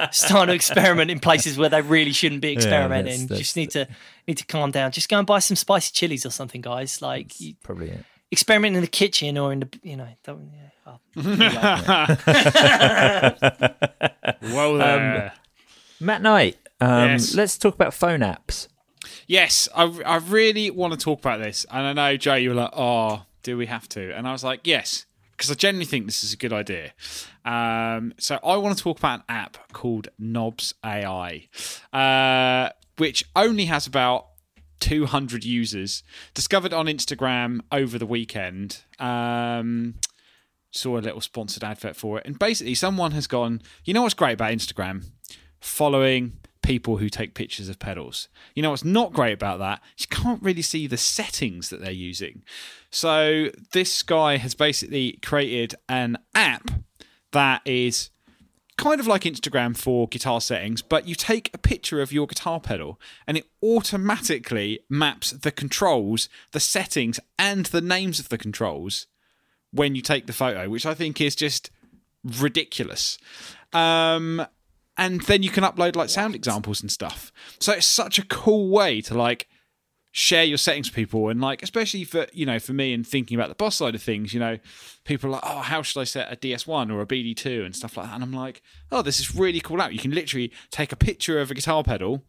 starting 0.12 0.48
to 0.48 0.54
experiment 0.54 1.10
in 1.10 1.18
places 1.18 1.58
where 1.58 1.68
they 1.68 1.82
really 1.82 2.12
shouldn't 2.12 2.42
be 2.42 2.52
experimenting. 2.52 3.26
that's- 3.26 3.28
that's 3.28 3.40
just 3.40 3.56
need 3.56 3.70
to 3.70 3.88
need 4.28 4.38
to 4.38 4.46
calm 4.46 4.70
down. 4.70 4.92
Just 4.92 5.08
go 5.08 5.18
and 5.18 5.26
buy 5.26 5.40
some 5.40 5.56
spicy 5.56 5.90
chilies 5.92 6.24
or 6.24 6.30
something, 6.30 6.60
guys. 6.60 7.02
Like 7.02 7.40
you, 7.40 7.54
probably 7.62 7.90
it. 7.90 8.04
experiment 8.30 8.76
in 8.76 8.82
the 8.82 8.86
kitchen 8.88 9.36
or 9.36 9.52
in 9.52 9.60
the 9.60 9.68
you 9.82 9.96
know. 9.96 10.08
Don't, 10.22 10.50
yeah, 10.54 10.68
oh, 10.86 10.98
Well, 14.42 14.74
there. 14.76 15.32
Matt 16.00 16.22
Knight. 16.22 16.56
Um, 16.80 17.10
Yes. 17.10 17.34
Let's 17.34 17.56
talk 17.58 17.74
about 17.74 17.94
phone 17.94 18.20
apps. 18.20 18.68
Yes, 19.26 19.68
I, 19.74 19.84
I 20.04 20.16
really 20.16 20.70
want 20.70 20.92
to 20.92 20.98
talk 20.98 21.20
about 21.20 21.40
this. 21.40 21.64
And 21.70 21.86
I 21.86 21.92
know, 21.92 22.16
Joe, 22.16 22.34
you 22.34 22.50
were 22.50 22.54
like, 22.56 22.72
oh, 22.74 23.24
do 23.42 23.56
we 23.56 23.66
have 23.66 23.88
to? 23.90 24.14
And 24.14 24.26
I 24.28 24.32
was 24.32 24.44
like, 24.44 24.60
yes, 24.64 25.06
because 25.32 25.50
I 25.50 25.54
genuinely 25.54 25.86
think 25.86 26.06
this 26.06 26.22
is 26.24 26.32
a 26.32 26.36
good 26.36 26.52
idea. 26.52 26.92
Um, 27.44 28.14
so 28.18 28.38
I 28.44 28.56
want 28.56 28.76
to 28.76 28.82
talk 28.82 28.98
about 28.98 29.20
an 29.20 29.24
app 29.28 29.72
called 29.72 30.08
Knobs 30.18 30.74
AI, 30.84 31.48
uh, 31.92 32.70
which 32.98 33.24
only 33.36 33.66
has 33.66 33.86
about 33.86 34.26
200 34.80 35.44
users, 35.44 36.02
discovered 36.34 36.72
on 36.74 36.86
Instagram 36.86 37.60
over 37.72 37.98
the 37.98 38.06
weekend. 38.06 38.82
Um, 38.98 39.94
saw 40.74 40.98
a 40.98 41.00
little 41.00 41.20
sponsored 41.20 41.64
advert 41.64 41.96
for 41.96 42.18
it. 42.18 42.26
And 42.26 42.38
basically, 42.38 42.74
someone 42.74 43.12
has 43.12 43.26
gone, 43.26 43.62
you 43.84 43.94
know 43.94 44.02
what's 44.02 44.14
great 44.14 44.34
about 44.34 44.52
Instagram? 44.52 45.06
Following 45.60 46.32
people 46.62 46.96
who 46.96 47.08
take 47.08 47.34
pictures 47.34 47.68
of 47.68 47.78
pedals. 47.78 48.28
You 48.54 48.62
know 48.62 48.70
what's 48.70 48.84
not 48.84 49.12
great 49.12 49.34
about 49.34 49.58
that? 49.58 49.82
You 49.98 50.06
can't 50.08 50.42
really 50.42 50.62
see 50.62 50.86
the 50.86 50.96
settings 50.96 51.68
that 51.68 51.80
they're 51.80 51.90
using. 51.90 52.42
So, 52.90 53.50
this 53.72 54.02
guy 54.02 54.38
has 54.38 54.54
basically 54.54 55.18
created 55.22 55.74
an 55.88 56.18
app 56.34 56.70
that 57.32 57.62
is 57.64 58.10
kind 58.76 58.98
of 58.98 59.06
like 59.06 59.22
Instagram 59.22 59.76
for 59.76 60.08
guitar 60.08 60.40
settings, 60.40 60.82
but 60.82 61.06
you 61.06 61.14
take 61.14 61.50
a 61.54 61.58
picture 61.58 62.00
of 62.00 62.12
your 62.12 62.26
guitar 62.26 62.58
pedal 62.60 63.00
and 63.26 63.36
it 63.36 63.46
automatically 63.62 64.80
maps 64.88 65.30
the 65.30 65.52
controls, 65.52 66.28
the 66.52 66.60
settings, 66.60 67.20
and 67.38 67.66
the 67.66 67.80
names 67.80 68.18
of 68.18 68.30
the 68.30 68.38
controls 68.38 69.06
when 69.74 69.94
you 69.94 70.02
take 70.02 70.26
the 70.26 70.32
photo, 70.32 70.68
which 70.68 70.86
I 70.86 70.94
think 70.94 71.20
is 71.20 71.34
just 71.34 71.70
ridiculous. 72.24 73.18
Um, 73.72 74.46
and 74.96 75.20
then 75.22 75.42
you 75.42 75.50
can 75.50 75.64
upload 75.64 75.96
like 75.96 76.08
sound 76.08 76.34
examples 76.34 76.80
and 76.80 76.90
stuff. 76.90 77.32
So 77.58 77.72
it's 77.72 77.86
such 77.86 78.18
a 78.18 78.24
cool 78.24 78.70
way 78.70 79.00
to 79.02 79.14
like 79.14 79.48
share 80.12 80.44
your 80.44 80.56
settings 80.56 80.88
with 80.88 80.94
people 80.94 81.28
and 81.28 81.40
like 81.40 81.60
especially 81.60 82.04
for 82.04 82.24
you 82.32 82.46
know 82.46 82.60
for 82.60 82.72
me 82.72 82.94
and 82.94 83.04
thinking 83.04 83.36
about 83.36 83.48
the 83.48 83.54
boss 83.56 83.74
side 83.74 83.96
of 83.96 84.00
things 84.00 84.32
you 84.32 84.38
know 84.38 84.56
people 85.02 85.28
are 85.28 85.32
like 85.32 85.42
oh 85.42 85.58
how 85.58 85.82
should 85.82 86.00
i 86.00 86.04
set 86.04 86.32
a 86.32 86.36
ds1 86.36 86.92
or 86.92 87.00
a 87.00 87.06
bd2 87.06 87.66
and 87.66 87.74
stuff 87.74 87.96
like 87.96 88.06
that 88.06 88.14
and 88.14 88.22
i'm 88.22 88.32
like 88.32 88.62
oh 88.92 89.02
this 89.02 89.18
is 89.18 89.34
really 89.34 89.58
cool 89.58 89.82
out 89.82 89.92
you 89.92 89.98
can 89.98 90.12
literally 90.12 90.52
take 90.70 90.92
a 90.92 90.96
picture 90.96 91.40
of 91.40 91.50
a 91.50 91.54
guitar 91.54 91.82
pedal 91.82 92.22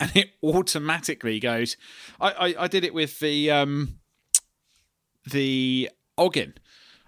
and 0.00 0.10
it 0.16 0.30
automatically 0.42 1.38
goes 1.38 1.76
i 2.18 2.30
i, 2.30 2.64
I 2.64 2.66
did 2.66 2.82
it 2.82 2.94
with 2.94 3.20
the 3.20 3.50
um 3.50 3.98
the 5.30 5.90
Oggin. 6.18 6.54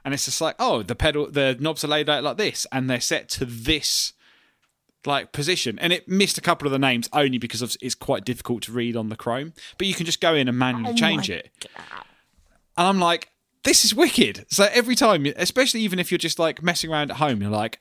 And 0.05 0.15
it's 0.15 0.25
just 0.25 0.41
like 0.41 0.57
oh 0.59 0.83
the 0.83 0.95
pedal 0.95 1.31
the 1.31 1.57
knobs 1.61 1.85
are 1.85 1.89
laid 1.89 2.09
out 2.09 2.25
like 2.25 2.37
this 2.37 2.67
and 2.73 2.89
they're 2.89 3.01
set 3.01 3.29
to 3.31 3.45
this 3.45 4.13
like 5.07 5.33
position. 5.33 5.79
And 5.79 5.93
it 5.93 6.09
missed 6.09 6.39
a 6.39 6.41
couple 6.41 6.67
of 6.67 6.73
the 6.73 6.79
names 6.79 7.09
only 7.13 7.39
because 7.39 7.63
of, 7.63 7.77
it's 7.81 7.95
quite 7.95 8.25
difficult 8.25 8.63
to 8.65 8.73
read 8.73 8.97
on 8.97 9.09
the 9.09 9.17
chrome. 9.17 9.53
But 9.77 9.87
you 9.87 9.95
can 9.95 10.07
just 10.07 10.21
go 10.21 10.35
in 10.35 10.49
and 10.49 10.59
manually 10.59 10.93
oh 10.93 10.97
change 10.97 11.31
it. 11.31 11.51
And 12.77 12.87
i'm 12.87 13.01
like 13.01 13.31
this 13.65 13.85
is 13.85 13.95
wicked. 13.95 14.47
So 14.51 14.69
every 14.73 14.95
time 14.95 15.27
especially 15.37 15.81
even 15.81 15.99
if 15.99 16.11
you're 16.11 16.19
just 16.19 16.39
like 16.39 16.63
messing 16.63 16.91
around 16.91 17.11
at 17.11 17.19
home 17.19 17.43
you're 17.43 17.51
like 17.51 17.79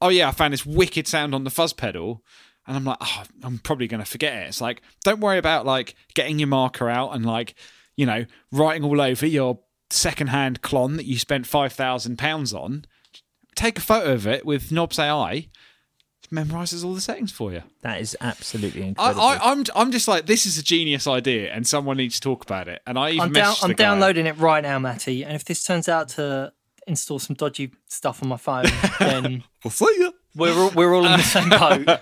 oh 0.00 0.08
yeah 0.08 0.28
i 0.28 0.30
found 0.30 0.52
this 0.52 0.64
wicked 0.64 1.08
sound 1.08 1.34
on 1.34 1.44
the 1.44 1.50
fuzz 1.50 1.72
pedal. 1.72 2.22
And 2.66 2.76
i'm 2.76 2.84
like 2.84 2.98
oh 3.00 3.24
i'm 3.42 3.58
probably 3.58 3.88
going 3.88 4.02
to 4.02 4.10
forget 4.10 4.34
it. 4.42 4.48
It's 4.48 4.60
like 4.60 4.82
don't 5.04 5.20
worry 5.20 5.38
about 5.38 5.66
like 5.66 5.94
getting 6.14 6.38
your 6.38 6.48
marker 6.48 6.88
out 6.88 7.14
and 7.14 7.26
like 7.26 7.54
you 7.96 8.06
know 8.06 8.26
writing 8.52 8.84
all 8.84 9.00
over 9.00 9.26
your 9.26 9.60
secondhand 9.90 10.62
Klon 10.62 10.96
that 10.96 11.06
you 11.06 11.18
spent 11.18 11.46
5000 11.46 12.16
pounds 12.18 12.52
on 12.52 12.84
take 13.54 13.78
a 13.78 13.80
photo 13.80 14.12
of 14.12 14.26
it 14.26 14.44
with 14.46 14.70
knobs 14.70 14.98
ai 14.98 15.48
memorizes 16.30 16.84
all 16.84 16.94
the 16.94 17.00
settings 17.00 17.32
for 17.32 17.52
you. 17.52 17.62
That 17.80 18.00
is 18.00 18.16
absolutely 18.20 18.82
incredible. 18.82 19.20
I, 19.22 19.38
I'm 19.40 19.64
I'm 19.74 19.90
just 19.90 20.06
like 20.08 20.26
this 20.26 20.44
is 20.44 20.58
a 20.58 20.62
genius 20.62 21.06
idea, 21.06 21.50
and 21.52 21.66
someone 21.66 21.96
needs 21.96 22.16
to 22.16 22.20
talk 22.20 22.42
about 22.44 22.68
it. 22.68 22.82
And 22.86 22.98
I 22.98 23.10
even 23.10 23.20
I'm, 23.22 23.32
down, 23.32 23.54
I'm 23.62 23.72
downloading 23.72 24.26
it 24.26 24.36
right 24.36 24.62
now, 24.62 24.78
Matty. 24.78 25.24
And 25.24 25.34
if 25.34 25.44
this 25.46 25.64
turns 25.64 25.88
out 25.88 26.10
to 26.10 26.52
install 26.86 27.18
some 27.18 27.34
dodgy 27.34 27.72
stuff 27.88 28.22
on 28.22 28.28
my 28.28 28.36
phone, 28.36 28.66
then 28.98 29.42
We'll 29.64 29.70
see 29.70 29.86
you. 29.98 30.12
we're 30.36 30.52
all, 30.52 30.70
we're 30.70 30.94
all 30.94 31.06
in 31.06 31.12
the 31.12 31.22
same 31.22 31.48
boat. 31.86 32.00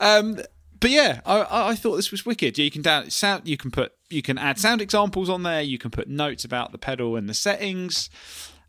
Um, 0.00 0.40
but 0.78 0.90
yeah, 0.90 1.20
I- 1.26 1.40
I, 1.40 1.68
I 1.70 1.74
thought 1.74 1.96
this 1.96 2.12
was 2.12 2.24
wicked. 2.24 2.58
You 2.58 2.70
can 2.70 2.82
down 2.82 3.10
sound. 3.10 3.48
You 3.48 3.56
can 3.56 3.70
put. 3.72 3.92
You 4.10 4.22
can 4.22 4.38
add 4.38 4.58
sound 4.58 4.80
examples 4.80 5.28
on 5.28 5.42
there. 5.42 5.62
You 5.62 5.78
can 5.78 5.90
put 5.90 6.08
notes 6.08 6.44
about 6.44 6.72
the 6.72 6.78
pedal 6.78 7.16
and 7.16 7.28
the 7.28 7.34
settings. 7.34 8.08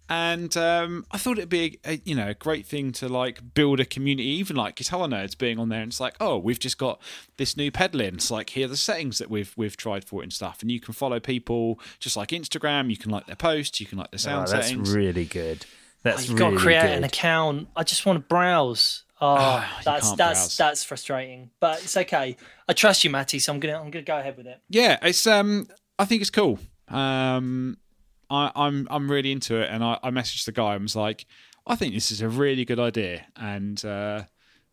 And 0.09 0.55
um, 0.55 1.05
I 1.11 1.17
thought 1.17 1.37
it'd 1.37 1.49
be 1.49 1.79
a, 1.83 1.91
a, 1.91 2.01
you 2.05 2.15
know 2.15 2.29
a 2.29 2.33
great 2.33 2.65
thing 2.65 2.93
to 2.93 3.09
like 3.09 3.53
build 3.53 3.81
a 3.81 3.85
community, 3.85 4.29
even 4.29 4.55
like 4.55 4.75
guitar 4.77 5.05
nerds 5.07 5.37
being 5.37 5.59
on 5.59 5.67
there. 5.67 5.81
And 5.81 5.91
it's 5.91 5.99
like, 5.99 6.15
oh, 6.21 6.37
we've 6.37 6.59
just 6.59 6.77
got 6.77 7.01
this 7.35 7.57
new 7.57 7.71
pedal 7.71 7.99
in. 7.99 8.15
It's 8.15 8.31
like 8.31 8.51
here 8.51 8.65
are 8.65 8.69
the 8.69 8.77
settings 8.77 9.17
that 9.17 9.29
we've 9.29 9.53
we've 9.57 9.75
tried 9.75 10.05
for 10.05 10.21
it 10.21 10.23
and 10.23 10.31
stuff. 10.33 10.61
And 10.61 10.71
you 10.71 10.79
can 10.79 10.93
follow 10.93 11.19
people 11.19 11.77
just 11.99 12.15
like 12.15 12.29
Instagram. 12.29 12.89
You 12.89 12.95
can 12.95 13.11
like 13.11 13.25
their 13.27 13.35
posts. 13.35 13.81
You 13.81 13.85
can 13.85 13.97
like 13.97 14.11
their 14.11 14.17
Oh, 14.17 14.19
sound 14.19 14.47
that's 14.47 14.67
settings. 14.67 14.95
really 14.95 15.25
good. 15.25 15.65
That's 16.03 16.29
You've 16.29 16.39
really 16.39 16.51
got 16.53 16.57
to 16.57 16.63
create 16.63 16.81
good. 16.83 16.91
an 16.91 17.03
account. 17.03 17.67
I 17.75 17.83
just 17.83 18.05
want 18.05 18.17
to 18.17 18.25
browse. 18.27 19.03
Oh, 19.19 19.35
Ah, 19.39 19.81
that's 19.83 20.11
that's 20.13 20.39
browse. 20.41 20.57
that's 20.57 20.83
frustrating. 20.83 21.49
But 21.59 21.83
it's 21.83 21.97
okay. 21.97 22.37
I 22.67 22.73
trust 22.73 23.03
you, 23.03 23.09
Matty. 23.09 23.39
So 23.39 23.51
I'm 23.53 23.59
gonna 23.59 23.79
I'm 23.79 23.89
gonna 23.89 24.03
go 24.05 24.17
ahead 24.17 24.37
with 24.37 24.47
it. 24.47 24.59
yeah, 24.69 24.97
it's 25.01 25.25
um, 25.25 25.67
I 25.97 26.05
think 26.05 26.21
it's 26.21 26.29
cool. 26.29 26.59
Um, 26.87 27.77
I, 28.29 28.51
I'm 28.55 28.87
I'm 28.91 29.09
really 29.09 29.31
into 29.31 29.55
it, 29.61 29.69
and 29.71 29.83
I, 29.83 29.97
I 30.03 30.11
messaged 30.11 30.45
the 30.45 30.51
guy 30.51 30.75
and 30.75 30.83
was 30.83 30.95
like, 30.95 31.25
I 31.65 31.75
think 31.75 31.93
this 31.93 32.11
is 32.11 32.21
a 32.21 32.29
really 32.29 32.65
good 32.65 32.79
idea, 32.79 33.25
and 33.35 33.83
uh, 33.83 34.23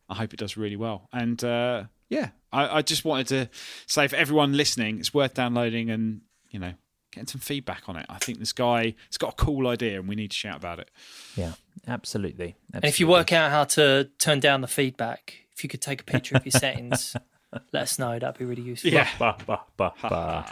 I 0.09 0.15
hope 0.15 0.35
it 0.35 0.39
does 0.41 0.57
really 0.57 0.77
well. 0.77 1.09
And 1.13 1.43
uh, 1.43 1.85
yeah, 2.11 2.31
I, 2.53 2.79
I 2.79 2.83
just 2.83 3.05
wanted 3.05 3.29
to 3.29 3.49
say 3.87 4.09
for 4.09 4.17
everyone 4.17 4.53
listening, 4.57 4.99
it's 4.99 5.15
worth 5.15 5.35
downloading 5.35 5.89
and 5.91 6.21
you 6.51 6.59
know 6.59 6.75
getting 7.15 7.27
some 7.27 7.41
feedback 7.41 7.89
on 7.89 7.97
it. 7.97 8.07
I 8.09 8.19
think 8.19 8.39
this 8.39 8.53
guy 8.53 8.95
has 9.07 9.19
got 9.19 9.33
a 9.33 9.37
cool 9.37 9.69
idea, 9.69 9.99
and 9.99 10.09
we 10.09 10.15
need 10.15 10.31
to 10.31 10.37
shout 10.37 10.57
about 10.57 10.79
it. 10.79 10.91
Yeah, 11.37 11.53
absolutely. 11.87 12.57
And 12.73 12.85
if 12.85 13.01
you 13.01 13.07
work 13.07 13.33
out 13.33 13.51
how 13.51 13.65
to 13.65 14.11
turn 14.19 14.41
down 14.41 14.61
the 14.61 14.69
feedback, 14.69 15.35
if 15.55 15.63
you 15.63 15.69
could 15.69 15.83
take 15.83 16.01
a 16.01 16.05
picture 16.05 16.37
of 16.37 16.45
your 16.45 16.53
settings, 16.53 17.17
let 17.73 17.83
us 17.83 17.99
know. 17.99 18.19
That'd 18.19 18.39
be 18.39 18.45
really 18.45 18.63
useful. 18.63 18.91
Yeah. 18.91 19.09
Bah, 19.19 19.37
bah, 19.47 19.61
bah, 19.77 19.93
bah. 20.03 20.45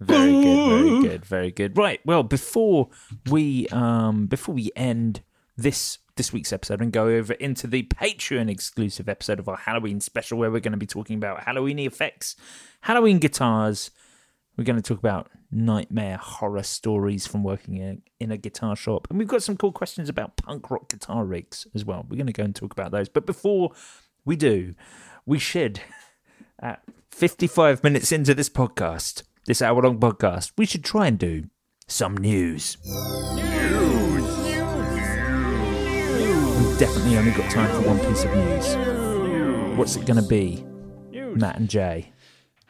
Very 0.00 0.32
good, 0.32 0.68
very 0.68 1.00
good, 1.02 1.26
very 1.26 1.50
good. 1.50 1.76
Right. 1.76 2.00
Well, 2.06 2.22
before 2.22 2.88
we 3.30 3.68
um 3.68 4.26
before 4.26 4.54
we 4.54 4.70
end 4.74 5.22
this 5.58 5.98
this 6.16 6.32
week's 6.32 6.52
episode 6.52 6.80
and 6.80 6.90
go 6.92 7.08
over 7.08 7.34
into 7.34 7.66
the 7.66 7.82
Patreon 7.84 8.50
exclusive 8.50 9.08
episode 9.08 9.38
of 9.38 9.48
our 9.48 9.56
Halloween 9.56 10.00
special 10.00 10.38
where 10.38 10.50
we're 10.50 10.60
going 10.60 10.72
to 10.72 10.78
be 10.78 10.86
talking 10.86 11.16
about 11.16 11.44
Halloween 11.44 11.78
effects, 11.78 12.34
Halloween 12.82 13.18
guitars. 13.18 13.90
We're 14.60 14.66
going 14.66 14.76
to 14.76 14.82
talk 14.82 14.98
about 14.98 15.30
nightmare 15.50 16.18
horror 16.18 16.62
stories 16.62 17.26
from 17.26 17.42
working 17.42 17.78
in, 17.78 18.02
in 18.20 18.30
a 18.30 18.36
guitar 18.36 18.76
shop. 18.76 19.06
And 19.08 19.18
we've 19.18 19.26
got 19.26 19.42
some 19.42 19.56
cool 19.56 19.72
questions 19.72 20.10
about 20.10 20.36
punk 20.36 20.70
rock 20.70 20.90
guitar 20.90 21.24
rigs 21.24 21.66
as 21.74 21.86
well. 21.86 22.04
We're 22.06 22.18
going 22.18 22.26
to 22.26 22.34
go 22.34 22.44
and 22.44 22.54
talk 22.54 22.70
about 22.70 22.90
those. 22.90 23.08
But 23.08 23.24
before 23.24 23.72
we 24.26 24.36
do, 24.36 24.74
we 25.24 25.38
should 25.38 25.80
at 26.60 26.82
55 27.10 27.82
minutes 27.82 28.12
into 28.12 28.34
this 28.34 28.50
podcast, 28.50 29.22
this 29.46 29.62
hour 29.62 29.80
long 29.80 29.98
podcast, 29.98 30.52
we 30.58 30.66
should 30.66 30.84
try 30.84 31.06
and 31.06 31.18
do 31.18 31.44
some 31.86 32.18
news. 32.18 32.76
We've 32.84 32.92
definitely 36.78 37.16
only 37.16 37.30
got 37.30 37.50
time 37.50 37.70
for 37.70 37.80
one 37.88 37.98
piece 38.00 38.24
of 38.24 38.34
news. 38.34 38.76
What's 39.78 39.96
it 39.96 40.04
going 40.04 40.22
to 40.22 40.28
be, 40.28 40.62
Matt 41.10 41.56
and 41.56 41.70
Jay? 41.70 42.12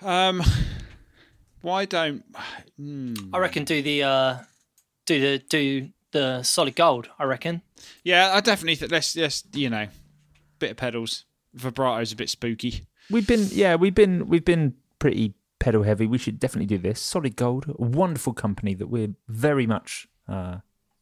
Um, 0.03 0.45
why 1.63 1.85
don't 1.85 2.25
hmm. 2.77 3.15
I 3.33 3.39
reckon 3.39 3.65
do 3.65 3.83
the 3.83 4.03
uh, 4.03 4.39
do 5.07 5.21
the 5.21 5.39
do 5.49 5.89
the 6.13 6.43
solid 6.43 6.77
gold. 6.77 7.09
I 7.19 7.25
reckon. 7.25 7.63
yeah, 8.05 8.33
I 8.35 8.41
definitely 8.41 8.77
think 8.77 8.93
let's 8.93 9.15
just 9.15 9.55
you 9.55 9.71
know 9.71 9.89
bit 10.59 10.73
of 10.73 10.77
pedals. 10.77 11.25
Vibrato's 11.55 12.13
a 12.13 12.17
bit 12.17 12.31
spooky. 12.31 12.85
We've 13.11 13.27
been, 13.27 13.49
yeah, 13.51 13.75
we've 13.75 13.95
been, 13.95 14.29
we've 14.29 14.45
been 14.45 14.75
pretty 15.01 15.35
pedal 15.59 15.83
heavy. 15.83 16.07
We 16.07 16.19
should 16.19 16.39
definitely 16.39 16.67
do 16.67 16.79
this. 16.79 17.01
Solid 17.01 17.35
Gold, 17.35 17.67
a 17.69 17.83
wonderful 17.83 18.33
company 18.33 18.75
that 18.75 18.87
we're 18.87 19.15
very 19.27 19.67
much 19.67 20.07
uh, 20.29 20.59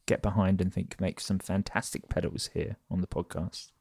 get 0.06 0.22
behind 0.22 0.62
and 0.62 0.72
think 0.72 0.98
makes 0.98 1.26
some 1.26 1.38
fantastic 1.38 2.08
pedals 2.08 2.48
here 2.54 2.76
on 2.90 3.02
the 3.02 3.06
podcast. 3.06 3.72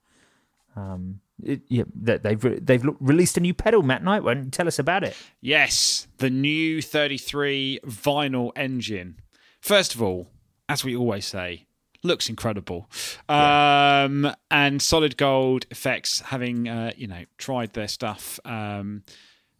Um, 0.75 1.21
it, 1.43 1.61
yeah, 1.67 1.83
they- 1.95 2.17
they've 2.17 2.43
re- 2.43 2.59
they've 2.59 2.83
lo- 2.83 2.97
released 2.99 3.37
a 3.37 3.39
new 3.39 3.53
pedal. 3.53 3.81
Matt 3.83 4.03
Knight, 4.03 4.23
why 4.23 4.33
don't 4.33 4.45
you 4.45 4.51
tell 4.51 4.67
us 4.67 4.79
about 4.79 5.03
it? 5.03 5.15
Yes, 5.41 6.07
the 6.17 6.29
new 6.29 6.81
33 6.81 7.79
vinyl 7.85 8.51
engine. 8.55 9.19
First 9.61 9.95
of 9.95 10.01
all, 10.01 10.29
as 10.69 10.83
we 10.83 10.95
always 10.95 11.25
say, 11.25 11.67
looks 12.03 12.29
incredible. 12.29 12.89
Um, 13.29 14.31
and 14.51 14.81
Solid 14.81 15.17
Gold 15.17 15.65
Effects, 15.71 16.21
having 16.21 16.67
uh, 16.67 16.91
you 16.97 17.07
know 17.07 17.23
tried 17.37 17.73
their 17.73 17.87
stuff 17.87 18.39
um, 18.45 19.03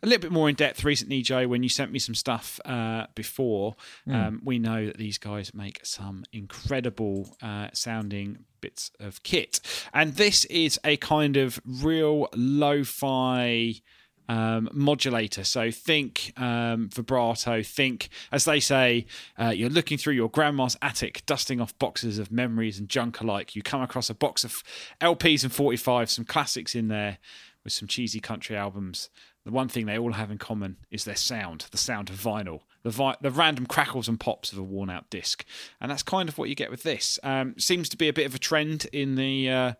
a 0.03 0.07
little 0.07 0.21
bit 0.21 0.31
more 0.31 0.49
in 0.49 0.55
depth 0.55 0.83
recently, 0.83 1.21
Joe. 1.21 1.47
When 1.47 1.63
you 1.63 1.69
sent 1.69 1.91
me 1.91 1.99
some 1.99 2.15
stuff 2.15 2.59
uh, 2.65 3.07
before, 3.15 3.75
um, 4.09 4.41
we 4.43 4.59
know 4.59 4.85
that 4.85 4.97
these 4.97 5.17
guys 5.17 5.53
make 5.53 5.79
some 5.83 6.23
incredible 6.31 7.35
uh, 7.41 7.69
sounding 7.73 8.45
bits 8.61 8.91
of 8.99 9.23
kit, 9.23 9.59
and 9.93 10.15
this 10.15 10.45
is 10.45 10.79
a 10.83 10.97
kind 10.97 11.37
of 11.37 11.59
real 11.65 12.27
lo-fi 12.35 13.81
um, 14.29 14.69
modulator. 14.73 15.43
So 15.43 15.71
think 15.71 16.33
um, 16.37 16.89
vibrato, 16.93 17.63
think, 17.63 18.09
as 18.31 18.45
they 18.45 18.59
say, 18.59 19.05
uh, 19.39 19.49
you're 19.49 19.69
looking 19.69 19.97
through 19.97 20.13
your 20.13 20.29
grandma's 20.29 20.77
attic, 20.81 21.25
dusting 21.25 21.61
off 21.61 21.77
boxes 21.79 22.19
of 22.19 22.31
memories 22.31 22.79
and 22.79 22.89
junk 22.89 23.21
alike. 23.21 23.55
You 23.55 23.61
come 23.61 23.81
across 23.81 24.09
a 24.09 24.15
box 24.15 24.43
of 24.43 24.63
LPs 25.01 25.43
and 25.43 25.51
45s, 25.51 26.09
some 26.09 26.25
classics 26.25 26.75
in 26.75 26.87
there 26.87 27.17
with 27.63 27.73
some 27.73 27.87
cheesy 27.87 28.19
country 28.19 28.55
albums. 28.55 29.09
The 29.47 29.53
one 29.53 29.69
thing 29.69 29.85
they 29.85 29.97
all 29.97 30.11
have 30.11 30.29
in 30.29 30.37
common 30.37 30.75
is 30.91 31.05
their 31.05 31.15
sound, 31.15 31.67
the 31.71 31.77
sound 31.77 32.09
of 32.09 32.17
vinyl, 32.17 32.59
the, 32.83 32.89
vi- 32.89 33.15
the 33.21 33.31
random 33.31 33.65
crackles 33.65 34.09
and 34.09 34.19
pops 34.19 34.51
of 34.51 34.57
a 34.57 34.61
worn 34.61 34.89
out 34.89 35.09
disc. 35.09 35.45
And 35.79 35.89
that's 35.89 36.03
kind 36.03 36.27
of 36.27 36.37
what 36.37 36.49
you 36.49 36.55
get 36.55 36.69
with 36.69 36.83
this. 36.83 37.17
Um, 37.23 37.55
seems 37.57 37.87
to 37.89 37.97
be 37.97 38.09
a 38.09 38.13
bit 38.13 38.25
of 38.25 38.35
a 38.35 38.39
trend 38.39 38.87
in 38.91 39.15
the. 39.15 39.49
Uh, 39.49 39.73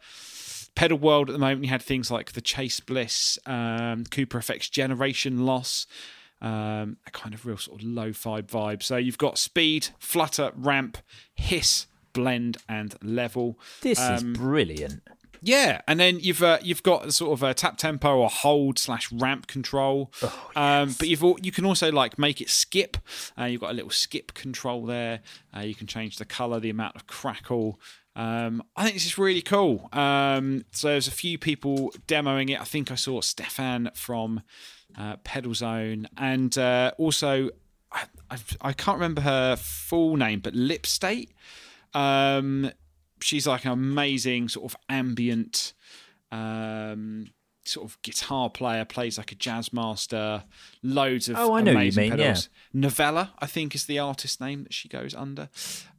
pedal 0.76 0.98
world 1.00 1.28
at 1.28 1.34
the 1.34 1.40
moment. 1.40 1.64
You 1.64 1.72
had 1.72 1.82
things 1.82 2.12
like 2.12 2.34
the 2.34 2.40
Chase 2.42 2.80
Bliss, 2.80 3.40
um, 3.48 4.04
Cooper 4.12 4.38
Effects 4.38 4.70
Generation 4.70 5.44
Loss, 5.44 5.88
um, 6.40 6.98
a 7.08 7.12
kind 7.12 7.34
of 7.34 7.48
real 7.48 7.58
sort 7.58 7.82
of 7.82 7.88
low 7.88 8.14
fi 8.14 8.42
vibe. 8.44 8.84
So 8.84 8.96
you've 8.96 9.18
got 9.18 9.40
speed, 9.40 9.88
flutter, 9.98 10.52
ramp, 10.56 11.00
hiss, 11.34 11.88
blend, 12.14 12.58
and 12.70 12.96
level. 13.04 13.60
This 13.82 13.98
is 14.00 14.22
Um, 14.22 14.34
brilliant. 14.34 15.02
Yeah, 15.42 15.82
and 15.88 16.00
then 16.00 16.20
you've 16.20 16.44
uh, 16.44 16.60
you've 16.62 16.84
got 16.84 17.14
sort 17.14 17.34
of 17.34 17.44
a 17.44 17.54
tap 17.54 17.78
tempo 17.78 18.18
or 18.18 18.30
hold 18.30 18.80
slash 18.80 19.12
ramp 19.12 19.48
control. 19.48 20.12
Oh, 20.22 20.52
um, 20.56 20.96
but 20.98 21.08
you've 21.08 21.24
you 21.42 21.52
can 21.52 21.66
also 21.66 21.92
like 21.92 22.18
make 22.18 22.42
it 22.42 22.50
skip. 22.50 22.98
Uh, 23.38 23.46
you've 23.46 23.62
got 23.62 23.72
a 23.72 23.74
little 23.74 23.90
skip 23.90 24.34
control 24.34 24.86
there. 24.86 25.22
Uh, 25.56 25.62
you 25.62 25.76
can 25.76 25.88
change 25.88 26.18
the 26.18 26.26
color, 26.26 26.60
the 26.60 26.70
amount 26.70 26.96
of 26.96 27.08
crackle. 27.08 27.80
Um, 28.16 28.64
I 28.76 28.84
think 28.84 28.96
this 28.96 29.06
is 29.06 29.18
really 29.18 29.44
cool. 29.44 29.90
Um, 29.94 30.66
so 30.72 30.88
there's 30.88 31.08
a 31.08 31.12
few 31.12 31.38
people 31.38 31.94
demoing 32.08 32.50
it. 32.50 32.60
I 32.60 32.64
think 32.64 32.92
I 32.92 32.96
saw 32.96 33.22
Stefan 33.22 33.92
from 33.94 34.42
uh, 34.98 35.18
Pedal 35.24 35.54
Zone, 35.54 36.08
and 36.18 36.58
uh, 36.58 36.92
also 36.98 37.50
I, 37.92 38.06
I, 38.32 38.38
I 38.62 38.74
can't 38.74 38.98
remember 38.98 39.22
her 39.22 39.56
full 39.56 40.16
name, 40.18 40.40
but 40.40 40.56
Lip 40.56 40.86
State. 40.86 41.32
Um, 41.94 42.72
she's 43.20 43.48
like 43.48 43.66
an 43.66 43.72
amazing 43.72 44.50
sort 44.50 44.72
of 44.72 44.80
ambient 44.90 45.74
um, 46.32 47.28
sort 47.66 47.90
of 47.90 48.02
guitar 48.02 48.50
player, 48.50 48.86
plays 48.86 49.18
like 49.18 49.32
a 49.32 49.36
Jazzmaster, 49.36 50.44
loads 50.84 51.30
of 51.30 51.38
Oh, 51.38 51.54
I 51.54 51.62
know 51.62 51.74
what 51.74 51.86
you 51.86 51.92
mean, 51.94 52.12
pedals. 52.12 52.50
Novella, 52.74 53.34
I 53.40 53.46
think, 53.46 53.76
is 53.76 53.86
the 53.86 54.00
artist 54.00 54.40
name 54.42 54.64
that 54.64 54.74
she 54.74 54.88
goes 54.88 55.14
under. 55.14 55.50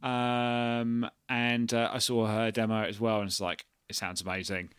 Um, 0.01 1.09
and 1.27 1.73
uh, 1.73 1.89
I 1.93 1.99
saw 1.99 2.27
her 2.27 2.51
demo 2.51 2.83
as 2.83 2.99
well, 2.99 3.19
and 3.19 3.27
it's 3.27 3.41
like 3.41 3.65
it 3.87 3.95
sounds 3.95 4.21
amazing. 4.21 4.69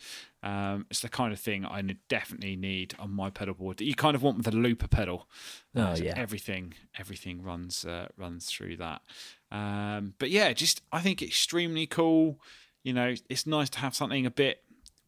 Um, 0.42 0.86
it's 0.90 1.00
the 1.00 1.08
kind 1.08 1.32
of 1.32 1.40
thing 1.40 1.66
I 1.66 1.82
definitely 2.08 2.56
need 2.56 2.94
on 2.98 3.10
my 3.10 3.28
pedal 3.28 3.54
board 3.54 3.76
that 3.78 3.84
you 3.84 3.94
kind 3.94 4.14
of 4.14 4.22
want 4.22 4.38
with 4.38 4.46
a 4.46 4.52
looper 4.52 4.88
pedal. 4.88 5.28
Oh, 5.74 5.94
so 5.94 6.04
yeah. 6.04 6.14
everything 6.16 6.74
everything 6.98 7.42
runs 7.42 7.84
uh, 7.84 8.08
runs 8.16 8.46
through 8.46 8.76
that. 8.78 9.02
Um, 9.50 10.14
but 10.18 10.30
yeah, 10.30 10.52
just 10.52 10.82
I 10.92 11.00
think 11.00 11.22
extremely 11.22 11.86
cool. 11.86 12.40
You 12.82 12.92
know, 12.92 13.14
it's 13.28 13.46
nice 13.46 13.68
to 13.70 13.78
have 13.80 13.94
something 13.94 14.24
a 14.26 14.30
bit 14.30 14.62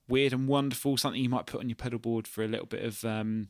weird 0.09 0.33
and 0.33 0.49
wonderful, 0.49 0.97
something 0.97 1.23
you 1.23 1.29
might 1.29 1.47
put 1.47 1.61
on 1.61 1.69
your 1.69 1.77
pedal 1.77 1.99
board 1.99 2.27
for 2.27 2.45
a 2.45 2.49
little 2.49 2.67
bit 2.67 2.85
of 2.85 3.05
um, 3.05 3.49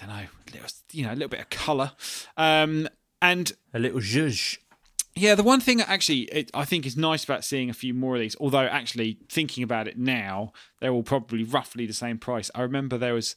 I 0.00 0.06
don't 0.06 0.16
know, 0.16 0.24
a 0.24 0.52
little, 0.52 0.68
you 0.92 1.04
know, 1.04 1.12
a 1.12 1.14
little 1.14 1.28
bit 1.28 1.40
of 1.40 1.50
color. 1.50 1.92
Um, 2.36 2.88
and 3.20 3.52
A 3.74 3.78
little 3.78 4.00
zhuzh. 4.00 4.58
yeah, 5.14 5.34
the 5.34 5.42
one 5.42 5.60
thing 5.60 5.78
that 5.78 5.88
actually 5.88 6.22
it, 6.22 6.50
I 6.54 6.64
think 6.64 6.86
is 6.86 6.96
nice 6.96 7.24
about 7.24 7.44
seeing 7.44 7.70
a 7.70 7.74
few 7.74 7.94
more 7.94 8.14
of 8.16 8.20
these, 8.20 8.36
although 8.40 8.64
actually 8.66 9.18
thinking 9.28 9.62
about 9.62 9.88
it 9.88 9.98
now, 9.98 10.52
they're 10.80 10.92
all 10.92 11.02
probably 11.02 11.44
roughly 11.44 11.86
the 11.86 11.92
same 11.92 12.18
price. 12.18 12.50
I 12.54 12.62
remember 12.62 12.98
there 12.98 13.14
was 13.14 13.36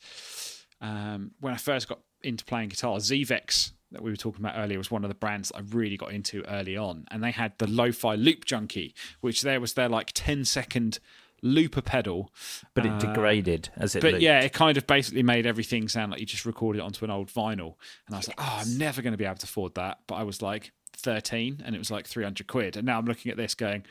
um, 0.81 1.31
when 1.39 1.53
I 1.53 1.57
first 1.57 1.87
got 1.87 1.99
into 2.23 2.45
playing 2.45 2.69
guitar, 2.69 2.97
ZVEX 2.97 3.71
that 3.91 4.01
we 4.01 4.09
were 4.11 4.17
talking 4.17 4.43
about 4.43 4.57
earlier 4.57 4.77
was 4.77 4.91
one 4.91 5.03
of 5.03 5.09
the 5.09 5.15
brands 5.15 5.49
that 5.49 5.57
I 5.57 5.61
really 5.69 5.97
got 5.97 6.11
into 6.11 6.43
early 6.49 6.75
on, 6.77 7.05
and 7.11 7.23
they 7.23 7.31
had 7.31 7.53
the 7.59 7.67
Lo-Fi 7.67 8.15
Loop 8.15 8.45
Junkie, 8.45 8.93
which 9.21 9.41
there 9.41 9.59
was 9.61 9.73
their 9.73 9.89
like 9.89 10.11
10 10.13 10.45
second 10.45 10.99
looper 11.41 11.81
pedal, 11.81 12.33
But 12.73 12.85
it 12.85 12.91
Uh, 12.93 12.97
degraded 12.99 13.69
as 13.77 13.95
it 13.95 14.01
but 14.01 14.13
looped. 14.13 14.23
yeah, 14.23 14.39
it 14.39 14.51
kind 14.53 14.77
of 14.77 14.87
basically 14.87 15.21
made 15.21 15.45
everything 15.45 15.87
sound 15.87 16.11
like 16.11 16.19
you 16.19 16.25
just 16.25 16.45
recorded 16.45 16.79
it 16.79 16.81
onto 16.83 17.05
an 17.05 17.11
old 17.11 17.29
vinyl. 17.31 17.75
And 18.07 18.15
I 18.15 18.17
was 18.17 18.27
like, 18.27 18.39
oh, 18.39 18.57
I'm 18.61 18.77
never 18.77 19.01
going 19.03 19.13
to 19.13 19.17
be 19.17 19.25
able 19.25 19.35
to 19.35 19.43
afford 19.45 19.75
that. 19.75 19.99
But 20.07 20.15
I 20.15 20.23
was 20.23 20.41
like 20.41 20.71
13 20.97 21.61
and 21.63 21.75
it 21.75 21.77
was 21.77 21.91
like 21.91 22.07
300 22.07 22.47
quid. 22.47 22.77
And 22.77 22.85
now 22.87 22.97
I'm 22.97 23.05
looking 23.05 23.29
at 23.31 23.37
this 23.37 23.53
going, 23.53 23.85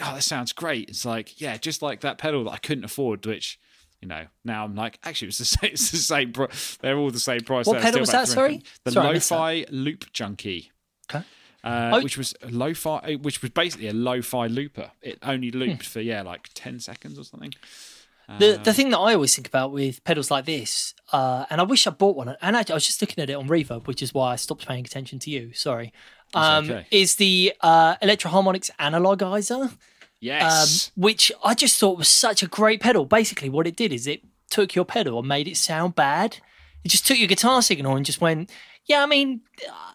oh, 0.00 0.14
this 0.16 0.26
sounds 0.26 0.52
great. 0.52 0.90
It's 0.90 1.06
like, 1.06 1.40
yeah, 1.40 1.56
just 1.56 1.80
like 1.80 2.00
that 2.00 2.18
pedal 2.18 2.44
that 2.44 2.50
I 2.50 2.58
couldn't 2.58 2.84
afford, 2.84 3.24
which. 3.24 3.58
You 4.00 4.08
know, 4.08 4.26
now 4.44 4.64
I'm 4.64 4.74
like, 4.76 4.98
actually, 5.02 5.28
it's 5.28 5.38
the 5.38 5.44
same. 5.56 5.70
It's 5.72 5.90
the 5.90 5.96
same. 5.98 6.32
Pro- 6.32 6.48
they're 6.80 6.96
all 6.96 7.10
the 7.10 7.18
same 7.20 7.40
price. 7.40 7.66
What 7.66 7.80
pedal 7.82 8.00
was 8.00 8.10
that, 8.10 8.28
sorry? 8.28 8.62
The 8.84 8.92
Sorry, 8.92 9.14
Lo-Fi 9.14 9.64
Loop 9.70 10.12
Junkie. 10.12 10.70
Okay. 11.10 11.24
Uh, 11.64 11.90
Oh. 11.94 12.02
which 12.02 12.16
was 12.16 12.34
lo-fi, 12.48 13.16
which 13.16 13.42
was 13.42 13.50
basically 13.50 13.88
a 13.88 13.92
lo-fi 13.92 14.46
looper. 14.46 14.92
It 15.02 15.18
only 15.22 15.50
Hmm. 15.50 15.58
looped 15.58 15.86
for 15.86 16.00
yeah, 16.00 16.22
like 16.22 16.48
ten 16.54 16.78
seconds 16.78 17.18
or 17.18 17.24
something. 17.24 17.52
The 18.38 18.60
the 18.62 18.74
thing 18.74 18.90
that 18.90 18.98
I 18.98 19.14
always 19.14 19.34
think 19.34 19.48
about 19.48 19.72
with 19.72 20.04
pedals 20.04 20.30
like 20.30 20.44
this, 20.44 20.94
uh, 21.12 21.46
and 21.48 21.62
I 21.62 21.64
wish 21.64 21.86
I 21.86 21.90
bought 21.90 22.14
one, 22.14 22.36
and 22.42 22.56
actually 22.56 22.74
I 22.74 22.76
was 22.76 22.84
just 22.86 23.00
looking 23.00 23.22
at 23.22 23.30
it 23.30 23.32
on 23.32 23.48
Reverb, 23.48 23.86
which 23.86 24.02
is 24.02 24.12
why 24.12 24.34
I 24.34 24.36
stopped 24.36 24.68
paying 24.68 24.84
attention 24.84 25.18
to 25.20 25.30
you. 25.30 25.54
Sorry. 25.54 25.94
Um, 26.34 26.66
okay. 26.70 26.86
Is 26.90 27.16
the 27.16 27.54
uh, 27.62 27.96
Electro-Harmonix 28.02 28.70
Analogizer, 28.78 29.74
Yes. 30.20 30.88
um, 30.96 31.02
which 31.02 31.30
I 31.44 31.54
just 31.54 31.78
thought 31.78 31.98
was 31.98 32.08
such 32.08 32.42
a 32.42 32.48
great 32.48 32.80
pedal. 32.80 33.04
Basically, 33.04 33.48
what 33.48 33.66
it 33.66 33.76
did 33.76 33.92
is 33.92 34.06
it 34.06 34.22
took 34.50 34.74
your 34.74 34.84
pedal 34.84 35.18
and 35.18 35.28
made 35.28 35.48
it 35.48 35.56
sound 35.56 35.94
bad. 35.94 36.38
It 36.84 36.88
just 36.88 37.06
took 37.06 37.18
your 37.18 37.28
guitar 37.28 37.62
signal 37.62 37.96
and 37.96 38.06
just 38.06 38.20
went, 38.20 38.50
yeah, 38.86 39.02
I 39.02 39.06
mean, 39.06 39.42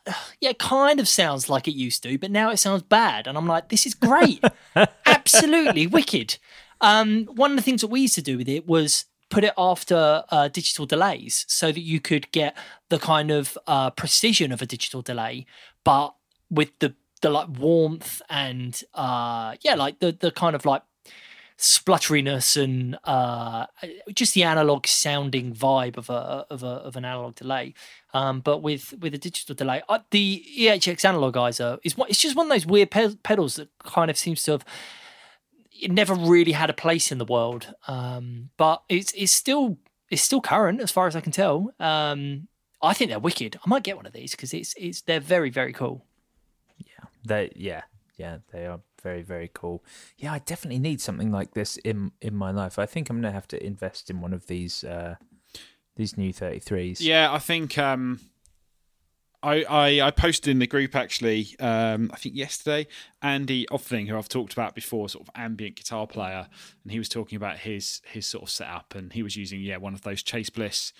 uh, 0.07 0.13
yeah, 0.39 0.51
it 0.51 0.59
kind 0.59 0.99
of 0.99 1.07
sounds 1.07 1.49
like 1.49 1.67
it 1.67 1.73
used 1.73 2.03
to, 2.03 2.17
but 2.17 2.31
now 2.31 2.51
it 2.51 2.57
sounds 2.57 2.83
bad. 2.83 3.27
And 3.27 3.37
I'm 3.37 3.47
like, 3.47 3.69
this 3.69 3.85
is 3.85 3.93
great. 3.95 4.43
Absolutely 5.05 5.87
wicked. 5.87 6.37
Um, 6.79 7.25
one 7.25 7.51
of 7.51 7.57
the 7.57 7.63
things 7.63 7.81
that 7.81 7.87
we 7.87 8.01
used 8.01 8.15
to 8.15 8.21
do 8.21 8.37
with 8.37 8.47
it 8.47 8.67
was 8.67 9.05
put 9.29 9.43
it 9.43 9.53
after 9.57 10.23
uh, 10.29 10.47
digital 10.49 10.85
delays 10.85 11.45
so 11.47 11.71
that 11.71 11.81
you 11.81 11.99
could 11.99 12.31
get 12.31 12.55
the 12.89 12.99
kind 12.99 13.31
of 13.31 13.57
uh, 13.65 13.89
precision 13.89 14.51
of 14.51 14.61
a 14.61 14.65
digital 14.65 15.01
delay, 15.01 15.45
but 15.83 16.13
with 16.51 16.77
the 16.79 16.93
the 17.23 17.29
like 17.29 17.47
warmth 17.57 18.21
and 18.29 18.79
uh, 18.93 19.55
yeah, 19.61 19.73
like 19.73 19.99
the 19.99 20.11
the 20.11 20.29
kind 20.29 20.55
of 20.55 20.65
like 20.65 20.83
splutteriness 21.57 22.61
and 22.61 22.97
uh, 23.05 23.65
just 24.13 24.33
the 24.33 24.43
analog 24.43 24.85
sounding 24.85 25.53
vibe 25.53 25.97
of 25.97 26.09
a 26.09 26.45
of 26.51 26.61
a 26.61 26.67
of 26.67 26.95
an 26.95 27.05
analog 27.05 27.33
delay. 27.35 27.73
Um, 28.13 28.41
but 28.41 28.61
with 28.61 28.93
with 28.99 29.15
a 29.15 29.17
digital 29.17 29.55
delay, 29.55 29.81
uh, 29.89 29.99
the 30.11 30.45
EHX 30.59 31.01
analogizer 31.01 31.79
is 31.83 31.97
what 31.97 32.09
it's 32.09 32.21
just 32.21 32.35
one 32.35 32.47
of 32.47 32.51
those 32.51 32.67
weird 32.67 32.91
pe- 32.91 33.15
pedals 33.23 33.55
that 33.55 33.69
kind 33.83 34.11
of 34.11 34.17
seems 34.17 34.43
to 34.43 34.51
have 34.51 34.65
it 35.81 35.91
never 35.91 36.13
really 36.13 36.51
had 36.51 36.69
a 36.69 36.73
place 36.73 37.11
in 37.11 37.17
the 37.17 37.25
world. 37.25 37.73
Um, 37.87 38.49
but 38.57 38.83
it's 38.89 39.13
it's 39.13 39.31
still 39.31 39.77
it's 40.11 40.21
still 40.21 40.41
current 40.41 40.81
as 40.81 40.91
far 40.91 41.07
as 41.07 41.15
I 41.15 41.21
can 41.21 41.31
tell. 41.31 41.73
Um, 41.79 42.49
I 42.81 42.93
think 42.93 43.09
they're 43.09 43.19
wicked. 43.19 43.57
I 43.65 43.69
might 43.69 43.83
get 43.83 43.95
one 43.95 44.05
of 44.05 44.11
these 44.11 44.31
because 44.31 44.53
it's 44.53 44.73
it's 44.77 45.01
they're 45.01 45.21
very 45.21 45.49
very 45.49 45.71
cool. 45.71 46.05
They 47.25 47.51
yeah, 47.55 47.83
yeah, 48.17 48.39
they 48.51 48.65
are 48.65 48.81
very 49.01 49.21
very 49.21 49.49
cool. 49.53 49.83
Yeah, 50.17 50.33
I 50.33 50.39
definitely 50.39 50.79
need 50.79 51.01
something 51.01 51.31
like 51.31 51.53
this 51.53 51.77
in 51.77 52.11
in 52.21 52.35
my 52.35 52.51
life. 52.51 52.79
I 52.79 52.85
think 52.85 53.09
I'm 53.09 53.17
gonna 53.17 53.31
have 53.31 53.47
to 53.49 53.65
invest 53.65 54.09
in 54.09 54.21
one 54.21 54.33
of 54.33 54.47
these 54.47 54.83
uh 54.83 55.15
these 55.95 56.17
new 56.17 56.33
33s. 56.33 56.97
Yeah, 57.01 57.31
I 57.31 57.39
think 57.39 57.77
um, 57.77 58.19
I, 59.41 59.63
I 59.63 60.07
I 60.07 60.11
posted 60.11 60.51
in 60.51 60.59
the 60.59 60.67
group 60.67 60.95
actually. 60.95 61.55
Um, 61.59 62.09
I 62.13 62.17
think 62.17 62.35
yesterday, 62.35 62.87
Andy 63.21 63.65
Othling, 63.71 64.07
who 64.07 64.17
I've 64.17 64.29
talked 64.29 64.53
about 64.53 64.73
before, 64.75 65.09
sort 65.09 65.27
of 65.27 65.33
ambient 65.35 65.75
guitar 65.75 66.07
player, 66.07 66.47
and 66.83 66.91
he 66.91 66.97
was 66.97 67.09
talking 67.09 67.35
about 67.35 67.59
his 67.59 68.01
his 68.05 68.25
sort 68.25 68.43
of 68.43 68.49
setup, 68.49 68.95
and 68.95 69.13
he 69.13 69.23
was 69.23 69.35
using 69.35 69.61
yeah 69.61 69.77
one 69.77 69.93
of 69.93 70.01
those 70.01 70.23
Chase 70.23 70.49
Bliss 70.49 70.93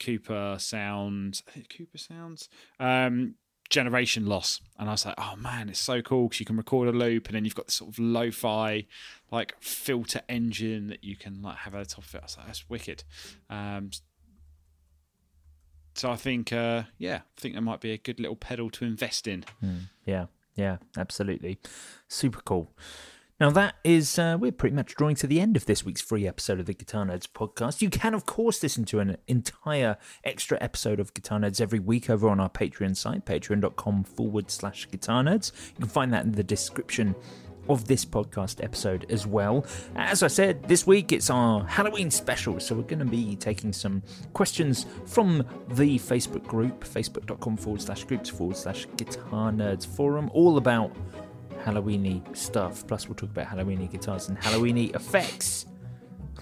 Cooper 0.00 0.56
sounds, 0.58 1.42
Cooper 1.76 1.98
sounds. 1.98 2.48
Um, 2.80 3.34
generation 3.70 4.26
loss 4.26 4.60
and 4.78 4.88
i 4.88 4.92
was 4.92 5.06
like 5.06 5.14
oh 5.16 5.34
man 5.36 5.68
it's 5.68 5.78
so 5.78 6.02
cool 6.02 6.28
because 6.28 6.40
you 6.40 6.46
can 6.46 6.56
record 6.56 6.88
a 6.88 6.92
loop 6.92 7.26
and 7.28 7.36
then 7.36 7.44
you've 7.44 7.54
got 7.54 7.66
this 7.66 7.76
sort 7.76 7.90
of 7.90 7.98
lo-fi 7.98 8.84
like 9.30 9.54
filter 9.60 10.20
engine 10.28 10.88
that 10.88 11.04
you 11.04 11.16
can 11.16 11.40
like 11.40 11.56
have 11.56 11.74
at 11.74 11.88
the 11.88 11.94
top 11.94 12.04
of 12.04 12.14
it 12.14 12.18
i 12.18 12.24
was 12.24 12.36
like 12.36 12.46
that's 12.46 12.68
wicked 12.68 13.04
um 13.48 13.90
so 15.94 16.10
I 16.10 16.16
think, 16.16 16.52
uh, 16.52 16.84
yeah, 16.98 17.16
I 17.16 17.40
think 17.40 17.54
that 17.54 17.60
might 17.62 17.80
be 17.80 17.92
a 17.92 17.98
good 17.98 18.20
little 18.20 18.36
pedal 18.36 18.70
to 18.70 18.84
invest 18.84 19.26
in. 19.26 19.44
Yeah, 20.06 20.26
yeah, 20.54 20.76
absolutely. 20.96 21.58
Super 22.08 22.40
cool. 22.42 22.72
Now, 23.40 23.48
that 23.52 23.76
is, 23.84 24.18
uh, 24.18 24.36
we're 24.38 24.52
pretty 24.52 24.76
much 24.76 24.94
drawing 24.94 25.16
to 25.16 25.26
the 25.26 25.40
end 25.40 25.56
of 25.56 25.64
this 25.64 25.82
week's 25.82 26.02
free 26.02 26.28
episode 26.28 26.60
of 26.60 26.66
the 26.66 26.74
Guitar 26.74 27.06
Nerds 27.06 27.26
podcast. 27.26 27.80
You 27.80 27.88
can, 27.88 28.12
of 28.12 28.26
course, 28.26 28.62
listen 28.62 28.84
to 28.84 29.00
an 29.00 29.16
entire 29.28 29.96
extra 30.24 30.58
episode 30.60 31.00
of 31.00 31.14
Guitar 31.14 31.38
Nerds 31.40 31.58
every 31.58 31.78
week 31.78 32.10
over 32.10 32.28
on 32.28 32.38
our 32.38 32.50
Patreon 32.50 32.94
site, 32.94 33.24
patreon.com 33.24 34.04
forward 34.04 34.50
slash 34.50 34.90
guitar 34.90 35.22
nerds. 35.22 35.52
You 35.70 35.76
can 35.76 35.88
find 35.88 36.12
that 36.12 36.26
in 36.26 36.32
the 36.32 36.44
description 36.44 37.14
of 37.70 37.86
this 37.86 38.04
podcast 38.04 38.62
episode 38.62 39.06
as 39.08 39.26
well. 39.26 39.64
As 39.96 40.22
I 40.22 40.26
said, 40.26 40.64
this 40.64 40.86
week 40.86 41.10
it's 41.10 41.30
our 41.30 41.64
Halloween 41.64 42.10
special, 42.10 42.60
so 42.60 42.74
we're 42.74 42.82
going 42.82 42.98
to 42.98 43.06
be 43.06 43.36
taking 43.36 43.72
some 43.72 44.02
questions 44.34 44.84
from 45.06 45.46
the 45.68 45.98
Facebook 45.98 46.46
group, 46.46 46.84
facebook.com 46.84 47.56
forward 47.56 47.80
slash 47.80 48.04
groups 48.04 48.28
forward 48.28 48.58
slash 48.58 48.86
guitar 48.98 49.50
nerds 49.50 49.86
forum, 49.86 50.30
all 50.34 50.58
about 50.58 50.94
Halloweeny 51.64 52.36
stuff. 52.36 52.86
Plus, 52.86 53.08
we'll 53.08 53.14
talk 53.14 53.30
about 53.30 53.46
Halloweeny 53.46 53.90
guitars 53.90 54.28
and 54.28 54.38
Halloweeny 54.38 54.94
effects. 54.94 55.66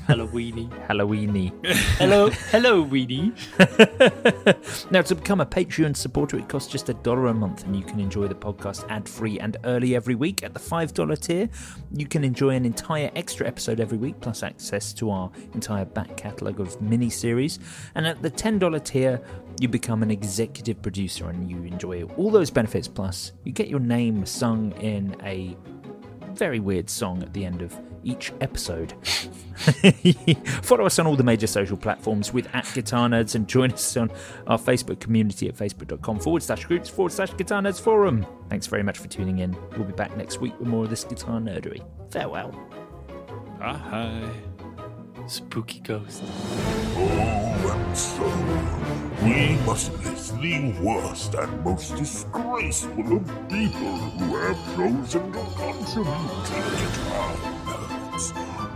Halloweeny. 0.08 0.70
Halloweeny. 0.86 1.52
hello, 1.98 2.30
hello, 2.50 2.80
Weedy. 2.80 3.30
now, 4.90 5.02
to 5.02 5.14
become 5.14 5.42
a 5.42 5.46
Patreon 5.46 5.94
supporter, 5.94 6.38
it 6.38 6.48
costs 6.48 6.72
just 6.72 6.88
a 6.88 6.94
dollar 6.94 7.26
a 7.26 7.34
month, 7.34 7.64
and 7.64 7.76
you 7.76 7.82
can 7.82 8.00
enjoy 8.00 8.26
the 8.26 8.34
podcast 8.34 8.88
ad 8.88 9.06
free 9.06 9.38
and 9.38 9.58
early 9.64 9.94
every 9.94 10.14
week. 10.14 10.42
At 10.42 10.54
the 10.54 10.60
$5 10.60 11.20
tier, 11.20 11.50
you 11.92 12.06
can 12.06 12.24
enjoy 12.24 12.54
an 12.54 12.64
entire 12.64 13.10
extra 13.16 13.46
episode 13.46 13.80
every 13.80 13.98
week, 13.98 14.18
plus 14.20 14.42
access 14.42 14.94
to 14.94 15.10
our 15.10 15.30
entire 15.52 15.84
back 15.84 16.16
catalogue 16.16 16.58
of 16.58 16.80
mini 16.80 17.10
series. 17.10 17.58
And 17.94 18.06
at 18.06 18.22
the 18.22 18.30
$10 18.30 18.84
tier, 18.84 19.20
you 19.60 19.68
become 19.68 20.02
an 20.02 20.10
executive 20.10 20.80
producer 20.80 21.28
and 21.28 21.50
you 21.50 21.64
enjoy 21.64 22.04
all 22.16 22.30
those 22.30 22.50
benefits. 22.50 22.88
Plus, 22.88 23.32
you 23.44 23.52
get 23.52 23.68
your 23.68 23.80
name 23.80 24.24
sung 24.24 24.72
in 24.80 25.14
a 25.22 25.54
very 26.32 26.60
weird 26.60 26.88
song 26.88 27.22
at 27.22 27.34
the 27.34 27.44
end 27.44 27.60
of 27.60 27.78
each 28.08 28.32
episode. 28.40 28.94
Follow 30.62 30.86
us 30.86 30.98
on 30.98 31.06
all 31.06 31.16
the 31.16 31.24
major 31.24 31.46
social 31.46 31.76
platforms 31.76 32.32
with 32.32 32.48
at 32.54 32.70
Guitar 32.74 33.08
Nerds 33.08 33.34
and 33.34 33.46
join 33.46 33.72
us 33.72 33.96
on 33.96 34.10
our 34.46 34.58
Facebook 34.58 35.00
community 35.00 35.48
at 35.48 35.56
facebook.com 35.56 36.20
forward 36.20 36.42
slash 36.42 36.64
groups 36.64 36.88
forward 36.88 37.12
slash 37.12 37.36
Guitar 37.36 37.60
Nerds 37.60 37.80
Forum. 37.80 38.26
Thanks 38.48 38.66
very 38.66 38.82
much 38.82 38.98
for 38.98 39.08
tuning 39.08 39.40
in. 39.40 39.56
We'll 39.76 39.84
be 39.86 39.92
back 39.92 40.16
next 40.16 40.40
week 40.40 40.58
with 40.58 40.68
more 40.68 40.84
of 40.84 40.90
this 40.90 41.04
guitar 41.04 41.40
nerdery. 41.40 41.82
Farewell. 42.10 42.54
Ah, 43.60 43.90
Bye. 43.90 44.30
Spooky 45.26 45.80
ghost. 45.80 46.22
Oh, 46.24 47.74
and 47.74 47.96
so 47.96 48.24
we 49.24 49.56
must 49.66 49.92
list 50.04 50.40
the 50.40 50.72
worst 50.80 51.34
and 51.34 51.64
most 51.64 51.96
disgraceful 51.96 53.16
of 53.16 53.48
people 53.48 53.96
who 54.16 54.36
have 54.36 54.76
chosen 54.76 55.32
to 55.32 55.38
contribute 55.42 55.86
to 55.86 56.00
the 56.00 56.76
guitar 56.80 57.57
nerds 58.18 58.32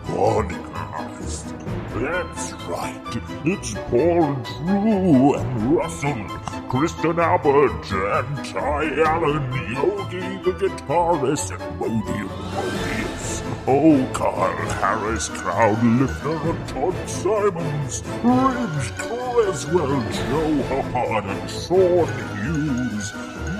podcast. 0.06 1.58
That's 2.00 2.52
right, 2.66 3.22
it's 3.44 3.74
Paul 3.90 4.34
Drew 4.34 5.34
and 5.34 5.76
Russell, 5.76 6.26
Kristen 6.68 7.18
Albert 7.18 7.90
and 7.92 8.44
Ty 8.46 9.00
Allen, 9.02 9.52
Yogi 9.72 10.20
the 10.42 10.52
guitarist, 10.52 11.52
and 11.52 11.78
Modium 11.78 12.28
Modius. 12.28 13.42
Oh, 13.66 14.10
Carl 14.14 14.56
Harris, 14.80 15.28
Crowd 15.28 15.82
Lifter, 15.84 16.50
and 16.50 16.68
Todd 16.68 17.08
Simons, 17.08 18.02
Ridge 18.24 18.90
Creswell, 18.98 20.02
Joe 20.12 20.62
Hubbard, 20.62 21.24
and 21.24 21.50
Sean 21.50 22.08
Hughes. 22.42 23.12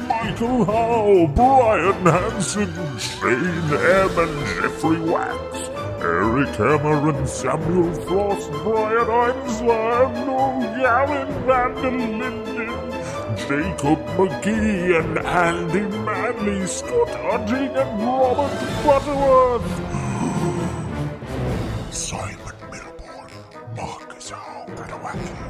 Michael 0.09 0.65
Howe, 0.65 1.27
Brian 1.35 2.07
Hansen, 2.07 2.73
Shane 2.99 3.75
M, 3.75 4.19
and 4.19 4.47
Jeffrey 4.47 5.01
Wax. 5.01 5.52
Eric 6.03 6.53
Cameron, 6.55 7.27
Samuel 7.27 7.93
Frost, 8.07 8.51
Brian 8.65 9.07
Einsler, 9.07 10.11
O'Gallon, 10.27 11.29
Van 11.47 11.75
der 11.77 11.91
Linden, 11.91 12.83
Jacob 13.37 14.01
McGee, 14.17 14.99
and 14.99 15.19
Andy 15.19 15.85
Manley, 15.99 16.67
Scott 16.67 17.09
Hunting, 17.11 17.77
and 17.77 18.03
Robert 18.03 18.53
Butterworth. 18.85 19.71
Simon 21.95 22.57
Milborn, 22.71 23.31
Marcus 23.77 24.31
Howe, 24.31 24.67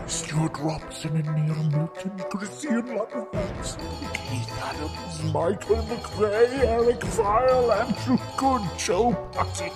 Stuart 0.07 0.59
Robson, 0.59 1.16
and 1.16 1.31
Neil 1.35 1.62
Newton, 1.73 2.12
Christian 2.31 2.83
Lumberfans, 2.83 3.79
Keith 4.12 4.53
Adams, 4.69 5.11
Michael 5.31 5.77
McVeigh, 5.77 6.65
Eric 6.65 7.05
File, 7.05 7.70
Andrew 7.73 8.19
Good, 8.36 8.62
Joe 8.77 9.12
Puttick, 9.32 9.73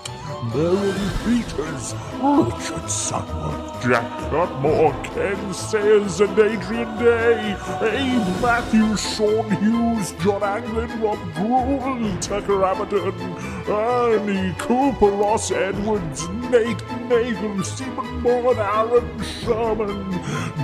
Merlin 0.52 1.10
Peters, 1.24 1.94
Richard 2.20 2.88
Sunwood, 2.90 3.82
Jack 3.82 4.30
Cutmore, 4.30 4.92
Ken 5.04 5.54
Sayers, 5.54 6.20
and 6.20 6.38
Adrian 6.38 6.98
Day, 6.98 7.56
Abe 7.82 8.42
Matthews, 8.42 9.00
Sean 9.16 9.48
Hughes, 9.62 10.12
John 10.22 10.42
Anglin, 10.42 11.00
Rob 11.00 11.18
Gruel, 11.34 12.18
Tucker 12.20 12.64
Aberton, 12.64 13.68
Ernie 13.68 14.54
Cooper, 14.58 15.10
Ross 15.10 15.50
Edwards, 15.52 16.28
Nate 16.50 16.82
Nagel, 17.08 17.62
Stephen 17.62 18.20
Moore, 18.20 18.58
Aaron 18.58 19.22
Sherman, 19.22 20.10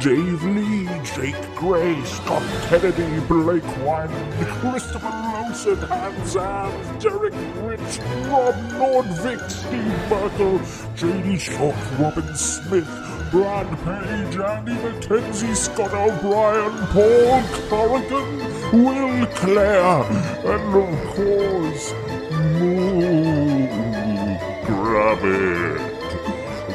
Dave 0.00 0.42
Lee, 0.44 0.88
Jake 1.04 1.54
Gray, 1.54 2.02
Scott 2.04 2.42
Kennedy, 2.68 3.20
Blake 3.26 3.62
Wyman, 3.84 4.71
Christopher 4.72 5.10
Lawson, 5.10 5.76
Hans 5.80 6.34
Zams, 6.34 7.02
Derek 7.02 7.34
Rich, 7.60 7.98
Rob 8.30 8.54
Nordvik, 8.72 9.50
Steve 9.50 10.08
Merkel, 10.08 10.58
JD 10.96 11.38
Shock, 11.38 11.76
Robin 12.00 12.34
Smith, 12.34 12.88
Brad 13.30 13.68
Page, 13.84 14.38
Andy 14.38 14.72
McKenzie, 14.72 15.54
Scott 15.54 15.92
O'Brien, 15.92 16.72
Paul 16.86 17.42
Corrigan, 17.68 18.82
Will 18.82 19.26
Clare, 19.34 20.06
and 20.42 20.74
of 20.74 21.14
course, 21.16 21.92
Moo 22.56 23.68
Grabbit. 24.64 25.82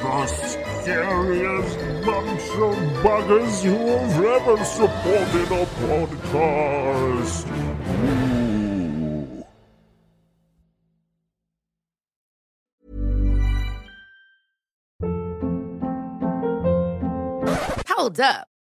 The 0.04 0.28
scariest 0.28 1.80
of 2.10 2.76
buggers 3.04 3.64
who 3.64 3.76
have 3.76 4.24
ever 4.24 4.64
supported 4.64 5.52
a 5.52 5.66
podcast. 5.84 7.46
Ooh. 8.04 8.38
Hold 17.88 18.20
up. 18.20 18.48